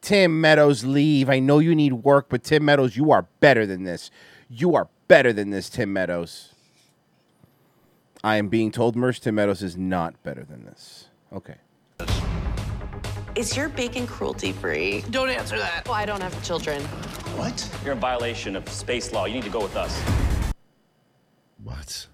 Tim 0.00 0.40
Meadows, 0.40 0.84
leave. 0.84 1.30
I 1.30 1.38
know 1.38 1.58
you 1.58 1.74
need 1.74 1.92
work, 1.92 2.26
but 2.28 2.42
Tim 2.44 2.64
Meadows, 2.64 2.96
you 2.96 3.10
are 3.12 3.26
better 3.40 3.64
than 3.66 3.84
this. 3.84 4.10
You 4.48 4.74
are 4.74 4.88
better 5.08 5.32
than 5.32 5.50
this, 5.50 5.68
Tim 5.68 5.92
Meadows. 5.92 6.52
I 8.22 8.36
am 8.36 8.48
being 8.48 8.70
told 8.70 8.96
Mersh 8.96 9.20
Tim 9.20 9.36
Meadows 9.36 9.62
is 9.62 9.76
not 9.76 10.20
better 10.22 10.44
than 10.44 10.64
this. 10.64 11.08
Okay. 11.32 11.56
Is 13.36 13.56
your 13.56 13.68
bacon 13.68 14.06
cruelty 14.06 14.52
free? 14.52 15.04
Don't 15.10 15.28
answer 15.28 15.58
that. 15.58 15.86
Well, 15.86 15.94
I 15.94 16.06
don't 16.06 16.22
have 16.22 16.42
children. 16.42 16.82
What? 17.36 17.68
You're 17.84 17.92
in 17.92 18.00
violation 18.00 18.56
of 18.56 18.68
space 18.68 19.12
law. 19.12 19.26
You 19.26 19.34
need 19.34 19.44
to 19.44 19.50
go 19.50 19.60
with 19.60 19.76
us. 19.76 20.00
What? 21.62 22.06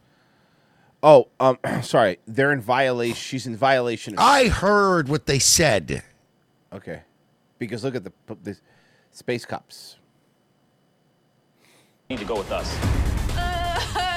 Oh, 1.03 1.29
um, 1.41 1.59
sorry. 1.83 2.19
They're 2.27 2.53
in 2.53 2.61
violation. 2.61 3.17
She's 3.17 3.47
in 3.47 3.57
violation. 3.57 4.15
Of- 4.15 4.21
I 4.21 4.49
heard 4.49 5.09
what 5.09 5.27
they 5.27 5.39
said. 5.39 6.03
Okay. 6.73 7.03
Because 7.59 7.85
look 7.85 7.95
at 7.95 8.05
the, 8.05 8.13
the 8.43 8.57
space 9.11 9.45
cops. 9.45 9.97
You 12.09 12.17
need 12.17 12.23
to 12.23 12.29
go 12.29 12.37
with 12.39 12.53
us. 12.53 12.77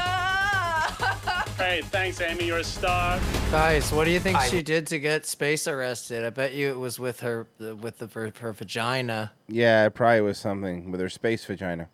Hey, 1.57 1.81
thanks, 1.83 2.19
Amy. 2.19 2.47
You're 2.47 2.57
a 2.57 2.63
star. 2.65 3.17
Guys, 3.49 3.89
what 3.93 4.03
do 4.03 4.11
you 4.11 4.19
think 4.19 4.37
I- 4.37 4.49
she 4.49 4.61
did 4.61 4.87
to 4.87 4.99
get 4.99 5.25
space 5.25 5.69
arrested? 5.69 6.25
I 6.25 6.29
bet 6.29 6.53
you 6.53 6.69
it 6.69 6.77
was 6.77 6.99
with 6.99 7.21
her 7.21 7.47
with 7.57 7.99
the, 7.99 8.07
her, 8.07 8.33
her 8.41 8.51
vagina. 8.51 9.31
Yeah, 9.47 9.85
it 9.85 9.93
probably 9.93 10.19
was 10.19 10.37
something 10.37 10.91
with 10.91 10.99
her 10.99 11.07
space 11.07 11.45
vagina. 11.45 11.87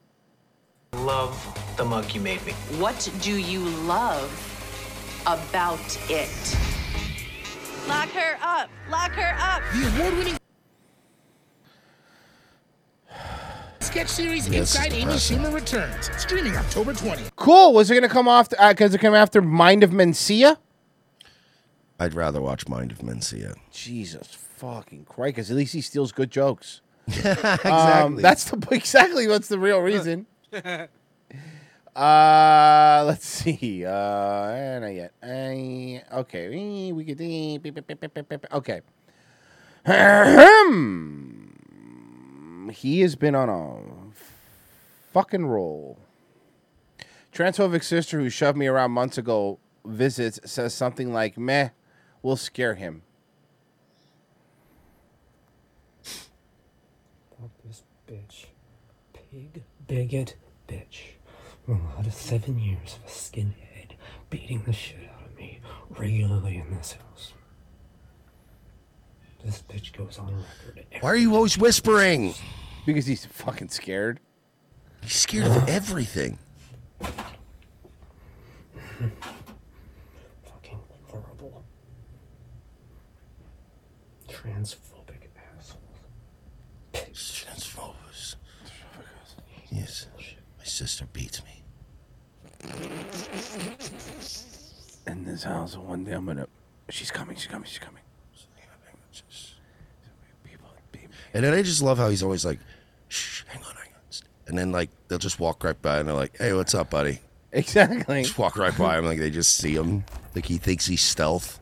Love 0.93 1.37
the 1.77 1.85
mug 1.85 2.11
you 2.15 2.21
made 2.21 2.43
me. 2.43 2.53
What 2.79 3.07
do 3.21 3.37
you 3.37 3.59
love 3.59 4.31
about 5.25 5.97
it? 6.09 6.57
Lock 7.87 8.09
her 8.09 8.37
up. 8.41 8.69
Lock 8.89 9.11
her 9.11 9.35
up. 9.39 9.61
The 9.73 9.97
award-winning 9.97 10.37
sketch 13.79 14.07
series 14.07 14.47
Yes, 14.47 14.75
Inside 14.75 14.93
Amy. 14.93 15.13
Schumer 15.13 15.53
returns, 15.53 16.09
streaming 16.17 16.55
October 16.55 16.93
20th. 16.93 17.29
Cool. 17.35 17.73
Was 17.73 17.91
it 17.91 17.95
going 17.95 18.03
to 18.03 18.09
come 18.09 18.27
off? 18.27 18.49
Because 18.49 18.93
it 18.93 19.01
came 19.01 19.13
after 19.13 19.41
Mind 19.41 19.83
of 19.83 19.91
Mencia? 19.91 20.57
I'd 21.99 22.13
rather 22.13 22.41
watch 22.41 22.67
Mind 22.67 22.91
of 22.91 22.99
Mencia. 22.99 23.55
Jesus 23.71 24.27
fucking 24.27 25.05
Christ. 25.05 25.35
Because 25.35 25.51
at 25.51 25.57
least 25.57 25.73
he 25.73 25.81
steals 25.81 26.11
good 26.11 26.31
jokes. 26.31 26.81
exactly. 27.07 27.71
Um, 27.71 28.15
that's 28.15 28.45
the 28.45 28.65
exactly 28.71 29.27
what's 29.27 29.49
the 29.49 29.59
real 29.59 29.79
reason. 29.79 30.25
Uh, 31.95 33.03
let's 33.05 33.25
see. 33.25 33.85
Uh, 33.85 34.79
not 34.79 34.87
yet. 34.87 35.11
Eh, 35.21 35.99
okay, 36.13 36.91
we 36.91 37.03
could. 37.03 37.19
Okay. 38.51 38.81
He 42.73 43.01
has 43.01 43.15
been 43.15 43.35
on 43.35 43.49
a 43.49 45.11
fucking 45.11 45.45
roll. 45.45 45.99
Transphobic 47.33 47.83
sister 47.83 48.19
who 48.19 48.29
shoved 48.29 48.57
me 48.57 48.67
around 48.67 48.91
months 48.91 49.17
ago 49.17 49.59
visits 49.83 50.39
says 50.45 50.73
something 50.73 51.11
like, 51.11 51.37
"Meh, 51.37 51.69
we'll 52.21 52.37
scare 52.37 52.75
him." 52.75 53.03
This 57.65 57.83
bitch. 58.07 58.45
Pig, 59.13 59.63
bigot, 59.87 60.35
bitch. 60.67 61.10
A 61.67 61.71
lot 61.71 62.05
of 62.05 62.13
seven 62.13 62.59
years 62.59 62.97
of 62.97 63.05
a 63.09 63.13
skinhead 63.13 63.91
beating 64.29 64.63
the 64.63 64.73
shit 64.73 65.09
out 65.15 65.25
of 65.27 65.35
me 65.37 65.59
regularly 65.89 66.57
in 66.57 66.69
this 66.75 66.93
house. 66.93 67.33
This 69.43 69.63
bitch 69.69 69.93
goes 69.93 70.19
on 70.19 70.35
record. 70.35 70.85
Why 71.01 71.09
are 71.09 71.15
you 71.15 71.35
always 71.35 71.57
whispering? 71.57 72.33
Because 72.85 73.05
he's 73.05 73.25
fucking 73.25 73.69
scared. 73.69 74.19
He's 75.01 75.13
scared 75.13 75.47
of 75.47 75.67
everything. 75.69 76.37
Fucking 77.01 77.25
horrible. 81.07 81.63
Transphobic 84.29 85.27
assholes. 85.57 85.97
Transphobes. 86.93 88.35
Yes. 89.71 90.07
My 90.57 90.63
sister 90.65 91.05
beats 91.11 91.43
me. 91.43 91.50
In 95.07 95.25
this 95.25 95.43
house, 95.43 95.75
one 95.77 96.03
day 96.03 96.11
I'm 96.13 96.25
gonna. 96.25 96.47
She's 96.89 97.11
coming. 97.11 97.35
She's 97.35 97.47
coming. 97.47 97.67
She's 97.67 97.79
coming. 97.79 98.01
And 101.33 101.43
then 101.43 101.53
I 101.53 101.61
just 101.61 101.81
love 101.81 101.97
how 101.97 102.09
he's 102.09 102.23
always 102.23 102.45
like, 102.45 102.59
shh, 103.07 103.43
hang 103.47 103.63
on, 103.63 103.75
hang 103.75 103.93
on. 103.93 104.01
And 104.47 104.57
then 104.57 104.71
like 104.71 104.89
they'll 105.07 105.17
just 105.17 105.39
walk 105.39 105.63
right 105.63 105.81
by 105.81 105.99
and 105.99 106.07
they're 106.07 106.15
like, 106.15 106.37
hey, 106.37 106.53
what's 106.53 106.75
up, 106.75 106.89
buddy? 106.89 107.19
Exactly. 107.53 108.23
Just 108.23 108.37
walk 108.37 108.57
right 108.57 108.77
by 108.77 108.97
him 108.97 109.05
like 109.05 109.19
they 109.19 109.29
just 109.29 109.57
see 109.57 109.73
him. 109.73 110.03
Like 110.35 110.45
he 110.45 110.57
thinks 110.57 110.85
he's 110.85 111.01
stealth. 111.01 111.59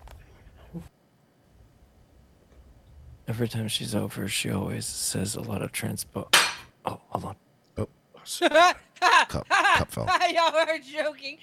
Every 3.27 3.47
time 3.47 3.67
she's 3.67 3.93
over, 3.93 4.27
she 4.27 4.49
always 4.49 4.87
says 4.87 5.35
a 5.35 5.41
lot 5.41 5.61
of 5.61 5.71
transpo. 5.71 6.33
Oh, 6.85 6.99
hold 7.09 7.25
on. 7.25 7.35
Oh. 8.41 8.73
Cup- 9.29 9.47
cup 9.47 9.91
fell. 9.91 10.05
Y'all 10.33 10.53
are 10.53 10.77
joking. 10.79 11.37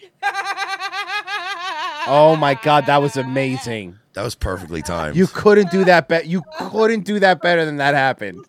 Oh 2.07 2.36
my 2.39 2.59
god, 2.62 2.85
that 2.85 3.01
was 3.01 3.16
amazing. 3.16 3.98
That 4.12 4.24
was 4.24 4.35
perfectly 4.35 4.82
timed. 4.82 5.16
You 5.16 5.27
couldn't 5.27 5.70
do 5.70 5.85
that 5.86 6.07
bet. 6.07 6.27
You 6.27 6.43
couldn't 6.59 7.05
do 7.07 7.19
that 7.20 7.40
better 7.40 7.65
than 7.65 7.78
that 7.78 7.94
happened. 7.94 8.44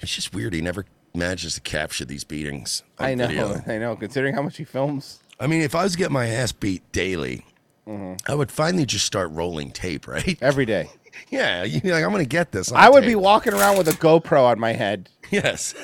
It's 0.00 0.14
just 0.14 0.34
weird. 0.34 0.52
He 0.54 0.60
never 0.60 0.84
manages 1.18 1.54
to 1.56 1.60
capture 1.60 2.04
these 2.04 2.24
beatings. 2.24 2.82
on 2.98 3.06
I 3.06 3.14
know. 3.14 3.26
video. 3.26 3.62
I 3.66 3.78
know. 3.78 3.96
Considering 3.96 4.34
how 4.34 4.42
much 4.42 4.56
he 4.56 4.64
films. 4.64 5.20
I 5.40 5.46
mean, 5.46 5.60
if 5.62 5.74
I 5.74 5.82
was 5.82 5.92
to 5.92 5.98
get 5.98 6.10
my 6.10 6.26
ass 6.28 6.52
beat 6.52 6.90
daily, 6.92 7.44
Mhm. 7.86 8.20
I 8.28 8.34
would 8.34 8.50
finally 8.52 8.84
just 8.86 9.06
start 9.06 9.30
rolling 9.32 9.70
tape, 9.70 10.06
right? 10.06 10.36
Every 10.42 10.64
day. 10.66 10.90
Yeah, 11.30 11.64
you're 11.64 11.94
like, 11.96 12.04
I'm 12.04 12.12
gonna 12.12 12.24
get 12.24 12.52
this. 12.52 12.70
on 12.70 12.78
I 12.78 12.88
would 12.88 13.04
be 13.04 13.16
walking 13.16 13.52
around 13.52 13.76
with 13.76 13.88
a 13.88 13.92
GoPro 13.92 14.44
on 14.44 14.60
my 14.60 14.72
head. 14.72 15.08
Yes. 15.32 15.74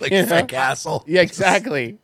like 0.00 0.10
You 0.10 0.26
know? 0.26 0.44
Castle. 0.44 1.04
Yeah, 1.06 1.20
exactly. 1.20 1.98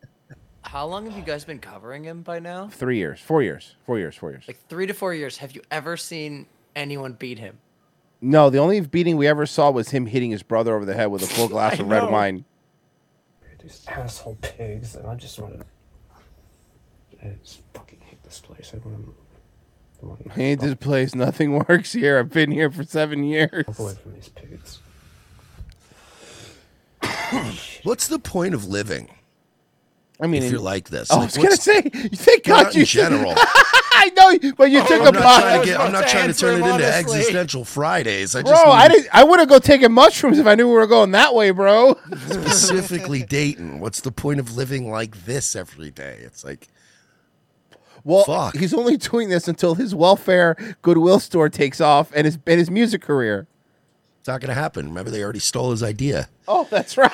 How 0.62 0.86
long 0.86 1.06
have 1.06 1.16
you 1.18 1.24
guys 1.24 1.44
been 1.44 1.59
covering 1.59 2.05
him 2.05 2.23
by 2.23 2.39
now? 2.39 2.68
Three 2.68 2.98
years, 2.98 3.18
four 3.20 3.43
years, 3.43 3.74
four 3.85 3.98
years, 3.98 4.14
four 4.14 4.31
years. 4.31 4.44
Like 4.47 4.60
three 4.68 4.86
to 4.86 4.93
four 4.94 5.12
years. 5.12 5.39
Have 5.39 5.52
you 5.56 5.62
ever 5.73 5.97
seen 5.97 6.47
anyone 6.77 7.14
beat 7.14 7.40
him? 7.40 7.59
No, 8.28 8.51
the 8.51 8.59
only 8.59 8.81
beating 8.81 9.16
we 9.16 9.28
ever 9.28 9.47
saw 9.47 9.70
was 9.70 9.90
him 9.90 10.07
hitting 10.07 10.32
his 10.32 10.43
brother 10.43 10.74
over 10.74 10.85
the 10.85 10.94
head 10.94 11.12
with 11.12 11.23
a 11.23 11.28
full 11.28 11.47
glass 11.55 11.78
I 11.78 11.82
of 11.85 11.89
red 11.89 12.11
wine. 12.11 12.44
These 13.62 13.85
asshole 13.86 14.36
pigs, 14.43 14.97
and 14.97 15.07
I 15.07 15.15
just 15.15 15.39
want 15.39 15.61
to. 15.61 15.65
I 17.23 17.36
just 17.40 17.61
fucking 17.73 18.01
hate 18.01 18.20
this 18.24 18.40
place. 18.40 18.73
I 18.74 18.78
want 18.78 18.98
to 18.98 19.07
move. 19.07 19.15
I 20.03 20.07
want 20.07 20.23
I 20.28 20.32
hate 20.32 20.59
this 20.59 20.74
place. 20.74 21.15
Nothing 21.15 21.53
works 21.69 21.93
here. 21.93 22.19
I've 22.19 22.31
been 22.31 22.51
here 22.51 22.69
for 22.69 22.82
seven 22.82 23.23
years. 23.23 23.65
away 23.78 23.94
from 23.94 24.15
these 24.15 24.28
pigs. 24.28 24.81
What's 27.85 28.09
the 28.09 28.19
point 28.19 28.55
of 28.55 28.66
living? 28.66 29.09
I 30.20 30.26
mean, 30.26 30.43
if 30.43 30.51
you're 30.51 30.60
like 30.60 30.88
this, 30.88 31.10
oh, 31.10 31.16
I 31.16 31.18
Like, 31.20 31.26
was 31.26 31.36
gonna 31.36 31.56
say, 31.56 31.82
thank 32.14 32.47
No, 32.47 32.55
God 32.56 32.62
not 32.64 32.74
you 32.74 32.80
in 32.80 32.86
general. 32.86 33.34
I 33.36 34.10
know, 34.16 34.52
but 34.56 34.70
you 34.70 34.80
oh, 34.80 34.86
took 34.86 35.01
I'm 35.01 35.05
the 35.06 35.12
not 35.12 35.22
pot. 35.22 35.40
trying 35.43 35.60
to 35.60 35.66
get. 35.66 35.80
I'm 35.80 35.93
not 35.93 36.06
trying 36.09 36.32
to 36.32 36.38
turn 36.38 36.62
it 36.62 36.66
into 36.66 36.86
existential 36.86 37.64
Fridays. 37.64 38.34
I 38.34 38.43
Bro, 38.43 38.52
just 38.52 38.66
I 38.66 38.88
mean 38.88 38.90
didn't. 38.98 39.09
I 39.14 39.24
would 39.24 39.40
have 39.40 39.48
go 39.48 39.59
taking 39.59 39.93
mushrooms 39.93 40.38
if 40.38 40.47
I 40.47 40.55
knew 40.55 40.66
we 40.68 40.74
were 40.74 40.86
going 40.86 41.10
that 41.12 41.34
way, 41.34 41.51
bro. 41.51 41.98
specifically 42.28 43.22
Dayton. 43.24 43.78
What's 43.80 44.01
the 44.01 44.12
point 44.12 44.40
of 44.40 44.56
living 44.56 44.90
like 44.90 45.24
this 45.26 45.55
every 45.56 45.90
day? 45.90 46.18
It's 46.22 46.44
like 46.44 46.68
Well, 48.05 48.24
Fuck. 48.24 48.56
he's 48.56 48.72
only 48.74 48.97
doing 48.97 49.28
this 49.28 49.48
until 49.48 49.74
his 49.74 49.94
welfare 49.94 50.56
Goodwill 50.82 51.20
store 51.20 51.48
takes 51.48 51.80
off 51.80 52.10
and 52.14 52.24
his 52.26 52.38
and 52.47 52.59
his 52.59 52.70
music 52.70 53.02
career. 53.02 53.47
it's 54.20 54.28
not 54.28 54.40
going 54.40 54.48
to 54.55 54.55
happen. 54.60 54.86
Remember, 54.88 55.10
they 55.10 55.22
already 55.22 55.38
stole 55.40 55.70
his 55.72 55.82
idea. 55.82 56.28
Oh, 56.48 56.66
that's 56.70 56.97
right. 56.97 57.12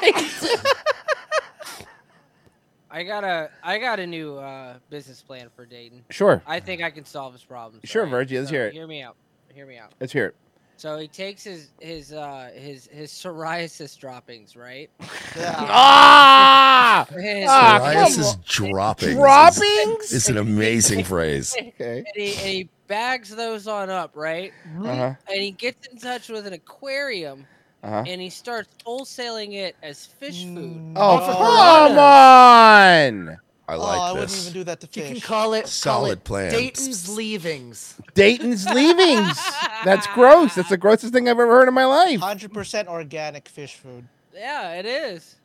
I 2.94 3.02
got 3.04 3.24
a 3.24 3.50
I 3.62 3.78
got 3.78 3.98
a 4.00 4.06
new 4.06 4.36
uh, 4.36 4.74
business 4.90 5.22
plan 5.22 5.48
for 5.56 5.64
Dayton. 5.64 6.04
Sure. 6.10 6.42
I 6.46 6.60
think 6.60 6.82
I 6.82 6.90
can 6.90 7.04
solve 7.06 7.32
his 7.32 7.42
problems. 7.42 7.80
Sure, 7.88 8.02
right? 8.04 8.10
Virgie, 8.10 8.38
let's 8.38 8.50
So 8.50 8.54
hear 8.54 8.66
it. 8.66 8.74
Hear 8.74 8.86
me 8.86 9.02
out. 9.02 9.16
Hear 9.54 9.66
me 9.66 9.78
out. 9.78 9.92
Let's 9.98 10.12
hear 10.12 10.26
it. 10.26 10.34
So 10.76 10.98
he 10.98 11.08
takes 11.08 11.42
his 11.44 11.70
his 11.80 12.12
uh 12.12 12.50
his 12.54 12.88
his 12.92 13.10
psoriasis 13.10 13.98
droppings, 13.98 14.56
right? 14.56 14.90
Ah! 15.36 17.06
His- 17.10 17.46
Ah, 17.48 17.78
Psoriasis 17.82 18.44
droppings. 18.44 19.14
Droppings? 19.14 20.12
It's 20.12 20.28
an 20.28 20.38
amazing 20.38 21.04
phrase. 21.12 21.54
Okay. 21.58 21.98
And 21.98 22.06
he, 22.14 22.28
and 22.32 22.40
he 22.48 22.68
bags 22.88 23.34
those 23.34 23.66
on 23.66 23.88
up, 23.90 24.12
right? 24.14 24.52
Uh-huh. 24.78 25.14
And 25.28 25.40
he 25.42 25.52
gets 25.52 25.86
in 25.86 25.98
touch 25.98 26.28
with 26.28 26.46
an 26.46 26.52
aquarium 26.52 27.46
Uh-huh. 27.82 28.04
and 28.06 28.20
he 28.20 28.30
starts 28.30 28.68
wholesaling 28.86 29.54
it 29.54 29.74
as 29.82 30.06
fish 30.06 30.44
food. 30.44 30.92
Oh, 30.94 31.18
come 31.18 31.98
on! 31.98 33.38
I 33.68 33.74
oh, 33.74 33.78
like 33.78 34.00
I 34.00 34.12
wouldn't 34.12 34.30
this. 34.30 34.42
even 34.42 34.52
do 34.52 34.64
that 34.64 34.80
to 34.80 34.86
You 34.92 35.02
fish. 35.06 35.12
can 35.12 35.20
call 35.20 35.54
it 35.54 35.62
call 35.62 35.68
Solid 35.68 36.18
it 36.18 36.24
plan. 36.24 36.52
Dayton's 36.52 37.08
leavings. 37.08 37.96
Dayton's 38.14 38.68
leavings. 38.68 39.36
That's 39.84 40.06
gross. 40.08 40.54
That's 40.54 40.68
the 40.68 40.76
grossest 40.76 41.12
thing 41.12 41.28
I've 41.28 41.32
ever 41.32 41.46
heard 41.46 41.68
in 41.68 41.74
my 41.74 41.84
life. 41.86 42.20
Hundred 42.20 42.52
percent 42.52 42.88
organic 42.88 43.48
fish 43.48 43.74
food. 43.74 44.06
Yeah, 44.34 44.74
it 44.74 44.86
is. 44.86 45.36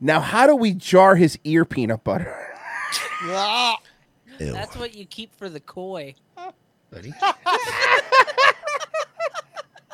Now, 0.00 0.20
how 0.20 0.46
do 0.46 0.54
we 0.56 0.74
jar 0.74 1.16
his 1.16 1.38
ear 1.44 1.64
peanut 1.64 2.04
butter? 2.04 2.36
That's 4.38 4.76
what 4.76 4.94
you 4.94 5.04
keep 5.04 5.34
for 5.34 5.48
the 5.48 5.60
koi. 5.60 6.14
Buddy. 6.90 7.12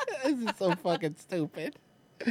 this 0.25 0.39
is 0.39 0.57
so 0.59 0.75
fucking 0.75 1.17
stupid. 1.19 1.77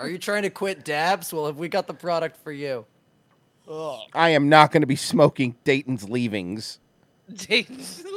Are 0.00 0.08
you 0.08 0.18
trying 0.18 0.42
to 0.42 0.50
quit 0.50 0.84
dabs? 0.84 1.32
Well, 1.32 1.46
have 1.46 1.58
we 1.58 1.68
got 1.68 1.86
the 1.86 1.94
product 1.94 2.36
for 2.42 2.52
you? 2.52 2.86
Ugh. 3.68 4.00
I 4.14 4.30
am 4.30 4.48
not 4.48 4.72
going 4.72 4.80
to 4.82 4.86
be 4.86 4.96
smoking 4.96 5.56
Dayton's 5.64 6.08
leavings. 6.08 6.78
Dayton's 7.32 8.04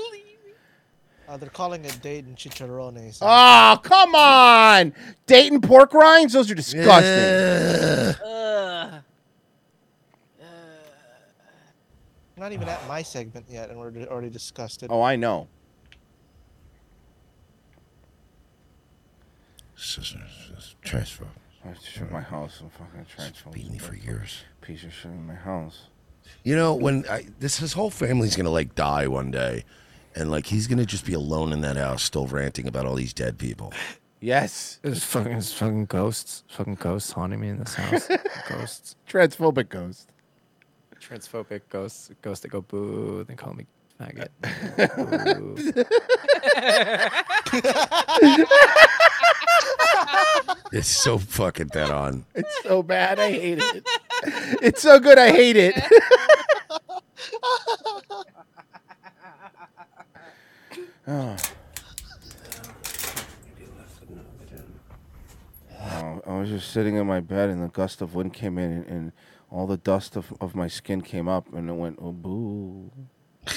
Uh, 1.28 1.38
they're 1.38 1.48
calling 1.50 1.86
it 1.86 2.00
Dayton 2.02 2.34
chicharrones. 2.34 3.20
Oh, 3.22 3.80
come 3.84 4.16
on! 4.16 4.96
Dayton 5.28 5.62
pork 5.62 5.94
rinds? 5.94 6.34
Those 6.34 6.50
are 6.50 6.56
disgusting. 6.56 8.20
Ugh. 8.26 9.04
Not 12.36 12.52
even 12.52 12.68
at 12.68 12.88
my 12.88 13.04
segment 13.04 13.46
yet, 13.48 13.70
and 13.70 13.78
we're 13.78 13.92
already 14.08 14.32
discussed 14.32 14.82
it. 14.82 14.90
Oh, 14.90 15.04
I 15.04 15.18
know. 15.18 15.48
Transfer. 20.84 21.26
I 21.66 21.74
shit 21.82 22.04
in 22.04 22.12
my 22.12 22.22
house. 22.22 22.62
I'm 22.62 22.70
fucking 22.70 23.06
transfer. 23.06 23.50
Beat 23.50 23.72
me 23.72 23.78
for 23.78 23.96
years. 23.96 24.44
Piece 24.62 24.84
of 24.84 24.94
shit 24.94 25.12
in 25.12 25.26
my 25.26 25.36
house. 25.36 25.88
You 26.44 26.56
know, 26.56 26.74
when 26.76 27.06
I, 27.10 27.28
this 27.40 27.58
his 27.60 27.74
whole 27.74 27.90
family's 27.90 28.36
gonna 28.36 28.50
like 28.50 28.76
die 28.76 29.08
one 29.08 29.32
day, 29.32 29.64
and 30.16 30.30
like 30.32 30.46
he's 30.48 30.68
gonna 30.68 30.86
just 30.86 31.06
be 31.06 31.14
alone 31.14 31.54
in 31.54 31.62
that 31.62 31.78
house, 31.78 32.04
still 32.04 32.28
ranting 32.28 32.68
about 32.68 32.86
all 32.86 32.96
these 32.96 33.14
dead 33.14 33.38
people. 33.38 33.74
Yes. 34.22 34.80
There's 34.82 35.02
fucking, 35.02 35.32
there's 35.32 35.54
fucking 35.54 35.86
ghosts. 35.86 36.44
Fucking 36.50 36.76
ghosts 36.76 37.14
haunting 37.14 37.40
me 37.40 37.48
in 37.48 37.60
this 37.60 37.74
house. 37.76 38.10
ghosts. 38.50 38.98
Transphobic 39.08 39.70
ghost. 39.70 40.10
Transphobic 41.00 41.62
ghosts. 41.70 42.12
Ghosts 42.22 42.42
that 42.42 42.50
go 42.50 42.60
boo. 42.60 43.24
They 43.24 43.36
call 43.36 43.54
me 43.54 43.66
faggot. 43.98 44.28
It's 50.72 50.88
so 50.88 51.18
fucking 51.18 51.68
dead 51.68 51.90
on. 51.90 52.26
It's 52.36 52.64
so 52.64 52.84
bad. 52.84 53.20
I 53.20 53.32
hate 53.32 53.60
it. 53.60 53.88
It's 54.62 54.82
so 54.82 55.00
good. 55.00 55.18
I 55.18 55.32
hate 55.32 55.58
it. 55.58 55.76
oh. 61.08 61.36
Oh, 65.82 66.22
I 66.28 66.40
was 66.40 66.50
just 66.50 66.72
sitting 66.72 66.98
in 66.98 67.08
my 67.08 67.22
bed 67.22 67.50
and 67.50 67.64
the 67.64 67.70
gust 67.70 68.02
of 68.02 68.14
wind 68.14 68.34
came 68.34 68.58
in 68.58 68.72
and, 68.72 68.86
and 68.86 69.12
all 69.50 69.66
the 69.66 69.78
dust 69.78 70.18
of, 70.18 70.34
of 70.42 70.54
my 70.54 70.68
skin 70.68 71.02
came 71.02 71.28
up 71.28 71.52
and 71.54 71.70
it 71.70 71.74
went, 71.74 71.98
oh, 72.02 72.12
boo. 72.12 72.92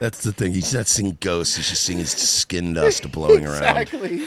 That's 0.00 0.22
the 0.22 0.32
thing. 0.32 0.52
He's 0.52 0.74
not 0.74 0.86
seeing 0.86 1.16
ghosts. 1.20 1.56
He's 1.56 1.68
just 1.70 1.82
seeing 1.84 1.98
his 1.98 2.10
skin 2.10 2.74
dust 2.74 3.10
blowing 3.12 3.46
around. 3.46 3.76
Exactly. 3.78 4.24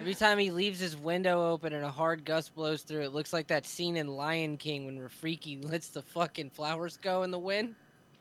Every 0.00 0.14
time 0.14 0.38
he 0.38 0.50
leaves 0.50 0.78
his 0.80 0.96
window 0.96 1.50
open 1.50 1.72
and 1.72 1.84
a 1.84 1.90
hard 1.90 2.24
gust 2.24 2.54
blows 2.54 2.82
through, 2.82 3.02
it 3.02 3.12
looks 3.12 3.32
like 3.32 3.46
that 3.48 3.64
scene 3.66 3.96
in 3.96 4.06
Lion 4.08 4.56
King 4.56 4.86
when 4.86 4.98
Rafiki 4.98 5.64
lets 5.70 5.88
the 5.88 6.02
fucking 6.02 6.50
flowers 6.50 6.96
go 6.96 7.22
in 7.22 7.30
the 7.30 7.38
wind. 7.38 7.74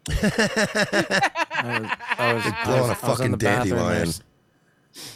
I 0.10 1.80
was, 1.82 1.92
I 2.18 2.34
was, 2.34 2.46
Like 2.46 2.54
I 2.56 2.64
blowing 2.66 2.82
was- 2.82 2.90
a 2.90 2.92
I 2.92 2.92
in 2.92 2.96
fucking 2.96 3.32
the 3.32 3.38
bathroom 3.38 3.80
and 3.80 3.88
I 3.88 3.94
dandelion. 3.96 4.14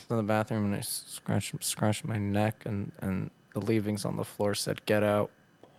in 0.09 0.17
the 0.17 0.23
bathroom 0.23 0.65
and 0.65 0.75
I 0.75 0.81
scratched 0.81 1.63
scratched 1.63 2.05
my 2.05 2.17
neck 2.17 2.63
and 2.65 2.91
and 2.99 3.31
the 3.53 3.59
leavings 3.61 4.05
on 4.05 4.15
the 4.15 4.23
floor 4.23 4.53
said 4.55 4.85
"Get 4.85 5.03
out." 5.03 5.29
And 5.63 5.69
he's 5.69 5.69
gonna 5.69 5.75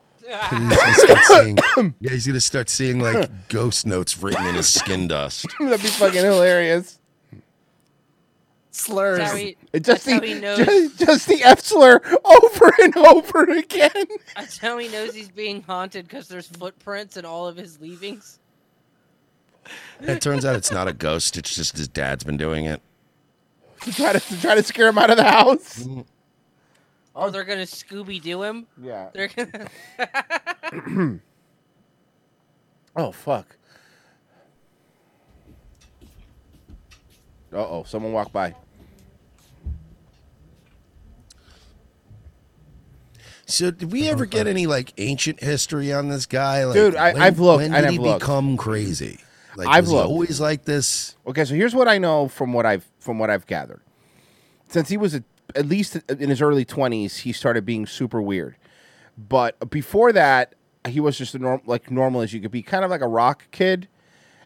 start 0.00 0.11
seeing, 0.22 1.58
yeah, 2.00 2.10
he's 2.10 2.26
gonna 2.26 2.40
start 2.40 2.68
seeing 2.68 3.00
like 3.00 3.30
ghost 3.48 3.86
notes 3.86 4.16
written 4.22 4.46
in 4.46 4.54
his 4.54 4.68
skin 4.68 5.08
dust. 5.08 5.46
That'd 5.60 5.80
be 5.82 5.88
fucking 5.88 6.22
hilarious. 6.22 6.98
Slurs. 8.74 9.18
That's 9.18 9.30
how 9.32 9.36
he, 9.36 9.56
It 9.72 9.84
just 9.84 10.06
that's 10.06 10.10
how 10.10 10.20
the, 10.20 10.26
he 10.26 10.34
knows. 10.34 10.58
just, 10.58 10.98
just 10.98 11.28
the 11.28 11.42
F 11.44 11.60
slur 11.60 12.00
over 12.24 12.72
and 12.80 12.96
over 12.96 13.42
again. 13.44 13.90
That's 14.34 14.56
how 14.56 14.78
he 14.78 14.88
knows 14.88 15.14
he's 15.14 15.28
being 15.28 15.60
haunted 15.62 16.08
because 16.08 16.26
there's 16.26 16.46
footprints 16.46 17.18
in 17.18 17.26
all 17.26 17.46
of 17.46 17.54
his 17.56 17.80
leavings. 17.82 18.38
It 20.00 20.22
turns 20.22 20.46
out 20.46 20.56
it's 20.56 20.72
not 20.72 20.88
a 20.88 20.94
ghost. 20.94 21.36
It's 21.36 21.54
just 21.54 21.76
his 21.76 21.86
dad's 21.86 22.24
been 22.24 22.38
doing 22.38 22.64
it. 22.64 22.80
to 23.82 23.92
try 23.94 24.14
to, 24.14 24.20
to 24.20 24.40
try 24.40 24.54
to 24.54 24.62
scare 24.62 24.88
him 24.88 24.96
out 24.96 25.10
of 25.10 25.18
the 25.18 25.24
house. 25.30 25.80
Mm. 25.84 26.06
Oh, 27.14 27.30
they're 27.30 27.44
gonna 27.44 27.62
Scooby 27.62 28.20
Doo 28.22 28.42
him. 28.42 28.66
Yeah. 28.80 29.10
They're 29.12 29.28
gonna. 29.28 31.20
oh 32.96 33.12
fuck. 33.12 33.56
Uh 37.52 37.58
oh, 37.58 37.84
someone 37.86 38.12
walked 38.12 38.32
by. 38.32 38.54
So, 43.46 43.70
did 43.70 43.92
we 43.92 44.08
ever 44.08 44.24
get 44.24 44.46
any 44.46 44.66
like 44.66 44.94
ancient 44.96 45.40
history 45.40 45.92
on 45.92 46.08
this 46.08 46.24
guy? 46.26 46.64
Like, 46.64 46.74
Dude, 46.74 46.96
I- 46.96 47.12
when- 47.12 47.22
I've 47.22 47.38
looked, 47.38 47.62
When 47.62 47.72
did 47.72 47.84
I've 47.84 47.90
he 47.90 47.98
looked. 47.98 48.20
become 48.20 48.56
crazy? 48.56 49.18
Like, 49.56 49.68
I've 49.68 49.84
was 49.84 49.90
he 49.90 49.96
looked. 49.96 50.08
always 50.08 50.40
like 50.40 50.64
this. 50.64 51.16
Okay, 51.26 51.44
so 51.44 51.54
here's 51.54 51.74
what 51.74 51.86
I 51.88 51.98
know 51.98 52.28
from 52.28 52.54
what 52.54 52.64
I've 52.64 52.86
from 53.00 53.18
what 53.18 53.28
I've 53.28 53.46
gathered. 53.46 53.82
Since 54.68 54.88
he 54.88 54.96
was 54.96 55.14
a, 55.14 55.22
at 55.54 55.66
least 55.66 55.96
in 56.08 56.28
his 56.30 56.40
early 56.42 56.64
20s, 56.64 57.18
he 57.20 57.32
started 57.32 57.64
being 57.64 57.86
super 57.86 58.20
weird. 58.22 58.56
But 59.16 59.70
before 59.70 60.12
that, 60.12 60.54
he 60.88 61.00
was 61.00 61.16
just 61.18 61.34
a 61.34 61.38
norm, 61.38 61.60
like 61.66 61.90
normal 61.90 62.22
as 62.22 62.32
you 62.32 62.40
could 62.40 62.50
be, 62.50 62.62
kind 62.62 62.84
of 62.84 62.90
like 62.90 63.00
a 63.02 63.08
rock 63.08 63.44
kid. 63.50 63.88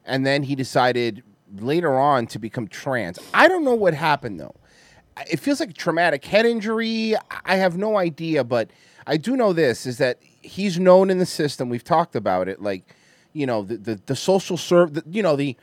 and 0.05 0.25
then 0.27 0.45
he 0.45 0.55
decided 0.55 1.23
later 1.59 1.99
on 1.99 2.27
to 2.29 2.39
become 2.39 2.69
trans. 2.69 3.19
I 3.35 3.49
don't 3.49 3.65
know 3.65 3.75
what 3.75 3.95
happened 3.95 4.39
though. 4.41 4.55
It 5.31 5.39
feels 5.41 5.61
like 5.61 5.71
a 5.71 5.73
traumatic 5.73 6.25
head 6.25 6.45
injury. 6.45 7.15
I 7.45 7.57
have 7.57 7.77
no 7.79 7.97
idea, 7.97 8.45
but 8.45 8.71
I 9.07 9.17
do 9.17 9.37
know 9.37 9.53
this 9.53 9.87
is 9.87 9.99
that 9.99 10.19
he's 10.43 10.79
known 10.79 11.09
in 11.11 11.19
the 11.19 11.27
system. 11.27 11.69
We've 11.71 11.83
talked 11.85 12.15
about 12.17 12.49
it, 12.49 12.61
like 12.61 12.95
you 13.33 13.47
know 13.47 13.63
the 13.63 13.77
the, 13.79 14.01
the 14.07 14.17
social 14.17 14.57
serve, 14.57 15.01
you 15.11 15.23
know 15.23 15.37
the 15.37 15.57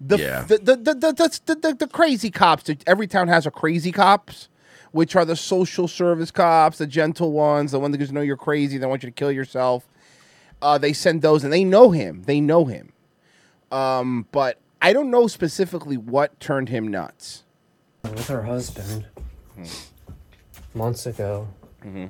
the, 0.00 0.18
Yeah. 0.18 0.42
the, 0.42 0.58
the, 0.58 0.76
the, 0.76 0.94
the, 0.94 1.40
the, 1.46 1.54
the, 1.54 1.74
the 1.74 1.86
crazy 1.86 2.30
cops. 2.30 2.64
Every 2.86 3.06
town 3.06 3.28
has 3.28 3.46
a 3.46 3.50
crazy 3.50 3.92
cops, 3.92 4.48
which 4.96 5.14
are 5.14 5.26
the 5.26 5.36
social 5.36 5.86
service 5.86 6.30
cops, 6.30 6.78
the 6.78 6.86
gentle 6.86 7.30
ones, 7.32 7.70
the 7.72 7.78
one 7.78 7.90
that 7.92 7.98
just 7.98 8.12
know 8.12 8.22
you're 8.22 8.36
crazy, 8.36 8.78
they 8.78 8.86
want 8.86 9.02
you 9.02 9.08
to 9.10 9.14
kill 9.14 9.30
yourself. 9.30 9.86
Uh, 10.62 10.78
they 10.78 10.94
send 10.94 11.20
those, 11.20 11.44
and 11.44 11.52
they 11.52 11.64
know 11.64 11.90
him. 11.90 12.22
They 12.22 12.40
know 12.40 12.64
him. 12.64 12.92
Um, 13.70 14.26
but 14.32 14.58
I 14.80 14.94
don't 14.94 15.10
know 15.10 15.26
specifically 15.26 15.98
what 15.98 16.40
turned 16.40 16.70
him 16.70 16.88
nuts. 16.88 17.42
with 18.04 18.26
her 18.28 18.42
husband 18.42 19.06
Hmm. 19.54 19.64
months 20.74 21.04
ago. 21.06 21.48
Mm-hmm. 21.84 22.06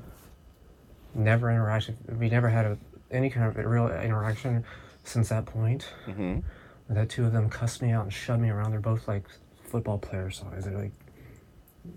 Never 1.15 1.49
interacted. 1.49 1.97
We 2.19 2.29
never 2.29 2.49
had 2.49 2.67
a, 2.67 2.79
any 3.11 3.31
kind 3.31 3.47
of 3.49 3.57
real 3.65 3.89
interaction 3.91 4.65
since 5.05 5.29
that 5.31 5.47
point. 5.47 5.89
Mm-hmm. 6.07 6.41
The 6.95 7.07
two 7.07 7.25
of 7.25 7.33
them 7.33 7.49
cussed 7.49 7.83
me 7.83 7.91
out 7.91 8.05
and 8.05 8.13
shoved 8.13 8.43
me 8.43 8.51
around. 8.51 8.71
They're 8.71 8.81
both 8.81 9.09
like 9.09 9.25
football 9.65 9.99
player 9.99 10.31
size. 10.31 10.65
They're 10.67 10.79
like 10.79 10.93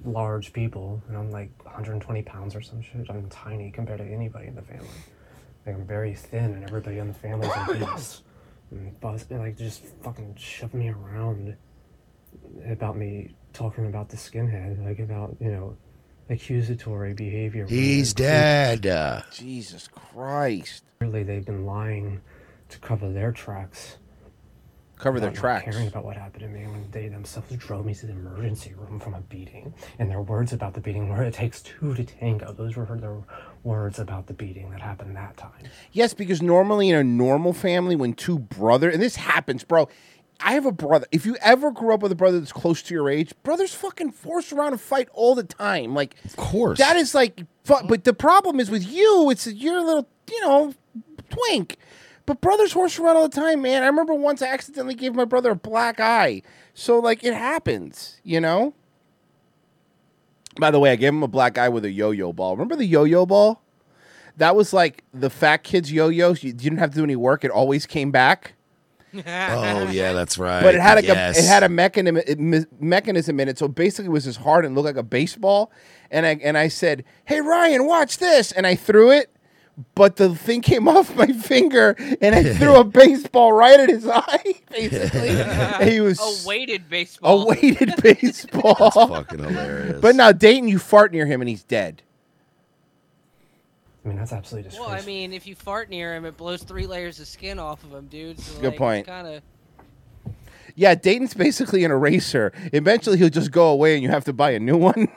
large 0.04 0.54
people, 0.54 1.02
and 1.08 1.18
I'm 1.18 1.32
like 1.32 1.52
120 1.64 2.22
pounds 2.24 2.56
or 2.56 2.62
some 2.62 2.82
shit. 2.82 3.10
I'm 3.10 3.30
tiny 3.30 3.72
compared 3.72 4.00
to 4.00 4.06
anybody 4.06 4.48
in 4.48 4.56
the 4.56 4.62
family. 4.62 4.88
Like 5.66 5.76
I'm 5.76 5.86
very 5.86 6.14
thin, 6.16 6.54
and 6.54 6.64
everybody 6.64 7.00
in 7.00 7.08
the 7.08 7.14
family's 7.14 7.52
obese. 7.56 8.24
And 8.72 9.00
buzz, 9.00 9.26
and, 9.30 9.40
like 9.40 9.58
just 9.58 9.84
fucking 10.04 10.36
shoved 10.38 10.74
me 10.74 10.90
around 10.90 11.56
about 12.68 12.98
me 12.98 13.36
talking 13.54 13.88
about 13.88 14.10
the 14.10 14.18
skinhead, 14.18 14.84
like 14.86 15.00
about 15.00 15.36
you 15.40 15.52
know 15.52 15.78
accusatory 16.30 17.14
behavior. 17.14 17.66
He's 17.66 18.14
dead. 18.14 18.86
Uh, 18.86 19.24
Jesus 19.32 19.88
Christ. 19.88 20.84
Really, 21.02 21.24
they've 21.24 21.46
been 21.46 21.66
lying 21.66 22.22
to 22.70 22.80
cover 22.80 23.12
their 23.12 23.32
tracks. 23.32 23.98
Cover 25.00 25.20
their 25.20 25.30
about 25.30 25.36
not 25.36 25.42
tracks. 25.42 25.76
Caring 25.76 25.88
about 25.88 26.06
what 26.06 26.18
happened 26.18 26.42
to 26.44 26.48
me 26.50 26.68
when 26.68 26.86
they 26.92 27.08
themselves 27.08 27.56
drove 27.56 27.86
me 27.86 27.96
to 27.96 28.06
the 28.06 28.12
emergency 28.12 28.74
room 28.78 29.00
from 29.00 29.14
a 29.16 29.22
beating, 29.22 29.74
and 29.98 30.12
their 30.12 30.22
words 30.22 30.54
about 30.54 30.74
the 30.76 30.82
beating 30.82 31.10
were 31.10 31.24
"it 31.24 31.34
takes 31.34 31.62
two 31.62 31.94
to 31.96 32.04
tango." 32.04 32.52
Those 32.54 32.76
were 32.76 32.86
their 32.86 33.18
words 33.64 33.98
about 33.98 34.28
the 34.28 34.34
beating 34.34 34.70
that 34.72 34.82
happened 34.82 35.16
that 35.16 35.38
time. 35.38 35.52
Yes, 35.92 36.14
because 36.14 36.42
normally 36.42 36.90
in 36.90 36.96
a 36.96 37.04
normal 37.04 37.54
family, 37.54 37.96
when 37.96 38.14
two 38.14 38.38
brother 38.40 38.90
and 38.90 39.02
this 39.02 39.16
happens, 39.16 39.64
bro. 39.64 39.88
I 40.42 40.54
have 40.54 40.66
a 40.66 40.72
brother. 40.72 41.06
If 41.12 41.26
you 41.26 41.36
ever 41.42 41.70
grew 41.70 41.94
up 41.94 42.02
with 42.02 42.14
a 42.14 42.16
brother 42.16 42.40
that's 42.40 42.54
close 42.54 42.82
to 42.84 42.94
your 42.94 43.10
age, 43.10 43.34
brothers 43.44 43.74
fucking 43.74 44.12
force 44.12 44.54
around 44.54 44.72
and 44.72 44.80
fight 44.80 45.10
all 45.12 45.36
the 45.36 45.44
time. 45.44 45.94
Like, 45.94 46.16
of 46.24 46.38
course, 46.38 46.78
that 46.80 46.96
is 46.96 47.14
like. 47.14 47.44
fu- 47.66 47.86
But 47.86 48.06
the 48.06 48.14
problem 48.14 48.58
is 48.62 48.72
with 48.72 48.88
you, 48.90 49.30
it's 49.32 49.48
you're 49.48 49.78
a 49.78 49.84
little, 49.84 50.08
you 50.32 50.40
know, 50.42 50.74
twink. 51.30 51.76
But 52.30 52.42
brothers 52.42 52.74
horse 52.74 53.00
around 53.00 53.18
all 53.18 53.28
the 53.28 53.36
time, 53.36 53.64
man. 53.64 53.82
I 53.82 53.88
remember 53.88 54.14
once 54.14 54.44
I 54.44 54.50
accidentally 54.50 54.94
gave 54.94 55.16
my 55.16 55.26
brother 55.26 55.50
a 55.50 55.56
black 55.56 56.00
eye. 56.00 56.44
So 56.76 57.00
like 57.00 57.24
it 57.24 57.34
happens, 57.34 58.22
you 58.24 58.40
know. 58.40 58.76
By 60.60 60.70
the 60.70 60.80
way, 60.80 60.92
I 60.92 60.96
gave 60.96 61.10
him 61.10 61.24
a 61.24 61.28
black 61.28 61.58
eye 61.58 61.70
with 61.70 61.86
a 61.86 61.90
yo-yo 61.90 62.32
ball. 62.32 62.56
Remember 62.56 62.76
the 62.76 62.86
yo-yo 62.86 63.26
ball? 63.26 63.64
That 64.38 64.56
was 64.56 64.74
like 64.74 65.04
the 65.12 65.32
fat 65.32 65.64
kids 65.64 65.92
yo-yos. 65.92 66.44
You 66.44 66.54
didn't 66.54 66.78
have 66.78 66.92
to 66.92 66.98
do 66.98 67.04
any 67.04 67.16
work; 67.16 67.44
it 67.44 67.50
always 67.50 67.88
came 67.88 68.12
back. 68.12 68.54
oh 69.16 69.90
yeah, 69.90 70.14
that's 70.14 70.38
right. 70.38 70.62
But 70.62 70.76
it 70.76 70.82
had 70.82 70.98
like 70.98 71.06
yes. 71.06 71.36
a 71.36 71.40
it 71.40 71.48
had 71.48 71.64
a 71.64 71.70
mechanism 71.70 72.52
me- 72.52 72.66
mechanism 72.80 73.40
in 73.40 73.50
it. 73.50 73.58
So 73.58 73.68
basically, 73.68 74.06
it 74.06 74.12
was 74.12 74.26
just 74.26 74.38
hard 74.38 74.66
and 74.66 74.76
looked 74.76 74.86
like 74.86 74.98
a 74.98 75.02
baseball. 75.04 75.72
And 76.12 76.28
I 76.28 76.40
and 76.44 76.60
I 76.60 76.68
said, 76.68 77.06
"Hey 77.26 77.42
Ryan, 77.42 77.88
watch 77.88 78.20
this!" 78.20 78.52
And 78.52 78.68
I 78.68 78.76
threw 78.76 79.10
it, 79.10 79.36
but 79.96 80.16
the 80.18 80.36
thing 80.36 80.62
came 80.62 80.88
off 80.90 81.16
my 81.16 81.28
finger, 81.28 81.96
and 82.22 82.36
I 82.36 82.54
threw 82.56 82.76
a 82.80 82.84
baseball 82.84 83.54
right 83.54 83.80
at 83.80 83.90
his 83.90 84.08
eye. 84.08 84.56
Basically, 84.70 85.30
And 85.30 85.90
he 85.90 86.00
was 86.02 86.20
a 86.20 86.48
weighted 86.48 86.90
baseball. 86.90 87.44
a 87.44 87.46
weighted 87.48 87.94
baseball. 88.02 88.76
That's 88.80 88.96
fucking 88.96 89.40
hilarious. 89.40 90.02
But 90.02 90.16
now 90.16 90.32
Dayton, 90.32 90.68
you 90.68 90.80
fart 90.80 91.12
near 91.12 91.26
him, 91.26 91.42
and 91.42 91.50
he's 91.50 91.64
dead. 91.64 92.02
I 94.04 94.08
mean, 94.08 94.18
that's 94.18 94.32
absolutely 94.32 94.80
Well, 94.80 94.90
I 94.90 95.02
mean, 95.02 95.34
if 95.34 95.46
you 95.46 95.56
fart 95.56 95.90
near 95.90 96.16
him, 96.16 96.24
it 96.26 96.38
blows 96.38 96.64
three 96.64 96.88
layers 96.88 97.20
of 97.20 97.28
skin 97.28 97.60
off 97.60 97.84
of 97.84 97.94
him, 97.94 98.08
dude. 98.08 98.40
So, 98.40 98.60
Good 98.62 98.78
point. 98.78 99.06
Kind 99.06 99.28
of. 99.28 99.44
Yeah, 100.76 100.96
Dayton's 100.96 101.34
basically 101.34 101.84
an 101.84 101.92
eraser. 101.92 102.54
Eventually, 102.72 103.18
he'll 103.18 103.30
just 103.30 103.52
go 103.52 103.68
away, 103.68 103.96
and 103.96 104.04
you 104.04 104.10
have 104.10 104.24
to 104.26 104.34
buy 104.34 104.52
a 104.52 104.60
new 104.60 104.78
one. 104.78 105.10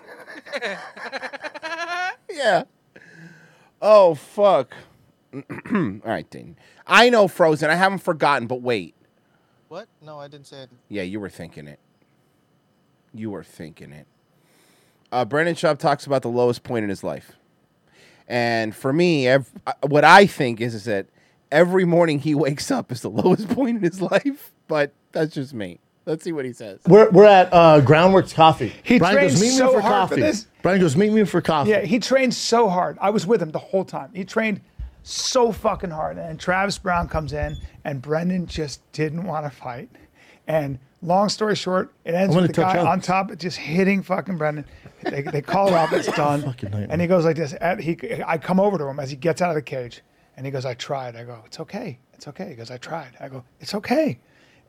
yeah. 2.31 2.65
Oh 3.83 4.15
fuck. 4.15 4.75
All 5.35 5.43
right, 6.05 6.29
Dayton. 6.31 6.57
I 6.87 7.11
know 7.11 7.27
Frozen. 7.29 7.69
I 7.69 7.75
haven't 7.75 7.99
forgotten, 7.99 8.47
but 8.47 8.63
wait. 8.63 8.95
What? 9.69 9.89
No, 10.01 10.19
I 10.19 10.29
didn't 10.29 10.47
say 10.47 10.63
it. 10.63 10.71
Yeah, 10.89 11.03
you 11.03 11.19
were 11.21 11.29
thinking 11.31 11.67
it. 11.67 11.79
You 13.13 13.31
were 13.31 13.43
thinking 13.45 13.93
it. 13.93 14.07
Uh, 15.11 15.25
Brendan 15.25 15.55
Schaub 15.55 15.79
talks 15.79 16.07
about 16.07 16.23
the 16.23 16.29
lowest 16.31 16.63
point 16.63 16.85
in 16.85 16.89
his 16.91 17.03
life, 17.05 17.33
and 18.29 18.75
for 18.75 18.93
me, 18.93 19.27
ev- 19.29 19.51
uh, 19.67 19.73
what 19.87 20.05
I 20.05 20.27
think 20.27 20.61
is 20.61 20.75
is 20.75 20.85
that 20.85 21.07
every 21.51 21.85
morning 21.85 22.19
he 22.21 22.35
wakes 22.47 22.71
up 22.71 22.91
is 22.93 23.03
the 23.03 23.11
lowest 23.11 23.49
point 23.51 23.77
in 23.79 23.83
his 23.83 24.01
life. 24.01 24.53
But 24.69 24.93
that's 25.13 25.35
just 25.35 25.53
me. 25.53 25.81
Let's 26.07 26.25
see 26.25 26.33
what 26.33 26.45
he 26.45 26.53
says. 26.53 26.81
We're, 26.87 27.11
we're 27.11 27.27
at 27.27 27.53
uh, 27.53 27.81
Groundworks 27.83 28.35
Coffee. 28.35 28.73
He 28.83 28.99
Brian 28.99 29.17
trains 29.17 29.33
goes, 29.35 29.41
meet 29.43 29.49
me 29.49 29.57
so 29.57 29.73
for 29.73 29.81
hard 29.81 30.09
for 30.09 30.15
coffee. 30.17 30.21
this. 30.23 30.47
Brian 30.63 30.81
goes, 30.81 30.97
meet 30.97 31.13
me 31.13 31.25
for 31.25 31.41
coffee. 31.41 31.71
Yeah, 31.71 31.81
he 31.81 31.99
trained 31.99 32.35
so 32.35 32.69
hard. 32.69 32.97
I 33.01 33.11
was 33.11 33.27
with 33.27 33.43
him 33.43 33.51
the 33.51 33.59
whole 33.59 33.85
time. 33.85 34.11
He 34.15 34.25
trained 34.25 34.61
so 35.03 35.53
fucking 35.53 35.91
hard. 35.91 36.19
And 36.19 36.39
Travis 36.39 36.79
Browne 36.79 37.09
comes 37.09 37.33
in, 37.33 37.57
and 37.85 38.01
Brendan 38.01 38.47
just 38.47 38.81
didn't 38.93 39.25
want 39.25 39.45
to 39.45 39.51
fight. 39.51 39.91
And 40.47 40.79
long 41.03 41.29
story 41.29 41.57
short, 41.57 41.93
it 42.05 42.15
ends 42.15 42.35
with 42.35 42.47
the 42.47 42.53
guy 42.53 42.79
on 42.79 43.01
top 43.01 43.37
just 43.37 43.57
hitting 43.59 44.03
fucking 44.03 44.39
Brendan. 44.39 44.65
They, 45.03 45.23
they 45.23 45.43
call 45.43 45.69
it 45.69 45.75
off. 45.75 45.93
It's 45.93 46.07
done. 46.13 46.55
And 46.91 47.01
he 47.01 47.07
goes 47.07 47.25
like 47.25 47.37
this. 47.37 47.55
At, 47.61 47.81
he, 47.81 47.99
I 48.25 48.39
come 48.39 48.61
over 48.61 48.79
to 48.79 48.85
him 48.85 49.01
as 49.01 49.11
he 49.11 49.17
gets 49.17 49.43
out 49.43 49.51
of 49.51 49.57
the 49.57 49.63
cage, 49.63 50.03
and 50.37 50.47
he 50.47 50.53
goes, 50.53 50.65
"I 50.65 50.75
tried." 50.75 51.17
I 51.17 51.25
go, 51.25 51.43
"It's 51.47 51.61
okay. 51.61 51.99
It's 52.15 52.29
okay." 52.29 52.51
He 52.51 52.55
goes, 52.55 52.71
"I 52.71 52.79
tried." 52.79 53.17
I 53.21 53.29
go, 53.29 53.45
"It's 53.61 53.75
okay." 53.75 54.19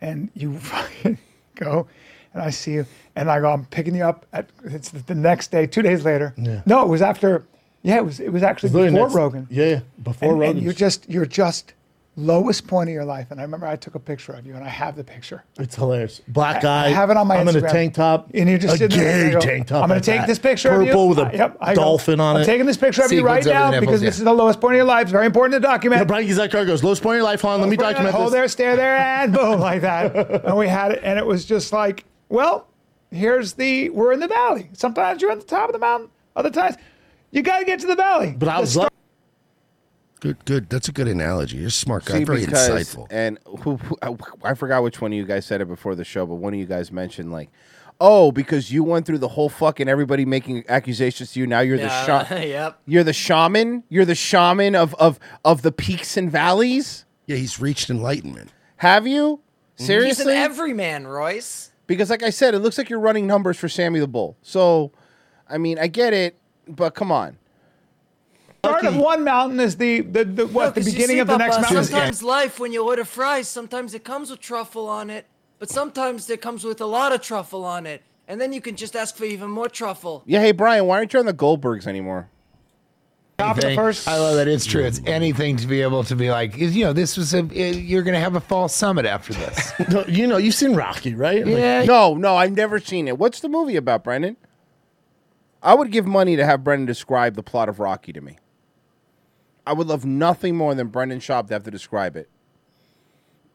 And 0.01 0.29
you 0.33 0.57
fucking 0.59 1.17
go, 1.55 1.87
and 2.33 2.41
I 2.41 2.49
see 2.49 2.73
you, 2.73 2.85
and 3.15 3.29
I 3.29 3.39
go, 3.39 3.51
"I'm 3.51 3.65
picking 3.65 3.95
you 3.95 4.03
up." 4.03 4.25
At, 4.33 4.49
it's 4.65 4.89
the 4.89 5.15
next 5.15 5.51
day, 5.51 5.65
two 5.67 5.81
days 5.81 6.03
later. 6.05 6.33
Yeah. 6.37 6.61
No, 6.65 6.81
it 6.83 6.87
was 6.89 7.01
after. 7.01 7.45
Yeah, 7.81 7.97
it 7.97 8.05
was. 8.05 8.19
It 8.19 8.31
was 8.31 8.43
actually 8.43 8.67
It's 8.67 8.75
literally 8.75 8.93
before 8.93 9.07
next- 9.07 9.15
Rogan. 9.15 9.47
Yeah, 9.49 9.65
yeah, 9.65 9.79
before 10.01 10.35
Rogan. 10.35 10.61
You're 10.61 10.73
just 10.73 11.09
you're 11.09 11.25
just 11.25 11.73
lowest 12.15 12.67
point 12.67 12.89
of 12.89 12.93
your 12.93 13.05
life. 13.05 13.31
And 13.31 13.39
I 13.39 13.43
remember 13.43 13.65
I 13.65 13.75
took 13.75 13.95
a 13.95 13.99
picture 13.99 14.33
of 14.33 14.45
you, 14.45 14.55
and 14.55 14.63
I 14.63 14.69
have 14.69 14.95
the 14.95 15.03
picture. 15.03 15.43
It's 15.57 15.75
hilarious. 15.75 16.21
Black 16.27 16.61
guy. 16.61 16.85
I 16.85 16.89
have 16.89 17.09
it 17.09 17.17
on 17.17 17.27
my 17.27 17.37
I'm 17.37 17.47
in 17.47 17.55
a 17.55 17.61
tank 17.61 17.95
top. 17.95 18.29
And 18.33 18.49
you're 18.49 18.57
just 18.57 18.75
a 18.75 18.77
sitting 18.77 18.99
there, 18.99 19.09
and 19.09 19.21
I 19.21 19.27
gay 19.27 19.33
go, 19.33 19.39
tank 19.39 19.67
top. 19.67 19.83
I'm 19.83 19.89
going 19.89 19.99
to 19.99 20.05
take 20.05 20.21
that. 20.21 20.27
this 20.27 20.39
picture 20.39 20.69
Purple 20.69 20.83
of 20.83 20.87
you. 20.87 21.07
with 21.07 21.19
a 21.19 21.27
Uh, 21.27 21.31
yep, 21.33 21.57
I 21.59 21.73
go, 21.73 21.81
dolphin 21.81 22.19
on 22.19 22.35
I'm 22.37 22.41
it. 22.43 22.45
taking 22.45 22.65
this 22.65 22.77
picture 22.77 23.03
of 23.03 23.11
you 23.11 23.23
right 23.23 23.43
now 23.45 23.79
because 23.79 24.01
yeah. 24.01 24.09
this 24.09 24.17
is 24.17 24.23
the 24.23 24.33
lowest 24.33 24.61
point 24.61 24.73
of 24.73 24.77
your 24.77 24.85
life. 24.85 25.03
It's 25.03 25.11
very 25.11 25.25
important 25.25 25.53
to 25.53 25.59
document. 25.59 26.01
Yeah, 26.01 26.05
Brian 26.05 26.27
Gizak 26.27 26.51
car 26.51 26.65
goes, 26.65 26.83
lowest 26.83 27.01
point 27.01 27.15
of 27.15 27.17
your 27.17 27.25
life. 27.25 27.41
Hold 27.41 27.55
on, 27.55 27.61
let 27.61 27.69
me 27.69 27.77
document 27.77 28.13
Hold 28.13 28.27
this. 28.27 28.33
there, 28.33 28.47
stare 28.47 28.75
there, 28.75 28.95
and 28.95 29.33
boom, 29.33 29.59
like 29.59 29.81
that. 29.81 30.15
and 30.45 30.57
we 30.57 30.67
had 30.67 30.91
it, 30.93 31.01
and 31.03 31.17
it 31.17 31.25
was 31.25 31.45
just 31.45 31.73
like, 31.73 32.05
well, 32.33 32.67
here's 33.11 33.53
the, 33.53 33.89
we're 33.91 34.11
in 34.11 34.19
the 34.19 34.27
valley. 34.27 34.69
Sometimes 34.73 35.21
you're 35.21 35.29
at 35.31 35.39
the 35.39 35.45
top 35.45 35.69
of 35.69 35.73
the 35.73 35.79
mountain, 35.79 36.09
other 36.35 36.49
times 36.49 36.77
you 37.29 37.43
got 37.43 37.59
to 37.59 37.65
get 37.65 37.79
to 37.81 37.87
the 37.87 37.95
valley. 37.95 38.33
But 38.37 38.49
I 38.49 38.59
was 38.59 38.75
like, 38.75 38.89
Good, 40.19 40.43
good. 40.45 40.69
That's 40.69 40.87
a 40.87 40.93
good 40.93 41.09
analogy. 41.09 41.57
You're 41.57 41.67
a 41.67 41.71
smart 41.71 42.05
guy. 42.05 42.19
See, 42.19 42.23
Very 42.23 42.45
because- 42.45 42.69
insightful. 42.69 43.07
And 43.11 43.37
who, 43.45 43.75
who 43.75 43.97
I, 44.01 44.15
I 44.41 44.53
forgot 44.53 44.81
which 44.81 45.01
one 45.01 45.11
of 45.11 45.17
you 45.17 45.25
guys 45.25 45.45
said 45.45 45.59
it 45.59 45.67
before 45.67 45.95
the 45.95 46.05
show, 46.05 46.25
but 46.25 46.35
one 46.35 46.53
of 46.53 46.59
you 46.59 46.65
guys 46.65 46.93
mentioned 46.93 47.29
like, 47.29 47.49
oh, 47.99 48.31
because 48.31 48.71
you 48.71 48.85
went 48.85 49.05
through 49.05 49.17
the 49.17 49.27
whole 49.27 49.49
fucking 49.49 49.89
everybody 49.89 50.23
making 50.25 50.63
accusations 50.69 51.33
to 51.33 51.41
you. 51.41 51.45
Now 51.45 51.59
you're 51.59 51.77
the 51.77 51.83
Yeah, 51.83 52.23
shaman. 52.25 52.47
yep. 52.47 52.79
You're 52.85 53.03
the 53.03 53.11
shaman. 53.13 53.83
You're 53.89 54.05
the 54.05 54.15
shaman 54.15 54.75
of 54.75 54.95
of 54.95 55.19
of 55.43 55.61
the 55.61 55.73
peaks 55.73 56.15
and 56.15 56.31
valleys. 56.31 57.03
Yeah, 57.27 57.35
he's 57.35 57.59
reached 57.59 57.89
enlightenment. 57.89 58.49
Have 58.77 59.05
you 59.05 59.41
seriously? 59.75 60.07
He's 60.07 60.17
seriously? 60.17 60.33
an 60.35 60.39
everyman, 60.41 61.05
Royce. 61.05 61.72
Because 61.87 62.09
like 62.09 62.23
I 62.23 62.29
said, 62.29 62.53
it 62.53 62.59
looks 62.59 62.77
like 62.77 62.89
you're 62.89 62.99
running 62.99 63.27
numbers 63.27 63.57
for 63.57 63.69
Sammy 63.69 63.99
the 63.99 64.07
Bull. 64.07 64.37
So, 64.41 64.91
I 65.47 65.57
mean, 65.57 65.77
I 65.79 65.87
get 65.87 66.13
it, 66.13 66.37
but 66.67 66.95
come 66.95 67.11
on. 67.11 67.37
start 68.59 68.85
of 68.85 68.95
one 68.95 69.23
mountain 69.23 69.59
is 69.59 69.77
the, 69.77 70.01
the, 70.01 70.23
the 70.25 70.47
what, 70.47 70.73
the 70.75 70.81
'cause 70.81 70.87
you 70.87 70.93
beginning 70.93 71.15
see, 71.17 71.19
of 71.19 71.27
the 71.27 71.37
next 71.37 71.59
mountain. 71.61 71.83
Sometimes 71.83 72.23
life, 72.23 72.59
when 72.59 72.71
you 72.71 72.85
order 72.85 73.05
fries, 73.05 73.47
sometimes 73.47 73.93
it 73.93 74.03
comes 74.03 74.29
with 74.31 74.39
truffle 74.39 74.87
on 74.87 75.09
it, 75.09 75.25
but 75.59 75.69
sometimes 75.69 76.29
it 76.29 76.41
comes 76.41 76.63
with 76.63 76.79
a 76.81 76.85
lot 76.85 77.11
of 77.13 77.21
truffle 77.21 77.65
on 77.65 77.85
it, 77.85 78.01
and 78.27 78.39
then 78.39 78.53
you 78.53 78.61
can 78.61 78.75
just 78.75 78.95
ask 78.95 79.15
for 79.15 79.25
even 79.25 79.49
more 79.49 79.67
truffle. 79.69 80.23
Yeah, 80.25 80.39
hey 80.39 80.51
Brian, 80.53 80.85
why 80.85 80.97
aren't 80.97 81.13
you 81.13 81.19
on 81.19 81.25
the 81.25 81.33
Goldbergs 81.33 81.87
anymore? 81.87 82.29
Anything. 83.39 83.79
I 84.07 84.17
love 84.17 84.35
that. 84.35 84.47
It's 84.47 84.65
true. 84.65 84.83
It's 84.83 85.01
anything 85.05 85.57
to 85.57 85.67
be 85.67 85.81
able 85.81 86.03
to 86.05 86.15
be 86.15 86.29
like, 86.29 86.55
you 86.57 86.85
know, 86.85 86.93
this 86.93 87.17
was 87.17 87.33
a. 87.33 87.39
Eh, 87.53 87.71
you're 87.71 88.03
going 88.03 88.13
to 88.13 88.19
have 88.19 88.35
a 88.35 88.39
fall 88.39 88.67
summit 88.67 89.05
after 89.05 89.33
this. 89.33 89.73
No, 89.89 90.05
you 90.07 90.27
know, 90.27 90.37
you've 90.37 90.53
seen 90.53 90.75
Rocky, 90.75 91.13
right? 91.15 91.45
Like- 91.45 91.57
Yeah. 91.57 91.83
No, 91.83 92.15
no, 92.15 92.35
I've 92.35 92.53
never 92.55 92.79
seen 92.79 93.07
it. 93.07 93.17
What's 93.17 93.39
the 93.39 93.49
movie 93.49 93.75
about, 93.75 94.03
Brendan? 94.03 94.37
I 95.61 95.73
would 95.73 95.91
give 95.91 96.05
money 96.05 96.35
to 96.35 96.45
have 96.45 96.63
Brendan 96.63 96.85
describe 96.85 97.35
the 97.35 97.43
plot 97.43 97.69
of 97.69 97.79
Rocky 97.79 98.13
to 98.13 98.21
me. 98.21 98.37
I 99.65 99.73
would 99.73 99.87
love 99.87 100.05
nothing 100.05 100.55
more 100.57 100.75
than 100.75 100.87
Brendan 100.87 101.19
Schaub 101.19 101.47
to 101.47 101.53
have 101.53 101.63
to 101.63 101.71
describe 101.71 102.15
it. 102.15 102.29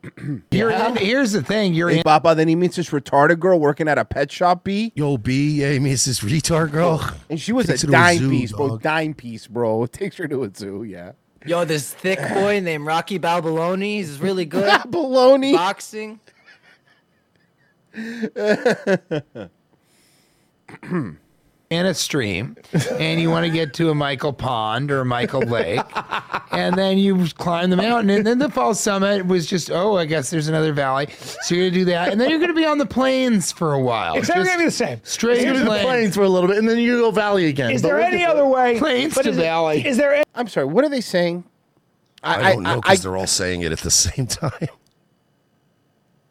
You're 0.51 0.71
in, 0.71 0.97
here's 0.97 1.33
the 1.33 1.43
thing. 1.43 1.75
You're 1.75 1.91
Hey, 1.91 1.99
in. 1.99 2.03
Papa, 2.05 2.35
then 2.37 2.47
he 2.49 2.55
meets 2.55 2.77
this 2.77 2.91
retarded 2.91 3.41
girl 3.41 3.59
working 3.59 3.89
at 3.89 3.99
a 3.99 4.05
pet 4.05 4.31
shop, 4.31 4.63
B. 4.65 4.93
Yo, 4.95 5.19
B, 5.19 5.61
yeah, 5.61 5.73
he 5.73 5.79
meets 5.81 6.05
this 6.05 6.21
retard 6.21 6.71
girl. 6.71 7.05
And 7.29 7.41
she 7.41 7.53
was 7.53 7.67
Takes 7.67 7.83
a 7.83 7.87
her 7.89 7.93
to 7.93 7.99
a 7.99 8.01
dime 8.01 8.19
zoo, 8.19 8.31
piece, 8.31 8.53
bro. 8.53 8.69
dog. 8.69 8.83
Dime 8.83 9.15
piece, 9.15 9.47
bro. 9.49 9.87
Takes 9.87 10.17
her 10.19 10.29
to 10.29 10.45
a 10.45 10.51
zoo, 10.55 10.85
yeah. 10.85 11.13
Yo, 11.47 11.65
this 11.65 11.93
thick 11.95 12.19
boy 12.35 12.61
named 12.63 12.87
Rocky 12.87 13.19
Balboloni 13.19 13.99
is 14.01 14.21
really 14.21 14.45
good. 14.45 14.69
Baloney. 14.83 15.55
Boxing. 15.55 16.21
in 21.71 21.85
a 21.85 21.93
stream 21.93 22.57
and 22.99 23.21
you 23.21 23.29
want 23.31 23.45
to 23.45 23.51
get 23.51 23.75
to 23.75 23.91
a 23.91 23.95
Michael 23.95 24.33
Pond 24.33 24.91
or 24.91 25.01
a 25.01 25.05
Michael 25.05 25.43
Lake, 25.43 25.81
and 26.51 26.75
then 26.77 26.97
you 26.97 27.27
climb 27.37 27.69
the 27.69 27.77
mountain, 27.77 28.09
and 28.11 28.27
then 28.27 28.39
the 28.39 28.49
fall 28.49 28.75
summit 28.75 29.27
was 29.27 29.47
just, 29.47 29.71
oh, 29.71 29.97
I 29.97 30.07
guess 30.07 30.31
there's 30.31 30.49
another 30.49 30.73
valley. 30.73 31.09
So 31.43 31.55
you're 31.55 31.67
gonna 31.69 31.79
do 31.79 31.85
that, 31.87 32.11
and 32.11 32.19
then 32.21 32.31
you're 32.31 32.39
gonna 32.41 32.55
be 32.55 32.65
on 32.65 32.79
the 32.79 32.87
plains 32.87 33.53
for 33.53 33.75
a 33.75 33.81
while. 33.81 34.15
It's 34.17 34.29
never 34.31 34.45
gonna 34.45 34.59
be 34.59 34.65
the 34.65 34.71
same. 34.71 35.01
Straight 35.05 35.43
You're 35.43 35.53
gonna 35.53 35.59
do 35.59 35.65
the 35.65 35.71
plains. 35.71 35.85
plains 35.85 36.15
for 36.17 36.23
a 36.23 36.29
little 36.29 36.49
bit, 36.49 36.57
and 36.59 36.67
then 36.69 36.79
you 36.79 36.99
go 37.01 37.11
valley 37.11 37.47
again. 37.49 37.71
Is 37.71 37.83
But 37.83 37.89
there 37.89 38.01
any 38.01 38.25
other 38.25 38.47
way? 38.47 38.79
Plains 38.79 39.15
but 39.15 39.23
to 39.25 39.31
is 39.31 39.37
valley. 39.37 39.87
Is 39.87 39.99
there? 39.99 40.23
I'm 40.35 40.49
sorry, 40.49 40.67
what 40.67 40.85
are 40.85 40.89
they 40.89 41.03
saying? 41.03 41.45
I, 42.23 42.55
don't 42.55 42.63
know 42.63 42.81
because 42.81 43.03
they're 43.03 43.17
all 43.17 43.27
saying 43.27 43.61
it 43.63 43.73
at 43.73 43.81
the 43.81 43.91
same 43.93 44.27
time. 44.27 44.69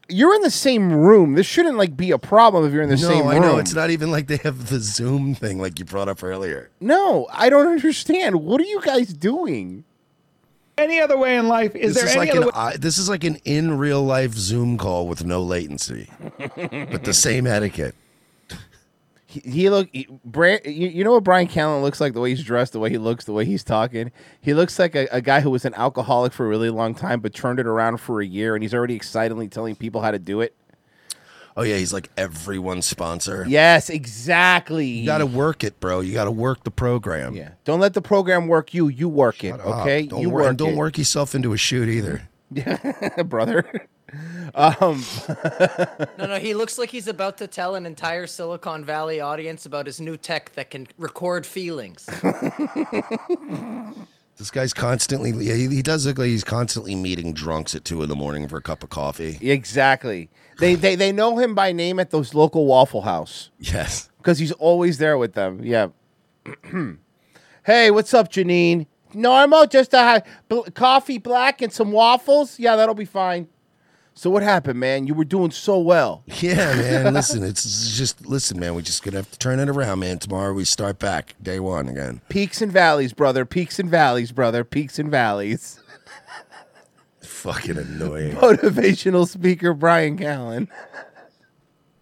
You're 0.09 0.33
in 0.35 0.41
the 0.41 0.51
same 0.51 0.93
room. 0.93 1.35
This 1.35 1.45
shouldn't 1.45 1.77
like 1.77 1.97
be 1.97 2.11
a 2.11 2.17
problem 2.17 2.65
if 2.65 2.71
you're 2.73 2.83
in 2.83 2.89
the 2.89 2.95
no, 2.95 3.07
same 3.07 3.27
I 3.27 3.33
room. 3.33 3.41
know 3.41 3.57
it's 3.57 3.73
not 3.73 3.89
even 3.89 4.09
like 4.09 4.27
they 4.27 4.37
have 4.37 4.69
the 4.69 4.79
Zoom 4.79 5.35
thing 5.35 5.59
like 5.59 5.79
you 5.79 5.85
brought 5.85 6.07
up 6.07 6.23
earlier. 6.23 6.69
No, 6.79 7.27
I 7.31 7.49
don't 7.49 7.67
understand. 7.67 8.37
What 8.37 8.61
are 8.61 8.65
you 8.65 8.81
guys 8.81 9.07
doing? 9.13 9.83
Any 10.77 11.01
other 11.01 11.17
way 11.17 11.35
in 11.37 11.47
life? 11.47 11.75
Is 11.75 11.95
this 11.95 12.03
there 12.03 12.09
is 12.11 12.15
any 12.15 12.19
like 12.19 12.29
other 12.29 12.41
an 12.41 12.45
way? 12.45 12.51
I, 12.53 12.77
this 12.77 12.97
is 12.97 13.09
like 13.09 13.23
an 13.23 13.37
in 13.45 13.77
real 13.77 14.03
life 14.03 14.33
Zoom 14.33 14.77
call 14.77 15.07
with 15.07 15.25
no 15.25 15.41
latency, 15.41 16.09
but 16.37 17.03
the 17.03 17.13
same 17.13 17.47
etiquette. 17.47 17.95
He, 19.43 19.49
he 19.51 19.69
look, 19.69 19.89
he, 19.91 20.07
Bran, 20.25 20.59
you, 20.65 20.87
you 20.89 21.03
know 21.03 21.13
what 21.13 21.23
Brian 21.23 21.47
Callen 21.47 21.81
looks 21.81 21.99
like? 22.01 22.13
The 22.13 22.19
way 22.21 22.29
he's 22.31 22.43
dressed, 22.43 22.73
the 22.73 22.79
way 22.79 22.89
he 22.89 22.97
looks, 22.97 23.25
the 23.25 23.33
way 23.33 23.45
he's 23.45 23.63
talking. 23.63 24.11
He 24.41 24.53
looks 24.53 24.77
like 24.79 24.95
a, 24.95 25.07
a 25.11 25.21
guy 25.21 25.41
who 25.41 25.49
was 25.49 25.65
an 25.65 25.73
alcoholic 25.75 26.33
for 26.33 26.45
a 26.45 26.49
really 26.49 26.69
long 26.69 26.95
time, 26.95 27.19
but 27.19 27.33
turned 27.33 27.59
it 27.59 27.67
around 27.67 27.97
for 27.97 28.21
a 28.21 28.25
year, 28.25 28.55
and 28.55 28.63
he's 28.63 28.73
already 28.73 28.95
excitedly 28.95 29.47
telling 29.47 29.75
people 29.75 30.01
how 30.01 30.11
to 30.11 30.19
do 30.19 30.41
it. 30.41 30.55
Oh 31.55 31.63
yeah, 31.63 31.77
he's 31.77 31.91
like 31.91 32.11
everyone's 32.15 32.85
sponsor. 32.85 33.43
Yes, 33.47 33.89
exactly. 33.89 34.85
You 34.85 35.07
got 35.07 35.17
to 35.19 35.25
work 35.25 35.63
it, 35.63 35.79
bro. 35.79 36.01
You 36.01 36.13
got 36.13 36.25
to 36.25 36.31
work 36.31 36.63
the 36.63 36.69
program. 36.69 37.33
Yeah. 37.35 37.49
Don't 37.65 37.79
let 37.79 37.95
the 37.95 38.01
program 38.01 38.47
work 38.47 38.75
you. 38.75 38.89
You 38.89 39.09
work 39.09 39.43
it. 39.43 39.59
Uh, 39.59 39.81
Okay. 39.81 40.05
don't 40.05 40.21
you 40.21 40.29
work, 40.29 40.43
work 40.43 40.57
don't 40.57 40.75
work 40.75 40.99
yourself 40.99 41.33
into 41.33 41.53
a 41.53 41.57
shoot 41.57 41.89
either. 41.89 42.29
Yeah, 42.51 43.23
brother. 43.25 43.87
Um, 44.55 45.03
No, 46.17 46.25
no, 46.27 46.39
he 46.39 46.53
looks 46.53 46.77
like 46.77 46.89
he's 46.89 47.07
about 47.07 47.37
to 47.39 47.47
tell 47.47 47.75
an 47.75 47.85
entire 47.85 48.25
Silicon 48.27 48.85
Valley 48.85 49.19
audience 49.19 49.65
about 49.65 49.85
his 49.85 49.99
new 49.99 50.15
tech 50.17 50.53
that 50.55 50.69
can 50.69 50.87
record 50.97 51.45
feelings. 51.45 52.07
This 54.37 54.51
guy's 54.51 54.71
constantly. 54.71 55.31
yeah, 55.31 55.55
He, 55.55 55.67
he 55.67 55.81
does 55.81 56.05
look 56.05 56.19
like 56.19 56.27
he's 56.27 56.43
constantly 56.43 56.93
meeting 56.93 57.33
drunks 57.33 57.73
at 57.73 57.83
two 57.83 58.03
in 58.03 58.09
the 58.09 58.15
morning 58.15 58.47
for 58.47 58.57
a 58.57 58.61
cup 58.61 58.83
of 58.83 58.89
coffee. 58.91 59.39
exactly. 59.41 60.29
They, 60.59 60.75
they 60.75 60.93
they 60.95 61.11
know 61.11 61.39
him 61.39 61.55
by 61.55 61.71
name 61.71 61.99
at 61.99 62.11
those 62.11 62.35
local 62.35 62.67
Waffle 62.67 63.01
House. 63.01 63.49
Yes. 63.57 64.11
because 64.17 64.37
he's 64.37 64.51
always 64.53 64.99
there 64.99 65.17
with 65.17 65.33
them. 65.33 65.63
Yeah. 65.63 65.87
hey, 67.65 67.89
what's 67.89 68.13
up, 68.13 68.31
Janine? 68.31 68.85
Normal, 69.11 69.65
just 69.65 69.93
a 69.95 69.97
ha- 70.03 70.21
bl- 70.49 70.69
coffee 70.75 71.17
black 71.17 71.63
and 71.63 71.73
some 71.73 71.91
waffles. 71.91 72.59
Yeah, 72.59 72.75
that'll 72.75 72.93
be 72.93 73.05
fine. 73.05 73.47
So 74.17 74.31
what 74.31 74.41
happened, 74.41 74.79
man? 74.79 75.05
You 75.05 75.13
were 75.13 75.25
doing 75.25 75.51
so 75.51 75.77
well. 75.77 76.23
Yeah, 76.41 76.73
man. 76.75 77.13
listen, 77.13 77.43
it's 77.43 77.65
it's 77.65 77.95
just 77.95 78.25
listen, 78.25 78.59
man. 78.59 78.73
We 78.73 78.81
just 78.81 79.03
gonna 79.03 79.17
have 79.17 79.29
to 79.29 79.37
turn 79.37 79.59
it 79.59 79.69
around, 79.69 79.99
man. 79.99 80.17
Tomorrow 80.17 80.53
we 80.53 80.65
start 80.65 80.97
back, 80.97 81.35
day 81.41 81.59
one 81.59 81.87
again. 81.87 82.21
Peaks 82.27 82.59
and 82.61 82.71
valleys, 82.71 83.13
brother. 83.13 83.45
Peaks 83.45 83.77
and 83.77 83.89
valleys, 83.91 84.31
brother. 84.31 84.63
Peaks 84.63 84.97
and 84.97 85.11
valleys. 85.11 85.79
Fucking 87.21 87.77
annoying. 87.77 88.35
Motivational 88.37 89.27
speaker 89.27 89.73
Brian 89.75 90.17
Callen. 90.17 90.67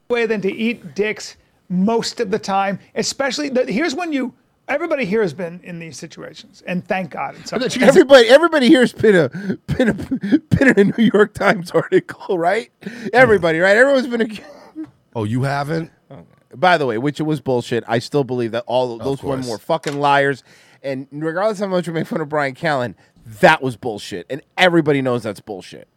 way 0.10 0.26
than 0.26 0.40
to 0.42 0.52
eat 0.52 0.96
dicks 0.96 1.36
most 1.68 2.22
of 2.22 2.32
the 2.32 2.40
time. 2.40 2.80
Especially 2.96 3.50
the, 3.50 3.66
here's 3.66 3.94
when 3.94 4.14
you. 4.14 4.34
Everybody 4.68 5.06
here 5.06 5.22
has 5.22 5.34
been 5.34 5.60
in 5.64 5.80
these 5.80 5.98
situations, 5.98 6.64
and 6.66 6.88
thank 6.88 7.12
God. 7.12 7.36
In 7.36 7.46
some 7.46 7.60
cases. 7.60 7.82
Everybody, 7.84 8.28
everybody 8.28 8.68
here's 8.68 8.94
been 8.94 9.16
a 9.16 9.30
been 9.74 9.90
a 9.90 9.94
been 9.94 10.68
in 10.70 10.80
a 10.80 10.84
New 10.98 11.12
York 11.14 11.34
Times 11.34 11.72
article, 11.72 12.40
right? 12.40 12.72
Everybody, 13.14 13.60
right? 13.60 13.78
Everyone's 13.78 14.08
been 14.08 14.22
a. 14.22 14.88
Oh, 15.16 15.24
you 15.24 15.44
haven't? 15.44 15.92
Oh. 16.10 16.26
By 16.56 16.78
the 16.78 16.86
way, 16.86 16.98
which 16.98 17.20
it 17.20 17.24
was 17.24 17.42
bullshit. 17.42 17.84
I 17.88 18.00
still 18.00 18.24
believe 18.24 18.52
that 18.52 18.64
all 18.66 18.98
those 18.98 19.22
women 19.22 19.48
were 19.48 19.60
fucking 19.60 20.00
liars. 20.00 20.44
And 20.82 21.08
regardless 21.12 21.60
of 21.60 21.70
how 21.70 21.76
much 21.76 21.88
we 21.88 21.94
make 21.94 22.08
fun 22.08 22.22
of 22.22 22.30
Brian 22.30 22.54
Callen, 22.54 22.96
that 23.42 23.62
was 23.62 23.76
bullshit. 23.76 24.26
And 24.30 24.42
everybody 24.58 25.02
knows 25.02 25.24
that's 25.24 25.40
bullshit. 25.40 25.88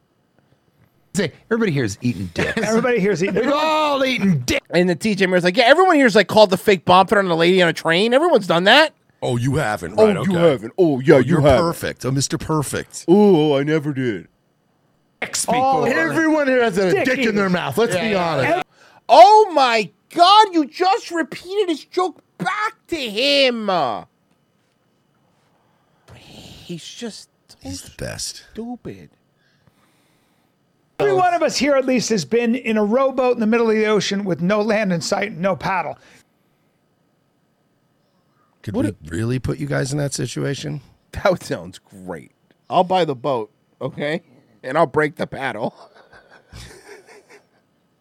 Say, 1.14 1.32
everybody 1.51 1.72
here 1.72 1.85
is 1.85 1.98
eating 2.01 2.26
dicks. 2.35 2.56
Everybody 2.62 3.01
here's 3.01 3.22
eating. 3.24 3.35
We're 3.47 3.52
all 3.52 4.05
eating 4.05 4.40
dick. 4.40 4.62
And 4.70 4.89
the 4.89 4.94
TJ 4.97 5.20
Miller's 5.28 5.44
like, 5.44 5.56
yeah, 5.56 5.64
everyone 5.64 5.97
here's 5.97 6.14
like 6.14 6.28
called 6.28 6.51
the 6.51 6.56
fake 6.59 6.85
bomb 6.85 7.06
threat 7.06 7.24
on 7.24 7.30
a 7.30 7.35
lady 7.35 7.60
on 7.62 7.68
a 7.68 7.72
train. 7.72 8.14
Everyone's 8.14 8.47
done 8.47 8.64
that. 8.64 8.94
Oh, 9.20 9.36
you 9.36 9.56
haven't? 9.56 9.94
Oh, 9.98 10.06
Right, 10.06 10.14
you 10.14 10.20
okay. 10.20 10.32
haven't. 10.51 10.72
Oh, 10.78 11.01
yeah, 11.01 11.16
oh, 11.16 11.18
you 11.18 11.24
You're 11.30 11.40
haven't. 11.40 11.64
perfect. 11.64 12.05
Oh, 12.05 12.10
Mr. 12.12 12.39
Perfect. 12.39 13.05
Oh, 13.09 13.56
I 13.59 13.64
never 13.64 13.93
did. 13.93 14.28
Oh, 15.48 15.82
Everyone 15.85 16.47
here 16.47 16.62
has 16.62 16.78
a 16.78 16.93
Dick 16.93 17.05
dick 17.05 17.18
in 17.18 17.35
their 17.35 17.47
eaters. 17.47 17.52
mouth. 17.52 17.76
Let's 17.78 17.97
be 17.97 18.14
honest. 18.14 18.64
Oh 19.09 19.51
my 19.52 19.90
God! 20.14 20.47
You 20.55 20.66
just 20.66 21.10
repeated 21.10 21.68
his 21.70 21.85
joke 21.85 22.22
back 22.39 22.74
to 22.89 22.97
him. 22.97 23.68
He's 26.14 26.85
just 26.85 27.30
He's 27.60 27.82
the 27.82 27.90
best. 27.97 28.44
stupid. 28.52 29.10
Every 31.00 31.12
one 31.12 31.32
of 31.34 31.42
us 31.42 31.56
here, 31.56 31.74
at 31.76 31.86
least, 31.86 32.08
has 32.10 32.24
been 32.24 32.54
in 32.54 32.76
a 32.76 32.84
rowboat 32.84 33.34
in 33.34 33.40
the 33.40 33.46
middle 33.46 33.70
of 33.70 33.76
the 33.76 33.86
ocean 33.86 34.24
with 34.24 34.40
no 34.40 34.60
land 34.60 34.92
in 34.92 35.00
sight 35.00 35.30
and 35.30 35.40
no 35.40 35.54
paddle. 35.54 35.96
Could 38.62 38.74
we 38.74 38.94
really 39.06 39.38
put 39.38 39.58
you 39.58 39.66
guys 39.66 39.92
in 39.92 39.98
that 39.98 40.12
situation? 40.12 40.80
That 41.12 41.42
sounds 41.42 41.78
great. 41.78 42.32
I'll 42.68 42.84
buy 42.84 43.04
the 43.04 43.14
boat, 43.14 43.50
okay, 43.80 44.22
and 44.62 44.76
I'll 44.76 44.86
break 44.86 45.16
the 45.16 45.26
paddle. 45.26 45.74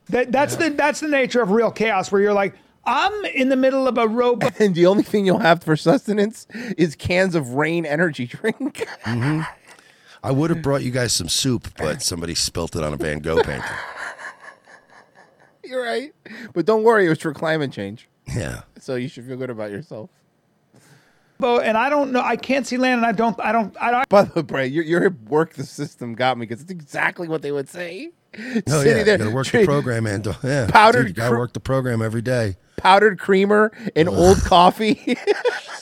That, 0.09 0.31
that's 0.31 0.55
the 0.55 0.69
that's 0.69 1.01
the 1.01 1.09
nature 1.09 1.41
of 1.41 1.51
real 1.51 1.69
chaos, 1.69 2.13
where 2.13 2.21
you're 2.21 2.31
like, 2.31 2.55
I'm 2.85 3.25
in 3.25 3.49
the 3.49 3.57
middle 3.57 3.87
of 3.87 3.97
a 3.97 4.07
rowboat. 4.07 4.53
And 4.61 4.73
the 4.73 4.85
only 4.85 5.03
thing 5.03 5.25
you'll 5.25 5.39
have 5.39 5.61
for 5.61 5.75
sustenance 5.75 6.47
is 6.77 6.95
cans 6.95 7.35
of 7.35 7.55
rain 7.55 7.85
energy 7.85 8.25
drink. 8.25 8.87
Mm-hmm. 9.03 9.41
I 10.27 10.31
would 10.31 10.49
have 10.49 10.61
brought 10.63 10.83
you 10.83 10.91
guys 10.91 11.13
some 11.13 11.29
soup, 11.29 11.69
but 11.77 12.01
somebody 12.01 12.35
spilt 12.35 12.75
it 12.75 12.83
on 12.83 12.93
a 12.93 12.97
Van 12.97 13.19
Gogh 13.19 13.41
painting. 13.43 13.63
You're 15.63 15.83
right, 15.83 16.13
but 16.53 16.65
don't 16.65 16.83
worry, 16.83 17.05
it 17.05 17.09
was 17.09 17.19
for 17.19 17.33
climate 17.33 17.71
change. 17.71 18.07
Yeah. 18.27 18.61
So 18.79 18.95
you 18.95 19.07
should 19.09 19.25
feel 19.25 19.35
good 19.37 19.49
about 19.49 19.69
yourself. 19.71 20.09
boat, 21.39 21.61
and 21.63 21.77
I 21.77 21.89
don't 21.89 22.11
know. 22.11 22.21
I 22.21 22.35
can't 22.37 22.65
see 22.65 22.77
land, 22.77 22.99
and 22.99 23.05
I 23.05 23.11
don't. 23.11 23.37
I 23.39 23.51
don't. 23.51 23.75
I 23.81 23.91
don't. 23.91 24.09
By 24.09 24.23
the 24.23 24.43
way, 24.43 24.67
your, 24.67 24.83
your 24.83 25.09
work 25.27 25.53
the 25.53 25.63
system 25.65 26.13
got 26.15 26.37
me 26.37 26.45
because 26.45 26.61
it's 26.61 26.71
exactly 26.71 27.27
what 27.27 27.41
they 27.41 27.51
would 27.51 27.67
say. 27.69 28.11
Oh 28.37 28.39
Sitting 28.39 28.97
yeah, 28.97 29.03
there, 29.03 29.13
you 29.13 29.17
gotta 29.17 29.31
work 29.31 29.47
tra- 29.47 29.61
the 29.61 29.65
program, 29.65 30.03
man. 30.05 30.25
Uh, 30.27 30.33
yeah, 30.43 30.67
Powdered 30.69 30.99
dude, 31.03 31.07
you 31.09 31.13
gotta 31.15 31.31
cr- 31.31 31.37
work 31.39 31.53
the 31.53 31.59
program 31.59 32.01
every 32.01 32.21
day. 32.21 32.55
powdered 32.77 33.19
creamer 33.19 33.71
and 33.95 34.07
old 34.07 34.37
coffee. 34.41 35.17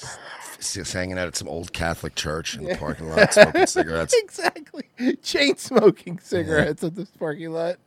Just 0.74 0.94
hanging 0.94 1.18
out 1.18 1.28
at 1.28 1.36
some 1.36 1.48
old 1.48 1.74
Catholic 1.74 2.16
church 2.16 2.58
in 2.58 2.64
the 2.64 2.76
parking 2.76 3.10
lot, 3.10 3.34
smoking 3.34 3.68
cigarettes. 3.68 4.14
exactly. 4.18 4.90
Chain 5.22 5.58
smoking 5.58 6.20
cigarettes 6.20 6.84
at 6.84 6.96
this 6.96 7.10
parking 7.12 7.52
lot. 7.52 7.78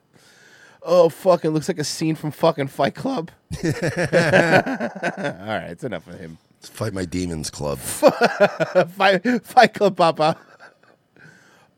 Oh, 0.83 1.09
fucking 1.09 1.51
looks 1.51 1.69
like 1.69 1.79
a 1.79 1.85
scene 1.85 2.15
from 2.15 2.31
fucking 2.31 2.69
Fight 2.69 2.95
Club. 2.95 3.31
All 3.65 3.71
right, 3.71 5.69
it's 5.69 5.85
enough 5.85 6.07
of 6.07 6.19
him. 6.19 6.39
Let's 6.59 6.69
fight 6.71 6.93
my 6.93 7.05
demons 7.05 7.51
club. 7.51 7.79
Fight, 7.79 9.45
Fight 9.45 9.75
Club, 9.75 9.97
Papa. 9.97 10.37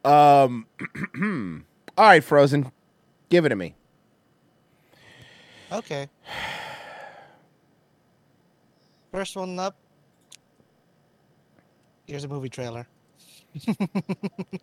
Um, 0.02 0.66
all 1.98 2.06
right, 2.06 2.24
Frozen, 2.24 2.72
give 3.28 3.44
it 3.44 3.50
to 3.50 3.56
me. 3.56 3.74
Okay. 5.70 6.08
First 9.12 9.36
one 9.36 9.58
up. 9.58 9.76
Here's 12.10 12.24
a 12.24 12.28
movie 12.28 12.48
trailer. 12.48 12.88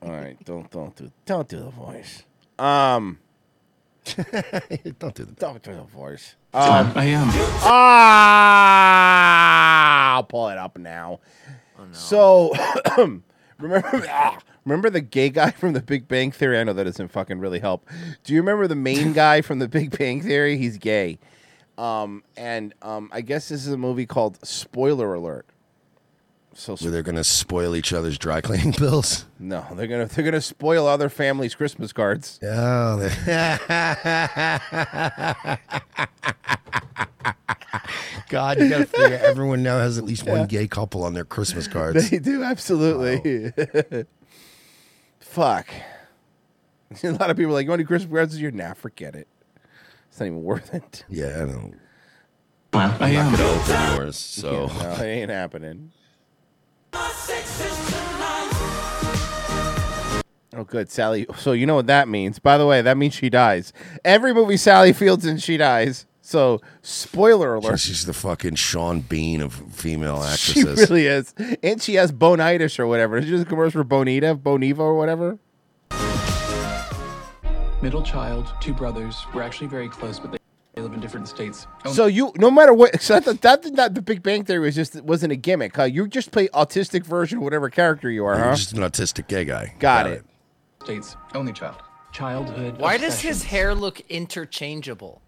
All 0.02 0.12
right, 0.12 0.36
don't 0.44 0.70
don't 0.70 0.94
do 0.98 1.10
don't 1.26 1.48
do 1.48 1.60
the 1.60 1.70
voice. 1.70 2.26
Um, 2.60 3.20
don't 5.00 5.16
do 5.16 5.24
the 5.24 5.32
don't 5.40 5.64
do 5.64 5.74
the 5.74 5.84
voice. 5.84 6.36
Um, 6.54 6.92
I 6.94 7.06
am. 7.06 7.30
Ah, 7.64 8.96
I'll 10.16 10.26
pull 10.26 10.50
it 10.50 10.58
up 10.58 10.78
now. 10.78 11.22
So, 11.94 12.52
remember, 13.60 14.06
ah, 14.10 14.40
remember 14.66 14.90
the 14.90 15.00
gay 15.00 15.30
guy 15.30 15.52
from 15.52 15.72
The 15.72 15.82
Big 15.82 16.10
Bang 16.10 16.34
Theory? 16.34 16.60
I 16.60 16.66
know 16.66 16.74
that 16.74 16.84
doesn't 16.84 17.14
fucking 17.14 17.40
really 17.40 17.60
help. 17.60 17.88
Do 18.26 18.34
you 18.34 18.42
remember 18.42 18.68
the 18.68 18.76
main 18.76 19.14
guy 19.24 19.40
from 19.40 19.60
The 19.60 19.70
Big 19.70 19.98
Bang 19.98 20.22
Theory? 20.22 20.58
He's 20.58 20.78
gay. 20.78 21.18
Um, 21.78 22.24
and 22.36 22.74
um, 22.82 23.10
I 23.14 23.22
guess 23.22 23.48
this 23.48 23.66
is 23.66 23.72
a 23.72 23.78
movie 23.78 24.06
called 24.06 24.46
Spoiler 24.46 25.14
Alert. 25.14 25.46
So 26.60 26.76
Where 26.78 26.90
they're 26.90 27.04
gonna 27.04 27.24
spoil 27.24 27.76
each 27.76 27.94
other's 27.94 28.18
dry 28.18 28.42
cleaning 28.48 28.72
bills. 28.72 29.26
no, 29.38 29.64
they're 29.76 29.86
gonna 29.86 30.08
they're 30.08 30.26
gonna 30.26 30.42
spoil 30.42 30.88
other 30.88 31.08
families' 31.08 31.54
Christmas 31.54 31.94
cards. 31.94 32.40
Oh, 32.42 32.98
God, 38.30 38.60
you 38.60 38.70
gotta 38.70 38.86
figure 38.86 39.18
everyone 39.24 39.64
now 39.64 39.78
has 39.78 39.98
at 39.98 40.04
least 40.04 40.26
one 40.28 40.48
gay 40.48 40.68
couple 40.68 41.04
on 41.04 41.14
their 41.14 41.24
Christmas 41.24 41.68
cards. 41.68 42.10
They 42.10 42.20
do 42.20 42.44
absolutely. 42.44 43.54
Fuck. 45.20 45.68
A 47.04 47.12
lot 47.12 47.30
of 47.30 47.38
people 47.38 47.52
are 47.52 47.56
like, 47.56 47.66
"You 47.66 47.70
want 47.70 47.80
to 47.80 47.84
do 47.84 47.88
Christmas 47.88 48.12
cards 48.12 48.32
this 48.34 48.42
year?" 48.42 48.52
Nah, 48.52 48.74
forget 48.74 49.16
it. 49.16 49.28
It's 50.10 50.20
not 50.20 50.26
even 50.26 50.44
worth 50.44 50.74
it. 50.74 51.06
Yeah, 51.10 51.44
I 51.44 51.46
don't. 51.46 51.76
I 52.74 52.84
I'm 52.84 53.02
am. 53.04 53.32
not 53.32 53.38
gonna 53.40 53.50
open 53.52 53.98
yours, 53.98 54.18
so 54.18 54.68
no, 54.68 54.92
it 54.94 55.02
ain't 55.06 55.30
happening. 55.32 55.92
Oh, 60.58 60.64
good, 60.64 60.90
Sally. 60.90 61.28
So 61.38 61.52
you 61.52 61.68
know 61.68 61.76
what 61.76 61.86
that 61.88 62.08
means. 62.08 62.40
By 62.40 62.58
the 62.58 62.66
way, 62.66 62.82
that 62.82 62.98
means 62.98 63.14
she 63.14 63.30
dies. 63.30 63.72
Every 64.04 64.34
movie 64.34 64.58
Sally 64.58 64.92
Fields 64.92 65.24
in, 65.26 65.38
she 65.38 65.56
dies. 65.56 66.08
So, 66.22 66.60
spoiler 66.82 67.54
alert. 67.56 67.80
she's 67.80 68.06
the 68.06 68.12
fucking 68.12 68.56
Sean 68.56 69.00
Bean 69.00 69.40
of 69.40 69.54
female 69.54 70.18
actresses. 70.24 70.80
She 70.80 70.86
really 70.86 71.06
is, 71.06 71.34
and 71.64 71.82
she 71.82 71.94
has 71.96 72.12
bonitis 72.12 72.80
or 72.80 72.88
whatever. 72.88 73.20
Did 73.20 73.30
you 73.30 73.38
just 73.38 73.48
commercial 73.48 73.80
for 73.82 73.84
Bonita, 73.86 74.36
Boniva 74.36 74.80
or 74.80 74.96
whatever? 74.96 75.38
Middle 77.82 78.04
child, 78.04 78.52
two 78.60 78.74
brothers. 78.74 79.26
We're 79.34 79.44
actually 79.44 79.68
very 79.68 79.88
close, 79.88 80.20
but 80.20 80.32
they 80.32 80.37
they 80.78 80.84
live 80.84 80.94
in 80.94 81.00
different 81.00 81.28
states. 81.28 81.66
Oh, 81.86 81.92
So 81.92 82.06
you, 82.06 82.32
no 82.36 82.52
matter 82.52 82.72
what, 82.72 83.02
so 83.02 83.16
I 83.16 83.20
thought 83.20 83.42
that 83.42 83.64
did 83.64 83.74
not 83.74 83.96
the 83.96 84.02
Big 84.02 84.22
Bang 84.22 84.44
Theory 84.46 84.60
was 84.60 84.76
just 84.76 85.02
wasn't 85.02 85.32
a 85.34 85.36
gimmick. 85.36 85.76
Huh? 85.76 85.86
You 85.86 86.08
just 86.08 86.30
play 86.32 86.50
autistic 86.50 87.04
version, 87.04 87.40
of 87.40 87.44
whatever 87.44 87.72
character 87.72 88.12
you 88.12 88.24
are, 88.26 88.36
You're 88.36 88.46
huh? 88.50 88.56
just 88.56 88.74
an 88.74 88.80
autistic 88.80 89.28
gay 89.28 89.44
guy. 89.44 89.74
Got 89.80 90.06
it. 90.06 90.24
States 90.84 91.16
only 91.34 91.52
child. 91.52 91.78
Childhood. 92.12 92.78
Why 92.78 92.98
does 92.98 93.20
his 93.20 93.44
hair 93.44 93.74
look 93.74 94.02
interchangeable? 94.02 95.22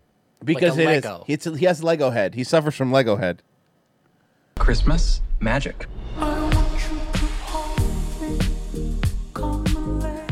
Because 0.45 0.77
like 0.77 0.85
a 0.87 0.91
it 0.91 0.97
is. 0.97 1.03
Lego. 1.03 1.25
It's 1.27 1.45
he 1.45 1.65
has 1.65 1.83
Lego 1.83 2.11
head. 2.11 2.35
He 2.35 2.43
suffers 2.43 2.75
from 2.75 2.91
Lego 2.91 3.15
head. 3.15 3.41
Christmas 4.59 5.21
magic. 5.39 5.87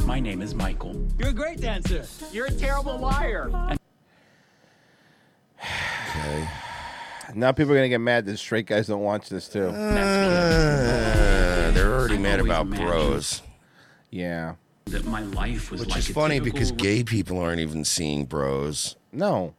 My 0.06 0.19
name 0.19 0.44
is 0.44 0.53
Michael. 0.53 0.95
You're 1.18 1.30
a 1.30 1.34
great 1.34 1.60
dancer. 1.60 2.06
You're 2.31 2.45
a 2.45 2.52
terrible 2.52 2.99
liar. 2.99 3.77
Okay. 5.61 6.47
Now 7.35 7.51
people 7.51 7.73
are 7.73 7.75
gonna 7.75 7.89
get 7.89 7.99
mad 8.01 8.25
that 8.25 8.38
straight 8.38 8.65
guys 8.67 8.88
don't 8.88 9.01
watch 9.01 9.27
this 9.29 9.47
too. 9.49 9.67
Uh, 9.67 9.71
they're 11.71 11.93
already 11.93 12.17
mad 12.17 12.39
about 12.39 12.65
imagined 12.67 12.88
bros. 12.88 13.41
Yeah. 14.09 14.55
That 14.85 15.05
my 15.05 15.21
life 15.21 15.69
was 15.69 15.81
Which 15.81 15.89
like 15.89 15.99
is 15.99 16.07
funny 16.07 16.39
because 16.39 16.69
typical 16.71 16.85
gay 16.85 17.03
people 17.03 17.39
aren't 17.39 17.59
even 17.59 17.84
seeing 17.84 18.25
bros. 18.25 18.95
No. 19.11 19.53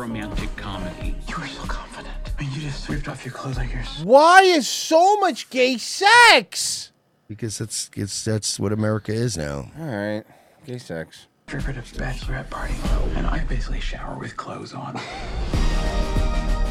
romantic 0.00 0.54
comedy. 0.56 1.14
You 1.28 1.36
were 1.38 1.46
so 1.46 1.62
confident. 1.62 2.14
And 2.38 2.48
you 2.48 2.60
just 2.62 2.88
ripped 2.88 3.08
off 3.08 3.24
your 3.24 3.34
clothes 3.34 3.56
like 3.56 3.72
you're 3.72 3.82
Why 4.02 4.42
is 4.42 4.68
so 4.68 5.16
much 5.18 5.50
gay 5.50 5.78
sex? 5.78 6.90
Because 7.28 7.60
it's 7.60 7.90
it's 7.94 8.24
that's 8.24 8.58
what 8.58 8.72
America 8.72 9.12
is 9.12 9.36
now. 9.36 9.70
All 9.78 9.86
right, 9.86 10.24
gay 10.66 10.78
sex. 10.78 11.26
Triggered 11.48 11.78
a 11.78 11.80
bachelorette 11.80 12.50
party, 12.50 12.74
and 13.16 13.26
I 13.26 13.42
basically 13.44 13.80
shower 13.80 14.18
with 14.18 14.36
clothes 14.36 14.74
on. 14.74 15.00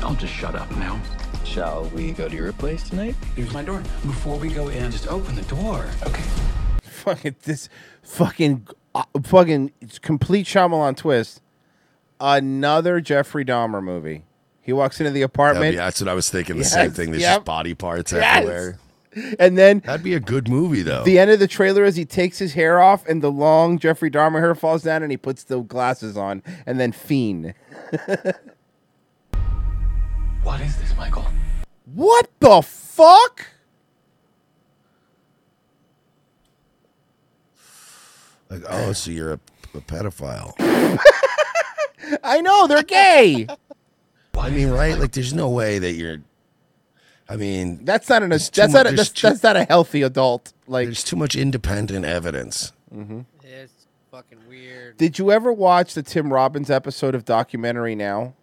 I'll 0.04 0.14
just 0.14 0.34
shut 0.34 0.54
up 0.54 0.70
now. 0.78 1.02
Shall 1.44 1.86
we 1.95 2.12
go 2.12 2.30
to 2.30 2.36
your 2.36 2.54
place 2.54 2.88
tonight? 2.88 3.16
Here's 3.36 3.52
my 3.54 3.64
door. 3.64 3.82
Before 4.04 4.38
we 4.38 4.49
go 4.49 4.68
in, 4.68 4.91
just 4.91 5.08
open 5.08 5.34
the 5.34 5.41
door. 5.44 5.88
Okay. 6.06 6.22
Fucking 6.84 7.36
this, 7.44 7.70
fucking, 8.04 8.68
uh, 8.94 9.04
fucking 9.24 9.72
it's 9.82 9.98
complete 9.98 10.45
Shyamalan 10.45 10.95
twist. 10.95 11.41
Another 12.20 13.02
Jeffrey 13.02 13.44
Dahmer 13.44 13.82
movie. 13.84 14.26
He 14.62 14.74
walks 14.74 14.99
into 14.99 15.10
the 15.12 15.24
apartment. 15.24 15.72
be- 15.72 15.78
that's 15.78 15.99
what 16.02 16.08
I 16.08 16.14
was 16.14 16.30
thinking. 16.30 16.56
The 16.58 16.64
same 16.66 16.91
thing. 16.91 17.10
There's 17.10 17.24
yep. 17.24 17.38
just 17.38 17.45
body 17.45 17.74
parts 17.74 18.12
Yes. 18.12 18.38
everywhere. 18.44 18.78
And 19.39 19.57
then 19.57 19.80
that'd 19.80 20.03
be 20.03 20.14
a 20.14 20.19
good 20.19 20.48
movie 20.49 20.81
though. 20.81 21.03
The 21.03 21.19
end 21.19 21.31
of 21.31 21.39
the 21.39 21.48
trailer 21.48 21.84
is 21.84 21.95
he 21.95 22.06
takes 22.06 22.39
his 22.39 22.53
hair 22.53 22.80
off 22.80 23.06
and 23.07 23.22
the 23.22 23.31
long 23.31 23.80
Jeffrey 23.80 24.11
Dahmer 24.11 24.39
hair 24.39 24.56
falls 24.56 24.84
down 24.84 25.03
and 25.03 25.11
he 25.11 25.18
puts 25.18 25.44
the 25.44 25.61
glasses 25.61 26.18
on 26.18 26.44
and 26.65 26.80
then 26.80 26.91
fiend. 26.91 27.53
What 30.48 30.61
is 30.61 30.77
this, 30.77 30.95
Michael? 30.95 31.26
What 31.94 32.30
the 32.39 32.61
fuck? 32.61 33.45
Like, 38.49 38.64
oh, 38.69 38.94
so 38.94 39.11
you're 39.11 39.34
a, 39.34 39.39
a 39.73 39.81
pedophile. 39.81 40.53
I 42.23 42.39
know 42.39 42.65
they're 42.68 42.84
gay. 42.84 43.48
I 44.39 44.49
mean, 44.49 44.69
right? 44.69 44.98
Like, 44.98 45.11
there's 45.11 45.34
no 45.34 45.49
way 45.49 45.80
that 45.80 45.95
you're. 45.95 46.19
I 47.30 47.36
mean, 47.36 47.84
That's 47.84 48.08
not 48.10 48.24
an. 48.24 48.30
That's 48.30 48.49
too 48.49 48.68
mu- 48.68 48.74
not. 48.74 48.88
A, 48.88 48.91
that's, 48.95 49.10
too- 49.10 49.28
that's 49.28 49.44
not 49.44 49.58
a 49.58 49.64
healthy 49.66 50.02
adult. 50.02 50.54
Like, 50.68 50.88
there's 50.88 51.04
too 51.04 51.16
much 51.18 51.36
independent 51.36 52.06
evidence. 52.06 52.72
Mhm. 52.94 53.26
It's 53.44 53.74
fucking 54.12 54.40
weird. 54.48 54.98
Did 54.98 55.20
you 55.20 55.32
ever 55.32 55.52
watch 55.52 55.94
the 55.94 56.04
Tim 56.04 56.32
Robbins 56.32 56.70
episode 56.70 57.16
of 57.16 57.26
Documentary 57.26 57.95
Now? 57.95 58.34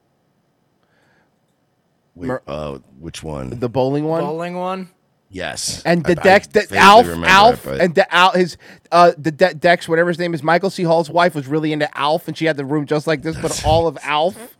Wait, 2.15 2.29
Mer- 2.29 2.43
uh, 2.47 2.79
which 3.01 3.23
one? 3.23 3.59
The 3.59 3.69
bowling 3.69 4.05
one. 4.05 4.23
Bowling 4.23 4.55
one. 4.57 4.89
Yes. 5.31 5.83
And 5.85 6.05
the 6.05 6.13
I 6.21 6.23
Dex, 6.23 6.47
the 6.47 6.77
Alf, 6.77 7.07
Alf, 7.09 7.67
it, 7.67 7.81
and 7.81 7.95
the 7.97 8.15
Al, 8.15 8.31
his, 8.33 8.57
uh, 8.93 9.13
the 9.19 9.33
De- 9.33 9.55
Dex, 9.55 9.89
whatever 9.89 10.11
his 10.11 10.19
name 10.19 10.33
is, 10.33 10.45
Michael 10.45 10.71
C. 10.71 10.85
Hall's 10.85 11.11
wife 11.11 11.35
was 11.35 11.49
really 11.49 11.73
into 11.73 11.89
Alf, 11.99 12.29
and 12.29 12.37
she 12.39 12.45
had 12.45 12.57
the 12.57 12.65
room 12.65 12.87
just 12.87 13.09
like 13.09 13.23
this, 13.23 13.37
but 13.41 13.65
all 13.67 13.89
of 13.89 13.99
Alf. 14.03 14.57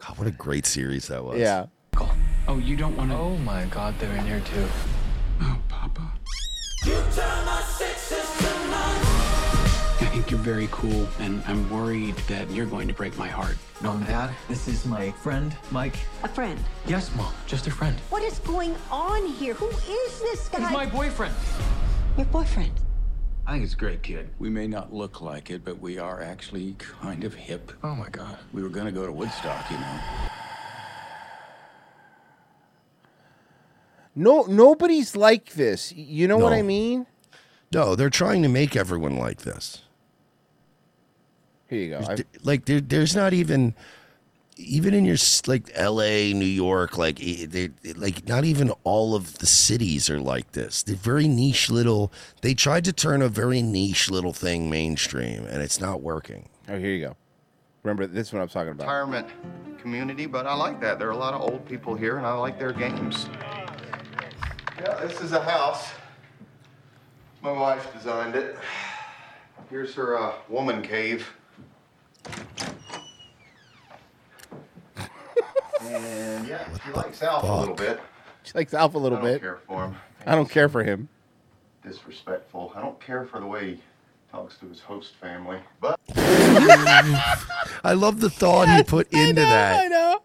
God, 0.00 0.18
what 0.18 0.26
a 0.26 0.32
great 0.32 0.66
series 0.66 1.06
that 1.08 1.24
was. 1.24 1.38
Yeah. 1.38 1.66
Oh, 2.48 2.58
you 2.58 2.76
don't 2.76 2.96
want 2.96 3.10
to. 3.10 3.16
Oh 3.16 3.36
my 3.38 3.66
God, 3.66 3.94
they're 3.98 4.14
in 4.16 4.26
here 4.26 4.40
too. 4.40 4.66
Oh, 5.40 5.58
Papa. 5.68 6.12
I 10.00 10.06
think 10.10 10.30
you're 10.30 10.40
very 10.40 10.68
cool, 10.72 11.08
and 11.20 11.42
I'm 11.46 11.70
worried 11.70 12.16
that 12.28 12.50
you're 12.50 12.66
going 12.66 12.88
to 12.88 12.94
break 12.94 13.16
my 13.16 13.28
heart. 13.28 13.56
No, 13.80 13.96
Dad, 14.00 14.34
this 14.48 14.66
is 14.66 14.84
my 14.84 15.12
friend, 15.12 15.56
Mike. 15.70 15.96
A 16.24 16.28
friend. 16.28 16.58
Yes, 16.86 17.14
Mom, 17.16 17.32
just 17.46 17.68
a 17.68 17.70
friend. 17.70 17.96
What 18.10 18.22
is 18.24 18.40
going 18.40 18.74
on 18.90 19.24
here? 19.26 19.54
Who 19.54 19.68
is 19.68 20.20
this 20.20 20.48
guy? 20.48 20.60
He's 20.60 20.70
my 20.72 20.86
boyfriend. 20.86 21.34
Your 22.16 22.26
boyfriend. 22.26 22.72
I 23.46 23.52
think 23.52 23.64
it's 23.64 23.74
a 23.74 23.76
great 23.76 24.02
kid. 24.02 24.30
We 24.38 24.50
may 24.50 24.66
not 24.66 24.92
look 24.92 25.20
like 25.20 25.50
it, 25.50 25.64
but 25.64 25.78
we 25.80 25.98
are 25.98 26.20
actually 26.20 26.74
kind 26.78 27.24
of 27.24 27.34
hip. 27.34 27.72
Oh 27.82 27.94
my 27.94 28.08
God. 28.08 28.38
We 28.52 28.62
were 28.62 28.68
going 28.68 28.86
to 28.86 28.92
go 28.92 29.06
to 29.06 29.12
Woodstock, 29.12 29.70
you 29.70 29.78
know. 29.78 30.00
No, 34.14 34.42
nobody's 34.42 35.16
like 35.16 35.52
this. 35.54 35.92
You 35.92 36.28
know 36.28 36.36
what 36.38 36.52
I 36.52 36.62
mean? 36.62 37.06
No, 37.72 37.94
they're 37.96 38.10
trying 38.10 38.42
to 38.42 38.48
make 38.48 38.76
everyone 38.76 39.16
like 39.16 39.42
this. 39.42 39.82
Here 41.68 41.78
you 41.80 41.90
go. 41.90 42.00
There's- 42.02 42.22
like 42.42 42.64
there, 42.66 42.80
there's 42.80 43.16
not 43.16 43.32
even 43.32 43.74
even 44.58 44.92
in 44.92 45.06
your 45.06 45.16
like 45.46 45.70
L.A., 45.74 46.34
New 46.34 46.44
York, 46.44 46.98
like 46.98 47.18
i- 47.22 47.46
they 47.48 47.70
like 47.96 48.28
not 48.28 48.44
even 48.44 48.70
all 48.84 49.14
of 49.14 49.38
the 49.38 49.46
cities 49.46 50.10
are 50.10 50.20
like 50.20 50.52
this. 50.52 50.82
They're 50.82 50.94
very 50.94 51.26
niche 51.26 51.70
little. 51.70 52.12
They 52.42 52.52
tried 52.52 52.84
to 52.84 52.92
turn 52.92 53.22
a 53.22 53.28
very 53.30 53.62
niche 53.62 54.10
little 54.10 54.34
thing 54.34 54.68
mainstream, 54.68 55.46
and 55.46 55.62
it's 55.62 55.80
not 55.80 56.02
working. 56.02 56.50
Oh, 56.68 56.78
here 56.78 56.90
you 56.90 57.06
go. 57.06 57.16
Remember, 57.82 58.06
this 58.06 58.28
is 58.28 58.32
what 58.34 58.42
I'm 58.42 58.48
talking 58.48 58.72
about. 58.72 58.84
retirement 58.84 59.26
community, 59.80 60.26
but 60.26 60.46
I 60.46 60.54
like 60.54 60.80
that. 60.82 60.98
There 60.98 61.08
are 61.08 61.12
a 61.12 61.16
lot 61.16 61.32
of 61.34 61.40
old 61.40 61.64
people 61.66 61.94
here, 61.94 62.18
and 62.18 62.26
I 62.26 62.34
like 62.34 62.58
their 62.58 62.72
games. 62.72 63.28
Yeah, 64.82 64.96
this 65.06 65.20
is 65.20 65.30
a 65.32 65.40
house. 65.40 65.92
My 67.40 67.52
wife 67.52 67.92
designed 67.92 68.34
it. 68.34 68.56
Here's 69.70 69.94
her 69.94 70.18
uh, 70.18 70.32
woman 70.48 70.82
cave. 70.82 71.28
and 75.82 76.46
yeah, 76.48 76.66
she 76.84 76.92
likes 76.92 77.22
Alf 77.22 77.44
a 77.44 77.46
little 77.60 77.74
bit. 77.76 78.00
She 78.42 78.52
likes 78.54 78.74
Alf 78.74 78.94
a 78.94 78.98
little 78.98 79.18
I 79.18 79.20
don't 79.20 79.30
bit. 79.32 79.40
care 79.40 79.58
for 79.66 79.84
him. 79.84 79.96
I 80.26 80.34
don't 80.34 80.50
care 80.50 80.68
for 80.68 80.82
him. 80.82 81.08
Disrespectful. 81.84 82.72
I 82.74 82.80
don't 82.80 82.98
care 83.00 83.24
for 83.24 83.38
the 83.38 83.46
way 83.46 83.74
he 83.74 83.80
talks 84.32 84.56
to 84.58 84.66
his 84.68 84.80
host 84.80 85.14
family. 85.20 85.58
But 85.80 86.00
I 87.84 87.92
love 87.94 88.20
the 88.20 88.30
thought 88.30 88.68
he 88.68 88.82
put 88.82 89.12
into 89.12 89.40
that. 89.42 89.84
I 89.84 89.88
know. 89.88 90.22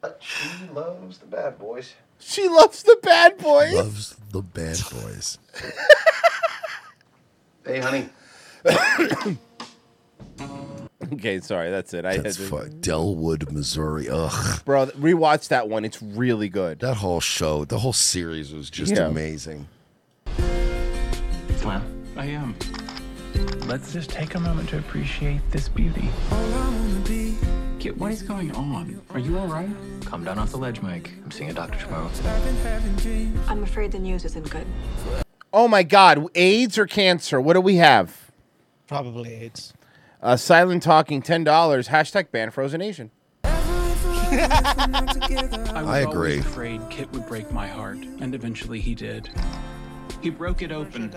but 0.00 0.22
she 0.22 0.48
loves 0.72 1.18
the 1.18 1.26
bad 1.26 1.58
boys. 1.58 1.92
She 2.20 2.46
loves 2.48 2.82
the 2.82 2.98
bad 3.02 3.38
boys. 3.38 3.72
Loves 3.74 4.16
the 4.32 4.42
bad 4.42 4.78
boys. 4.92 5.38
Hey, 7.64 7.80
honey. 7.80 8.08
Okay, 11.10 11.40
sorry, 11.40 11.70
that's 11.70 11.94
it. 11.94 12.04
I 12.04 12.18
That's 12.18 12.36
had 12.36 12.44
to, 12.50 12.50
fu- 12.50 12.68
Delwood, 12.80 13.50
Missouri. 13.50 14.08
Ugh. 14.10 14.60
bro. 14.64 14.86
Rewatch 14.88 15.48
that 15.48 15.68
one. 15.68 15.84
It's 15.86 16.02
really 16.02 16.48
good. 16.50 16.80
That 16.80 16.96
whole 16.96 17.20
show, 17.20 17.64
the 17.64 17.78
whole 17.78 17.94
series 17.94 18.52
was 18.52 18.68
just 18.68 18.92
Yeah. 18.94 19.06
amazing. 19.06 19.68
Well, 21.64 21.82
I 22.16 22.26
am. 22.26 22.54
Let's 23.66 23.92
just 23.92 24.10
take 24.10 24.34
a 24.34 24.40
moment 24.40 24.68
to 24.70 24.78
appreciate 24.78 25.40
this 25.50 25.68
beauty. 25.68 26.10
Kit, 27.78 27.96
what 27.96 28.10
is 28.10 28.22
going 28.22 28.50
on? 28.56 29.00
Are 29.10 29.20
you 29.20 29.38
all 29.38 29.46
right? 29.46 29.68
Come 30.04 30.24
down 30.24 30.38
off 30.38 30.50
the 30.50 30.56
ledge, 30.56 30.82
Mike. 30.82 31.12
I'm 31.24 31.30
seeing 31.30 31.50
a 31.50 31.54
doctor 31.54 31.78
tomorrow. 31.78 32.10
I'm 33.46 33.62
afraid 33.62 33.92
the 33.92 34.00
news 34.00 34.24
isn't 34.24 34.50
good. 34.50 34.66
Oh 35.52 35.68
my 35.68 35.84
God, 35.84 36.26
AIDS 36.34 36.76
or 36.76 36.86
cancer? 36.86 37.40
What 37.40 37.54
do 37.54 37.60
we 37.60 37.76
have? 37.76 38.32
Probably 38.88 39.32
AIDS. 39.34 39.72
Uh, 40.20 40.36
silent 40.36 40.82
talking, 40.82 41.22
ten 41.22 41.44
dollars. 41.44 41.88
Hashtag 41.88 42.32
ban 42.32 42.50
Frozen 42.50 42.82
Asian. 42.82 43.12
I 43.44 43.48
was 45.76 45.88
I 45.88 45.98
agree. 46.00 46.32
always 46.32 46.38
afraid 46.40 46.80
Kit 46.90 47.10
would 47.12 47.26
break 47.26 47.52
my 47.52 47.68
heart, 47.68 47.98
and 47.98 48.34
eventually 48.34 48.80
he 48.80 48.96
did. 48.96 49.30
He 50.20 50.30
broke 50.30 50.62
it 50.62 50.72
open. 50.72 51.10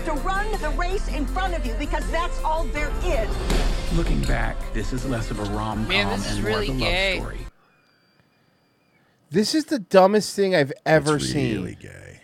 Have 0.00 0.16
to 0.20 0.26
run 0.26 0.50
the 0.60 0.70
race 0.70 1.08
in 1.08 1.26
front 1.26 1.54
of 1.54 1.64
you 1.66 1.74
because 1.74 2.08
that's 2.10 2.42
all 2.42 2.64
there 2.64 2.90
is. 3.04 3.28
Looking 3.96 4.22
back, 4.22 4.56
this 4.72 4.92
is 4.92 5.04
less 5.06 5.30
of 5.30 5.38
a 5.40 5.44
rom 5.54 5.84
com 5.86 6.08
this 6.10 6.26
is 6.30 6.36
and 6.36 6.42
more 6.44 6.50
really 6.52 6.68
of 6.68 6.76
a 6.76 6.78
gay. 6.78 7.14
love 7.18 7.22
story. 7.26 7.46
This 9.30 9.54
is 9.54 9.66
the 9.66 9.78
dumbest 9.78 10.34
thing 10.34 10.54
I've 10.54 10.72
ever 10.84 11.16
It's 11.16 11.30
seen. 11.30 11.54
really 11.56 11.74
gay. 11.76 12.20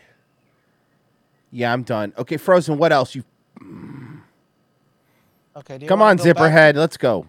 Yeah, 1.51 1.73
I'm 1.73 1.83
done. 1.83 2.13
Okay, 2.19 2.37
Frozen. 2.37 2.79
What 2.79 2.93
else? 2.93 3.15
You 3.15 3.25
Okay. 5.57 5.79
Do 5.79 5.85
you 5.85 5.89
come 5.89 6.03
on, 6.03 6.17
go 6.17 6.25
back- 6.25 6.37
Zipperhead. 6.37 6.75
Let's 6.77 6.97
go. 6.99 7.27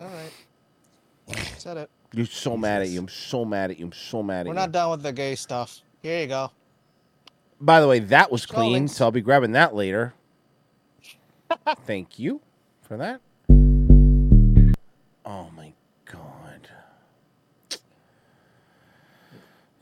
All 0.00 0.08
right. 0.08 1.38
Said 1.58 1.76
it. 1.76 1.90
You're 2.12 2.24
so 2.26 2.56
mad 2.56 2.82
at 2.82 2.88
you. 2.88 3.00
I'm 3.00 3.08
so 3.08 3.44
mad 3.44 3.70
at 3.70 3.78
you. 3.78 3.86
I'm 3.86 3.92
so 3.92 4.22
mad 4.22 4.40
at 4.40 4.46
you. 4.46 4.50
We're 4.50 4.54
not 4.54 4.72
done 4.72 4.90
with 4.92 5.02
the 5.02 5.12
gay 5.12 5.34
stuff. 5.34 5.80
Here 6.02 6.20
you 6.22 6.26
go. 6.28 6.50
By 7.64 7.80
the 7.80 7.88
way, 7.88 7.98
that 7.98 8.30
was 8.30 8.44
clean, 8.44 8.72
Lynx. 8.72 8.92
so 8.92 9.06
I'll 9.06 9.10
be 9.10 9.22
grabbing 9.22 9.52
that 9.52 9.74
later. 9.74 10.12
Thank 11.86 12.18
you 12.18 12.42
for 12.82 12.98
that. 12.98 13.22
Oh 15.24 15.48
my 15.56 15.72
god. 16.04 16.68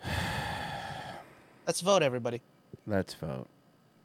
Let's 1.67 1.81
vote, 1.81 2.05
everybody. 2.05 2.41
Let's 2.87 3.15
vote. 3.15 3.49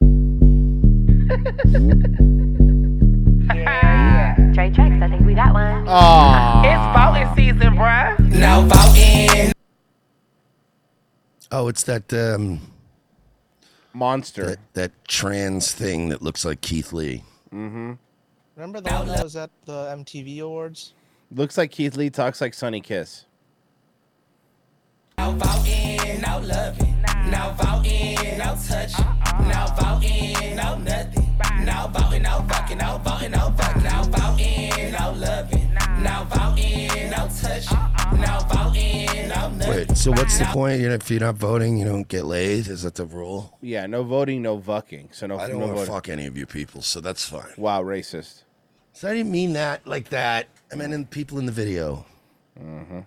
Trey 4.54 4.72
checks. 4.72 5.00
I 5.00 5.08
think 5.08 5.24
we 5.24 5.34
got 5.34 5.54
one. 5.54 5.86
Aw. 5.86 7.34
season, 7.36 7.76
bruh. 7.76 8.18
Now 8.18 8.62
voting. 8.62 9.52
Oh, 11.52 11.68
it's 11.68 11.84
that 11.84 12.12
um, 12.12 12.60
monster. 13.92 14.46
That, 14.46 14.58
that 14.74 15.08
trans 15.08 15.72
thing 15.72 16.08
that 16.10 16.22
looks 16.22 16.44
like 16.44 16.60
Keith 16.60 16.92
Lee. 16.92 17.24
Mm-hmm. 17.52 17.94
Remember 18.56 18.80
the 18.80 18.90
one 18.90 19.08
that 19.08 19.22
was 19.22 19.36
at 19.36 19.50
the 19.66 19.72
MTV 19.72 20.40
Awards? 20.40 20.94
Looks 21.30 21.58
like 21.58 21.70
Keith 21.70 21.96
Lee 21.96 22.10
talks 22.10 22.40
like 22.40 22.54
Sonny 22.54 22.80
Kiss. 22.80 23.24
Now 25.18 25.32
voting, 25.32 26.20
now 26.20 26.38
loving. 26.40 27.02
Now 27.26 27.52
voting, 27.52 28.38
now 28.38 28.54
touching. 28.54 29.04
Now 29.46 29.66
voting, 29.76 30.56
now 30.56 30.76
nothing. 30.76 31.36
Now 31.64 31.88
voting, 31.88 32.22
now 32.22 32.42
fucking. 32.48 32.78
Now 32.78 32.98
voting, 32.98 33.30
now 33.32 33.50
fucking. 33.50 33.82
Now 33.82 34.02
voting, 34.04 34.92
now 34.92 35.12
loving. 35.12 35.67
Now 36.08 36.24
voting, 36.24 37.10
now 37.10 37.26
touching. 37.28 38.18
Now 38.18 38.40
voting, 38.40 39.28
now 39.28 39.48
nothing. 39.48 39.70
Wait, 39.70 39.96
so 39.96 40.10
what's 40.12 40.38
the 40.38 40.46
point? 40.46 40.80
You 40.80 40.88
know, 40.88 40.94
if 40.94 41.10
you're 41.10 41.20
not 41.20 41.34
voting, 41.34 41.76
you 41.76 41.84
don't 41.84 42.08
get 42.08 42.24
laid. 42.24 42.66
Is 42.66 42.82
that 42.82 42.94
the 42.94 43.04
rule? 43.04 43.58
Yeah, 43.60 43.86
no 43.86 44.02
voting, 44.02 44.40
no 44.40 44.58
fucking. 44.58 45.10
So 45.12 45.26
no. 45.26 45.38
I 45.38 45.48
don't 45.48 45.58
no 45.60 45.66
want 45.66 45.72
to 45.72 45.76
voting. 45.80 45.94
fuck 45.94 46.08
any 46.08 46.26
of 46.26 46.38
you 46.38 46.46
people, 46.46 46.80
so 46.80 47.00
that's 47.02 47.28
fine. 47.28 47.52
Wow, 47.58 47.82
racist. 47.82 48.44
So 48.94 49.08
I 49.08 49.14
didn't 49.14 49.30
mean 49.30 49.52
that 49.52 49.86
like 49.86 50.08
that. 50.08 50.48
I 50.72 50.76
meant 50.76 50.94
in 50.94 51.04
people 51.04 51.38
in 51.38 51.44
the 51.44 51.52
video. 51.52 52.06
Mm-hmm. 52.58 53.00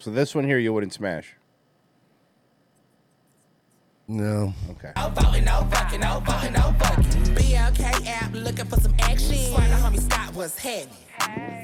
So 0.00 0.10
this 0.10 0.34
one 0.34 0.44
here 0.44 0.58
you 0.58 0.72
wouldn't 0.72 0.92
smash. 0.92 1.36
No. 4.12 4.52
Okay. 4.70 4.90
Now 4.96 5.08
voting, 5.10 5.44
now 5.44 5.62
fucking, 5.70 6.00
now 6.00 6.18
voting, 6.18 6.52
now 6.52 6.72
fucking. 6.80 7.04
BLK 7.36 8.06
app 8.08 8.32
looking 8.34 8.64
for 8.64 8.80
some 8.80 8.92
action. 8.98 9.36
Swear 9.36 9.68
the 9.68 9.74
homie 9.76 10.00
Scott 10.00 10.34
was 10.34 10.58
heavy. 10.58 10.90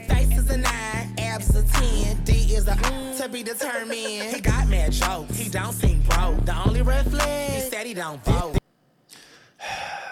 Face 0.07 0.39
is 0.39 0.49
a 0.51 0.57
nine, 0.59 1.15
abs 1.19 1.55
a 1.57 1.65
ten. 1.65 2.23
D 2.23 2.33
is 2.55 2.69
a 2.69 2.73
mm, 2.75 3.17
to 3.21 3.29
be 3.29 3.43
determined. 3.43 4.33
He 4.33 4.41
got 4.41 4.69
mad 4.69 4.93
jokes. 4.93 5.37
He 5.37 5.49
don't 5.51 5.73
seem 5.73 6.01
broke. 6.03 6.45
The 6.45 6.57
only 6.65 6.83
red 6.83 7.11
flag, 7.11 7.51
he 7.51 7.61
said 7.69 7.85
he 7.85 7.95
don't 7.95 8.25
vote. 8.25 8.59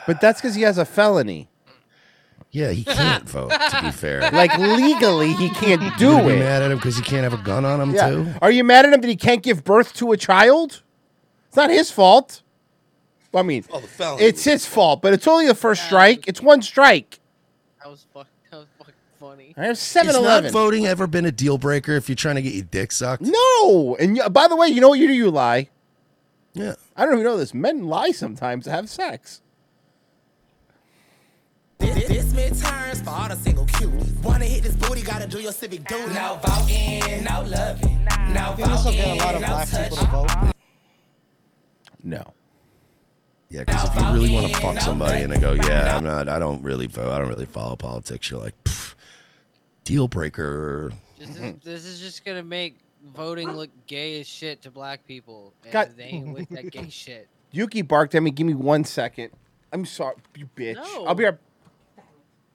But 0.09 0.20
that's 0.20 0.40
because 0.40 0.56
he 0.56 0.62
has 0.62 0.77
a 0.77 0.85
felony. 0.85 1.48
Yeah, 2.51 2.70
he 2.73 2.82
can't 2.82 3.28
vote. 3.28 3.51
To 3.52 3.81
be 3.81 3.90
fair, 3.93 4.28
Like 4.32 4.59
legally, 4.59 5.35
he 5.35 5.51
can't 5.51 5.81
do 5.98 6.06
You 6.06 6.12
gonna 6.19 6.28
it. 6.31 6.39
mad 6.40 6.62
at 6.62 6.73
him 6.73 6.78
because 6.78 6.97
he 6.97 7.02
can't 7.02 7.23
have 7.23 7.32
a 7.39 7.43
gun 7.44 7.65
on 7.65 7.81
him 7.81 7.94
Yeah. 7.94 8.11
too. 8.11 8.27
Are 8.43 8.51
you 8.51 8.65
mad 8.65 8.86
at 8.86 8.93
him 8.93 9.01
that 9.02 9.09
he 9.09 9.15
can't 9.16 9.43
give 9.43 9.62
birth 9.62 9.93
to 9.94 10.11
a 10.11 10.16
child? 10.16 10.82
It's 11.55 11.56
not 11.56 11.70
his 11.70 11.89
fault. 11.89 12.43
Well, 13.31 13.44
I 13.44 13.47
mean, 13.47 13.64
oh, 13.72 13.78
felony 13.78 14.24
it's 14.24 14.43
his 14.43 14.66
fault, 14.66 15.01
but 15.02 15.12
it's 15.12 15.28
only 15.28 15.47
the 15.47 15.55
first 15.55 15.85
strike. 15.85 16.26
It's 16.26 16.40
one 16.43 16.62
strike. 16.62 17.20
That 17.81 17.90
was 17.93 18.05
fuck. 18.12 18.26
That 18.51 18.56
was 18.56 18.66
fucking 18.76 18.94
funny. 19.20 19.55
I 19.56 19.60
have 19.60 19.68
Has 19.68 19.78
7 19.78 20.12
not 20.14 20.18
Eleven. 20.20 20.51
voting 20.52 20.85
ever 20.86 21.06
been 21.06 21.24
a 21.26 21.31
deal 21.31 21.56
breaker 21.56 21.93
if 21.93 22.09
you're 22.09 22.16
trying 22.16 22.35
to 22.35 22.43
get 22.43 22.55
your 22.55 22.64
dick 22.64 22.90
sucked? 22.90 23.22
No. 23.22 23.94
And 24.01 24.18
y- 24.18 24.28
by 24.31 24.48
the 24.48 24.56
way, 24.56 24.66
you 24.66 24.81
know 24.81 24.89
what 24.89 24.98
you 24.98 25.06
do? 25.06 25.12
You 25.12 25.31
lie. 25.31 25.68
Yeah. 26.55 26.74
I 26.97 27.05
don't 27.05 27.14
even 27.14 27.24
know 27.24 27.36
this. 27.36 27.55
Men 27.55 27.86
lie 27.86 28.10
sometimes 28.10 28.64
to 28.64 28.72
have 28.72 28.90
sex. 28.90 29.40
This, 31.78 32.09
this 32.09 32.32
midterms 32.32 33.05
for 33.05 33.10
all 33.10 33.28
the 33.28 33.36
single 33.36 33.66
cuties. 33.66 34.20
Wanna 34.24 34.47
hit 34.47 34.64
this 34.64 34.74
booty, 34.74 35.02
gotta 35.02 35.28
do 35.28 35.40
your 35.40 35.52
civic 35.52 35.86
duty. 35.86 36.14
Now 36.14 36.35
voting, 36.43 37.22
now 37.22 37.43
loving. 37.44 38.05
Now 38.32 38.52
I 38.52 38.56
think 38.56 38.66
get 38.66 38.68
a 38.68 38.76
voting, 38.82 39.18
lot 39.18 39.35
of 39.36 39.40
now 39.40 39.48
black 39.48 39.68
people 39.68 39.97
to 39.98 40.05
touching. 40.06 40.39
vote. 40.40 40.53
No. 42.05 42.32
Yeah, 43.51 43.60
because 43.64 43.85
if 43.89 43.94
you 43.97 44.06
really 44.12 44.31
want 44.31 44.52
to 44.52 44.60
fuck 44.60 44.81
somebody 44.81 45.22
and 45.22 45.32
they 45.32 45.39
go, 45.39 45.52
yeah, 45.55 45.97
I'm 45.97 46.05
not, 46.05 46.28
I 46.28 46.39
don't 46.39 46.62
really 46.62 46.86
vote, 46.86 47.12
I 47.12 47.18
don't 47.18 47.28
really 47.28 47.47
follow 47.47 47.76
politics, 47.76 48.31
you're 48.31 48.40
like, 48.40 48.55
deal 49.85 50.09
breaker. 50.09 50.93
This 51.18 51.28
is, 51.36 51.55
this 51.62 51.85
is 51.85 52.01
just 52.01 52.24
gonna 52.24 52.43
make 52.43 52.78
voting 53.14 53.51
look 53.52 53.70
gay 53.86 54.20
as 54.20 54.26
shit 54.26 54.62
to 54.62 54.70
black 54.70 55.06
people, 55.06 55.52
and 55.62 55.72
God- 55.72 55.93
they 55.97 56.05
ain't 56.05 56.35
with 56.35 56.48
that 56.51 56.70
gay 56.70 56.89
shit. 56.90 57.28
Yuki 57.52 57.82
barked 57.82 58.14
at 58.16 58.22
me. 58.22 58.31
Give 58.32 58.47
me 58.47 58.55
one 58.55 58.82
second. 58.85 59.31
I'm 59.72 59.85
sorry, 59.86 60.16
you 60.36 60.48
bitch. 60.56 60.74
No. 60.76 61.05
I'll 61.06 61.14
be 61.14 61.24
right. 61.24 61.39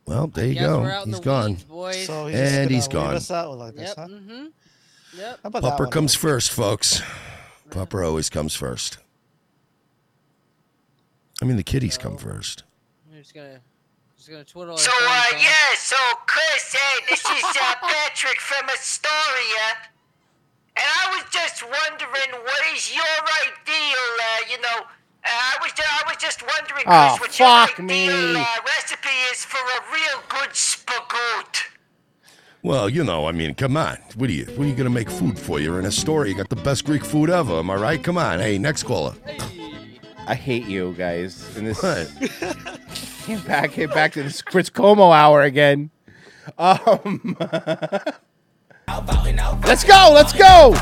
Well, 0.06 0.28
there 0.28 0.48
you 0.48 0.60
go. 0.60 0.82
we're 0.82 0.92
out 0.92 1.06
in 1.06 1.12
He's 1.14 1.20
the 1.20 1.26
gone. 1.26 1.52
weeds. 1.70 2.06
So 2.08 2.28
he's 2.28 2.40
and 2.40 2.70
he's 2.72 2.88
gone. 2.88 3.14
us 3.14 3.30
out 3.32 3.58
like 3.58 3.76
this, 3.76 3.90
Yep. 3.90 3.98
huh? 3.98 4.08
Mm-hmm. 4.08 4.46
Yep. 5.18 5.40
How 5.44 5.48
about 5.48 5.64
Pupper 5.64 5.90
comes 5.92 6.16
first, 6.16 6.52
folks. 6.52 7.02
Pupper 7.70 8.06
always 8.06 8.30
comes 8.30 8.56
first. 8.56 8.98
I 11.42 11.46
mean, 11.46 11.56
the 11.58 11.64
kitties 11.64 11.98
come 11.98 12.18
first. 12.18 12.64
I'm 13.10 13.18
just 13.18 13.34
gonna, 13.34 13.60
just 14.18 14.30
gonna 14.30 14.44
twiddle. 14.44 14.78
So, 14.78 14.92
thumbs 14.92 15.34
uh, 15.34 15.38
yeah, 15.38 15.76
so 15.78 15.96
Chris, 16.28 16.74
hey, 16.74 17.06
this 17.10 17.20
is 17.24 17.44
uh, 17.44 17.76
Patrick 17.82 18.40
from 18.40 18.68
Astoria. 18.70 19.88
And 20.76 20.86
I 20.86 21.16
was 21.16 21.32
just 21.32 21.64
wondering, 21.64 22.44
what 22.44 22.62
is 22.76 22.94
your 22.94 23.04
ideal, 23.04 24.06
uh, 24.22 24.52
you 24.52 24.62
know, 24.62 24.86
uh, 24.86 25.28
I 25.28 25.58
was 25.62 25.72
I 25.78 26.04
was 26.08 26.18
just 26.18 26.42
wondering, 26.44 26.84
Chris, 26.86 26.88
Oh, 26.88 27.18
what 27.20 27.40
your 27.40 27.48
fuck 27.48 27.80
ideal 27.80 28.34
me. 28.34 28.40
uh, 28.40 28.46
recipe 28.66 29.10
is 29.32 29.44
for 29.46 29.58
a 29.60 29.94
real 29.94 30.22
good 30.30 30.50
spagoot. 30.50 31.64
Well, 32.64 32.90
you 32.90 33.06
know, 33.06 33.28
I 33.28 33.32
mean, 33.32 33.56
come 33.56 33.78
on. 33.78 33.98
What 34.16 34.30
are 34.30 34.34
you? 34.34 34.46
What 34.46 34.66
are 34.66 34.68
you 34.68 34.76
gonna 34.76 34.90
make 34.90 35.10
food 35.10 35.40
for? 35.40 35.62
You're 35.62 35.80
in 35.80 35.86
a 35.86 35.92
store. 35.92 36.26
You 36.26 36.36
got 36.36 36.50
the 36.50 36.58
best 36.58 36.84
Greek 36.84 37.06
food 37.06 37.30
ever. 37.30 37.60
Am 37.60 37.70
I 37.70 37.76
right? 37.76 38.04
Come 38.04 38.18
on. 38.18 38.40
Hey, 38.40 38.58
next 38.58 38.84
caller. 38.84 39.16
I 40.30 40.36
hate 40.36 40.68
you 40.68 40.94
guys. 40.96 41.58
And 41.58 41.66
this 41.66 41.82
What? 41.82 42.08
get 43.26 43.48
back, 43.48 43.74
get 43.74 43.92
back 43.92 44.14
to 44.14 44.22
this 44.22 44.44
Chris 44.44 44.70
Cuomo 44.70 45.12
hour 45.12 45.42
again. 45.42 45.90
Um, 46.56 47.36
let's 49.66 49.84
go. 49.84 50.12
Let's 50.14 50.34
go. 50.34 50.76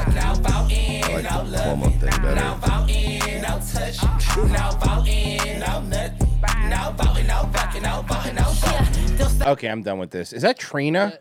Okay, 9.47 9.69
I'm 9.69 9.81
done 9.81 9.97
with 9.97 10.11
this. 10.11 10.33
Is 10.33 10.41
that 10.41 10.59
Trina? 10.59 11.19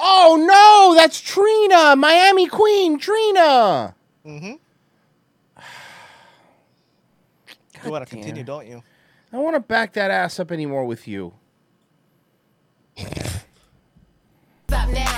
Oh 0.00 0.36
no, 0.46 0.94
that's 0.94 1.20
Trina, 1.20 1.96
Miami 1.96 2.46
Queen, 2.46 3.00
Trina. 3.00 3.96
Mm-hmm. 4.24 4.52
You 7.84 7.90
want 7.90 8.06
to 8.06 8.10
continue, 8.10 8.44
don't 8.44 8.66
you? 8.66 8.82
I 9.32 9.36
don't 9.36 9.44
want 9.44 9.56
to 9.56 9.60
back 9.60 9.92
that 9.94 10.10
ass 10.10 10.40
up 10.40 10.50
anymore 10.52 10.84
with 10.84 11.06
you. 11.06 11.34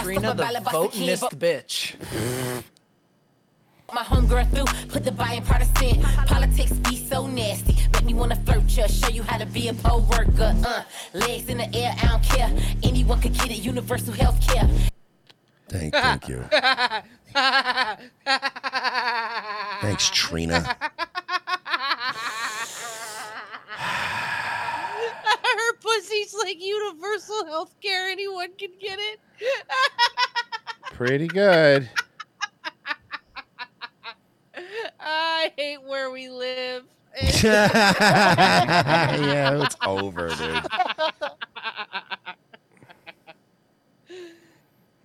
Trina 0.02 0.34
the 0.34 0.44
votingist 0.64 1.34
bitch. 1.38 1.94
My 3.92 4.02
homegirl 4.02 4.50
through, 4.52 4.88
put 4.88 5.04
the 5.04 5.10
buying 5.10 5.42
part 5.42 5.62
of 5.62 5.78
sin. 5.78 6.00
Politics 6.26 6.72
be 6.72 6.96
so 6.96 7.26
nasty. 7.26 7.76
Make 7.92 8.04
me 8.04 8.14
wanna 8.14 8.36
flirt 8.36 8.62
ya, 8.76 8.86
show 8.86 9.08
you 9.08 9.24
how 9.24 9.36
to 9.36 9.46
be 9.46 9.66
a 9.68 9.74
poll 9.74 10.02
worker. 10.02 10.54
Uh, 10.64 10.84
legs 11.12 11.48
in 11.48 11.58
the 11.58 11.74
air, 11.74 11.94
I 12.00 12.06
don't 12.06 12.22
care. 12.22 12.52
Anyone 12.84 13.20
could 13.20 13.34
get 13.34 13.50
it, 13.50 13.58
universal 13.58 14.12
health 14.14 14.40
care. 14.46 14.68
Thank, 15.68 15.92
thank 15.92 16.28
you. 16.28 16.44
Thanks, 19.80 20.10
Trina. 20.10 20.76
Her 25.42 25.72
pussy's 25.80 26.34
like 26.34 26.60
universal 26.60 27.46
health 27.46 27.74
care. 27.80 28.08
Anyone 28.08 28.50
can 28.58 28.70
get 28.80 28.98
it. 28.98 29.20
Pretty 30.92 31.28
good. 31.28 31.88
I 34.98 35.52
hate 35.56 35.82
where 35.82 36.10
we 36.10 36.28
live. 36.28 36.84
yeah, 37.42 38.44
it's 39.64 39.76
over, 39.84 40.28
dude. 40.28 40.66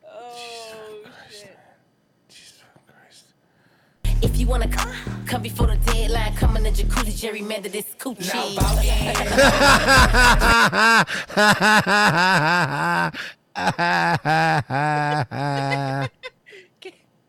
Oh, 0.08 1.02
shit. 1.30 1.58
If 4.22 4.38
you 4.38 4.48
wanna 4.48 4.68
come, 4.68 4.96
come 5.26 5.42
before 5.42 5.68
the 5.68 5.78
deadline. 5.78 6.36
Come 6.36 6.58
in 6.58 6.64
the 6.64 6.72
jacuzzi, 6.72 7.14
gerrymander 7.14 7.72
this 7.72 7.86
coochie. 7.98 8.56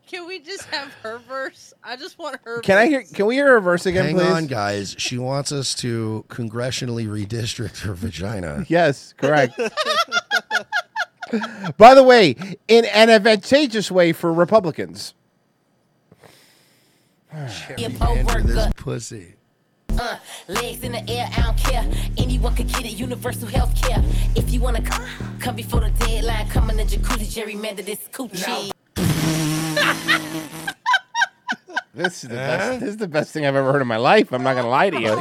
Can 0.07 0.25
we 0.25 0.39
just 0.39 0.63
have 0.65 0.91
her 1.03 1.19
verse? 1.19 1.73
I 1.83 1.97
just 1.97 2.17
want 2.17 2.39
her. 2.45 2.61
Can 2.61 2.77
I 2.77 2.87
hear? 2.87 3.03
Can 3.03 3.25
we 3.25 3.35
hear 3.35 3.57
a 3.57 3.61
verse 3.61 3.85
again, 3.85 4.05
Hang 4.05 4.15
please? 4.15 4.31
on, 4.31 4.47
guys. 4.47 4.95
She 4.97 5.17
wants 5.17 5.51
us 5.51 5.75
to 5.75 6.23
congressionally 6.29 7.05
redistrict 7.07 7.81
her 7.81 7.93
vagina. 7.93 8.63
Yes, 8.69 9.13
correct. 9.17 9.57
By 11.77 11.93
the 11.93 12.03
way, 12.03 12.37
in 12.69 12.85
an 12.85 13.09
advantageous 13.09 13.91
way 13.91 14.13
for 14.13 14.31
Republicans. 14.31 15.13
Be 17.75 17.85
a 17.85 17.89
worker. 18.23 18.71
pussy. 18.75 19.33
Uh, 19.99 20.17
legs 20.47 20.83
in 20.83 20.91
the 20.91 21.09
air, 21.09 21.27
I 21.35 21.41
don't 21.41 21.57
care. 21.57 21.85
Anyone 22.17 22.55
could 22.55 22.67
get 22.67 22.85
it, 22.85 22.93
universal 22.93 23.47
health 23.47 23.73
care. 23.81 24.03
If 24.35 24.51
you 24.51 24.59
wanna 24.61 24.81
come, 24.81 25.03
come 25.39 25.55
before 25.55 25.81
the 25.81 25.89
deadline. 25.89 26.47
Come 26.49 26.69
in 26.69 26.77
the 26.77 26.83
jacuzzi, 26.83 27.25
gerrymander 27.25 27.83
this 27.83 28.07
coochie. 28.11 28.71
This 31.93 32.23
is 32.23 32.29
the 32.29 32.35
best. 32.35 32.79
This 32.79 32.89
is 32.89 32.97
the 32.97 33.07
best 33.07 33.31
thing 33.33 33.45
I've 33.47 33.55
ever 33.55 33.71
heard 33.73 33.81
in 33.81 33.87
my 33.87 33.97
life. 33.97 34.31
I'm 34.31 34.43
not 34.43 34.55
gonna 34.55 34.69
lie 34.69 34.91
to 34.91 35.01
you. 35.01 35.17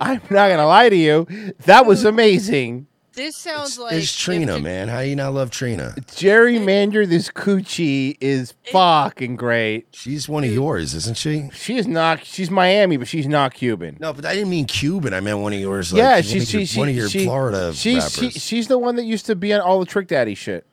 I'm 0.00 0.20
not 0.30 0.48
gonna 0.48 0.66
lie 0.66 0.88
to 0.88 0.96
you. 0.96 1.26
That 1.66 1.84
was 1.84 2.04
amazing. 2.04 2.86
This 3.14 3.36
sounds 3.36 3.78
like 3.78 3.92
It's 3.92 4.12
Trina, 4.12 4.58
man. 4.58 4.88
How 4.88 4.98
you 5.00 5.14
not 5.14 5.34
love 5.34 5.50
Trina? 5.50 5.94
Gerrymander 6.00 7.08
this 7.08 7.28
coochie 7.30 8.16
is 8.20 8.54
fucking 8.72 9.36
great. 9.36 9.86
She's 9.92 10.28
one 10.28 10.42
of 10.42 10.50
yours, 10.52 10.94
isn't 10.94 11.16
she? 11.16 11.48
She 11.52 11.76
is 11.76 11.86
not. 11.86 12.24
She's 12.24 12.50
Miami, 12.50 12.96
but 12.96 13.06
she's 13.06 13.28
not 13.28 13.54
Cuban. 13.54 13.98
No, 14.00 14.12
but 14.12 14.24
I 14.26 14.34
didn't 14.34 14.50
mean 14.50 14.64
Cuban. 14.66 15.14
I 15.14 15.20
meant 15.20 15.38
one 15.38 15.52
of 15.52 15.60
yours. 15.60 15.92
Like, 15.92 15.98
yeah, 15.98 16.14
one 16.14 16.22
she's 16.24 16.48
of 16.48 16.54
your- 16.54 16.60
she, 16.62 16.66
she, 16.66 16.78
one 16.80 16.88
of 16.88 16.96
your 16.96 17.08
she- 17.08 17.24
Florida 17.24 17.72
She's 17.72 18.12
she, 18.12 18.26
rappers. 18.26 18.42
she's 18.42 18.68
the 18.68 18.78
one 18.78 18.96
that 18.96 19.04
used 19.04 19.26
to 19.26 19.36
be 19.36 19.52
on 19.54 19.60
all 19.60 19.78
the 19.78 19.86
Trick 19.86 20.08
Daddy 20.08 20.34
shit. 20.34 20.66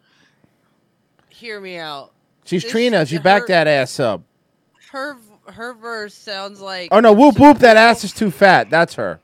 Hear 1.29 1.61
me 1.61 1.77
out. 1.77 2.11
She's 2.45 2.63
This- 2.63 2.71
Trina. 2.71 3.05
She 3.05 3.17
her- 3.17 3.21
backed 3.21 3.47
that 3.49 3.67
ass 3.67 3.99
up. 3.99 4.23
Her 4.91 5.15
her 5.47 5.73
verse 5.73 6.13
sounds 6.15 6.59
like. 6.59 6.89
Oh 6.91 6.99
no, 6.99 7.13
whoop 7.13 7.39
whoop! 7.39 7.59
That 7.59 7.77
ass 7.77 8.03
is 8.03 8.13
too 8.13 8.31
fat. 8.31 8.69
That's 8.71 8.95
her. 8.95 9.19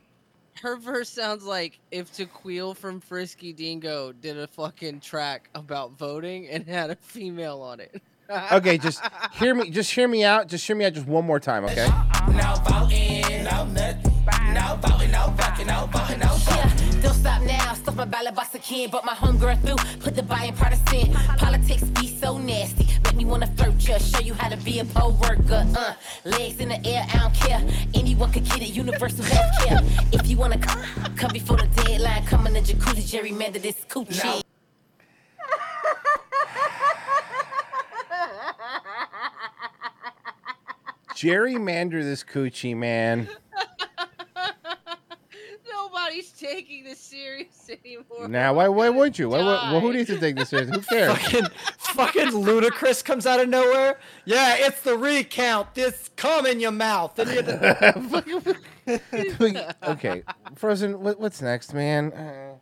Her 0.62 0.76
verse 0.76 1.10
sounds 1.10 1.44
like 1.44 1.80
if 1.92 2.12
Taqu'il 2.12 2.76
from 2.76 3.00
Frisky 3.00 3.54
Dingo 3.54 4.12
did 4.12 4.40
a 4.40 4.48
fucking 4.48 5.02
track 5.02 5.50
about 5.54 5.92
voting 5.92 6.48
and 6.48 6.66
had 6.66 6.90
a 6.90 6.96
female 6.96 7.62
on 7.62 7.80
it. 7.80 8.02
Okay, 8.30 8.78
just 8.78 9.02
hear 9.34 9.56
me. 9.56 9.70
Just 9.70 9.92
hear 9.92 10.08
me 10.08 10.24
out. 10.24 10.48
Just 10.48 10.66
hear 10.68 10.76
me 10.76 10.86
out. 10.86 10.94
Just 10.94 11.08
one 11.08 11.26
more 11.26 11.40
time, 11.40 11.64
okay? 11.66 11.88
No 12.28 12.56
voting, 12.66 13.44
no 13.44 13.66
nothing. 13.66 14.14
No 14.54 14.78
voting, 14.82 15.12
no 15.12 15.34
fucking, 15.38 15.68
no 15.68 15.88
voting, 15.92 16.20
no 16.20 16.36
Yeah, 16.48 17.02
don't 17.02 17.14
stop 17.14 17.42
now. 17.44 17.74
Stuff 17.74 17.96
my 17.96 18.06
ballot 18.06 18.36
box 18.36 18.56
again, 18.56 18.90
but 18.92 19.06
my 19.06 19.14
homegirl 19.14 19.62
through. 19.62 20.00
Put 20.00 20.16
the 20.16 20.24
buying 20.24 20.54
of 20.54 20.90
sin. 20.90 21.14
Politics 21.38 21.84
be 21.84 22.08
so 22.08 22.38
nasty. 22.38 22.88
Make 23.04 23.16
me 23.16 23.26
wanna 23.26 23.48
flirt 23.48 23.88
ya, 23.88 23.98
show 23.98 24.20
you 24.20 24.34
how 24.34 24.50
to 24.50 24.58
be 24.58 24.80
a 24.80 24.86
poll 24.86 25.14
worker. 25.22 25.66
Uh, 25.78 25.94
legs 26.26 26.60
in 26.60 26.70
the 26.70 26.86
air, 26.86 27.06
I 27.14 27.18
don't 27.20 27.34
care. 27.34 27.62
Anyone 27.94 28.32
could 28.32 28.46
get 28.46 28.62
it, 28.62 28.70
universal 28.70 29.24
health 29.26 29.66
care. 29.66 29.80
If 30.12 30.28
you 30.28 30.38
wanna 30.38 30.58
come, 30.58 30.82
come 31.16 31.32
before 31.32 31.58
the 31.58 31.68
deadline. 31.84 32.26
Come 32.26 32.48
in 32.48 32.54
the 32.54 32.62
jacuzzi, 32.62 33.04
gerrymander 33.04 33.62
this 33.62 33.86
coochie. 33.90 34.44
Gerrymander 41.18 42.04
this 42.04 42.24
coochie, 42.24 42.78
man. 42.78 43.28
Nobody's 45.72 46.32
taking 46.32 46.84
this 46.84 47.00
serious 47.00 47.70
anymore. 47.70 48.28
Now, 48.28 48.54
why? 48.54 48.68
Why 48.68 48.90
would 48.90 49.18
you? 49.18 49.30
Why, 49.30 49.40
why, 49.40 49.72
well, 49.72 49.80
who 49.80 49.94
needs 49.94 50.10
to 50.10 50.20
take 50.20 50.36
this 50.36 50.50
serious? 50.50 50.70
Who 50.70 50.80
cares? 50.82 51.18
fucking 51.18 51.46
fucking 51.80 52.30
ludicrous 52.36 53.02
comes 53.02 53.26
out 53.26 53.40
of 53.40 53.50
nowhere. 53.50 54.00
Yeah, 54.26 54.58
it's 54.60 54.82
the 54.82 54.96
recount. 54.96 55.74
This 55.74 56.12
cum 56.16 56.46
in 56.46 56.60
your 56.60 56.72
mouth. 56.72 57.18
And 57.18 57.32
you 58.28 58.42
okay, 59.88 60.24
Frozen. 60.56 61.00
What, 61.00 61.20
what's 61.20 61.42
next, 61.42 61.74
man? 61.74 62.14
Uh, 62.14 62.54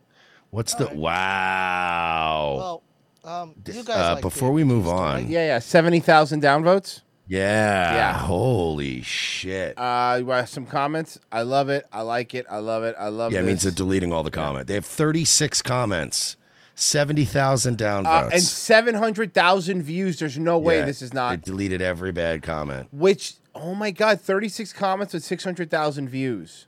What's 0.50 0.74
the 0.74 0.88
wow? 0.94 2.54
Well, 2.56 2.82
um, 3.24 3.54
you 3.66 3.84
guys 3.84 3.88
Uh, 3.88 4.12
like 4.14 4.22
before 4.22 4.50
we 4.50 4.64
move 4.64 4.88
on, 4.88 5.28
yeah, 5.28 5.46
yeah, 5.46 5.58
seventy 5.58 6.00
thousand 6.00 6.42
downvotes. 6.42 7.02
Yeah, 7.28 7.94
Yeah. 7.94 8.12
holy 8.18 9.02
shit. 9.02 9.76
Uh, 9.76 10.20
you 10.20 10.46
some 10.46 10.64
comments? 10.66 11.18
I 11.32 11.42
love 11.42 11.68
it. 11.68 11.86
I 11.92 12.02
like 12.02 12.34
it. 12.34 12.46
I 12.48 12.58
love 12.58 12.84
it. 12.84 12.94
I 12.98 13.08
love 13.08 13.32
it. 13.32 13.34
yeah, 13.34 13.40
it 13.40 13.42
this. 13.42 13.48
means 13.48 13.62
they're 13.62 13.72
deleting 13.72 14.12
all 14.12 14.22
the 14.22 14.30
comment. 14.30 14.68
They 14.68 14.74
have 14.74 14.86
36 14.86 15.60
comments, 15.62 16.36
70,000 16.76 17.78
downvotes. 17.78 18.06
Uh, 18.06 18.30
and 18.32 18.42
seven 18.42 18.94
hundred 18.94 19.34
thousand 19.34 19.82
views. 19.82 20.18
There's 20.18 20.38
no 20.38 20.58
way 20.58 20.78
Yeah, 20.78 20.84
this 20.84 21.02
is 21.02 21.12
not. 21.12 21.30
They 21.30 21.50
deleted 21.50 21.82
every 21.82 22.12
bad 22.12 22.42
comment. 22.42 22.88
Which, 22.92 23.34
oh 23.54 23.74
my 23.74 23.90
god, 23.90 24.20
thirty 24.20 24.48
six 24.48 24.72
comments 24.72 25.12
with 25.12 25.24
six 25.24 25.42
hundred 25.42 25.70
thousand 25.70 26.08
views. 26.08 26.66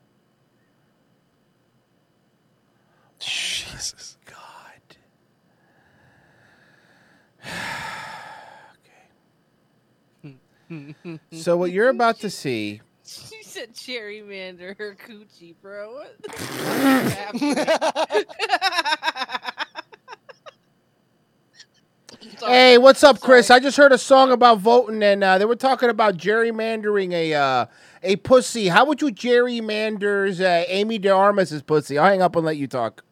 Jesus. 3.20 4.16
So 11.32 11.56
what 11.56 11.72
you're 11.72 11.88
about 11.88 12.20
to 12.20 12.30
see. 12.30 12.80
She 13.08 13.42
said 13.42 13.72
gerrymander 13.72 14.76
her 14.76 14.94
coochie, 14.94 15.54
bro. 15.62 16.02
Hey, 22.40 22.78
what's 22.78 23.02
up, 23.04 23.20
Chris? 23.20 23.50
I 23.50 23.58
just 23.60 23.76
heard 23.76 23.92
a 23.92 23.98
song 23.98 24.30
about 24.32 24.58
voting, 24.58 25.02
and 25.02 25.22
uh, 25.24 25.36
they 25.38 25.44
were 25.44 25.56
talking 25.56 25.88
about 25.90 26.16
gerrymandering 26.16 27.12
a 27.12 27.34
uh, 27.34 27.66
a 28.02 28.16
pussy. 28.16 28.68
How 28.68 28.84
would 28.86 29.02
you 29.02 29.08
gerrymanders 29.08 30.40
uh, 30.40 30.44
Ana 30.70 30.98
de 30.98 31.10
Armas' 31.10 31.60
pussy? 31.62 31.98
I'll 31.98 32.08
hang 32.08 32.22
up 32.22 32.34
and 32.36 32.44
let 32.46 32.56
you 32.56 32.66
talk. 32.66 33.04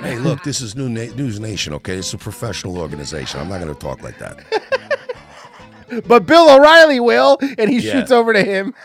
Hey, 0.00 0.16
look, 0.18 0.42
this 0.44 0.60
is 0.60 0.76
New 0.76 0.88
Na- 0.88 1.12
News 1.16 1.40
Nation, 1.40 1.72
okay? 1.74 1.96
It's 1.96 2.12
a 2.14 2.18
professional 2.18 2.78
organization. 2.78 3.40
I'm 3.40 3.48
not 3.48 3.60
going 3.60 3.74
to 3.74 3.80
talk 3.80 4.00
like 4.02 4.16
that. 4.18 4.38
But 6.06 6.26
Bill 6.26 6.48
O'Reilly 6.50 7.00
will, 7.00 7.38
and 7.58 7.70
he 7.70 7.78
Yeah. 7.78 7.92
shoots 7.92 8.10
over 8.10 8.32
to 8.32 8.42
him. 8.42 8.74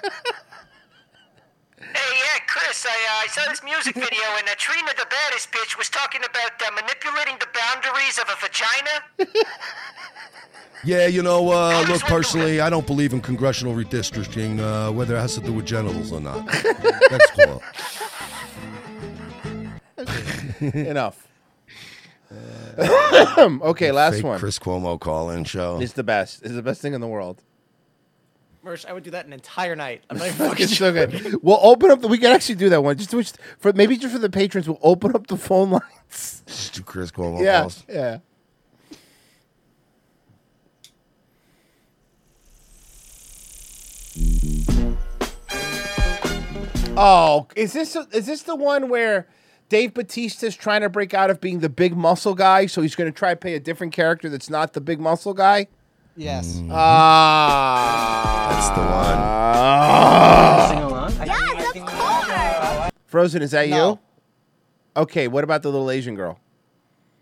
Hey, 1.96 2.16
yeah, 2.18 2.40
Chris, 2.48 2.88
I, 2.88 2.90
uh, 2.90 3.24
I 3.24 3.28
saw 3.28 3.48
this 3.50 3.62
music 3.64 3.94
video 3.94 4.24
and 4.40 4.48
uh, 4.50 4.56
Trina, 4.58 4.90
the 4.98 5.06
baddest 5.12 5.52
bitch, 5.52 5.78
was 5.78 5.90
talking 5.90 6.22
about 6.24 6.52
uh, 6.66 6.72
manipulating 6.74 7.36
the 7.40 7.46
boundaries 7.54 8.18
of 8.18 8.28
a 8.30 8.36
vagina. 8.42 9.44
Yeah, 10.84 11.06
you 11.06 11.22
know, 11.22 11.52
uh, 11.52 11.86
look, 11.88 12.02
personally, 12.02 12.62
I 12.62 12.72
don't 12.72 12.88
believe 12.88 13.14
in 13.14 13.22
congressional 13.22 13.76
redistricting, 13.76 14.60
uh, 14.60 14.92
whether 14.92 15.16
it 15.16 15.20
has 15.20 15.36
to 15.36 15.42
do 15.42 15.54
with 15.54 15.66
genitals 15.66 16.12
or 16.12 16.20
not. 16.20 16.48
That's 16.48 17.32
cool. 17.32 17.62
Enough. 20.62 21.28
Uh, 22.78 23.60
okay, 23.62 23.92
last 23.92 24.16
Fake 24.16 24.24
one. 24.24 24.40
Chris 24.40 24.60
Cuomo 24.60 25.00
call-in 25.00 25.44
show. 25.44 25.80
It's 25.80 25.94
the 25.94 26.04
best. 26.04 26.44
It's 26.44 26.54
the 26.54 26.62
best 26.62 26.82
thing 26.82 26.94
in 26.94 27.02
the 27.02 27.08
world. 27.08 27.44
Mersh, 28.66 28.86
I 28.86 28.94
would 28.94 29.04
do 29.04 29.12
that 29.12 29.26
an 29.26 29.34
entire 29.34 29.76
night. 29.76 30.04
I'm 30.10 30.18
not 30.18 30.28
even 30.28 30.38
fucking 30.50 30.64
It's 30.64 30.78
so 30.78 30.92
good. 30.92 31.44
We'll 31.44 31.60
open 31.62 31.92
up. 31.92 32.02
The, 32.02 32.08
we 32.08 32.18
can 32.18 32.32
actually 32.32 32.56
do 32.56 32.70
that 32.70 32.82
one. 32.82 32.98
Just 32.98 33.12
to, 33.12 33.24
for 33.60 33.74
maybe 33.74 33.98
just 33.98 34.14
for 34.14 34.20
the 34.20 34.30
patrons. 34.30 34.68
We'll 34.68 34.80
open 34.82 35.16
up 35.16 35.28
the 35.28 35.38
phone 35.38 35.72
lines. 35.72 36.44
Just 36.46 36.76
do 36.76 36.82
Chris 36.84 37.12
Cuomo 37.12 37.44
yeah, 37.44 37.62
calls. 37.62 37.84
yeah. 37.90 38.20
Oh, 46.96 47.48
is 47.56 47.74
this 47.74 47.96
is 47.96 48.28
this 48.28 48.44
the 48.44 48.56
one 48.56 48.88
where 48.88 49.28
Dave 49.74 49.95
Batista's 49.95 50.56
trying 50.56 50.82
to 50.82 50.90
break 50.90 51.16
out 51.16 51.32
of 51.32 51.41
being 51.41 51.58
the 51.58 51.68
big 51.68 51.98
muscle 51.98 52.36
guy, 52.36 52.68
so 52.68 52.84
he's 52.84 52.94
going 52.94 53.12
to 53.12 53.18
try 53.18 53.32
to 53.32 53.36
play 53.36 53.56
a 53.56 53.60
different 53.60 53.91
character 53.91 54.30
that's 54.30 54.48
not 54.48 54.74
the 54.74 54.82
big 54.82 55.00
muscle 55.00 55.34
guy? 55.34 55.66
Yes. 56.16 56.62
Ah, 56.70 58.50
That's 58.52 58.70
the 58.70 58.82
Ah. 58.86 60.68
Sing 60.70 60.78
along? 60.78 61.14
Yes, 61.26 61.76
of 61.76 61.86
course. 61.88 62.91
Frozen, 63.08 63.41
is 63.41 63.50
that 63.50 63.68
No. 63.68 63.90
you? 63.94 64.00
Okay, 65.02 65.28
what 65.28 65.44
about 65.44 65.64
the 65.64 65.72
little 65.72 65.90
Asian 65.90 66.14
girl? 66.14 66.40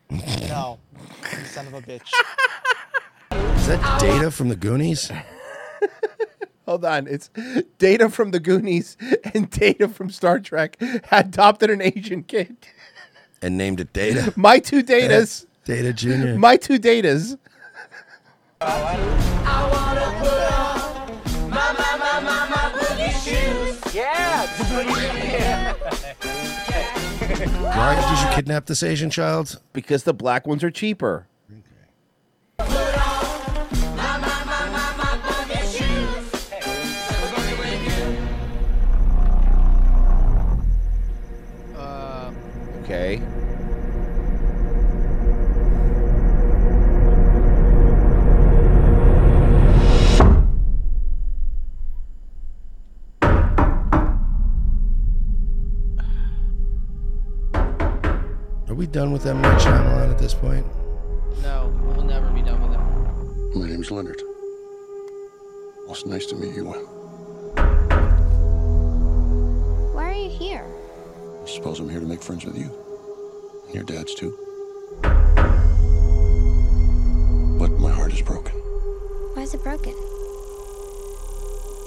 No. 0.09 0.77
You 1.31 1.45
son 1.45 1.67
of 1.67 1.73
a 1.75 1.81
bitch. 1.81 2.01
Is 3.59 3.67
that 3.67 3.97
Data 4.01 4.29
from 4.29 4.49
the 4.49 4.57
Goonies? 4.57 5.09
Hold 6.71 6.85
on, 6.85 7.05
it's 7.05 7.29
Data 7.79 8.07
from 8.07 8.31
the 8.31 8.39
Goonies 8.39 8.95
and 9.33 9.49
Data 9.49 9.89
from 9.89 10.09
Star 10.09 10.39
Trek 10.39 10.81
adopted 11.11 11.69
an 11.69 11.81
Asian 11.81 12.23
kid. 12.23 12.55
And 13.41 13.57
named 13.57 13.81
it 13.81 13.91
Data. 13.91 14.31
My 14.37 14.57
two 14.57 14.81
Datas. 14.81 15.45
Data 15.65 15.91
Junior. 15.91 16.37
My 16.37 16.55
two 16.55 16.79
Datas. 16.79 17.37
Yeah. 23.93 24.47
Why 27.75 27.95
did 27.95 28.29
you 28.29 28.33
kidnap 28.33 28.67
this 28.67 28.81
Asian 28.81 29.09
child? 29.09 29.59
Because 29.73 30.03
the 30.03 30.13
black 30.13 30.47
ones 30.47 30.63
are 30.63 30.71
cheaper. 30.71 31.27
We 58.81 58.87
done 58.87 59.11
with 59.11 59.27
M. 59.27 59.39
Night 59.43 59.61
Shyamalan 59.61 60.09
at 60.09 60.17
this 60.17 60.33
point? 60.33 60.65
no, 61.43 61.71
we'll 61.83 62.03
never 62.03 62.31
be 62.31 62.41
done 62.41 62.59
with 62.63 62.71
it. 62.73 62.79
My 63.55 63.67
name's 63.69 63.91
Leonard. 63.91 64.19
Well, 65.83 65.91
it's 65.91 66.03
nice 66.07 66.25
to 66.25 66.35
meet 66.35 66.55
you. 66.55 66.65
Why 69.93 70.03
are 70.05 70.13
you 70.13 70.31
here? 70.31 70.65
I 71.43 71.45
suppose 71.47 71.79
I'm 71.79 71.89
here 71.89 71.99
to 71.99 72.07
make 72.07 72.23
friends 72.23 72.43
with 72.43 72.57
you. 72.57 72.71
And 73.67 73.75
your 73.75 73.83
dad's 73.83 74.15
too. 74.15 74.35
But 77.59 77.69
my 77.77 77.91
heart 77.91 78.13
is 78.13 78.23
broken 78.23 78.55
Why 79.35 79.43
is 79.43 79.53
it 79.53 79.61
broken? 79.61 79.93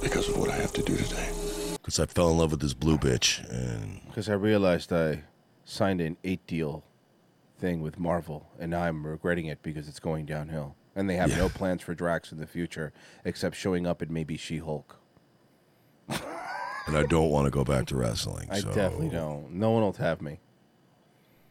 because 0.01 0.29
of 0.29 0.39
what 0.39 0.49
I 0.49 0.55
have 0.55 0.73
to 0.75 0.83
do 0.83 0.97
today. 0.97 1.29
Because 1.73 1.99
I 1.99 2.07
fell 2.07 2.31
in 2.31 2.39
love 2.39 2.53
with 2.53 2.61
this 2.61 2.73
blue 2.75 2.99
bitch. 2.99 3.43
And 3.51 4.01
Because 4.07 4.29
I 4.29 4.35
realized 4.35 4.93
I 4.93 5.25
signed 5.65 6.01
an 6.01 6.17
eight 6.25 6.47
deal 6.47 6.85
thing 7.59 7.81
with 7.81 7.99
Marvel, 7.99 8.49
and 8.59 8.71
now 8.71 8.83
I'm 8.83 9.07
regretting 9.07 9.47
it 9.47 9.63
because 9.63 9.89
it's 9.89 10.01
going 10.01 10.27
downhill. 10.27 10.75
And 10.97 11.09
they 11.11 11.17
have 11.17 11.31
Yeah. 11.31 11.39
no 11.39 11.49
plans 11.49 11.83
for 11.83 11.95
Drax 11.95 12.31
in 12.33 12.39
the 12.39 12.47
future 12.47 12.93
except 13.25 13.57
showing 13.57 13.87
up 13.87 14.03
in 14.03 14.13
maybe 14.13 14.37
She 14.37 14.59
Hulk. 14.59 14.97
and 16.09 16.97
I 16.97 17.03
don't 17.05 17.31
want 17.31 17.47
to 17.47 17.51
go 17.51 17.65
back 17.65 17.87
to 17.87 17.97
wrestling. 17.97 18.49
I 18.51 18.61
so. 18.61 18.69
definitely 18.73 19.09
don't. 19.09 19.53
No 19.53 19.71
one 19.73 19.83
will 19.83 19.93
have 19.95 20.21
me. 20.23 20.39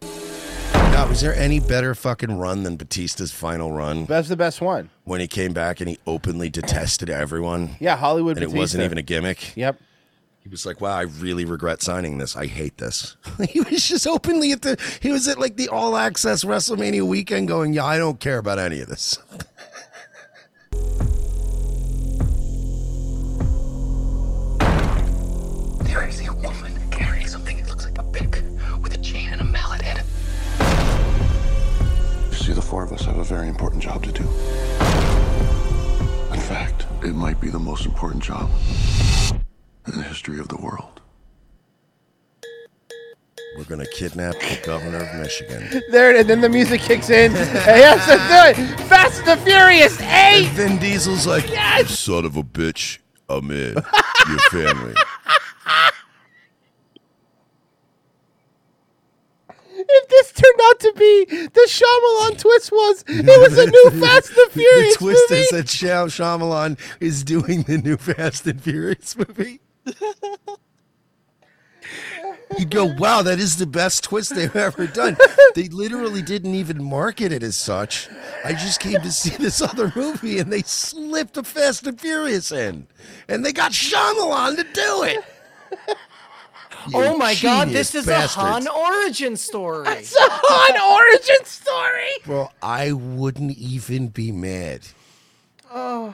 Now, 0.02 1.08
was 1.10 1.22
there 1.22 1.36
any 1.36 1.60
better 1.60 1.96
fucking 1.96 2.38
run 2.38 2.62
than 2.64 2.78
Batista's 2.78 3.32
final 3.32 3.72
run? 3.72 4.06
That's 4.06 4.30
the 4.30 4.38
best 4.38 4.62
one. 4.62 4.92
When 5.06 5.20
he 5.20 5.28
came 5.28 5.52
back 5.52 5.80
and 5.82 5.90
he 5.90 5.98
openly 6.06 6.50
detested 6.52 7.10
everyone. 7.10 7.78
Yeah, 7.80 7.96
Hollywood 7.98 8.38
And 8.38 8.44
it 8.44 8.56
wasn't 8.56 8.84
even 8.84 9.00
a 9.00 9.02
gimmick. 9.02 9.58
Yep. 9.58 9.80
He 10.44 10.50
was 10.50 10.66
like, 10.66 10.82
"Wow, 10.82 10.98
I 10.98 11.04
really 11.04 11.46
regret 11.46 11.82
signing 11.82 12.18
this. 12.18 12.36
I 12.36 12.48
hate 12.48 12.78
this." 12.78 13.16
he 13.50 13.62
was 13.62 13.88
just 13.88 14.06
openly 14.06 14.52
at 14.52 14.62
the. 14.62 14.78
He 15.02 15.10
was 15.10 15.28
at 15.30 15.40
like 15.40 15.56
the 15.56 15.70
All 15.70 15.96
Access 15.96 16.44
WrestleMania 16.44 17.04
weekend, 17.04 17.48
going, 17.48 17.72
"Yeah, 17.72 17.86
I 17.86 17.98
don't 17.98 18.20
care 18.20 18.40
about 18.40 18.60
any 18.60 18.82
of 18.82 18.90
this." 18.90 19.18
There 25.84 26.08
is 26.08 26.28
a 26.28 26.34
woman 26.34 26.74
carrying 26.90 27.28
something 27.28 27.58
that 27.58 27.70
looks 27.70 27.86
like 27.86 28.00
a 28.00 28.04
pick 28.04 28.42
with 28.82 28.96
a 28.96 28.98
chain 28.98 29.30
and 29.32 29.42
a 29.42 29.44
mallet 29.44 29.82
in 29.82 29.98
it. 29.98 30.06
You 32.32 32.36
see, 32.36 32.54
the 32.54 32.64
four 32.64 32.84
of 32.84 32.92
us 32.92 33.06
have 33.06 33.20
a 33.20 33.24
very 33.24 33.48
important 33.48 33.84
job 33.84 34.04
to 34.04 34.12
do. 34.12 34.24
In 36.34 36.40
fact, 36.40 36.88
it 37.04 37.14
might 37.14 37.40
be 37.40 37.50
the 37.50 37.60
most 37.60 37.86
important 37.86 38.24
job 38.24 38.50
in 39.88 39.94
the 39.98 40.04
history 40.04 40.40
of 40.40 40.48
the 40.50 40.58
world. 40.58 41.02
We're 43.58 43.66
gonna 43.66 43.86
kidnap 43.86 44.34
the 44.34 44.60
governor 44.66 44.98
of 44.98 45.16
Michigan. 45.20 45.82
There 45.92 46.10
it 46.10 46.16
is. 46.16 46.26
Then 46.26 46.42
the 46.42 46.50
music 46.50 46.82
kicks 46.82 47.10
in. 47.12 47.34
yes, 47.34 48.08
let's 48.08 48.58
do 48.58 48.64
it. 48.64 48.80
Fast 48.88 49.20
and 49.20 49.28
the 49.28 49.38
Furious 49.46 50.00
8. 50.02 50.06
And 50.08 50.48
Vin 50.56 50.78
Diesel's 50.80 51.28
like, 51.28 51.48
Yes! 51.50 52.00
"Son 52.00 52.26
of 52.26 52.36
a 52.36 52.42
bitch, 52.44 52.98
I'm 53.30 53.52
in 53.52 53.76
your 54.28 54.40
family." 54.52 54.96
If 59.76 60.08
this 60.10 60.32
turned 60.32 60.60
out 60.64 60.80
to 60.82 60.94
be 60.98 61.26
the 61.48 61.68
Shyamalan 61.68 62.40
twist 62.40 62.72
was, 62.72 63.04
it 63.08 63.42
was 63.42 63.58
a 63.58 63.66
new 63.70 63.90
Fast 64.02 64.30
and 64.30 64.38
the 64.38 64.50
Furious 64.52 64.94
the 64.94 65.00
twist 65.00 65.30
movie. 65.30 65.42
is 65.42 65.50
that 65.50 65.66
Shyam- 65.66 66.08
Shyamalan 66.08 66.80
is 67.00 67.24
doing 67.24 67.64
the 67.64 67.78
new 67.78 67.98
Fast 67.98 68.48
and 68.48 68.62
Furious 68.62 69.16
movie. 69.18 69.60
You'd 72.58 72.70
go, 72.72 72.86
wow, 72.86 73.22
that 73.24 73.40
is 73.40 73.58
the 73.58 73.66
best 73.66 74.04
twist 74.04 74.36
they've 74.36 74.56
ever 74.56 74.88
done. 74.88 75.18
They 75.56 75.68
literally 75.68 76.22
didn't 76.22 76.56
even 76.56 76.84
market 76.84 77.32
it 77.32 77.44
as 77.44 77.58
such. 77.58 78.08
I 78.46 78.54
just 78.54 78.80
came 78.80 79.02
to 79.02 79.12
see 79.12 79.36
this 79.36 79.62
other 79.62 79.92
movie 79.96 80.40
and 80.40 80.52
they 80.52 80.62
slipped 80.62 81.36
a 81.38 81.44
Fast 81.44 81.86
and 81.88 82.00
Furious 82.00 82.52
in. 82.52 82.88
And 83.28 83.46
they 83.46 83.52
got 83.52 83.72
Shyamalan 83.72 84.56
to 84.58 84.64
do 84.64 85.04
it. 85.04 85.24
Oh 86.86 87.02
you 87.02 87.08
oh 87.08 87.18
my 87.18 87.34
god, 87.36 87.70
this 87.70 87.96
is 87.96 88.06
bastards. 88.06 88.36
a 88.36 88.40
Han 88.40 88.68
origin 88.68 89.38
story. 89.38 89.88
It's 89.88 90.14
a 90.16 90.20
Han 90.22 91.16
origin 91.16 91.46
story. 91.46 92.12
Bro, 92.26 92.50
I 92.62 92.92
wouldn't 92.92 93.58
even 93.58 94.10
be 94.10 94.34
mad. 94.34 94.82
Oh. 95.72 96.14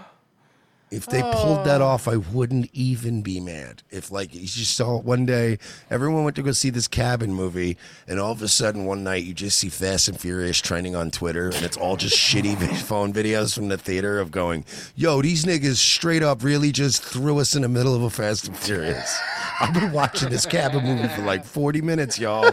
If 0.91 1.05
they 1.05 1.21
pulled 1.21 1.65
that 1.65 1.81
off, 1.81 2.07
I 2.07 2.15
wouldn't 2.15 2.69
even 2.73 3.21
be 3.21 3.39
mad. 3.39 3.83
If 3.91 4.11
like 4.11 4.33
you 4.33 4.41
just 4.41 4.75
saw 4.75 4.97
it 4.97 5.05
one 5.05 5.25
day, 5.25 5.59
everyone 5.91 6.23
went 6.23 6.35
to 6.37 6.41
go 6.41 6.51
see 6.51 6.71
this 6.71 6.87
cabin 6.87 7.31
movie, 7.31 7.77
and 8.07 8.19
all 8.19 8.31
of 8.31 8.41
a 8.41 8.47
sudden 8.47 8.85
one 8.85 9.03
night 9.03 9.23
you 9.23 9.33
just 9.35 9.59
see 9.59 9.69
Fast 9.69 10.07
and 10.07 10.19
Furious 10.19 10.59
trending 10.59 10.95
on 10.95 11.11
Twitter, 11.11 11.49
and 11.49 11.63
it's 11.63 11.77
all 11.77 11.95
just 11.95 12.17
shitty 12.17 12.57
phone 12.81 13.13
videos 13.13 13.53
from 13.53 13.67
the 13.67 13.77
theater 13.77 14.19
of 14.19 14.31
going, 14.31 14.65
"Yo, 14.95 15.21
these 15.21 15.45
niggas 15.45 15.75
straight 15.75 16.23
up 16.23 16.43
really 16.43 16.71
just 16.71 17.03
threw 17.03 17.37
us 17.37 17.55
in 17.55 17.61
the 17.61 17.69
middle 17.69 17.95
of 17.95 18.01
a 18.01 18.09
Fast 18.09 18.47
and 18.47 18.57
Furious." 18.57 19.15
I've 19.61 19.73
been 19.73 19.91
watching 19.91 20.29
this 20.29 20.45
cabin 20.47 20.83
movie 20.83 21.07
for 21.09 21.21
like 21.21 21.45
forty 21.45 21.81
minutes, 21.81 22.17
y'all, 22.17 22.45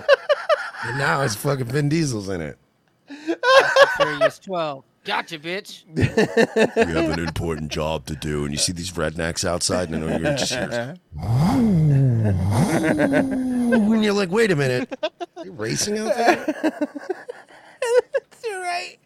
and 0.85 0.99
now 0.99 1.23
it's 1.23 1.37
fucking 1.37 1.67
Vin 1.67 1.89
Diesel's 1.89 2.29
in 2.29 2.43
it. 2.43 2.59
Furious 3.97 4.39
12. 4.41 4.85
Gotcha, 5.07 5.39
bitch. 5.39 5.85
we 5.95 6.03
have 6.03 7.11
an 7.11 7.21
important 7.21 7.71
job 7.71 8.07
to 8.07 8.17
do, 8.17 8.43
and 8.45 8.53
you 8.53 8.59
see 8.59 8.73
these 8.73 8.91
rednecks 8.93 9.45
outside, 9.45 9.89
and 9.91 10.05
I 10.05 10.09
know 10.09 10.19
you're 10.19 10.37
just 10.37 10.53
here. 10.53 10.97
and 13.87 14.03
you're 14.05 14.13
like, 14.13 14.31
wait 14.31 14.51
a 14.51 14.57
minute, 14.57 14.93
Are 15.37 15.45
you 15.45 15.53
racing 15.53 15.99
out 15.99 16.15
there? 16.17 16.45
That's 18.13 18.45
right. 18.45 18.99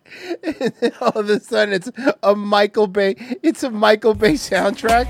All 1.03 1.13
of 1.21 1.29
a 1.29 1.39
sudden, 1.41 1.75
it's 1.75 1.91
a 2.23 2.35
Michael 2.35 2.87
Bay. 2.87 3.15
It's 3.43 3.63
a 3.63 3.71
Michael 3.71 4.15
Bay 4.15 4.33
soundtrack. 4.35 5.07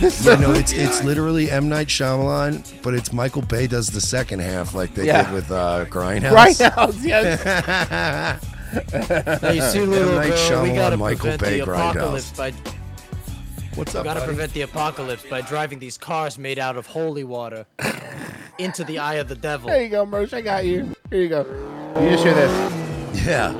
Yeah, 0.00 0.34
no, 0.34 0.52
it's 0.52 0.72
it's 0.72 1.02
literally 1.04 1.50
M 1.50 1.68
Night 1.68 1.86
Shyamalan, 1.86 2.82
but 2.82 2.94
it's 2.94 3.12
Michael 3.12 3.42
Bay 3.42 3.66
does 3.68 3.86
the 3.88 4.00
second 4.00 4.40
half 4.40 4.74
like 4.74 4.94
they 4.94 5.06
Yeah. 5.06 5.22
did 5.24 5.32
with 5.32 5.50
uh, 5.50 5.86
Grindhouse. 5.88 6.60
Grindhouse, 6.60 7.04
yes. 7.04 8.44
Hey, 8.74 9.60
see, 9.60 9.80
little 9.80 10.10
M. 10.10 10.16
Night 10.16 10.28
Bill, 10.30 10.62
we 10.62 10.70
Shyamalan, 10.70 10.74
gotta 10.74 10.96
Michael 10.96 11.20
prevent 11.20 11.40
Bay 11.42 11.60
the 11.60 11.62
apocalypse 11.64 12.32
by. 12.32 12.52
What's 13.74 13.94
up? 13.94 14.04
we 14.04 14.10
up, 14.10 14.14
gotta 14.14 14.20
buddy? 14.20 14.26
prevent 14.26 14.52
the 14.52 14.62
apocalypse 14.62 15.24
by 15.28 15.40
driving 15.40 15.78
these 15.78 15.98
cars 15.98 16.38
made 16.38 16.58
out 16.58 16.76
of 16.76 16.86
holy 16.86 17.24
water 17.24 17.66
into 18.58 18.84
the 18.84 18.98
eye 18.98 19.14
of 19.14 19.28
the 19.28 19.34
devil. 19.34 19.68
There 19.68 19.82
you 19.82 19.88
go, 19.88 20.06
Mersh. 20.06 20.32
I 20.32 20.40
got 20.40 20.64
you. 20.64 20.94
Here 21.10 21.22
you 21.22 21.28
go. 21.28 21.44
You 22.00 22.10
just 22.10 22.24
hear 22.24 22.34
this. 22.34 23.26
Yeah. 23.26 23.52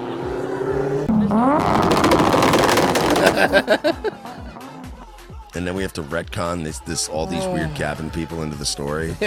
And 5.54 5.64
then 5.64 5.74
we 5.76 5.82
have 5.82 5.92
to 5.94 6.02
retcon 6.02 6.64
this 6.64 6.80
this 6.80 7.08
all 7.08 7.26
these 7.26 7.46
weird 7.46 7.74
cabin 7.76 8.10
people 8.10 8.42
into 8.42 8.56
the 8.56 8.66
story. 8.66 9.12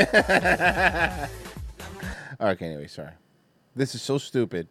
okay, 2.41 2.65
anyway, 2.65 2.87
sorry. 2.87 3.13
This 3.75 3.95
is 3.95 4.01
so 4.01 4.17
stupid. 4.17 4.67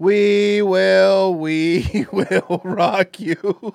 We 0.00 0.62
will, 0.62 1.34
we 1.34 2.06
will 2.12 2.62
rock 2.64 3.20
you. 3.20 3.74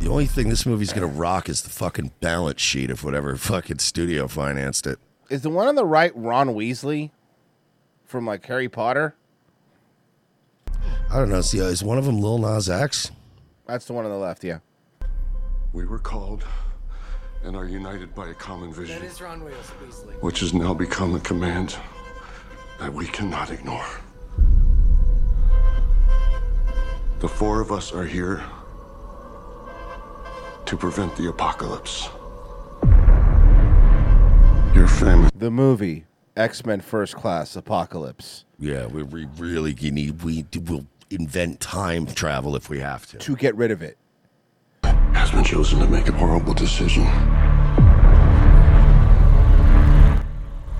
The 0.00 0.08
only 0.08 0.24
thing 0.24 0.48
this 0.48 0.64
movie's 0.64 0.94
gonna 0.94 1.06
rock 1.08 1.50
is 1.50 1.60
the 1.60 1.68
fucking 1.68 2.12
balance 2.20 2.62
sheet 2.62 2.90
of 2.90 3.04
whatever 3.04 3.36
fucking 3.36 3.80
studio 3.80 4.28
financed 4.28 4.86
it. 4.86 4.98
Is 5.28 5.42
the 5.42 5.50
one 5.50 5.68
on 5.68 5.74
the 5.74 5.84
right 5.84 6.10
Ron 6.16 6.54
Weasley 6.54 7.10
from 8.06 8.24
like 8.24 8.46
Harry 8.46 8.70
Potter? 8.70 9.14
I 11.10 11.18
don't 11.18 11.28
know. 11.28 11.42
See, 11.42 11.60
uh, 11.60 11.64
is 11.64 11.84
one 11.84 11.98
of 11.98 12.06
them 12.06 12.18
Lil 12.18 12.38
Nas 12.38 12.70
X? 12.70 13.10
That's 13.66 13.84
the 13.84 13.92
one 13.92 14.06
on 14.06 14.10
the 14.10 14.16
left, 14.16 14.42
yeah. 14.42 14.60
We 15.74 15.84
were 15.84 15.98
called 15.98 16.46
and 17.44 17.54
are 17.54 17.66
united 17.66 18.14
by 18.14 18.28
a 18.28 18.34
common 18.34 18.72
vision, 18.72 19.00
That 19.00 19.06
is 19.06 19.20
Ron 19.20 19.42
Weasley. 19.42 20.22
which 20.22 20.40
has 20.40 20.54
now 20.54 20.72
become 20.72 21.14
a 21.14 21.20
command 21.20 21.76
that 22.78 22.92
we 22.92 23.06
cannot 23.06 23.50
ignore. 23.50 23.86
The 27.20 27.28
four 27.28 27.60
of 27.60 27.72
us 27.72 27.92
are 27.92 28.04
here 28.04 28.44
to 30.66 30.76
prevent 30.76 31.16
the 31.16 31.28
apocalypse. 31.28 32.08
Your 34.74 34.88
family. 34.88 35.30
The 35.34 35.50
movie 35.50 36.04
X 36.36 36.66
Men 36.66 36.80
First 36.80 37.16
Class 37.16 37.56
Apocalypse. 37.56 38.44
Yeah, 38.58 38.86
we, 38.86 39.02
we 39.02 39.26
really 39.38 39.74
need 39.74 40.22
we 40.22 40.44
will 40.60 40.86
invent 41.08 41.60
time 41.60 42.06
travel 42.06 42.56
if 42.56 42.68
we 42.68 42.80
have 42.80 43.06
to. 43.06 43.18
To 43.18 43.36
get 43.36 43.54
rid 43.56 43.70
of 43.70 43.80
it. 43.80 43.96
has 44.82 45.30
been 45.30 45.44
chosen 45.44 45.78
to 45.78 45.86
make 45.86 46.08
a 46.08 46.12
horrible 46.12 46.52
decision. 46.52 47.04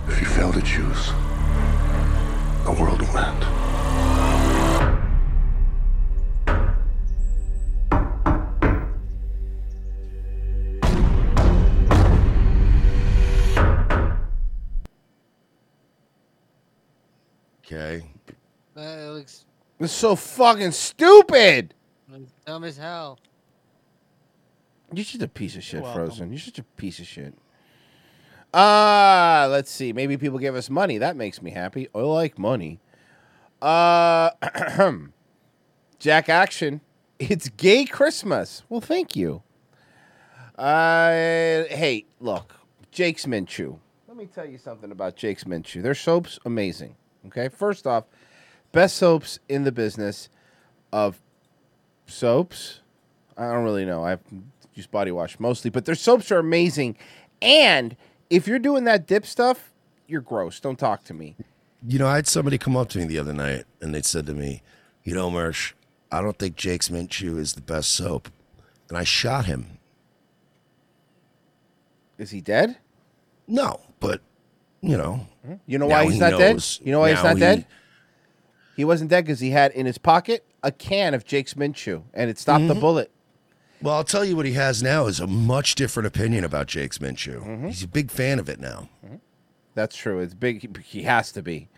If 0.08 0.20
you 0.20 0.26
fail 0.26 0.52
to 0.52 0.62
choose, 0.62 1.10
the 2.66 2.72
world 2.72 3.00
will 3.00 3.16
end. 3.16 3.44
Okay. 17.64 18.04
That 18.74 19.10
looks 19.12 19.44
It's 19.78 19.92
so 19.92 20.16
fucking 20.16 20.72
stupid. 20.72 21.72
dumb 22.44 22.64
as 22.64 22.76
hell. 22.76 23.20
You're 24.92 25.04
just 25.04 25.22
a 25.22 25.28
piece 25.28 25.56
of 25.56 25.62
shit, 25.62 25.82
welcome. 25.82 26.06
Frozen. 26.06 26.30
You're 26.30 26.40
such 26.40 26.58
a 26.58 26.62
piece 26.62 26.98
of 26.98 27.06
shit. 27.06 27.32
Ah, 28.58 29.48
let's 29.50 29.70
see. 29.70 29.92
Maybe 29.92 30.16
people 30.16 30.38
give 30.38 30.54
us 30.54 30.70
money. 30.70 30.96
That 30.96 31.14
makes 31.14 31.42
me 31.42 31.50
happy. 31.50 31.88
I 31.94 31.98
like 31.98 32.38
money. 32.38 32.80
Uh, 33.60 34.30
Jack 35.98 36.30
Action. 36.30 36.80
It's 37.18 37.50
gay 37.50 37.84
Christmas. 37.84 38.62
Well, 38.70 38.80
thank 38.80 39.14
you. 39.14 39.42
Uh, 40.56 41.10
hey, 41.68 42.06
look, 42.18 42.54
Jake's 42.90 43.26
Mint 43.26 43.46
Chew. 43.46 43.78
Let 44.08 44.16
me 44.16 44.24
tell 44.24 44.46
you 44.46 44.56
something 44.56 44.90
about 44.90 45.16
Jake's 45.16 45.46
Mint 45.46 45.66
Chew. 45.66 45.82
Their 45.82 45.94
soaps 45.94 46.38
amazing. 46.46 46.96
Okay, 47.26 47.48
first 47.48 47.86
off, 47.86 48.04
best 48.72 48.96
soaps 48.96 49.38
in 49.50 49.64
the 49.64 49.72
business 49.72 50.30
of 50.94 51.20
soaps. 52.06 52.80
I 53.36 53.52
don't 53.52 53.64
really 53.64 53.84
know. 53.84 54.02
I've 54.02 54.20
used 54.72 54.90
body 54.90 55.10
wash 55.10 55.38
mostly, 55.38 55.68
but 55.68 55.84
their 55.84 55.94
soaps 55.94 56.32
are 56.32 56.38
amazing. 56.38 56.96
And 57.42 57.96
if 58.30 58.46
you're 58.48 58.58
doing 58.58 58.84
that 58.84 59.06
dip 59.06 59.24
stuff, 59.26 59.72
you're 60.06 60.20
gross. 60.20 60.60
Don't 60.60 60.78
talk 60.78 61.04
to 61.04 61.14
me. 61.14 61.36
You 61.86 61.98
know, 61.98 62.06
I 62.06 62.16
had 62.16 62.26
somebody 62.26 62.58
come 62.58 62.76
up 62.76 62.88
to 62.90 62.98
me 62.98 63.04
the 63.04 63.18
other 63.18 63.32
night 63.32 63.64
and 63.80 63.94
they 63.94 64.02
said 64.02 64.26
to 64.26 64.32
me, 64.34 64.62
You 65.04 65.14
know, 65.14 65.30
Mersh, 65.30 65.72
I 66.10 66.20
don't 66.20 66.38
think 66.38 66.56
Jake's 66.56 66.90
Mint 66.90 67.10
Chew 67.10 67.38
is 67.38 67.52
the 67.54 67.60
best 67.60 67.90
soap. 67.92 68.28
And 68.88 68.96
I 68.96 69.04
shot 69.04 69.46
him. 69.46 69.78
Is 72.18 72.30
he 72.30 72.40
dead? 72.40 72.78
No, 73.46 73.80
but, 74.00 74.20
you 74.80 74.96
know. 74.96 75.26
You 75.66 75.78
know 75.78 75.86
why 75.86 76.04
he's 76.04 76.14
he 76.14 76.18
not 76.20 76.32
knows. 76.32 76.78
dead? 76.78 76.86
You 76.86 76.92
know 76.92 77.00
why 77.00 77.10
he's 77.12 77.22
not 77.22 77.34
he- 77.36 77.40
dead? 77.40 77.66
He 78.76 78.84
wasn't 78.84 79.10
dead 79.10 79.24
because 79.24 79.40
he 79.40 79.50
had 79.50 79.72
in 79.72 79.86
his 79.86 79.96
pocket 79.98 80.44
a 80.62 80.70
can 80.70 81.14
of 81.14 81.24
Jake's 81.24 81.56
Mint 81.56 81.76
Chew, 81.76 82.04
and 82.12 82.28
it 82.28 82.38
stopped 82.38 82.68
the 82.68 82.74
Mhm. 82.74 82.80
bullet. 82.80 83.10
Well, 83.82 83.94
I'll 83.94 84.04
tell 84.04 84.24
you 84.24 84.36
what 84.36 84.46
he 84.46 84.52
has 84.52 84.82
now 84.82 85.06
is 85.06 85.20
a 85.20 85.26
much 85.26 85.74
different 85.74 86.06
opinion 86.06 86.44
about 86.44 86.66
Jake's 86.66 87.00
Mint 87.00 87.18
Chew. 87.18 87.40
Mm-hmm. 87.40 87.66
He's 87.66 87.82
a 87.82 87.88
big 87.88 88.10
fan 88.10 88.38
of 88.38 88.48
it 88.48 88.58
now. 88.58 88.88
That's 89.74 89.94
true. 89.94 90.20
It's 90.20 90.34
big. 90.34 90.78
He, 90.82 91.02
has 91.02 91.30
to 91.32 91.42
be. 91.42 91.68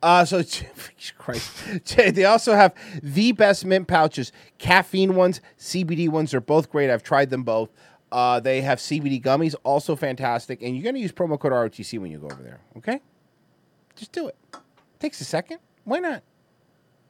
Uh, 0.00 0.24
so, 0.24 0.42
Christ. 1.18 1.50
They 1.96 2.24
also 2.24 2.54
have 2.54 2.72
the 3.02 3.32
best 3.32 3.64
mint 3.64 3.88
pouches. 3.88 4.30
Caffeine 4.58 5.16
ones, 5.16 5.40
CBD 5.58 6.08
ones 6.08 6.30
They're 6.30 6.40
both 6.40 6.70
great. 6.70 6.88
I've 6.88 7.02
tried 7.02 7.30
them 7.30 7.42
both. 7.42 7.70
Uh, 8.10 8.40
they 8.40 8.60
have 8.62 8.78
CBD 8.78 9.22
gummies, 9.22 9.54
also 9.64 9.96
fantastic. 9.96 10.62
And 10.62 10.74
you're 10.74 10.84
going 10.84 10.94
to 10.94 11.00
use 11.00 11.12
promo 11.12 11.38
code 11.38 11.52
ROTC 11.52 11.98
when 11.98 12.10
you 12.10 12.18
go 12.18 12.26
over 12.26 12.42
there. 12.42 12.60
Okay? 12.76 13.00
Just 13.96 14.12
do 14.12 14.28
it. 14.28 14.36
Takes 15.00 15.20
a 15.20 15.24
second. 15.24 15.58
Why 15.84 15.98
not? 15.98 16.22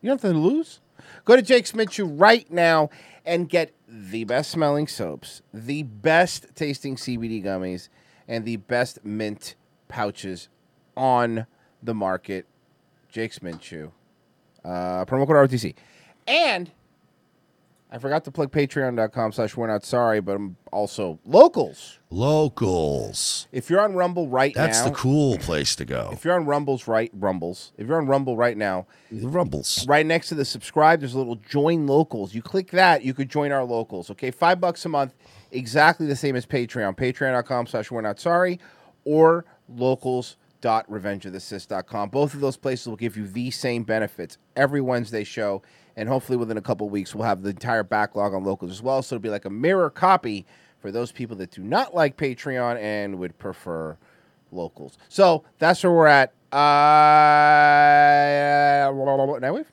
You 0.01 0.09
don't 0.09 0.21
have 0.21 0.33
to 0.33 0.37
lose. 0.37 0.81
Go 1.25 1.37
to 1.37 1.43
Jake's 1.43 1.75
Mint 1.75 1.91
Chew 1.91 2.07
right 2.07 2.51
now 2.51 2.91
and 3.25 3.49
get 3.49 3.73
the 3.89 4.25
best 4.25 4.51
smelling 4.51 4.87
soaps, 4.87 5.43
the 5.53 5.83
best 5.83 6.55
tasting 6.55 6.97
CBD 6.97 7.43
gummies, 7.43 7.89
and 8.27 8.45
the 8.45 8.57
best 8.57 9.05
mint 9.05 9.55
pouches 9.89 10.49
on 10.97 11.47
the 11.83 11.95
market. 11.95 12.47
Jake's 13.09 13.43
Mint 13.43 13.61
Chew. 13.61 13.93
Uh, 14.65 15.05
promo 15.07 15.27
code 15.27 15.51
RTC. 15.51 15.75
And 16.27 16.71
I 17.91 17.97
forgot 17.97 18.23
to 18.25 18.31
plug 18.31 18.53
patreon.com 18.53 19.33
slash 19.33 19.57
we're 19.57 19.67
not 19.67 19.83
sorry, 19.83 20.21
but 20.21 20.37
I'm 20.37 20.59
also 20.71 21.19
locals. 21.25 21.99
Locals. 22.11 23.49
If 23.51 23.71
you're 23.71 23.81
on 23.81 23.95
Rumble 23.95 24.29
right 24.29 24.53
That's 24.55 24.77
now. 24.79 24.85
That's 24.85 24.97
the 24.97 25.03
cool 25.03 25.39
place 25.39 25.75
to 25.77 25.87
go. 25.87 26.11
If 26.13 26.23
you're 26.23 26.35
on 26.35 26.45
Rumble's 26.45 26.87
right 26.87 27.11
Rumbles, 27.15 27.73
if 27.79 27.87
you're 27.87 27.97
on 27.99 28.07
Rumble 28.07 28.37
right 28.37 28.59
now, 28.59 28.87
the 29.11 29.29
Rumbles. 29.29 29.87
Right 29.89 30.05
next 30.05 30.29
to 30.29 30.35
the 30.35 30.45
subscribe, 30.45 31.01
there's 31.01 31.15
a 31.15 31.19
little 31.19 31.37
join 31.37 31.87
locals. 31.87 32.35
You 32.35 32.43
click 32.43 32.73
that, 32.73 33.05
you 33.05 33.15
could 33.15 33.31
join 33.31 33.53
our 33.53 33.65
locals. 33.65 34.11
Okay, 34.11 34.31
five 34.31 34.61
bucks 34.61 34.85
a 34.85 34.91
month, 34.91 35.15
exactly 35.51 36.07
the 36.07 36.17
same 36.17 36.37
as 36.37 36.45
Patreon. 36.45 36.95
Patreon.com 36.95 37.67
slash 37.67 37.91
we're 37.91 38.03
not 38.03 38.21
sorry 38.21 38.61
or 39.05 39.47
locals.revengeofthecis.com. 39.69 42.11
Both 42.11 42.35
of 42.35 42.41
those 42.41 42.59
places 42.59 42.87
will 42.87 42.97
give 42.97 43.17
you 43.17 43.27
the 43.27 43.51
same 43.51 43.85
benefits 43.85 44.37
every 44.57 44.83
Wednesday 44.83 45.25
show. 45.25 45.63
And 45.99 46.09
hopefully 46.09 46.39
within 46.39 46.57
a 46.57 46.63
couple 46.63 46.89
weeks, 46.89 47.13
we'll 47.13 47.27
have 47.27 47.43
the 47.43 47.51
entire 47.51 47.83
backlog 47.83 48.33
on 48.33 48.45
locals 48.45 48.71
as 48.71 48.81
well. 48.81 49.03
So 49.03 49.17
it'll 49.17 49.23
be 49.23 49.31
like 49.31 49.45
a 49.45 49.51
mirror 49.51 49.91
copy 49.91 50.47
for 50.79 50.93
those 50.93 51.11
people 51.11 51.35
that 51.39 51.51
do 51.51 51.61
not 51.61 51.93
like 51.93 52.17
Patreon 52.17 52.81
and 52.81 53.19
would 53.19 53.37
prefer 53.37 53.97
locals. 54.53 54.97
So 55.09 55.43
that's 55.59 55.83
where 55.83 55.93
we're 55.93 56.07
at. 56.07 56.33
Uh, 56.53 56.57
Nightwave? 58.93 59.67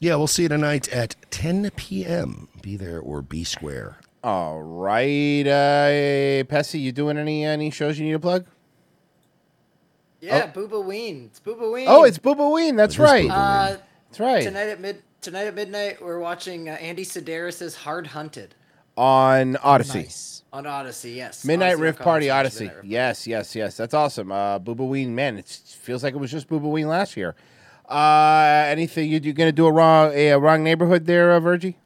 Yeah, 0.00 0.16
we'll 0.16 0.26
see 0.26 0.42
you 0.42 0.50
tonight 0.50 0.88
at 0.90 1.16
10 1.30 1.70
p.m. 1.76 2.48
Be 2.60 2.76
there 2.76 3.00
or 3.00 3.22
be 3.22 3.42
square. 3.42 4.00
All 4.22 4.60
right, 4.62 5.46
uh, 5.46 6.44
Pessy, 6.44 6.78
you 6.78 6.92
doing 6.92 7.16
any 7.16 7.44
any 7.44 7.70
shows 7.70 7.98
you 7.98 8.04
need 8.04 8.12
to 8.12 8.20
plug? 8.20 8.46
Yeah, 10.20 10.52
Booba 10.52 10.84
Ween. 10.84 11.24
It's 11.24 11.40
Booba 11.40 11.72
Ween. 11.72 11.86
Oh, 11.88 12.04
it's 12.04 12.18
Booba 12.18 12.52
Ween. 12.52 12.76
That's 12.76 13.00
right. 13.00 13.28
Uh, 13.28 13.78
That's 14.08 14.20
right. 14.20 14.44
Tonight 14.44 14.68
at 14.68 14.80
mid 14.80 15.02
tonight 15.22 15.46
at 15.46 15.54
midnight, 15.54 16.02
we're 16.02 16.18
watching 16.18 16.68
uh, 16.68 16.72
Andy 16.72 17.04
Sidaris's 17.04 17.76
Hard 17.76 18.08
Hunted 18.08 18.54
On 18.96 19.56
Odyssey. 19.58 20.08
on 20.52 20.66
Odyssey. 20.66 21.12
Yes, 21.12 21.44
Midnight 21.44 21.68
Odyssey 21.74 21.82
Riff 21.82 21.98
Party 21.98 22.26
slash 22.26 22.38
Odyssey. 22.40 22.64
Midnight 22.64 22.76
Riff. 22.82 22.86
Yes, 22.86 23.26
yes, 23.26 23.54
yes. 23.56 23.76
That's 23.76 23.94
awesome. 23.94 24.30
Uh, 24.32 24.58
Booba 24.58 24.86
Ween, 24.86 25.14
man, 25.14 25.38
it 25.38 25.46
feels 25.46 26.02
like 26.02 26.12
it 26.14 26.18
was 26.18 26.30
just 26.30 26.48
Booba 26.48 26.70
Ween 26.70 26.88
last 26.88 27.16
year. 27.16 27.34
Uh, 27.88 28.64
anything 28.66 29.10
you 29.10 29.20
you 29.22 29.32
gonna 29.32 29.52
do 29.52 29.66
a 29.66 29.72
wrong 29.72 30.12
a, 30.14 30.34
wrong 30.34 30.62
neighborhood 30.64 31.06
there, 31.06 31.32
uh, 31.32 31.40
Virgie? 31.40 31.76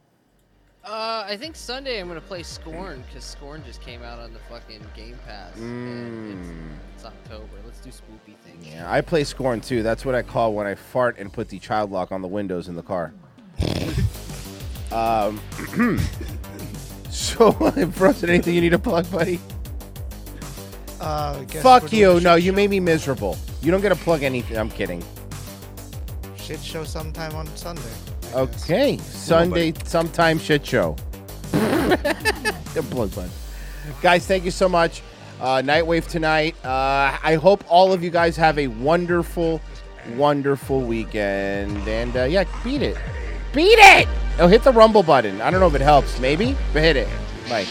Uh, 0.83 1.25
I 1.27 1.35
think 1.35 1.55
Sunday 1.57 1.99
I'm 1.99 2.07
gonna 2.07 2.21
play 2.21 2.43
Scorn 2.43 3.03
because 3.07 3.23
Scorn 3.25 3.61
just 3.65 3.81
came 3.81 4.01
out 4.03 4.19
on 4.19 4.31
the 4.33 4.39
fucking 4.49 4.81
Game 4.95 5.17
Pass. 5.27 5.55
and 5.57 6.39
It's, 6.39 6.49
it's 6.95 7.05
October. 7.05 7.45
Let's 7.65 7.79
do 7.79 7.89
spoopy 7.89 8.35
things. 8.45 8.65
Mm. 8.65 8.71
Yeah, 8.71 8.91
I 8.91 9.01
play 9.01 9.23
Scorn 9.25 9.59
too. 9.59 9.83
That's 9.83 10.05
what 10.05 10.15
I 10.15 10.21
call 10.21 10.53
when 10.53 10.65
I 10.65 10.75
fart 10.75 11.17
and 11.17 11.31
put 11.31 11.49
the 11.49 11.59
child 11.59 11.91
lock 11.91 12.11
on 12.11 12.21
the 12.21 12.27
windows 12.27 12.67
in 12.69 12.75
the 12.75 12.83
car. 12.83 13.13
Um, 14.91 15.39
so, 17.09 17.51
Frozen, 17.91 18.29
anything 18.29 18.55
you 18.55 18.61
need 18.61 18.69
to 18.71 18.79
plug, 18.79 19.09
buddy? 19.11 19.39
Uh, 20.99 21.43
guess 21.43 21.61
Fuck 21.63 21.89
doing 21.89 22.01
you. 22.01 22.13
the 22.15 22.21
No, 22.21 22.35
shit 22.35 22.43
you 22.45 22.51
show- 22.51 22.55
made 22.55 22.69
me 22.69 22.79
miserable. 22.79 23.37
You 23.61 23.71
don't 23.71 23.81
get 23.81 23.89
to 23.89 23.95
plug 23.95 24.23
anything. 24.23 24.57
I'm 24.57 24.69
kidding. 24.69 25.03
Shit 26.37 26.59
show 26.61 26.83
sometime 26.83 27.35
on 27.35 27.45
Sunday. 27.57 27.81
Okay, 28.33 28.97
Sunday, 28.97 29.73
sometime 29.85 30.39
shit 30.39 30.65
show. 30.65 30.95
Good 31.51 32.83
plug. 32.89 33.11
Guys, 34.01 34.25
thank 34.27 34.43
you 34.45 34.51
so 34.51 34.67
much. 34.69 35.01
Uh, 35.39 35.61
Nightwave 35.63 36.07
tonight. 36.07 36.55
Uh, 36.63 37.17
I 37.23 37.35
hope 37.41 37.63
all 37.69 37.93
of 37.93 38.03
you 38.03 38.09
guys 38.09 38.35
have 38.37 38.57
a 38.59 38.67
wonderful, 38.67 39.61
wonderful 40.15 40.81
weekend. 40.81 41.87
And 41.87 42.15
uh, 42.17 42.23
yeah, 42.23 42.43
beat 42.63 42.81
it. 42.81 42.97
Beat 43.57 43.79
it! 43.79 44.07
Oh, 44.37 44.47
hit 44.47 44.63
the 44.63 44.71
rumble 44.71 45.01
button. 45.01 45.41
I 45.41 45.49
don't 45.49 45.59
know 45.59 45.65
if 45.65 45.73
it 45.73 45.81
helps. 45.81 46.19
Maybe, 46.19 46.55
but 46.73 46.83
hit 46.83 46.95
it. 46.95 47.07
Bye. 47.49 47.65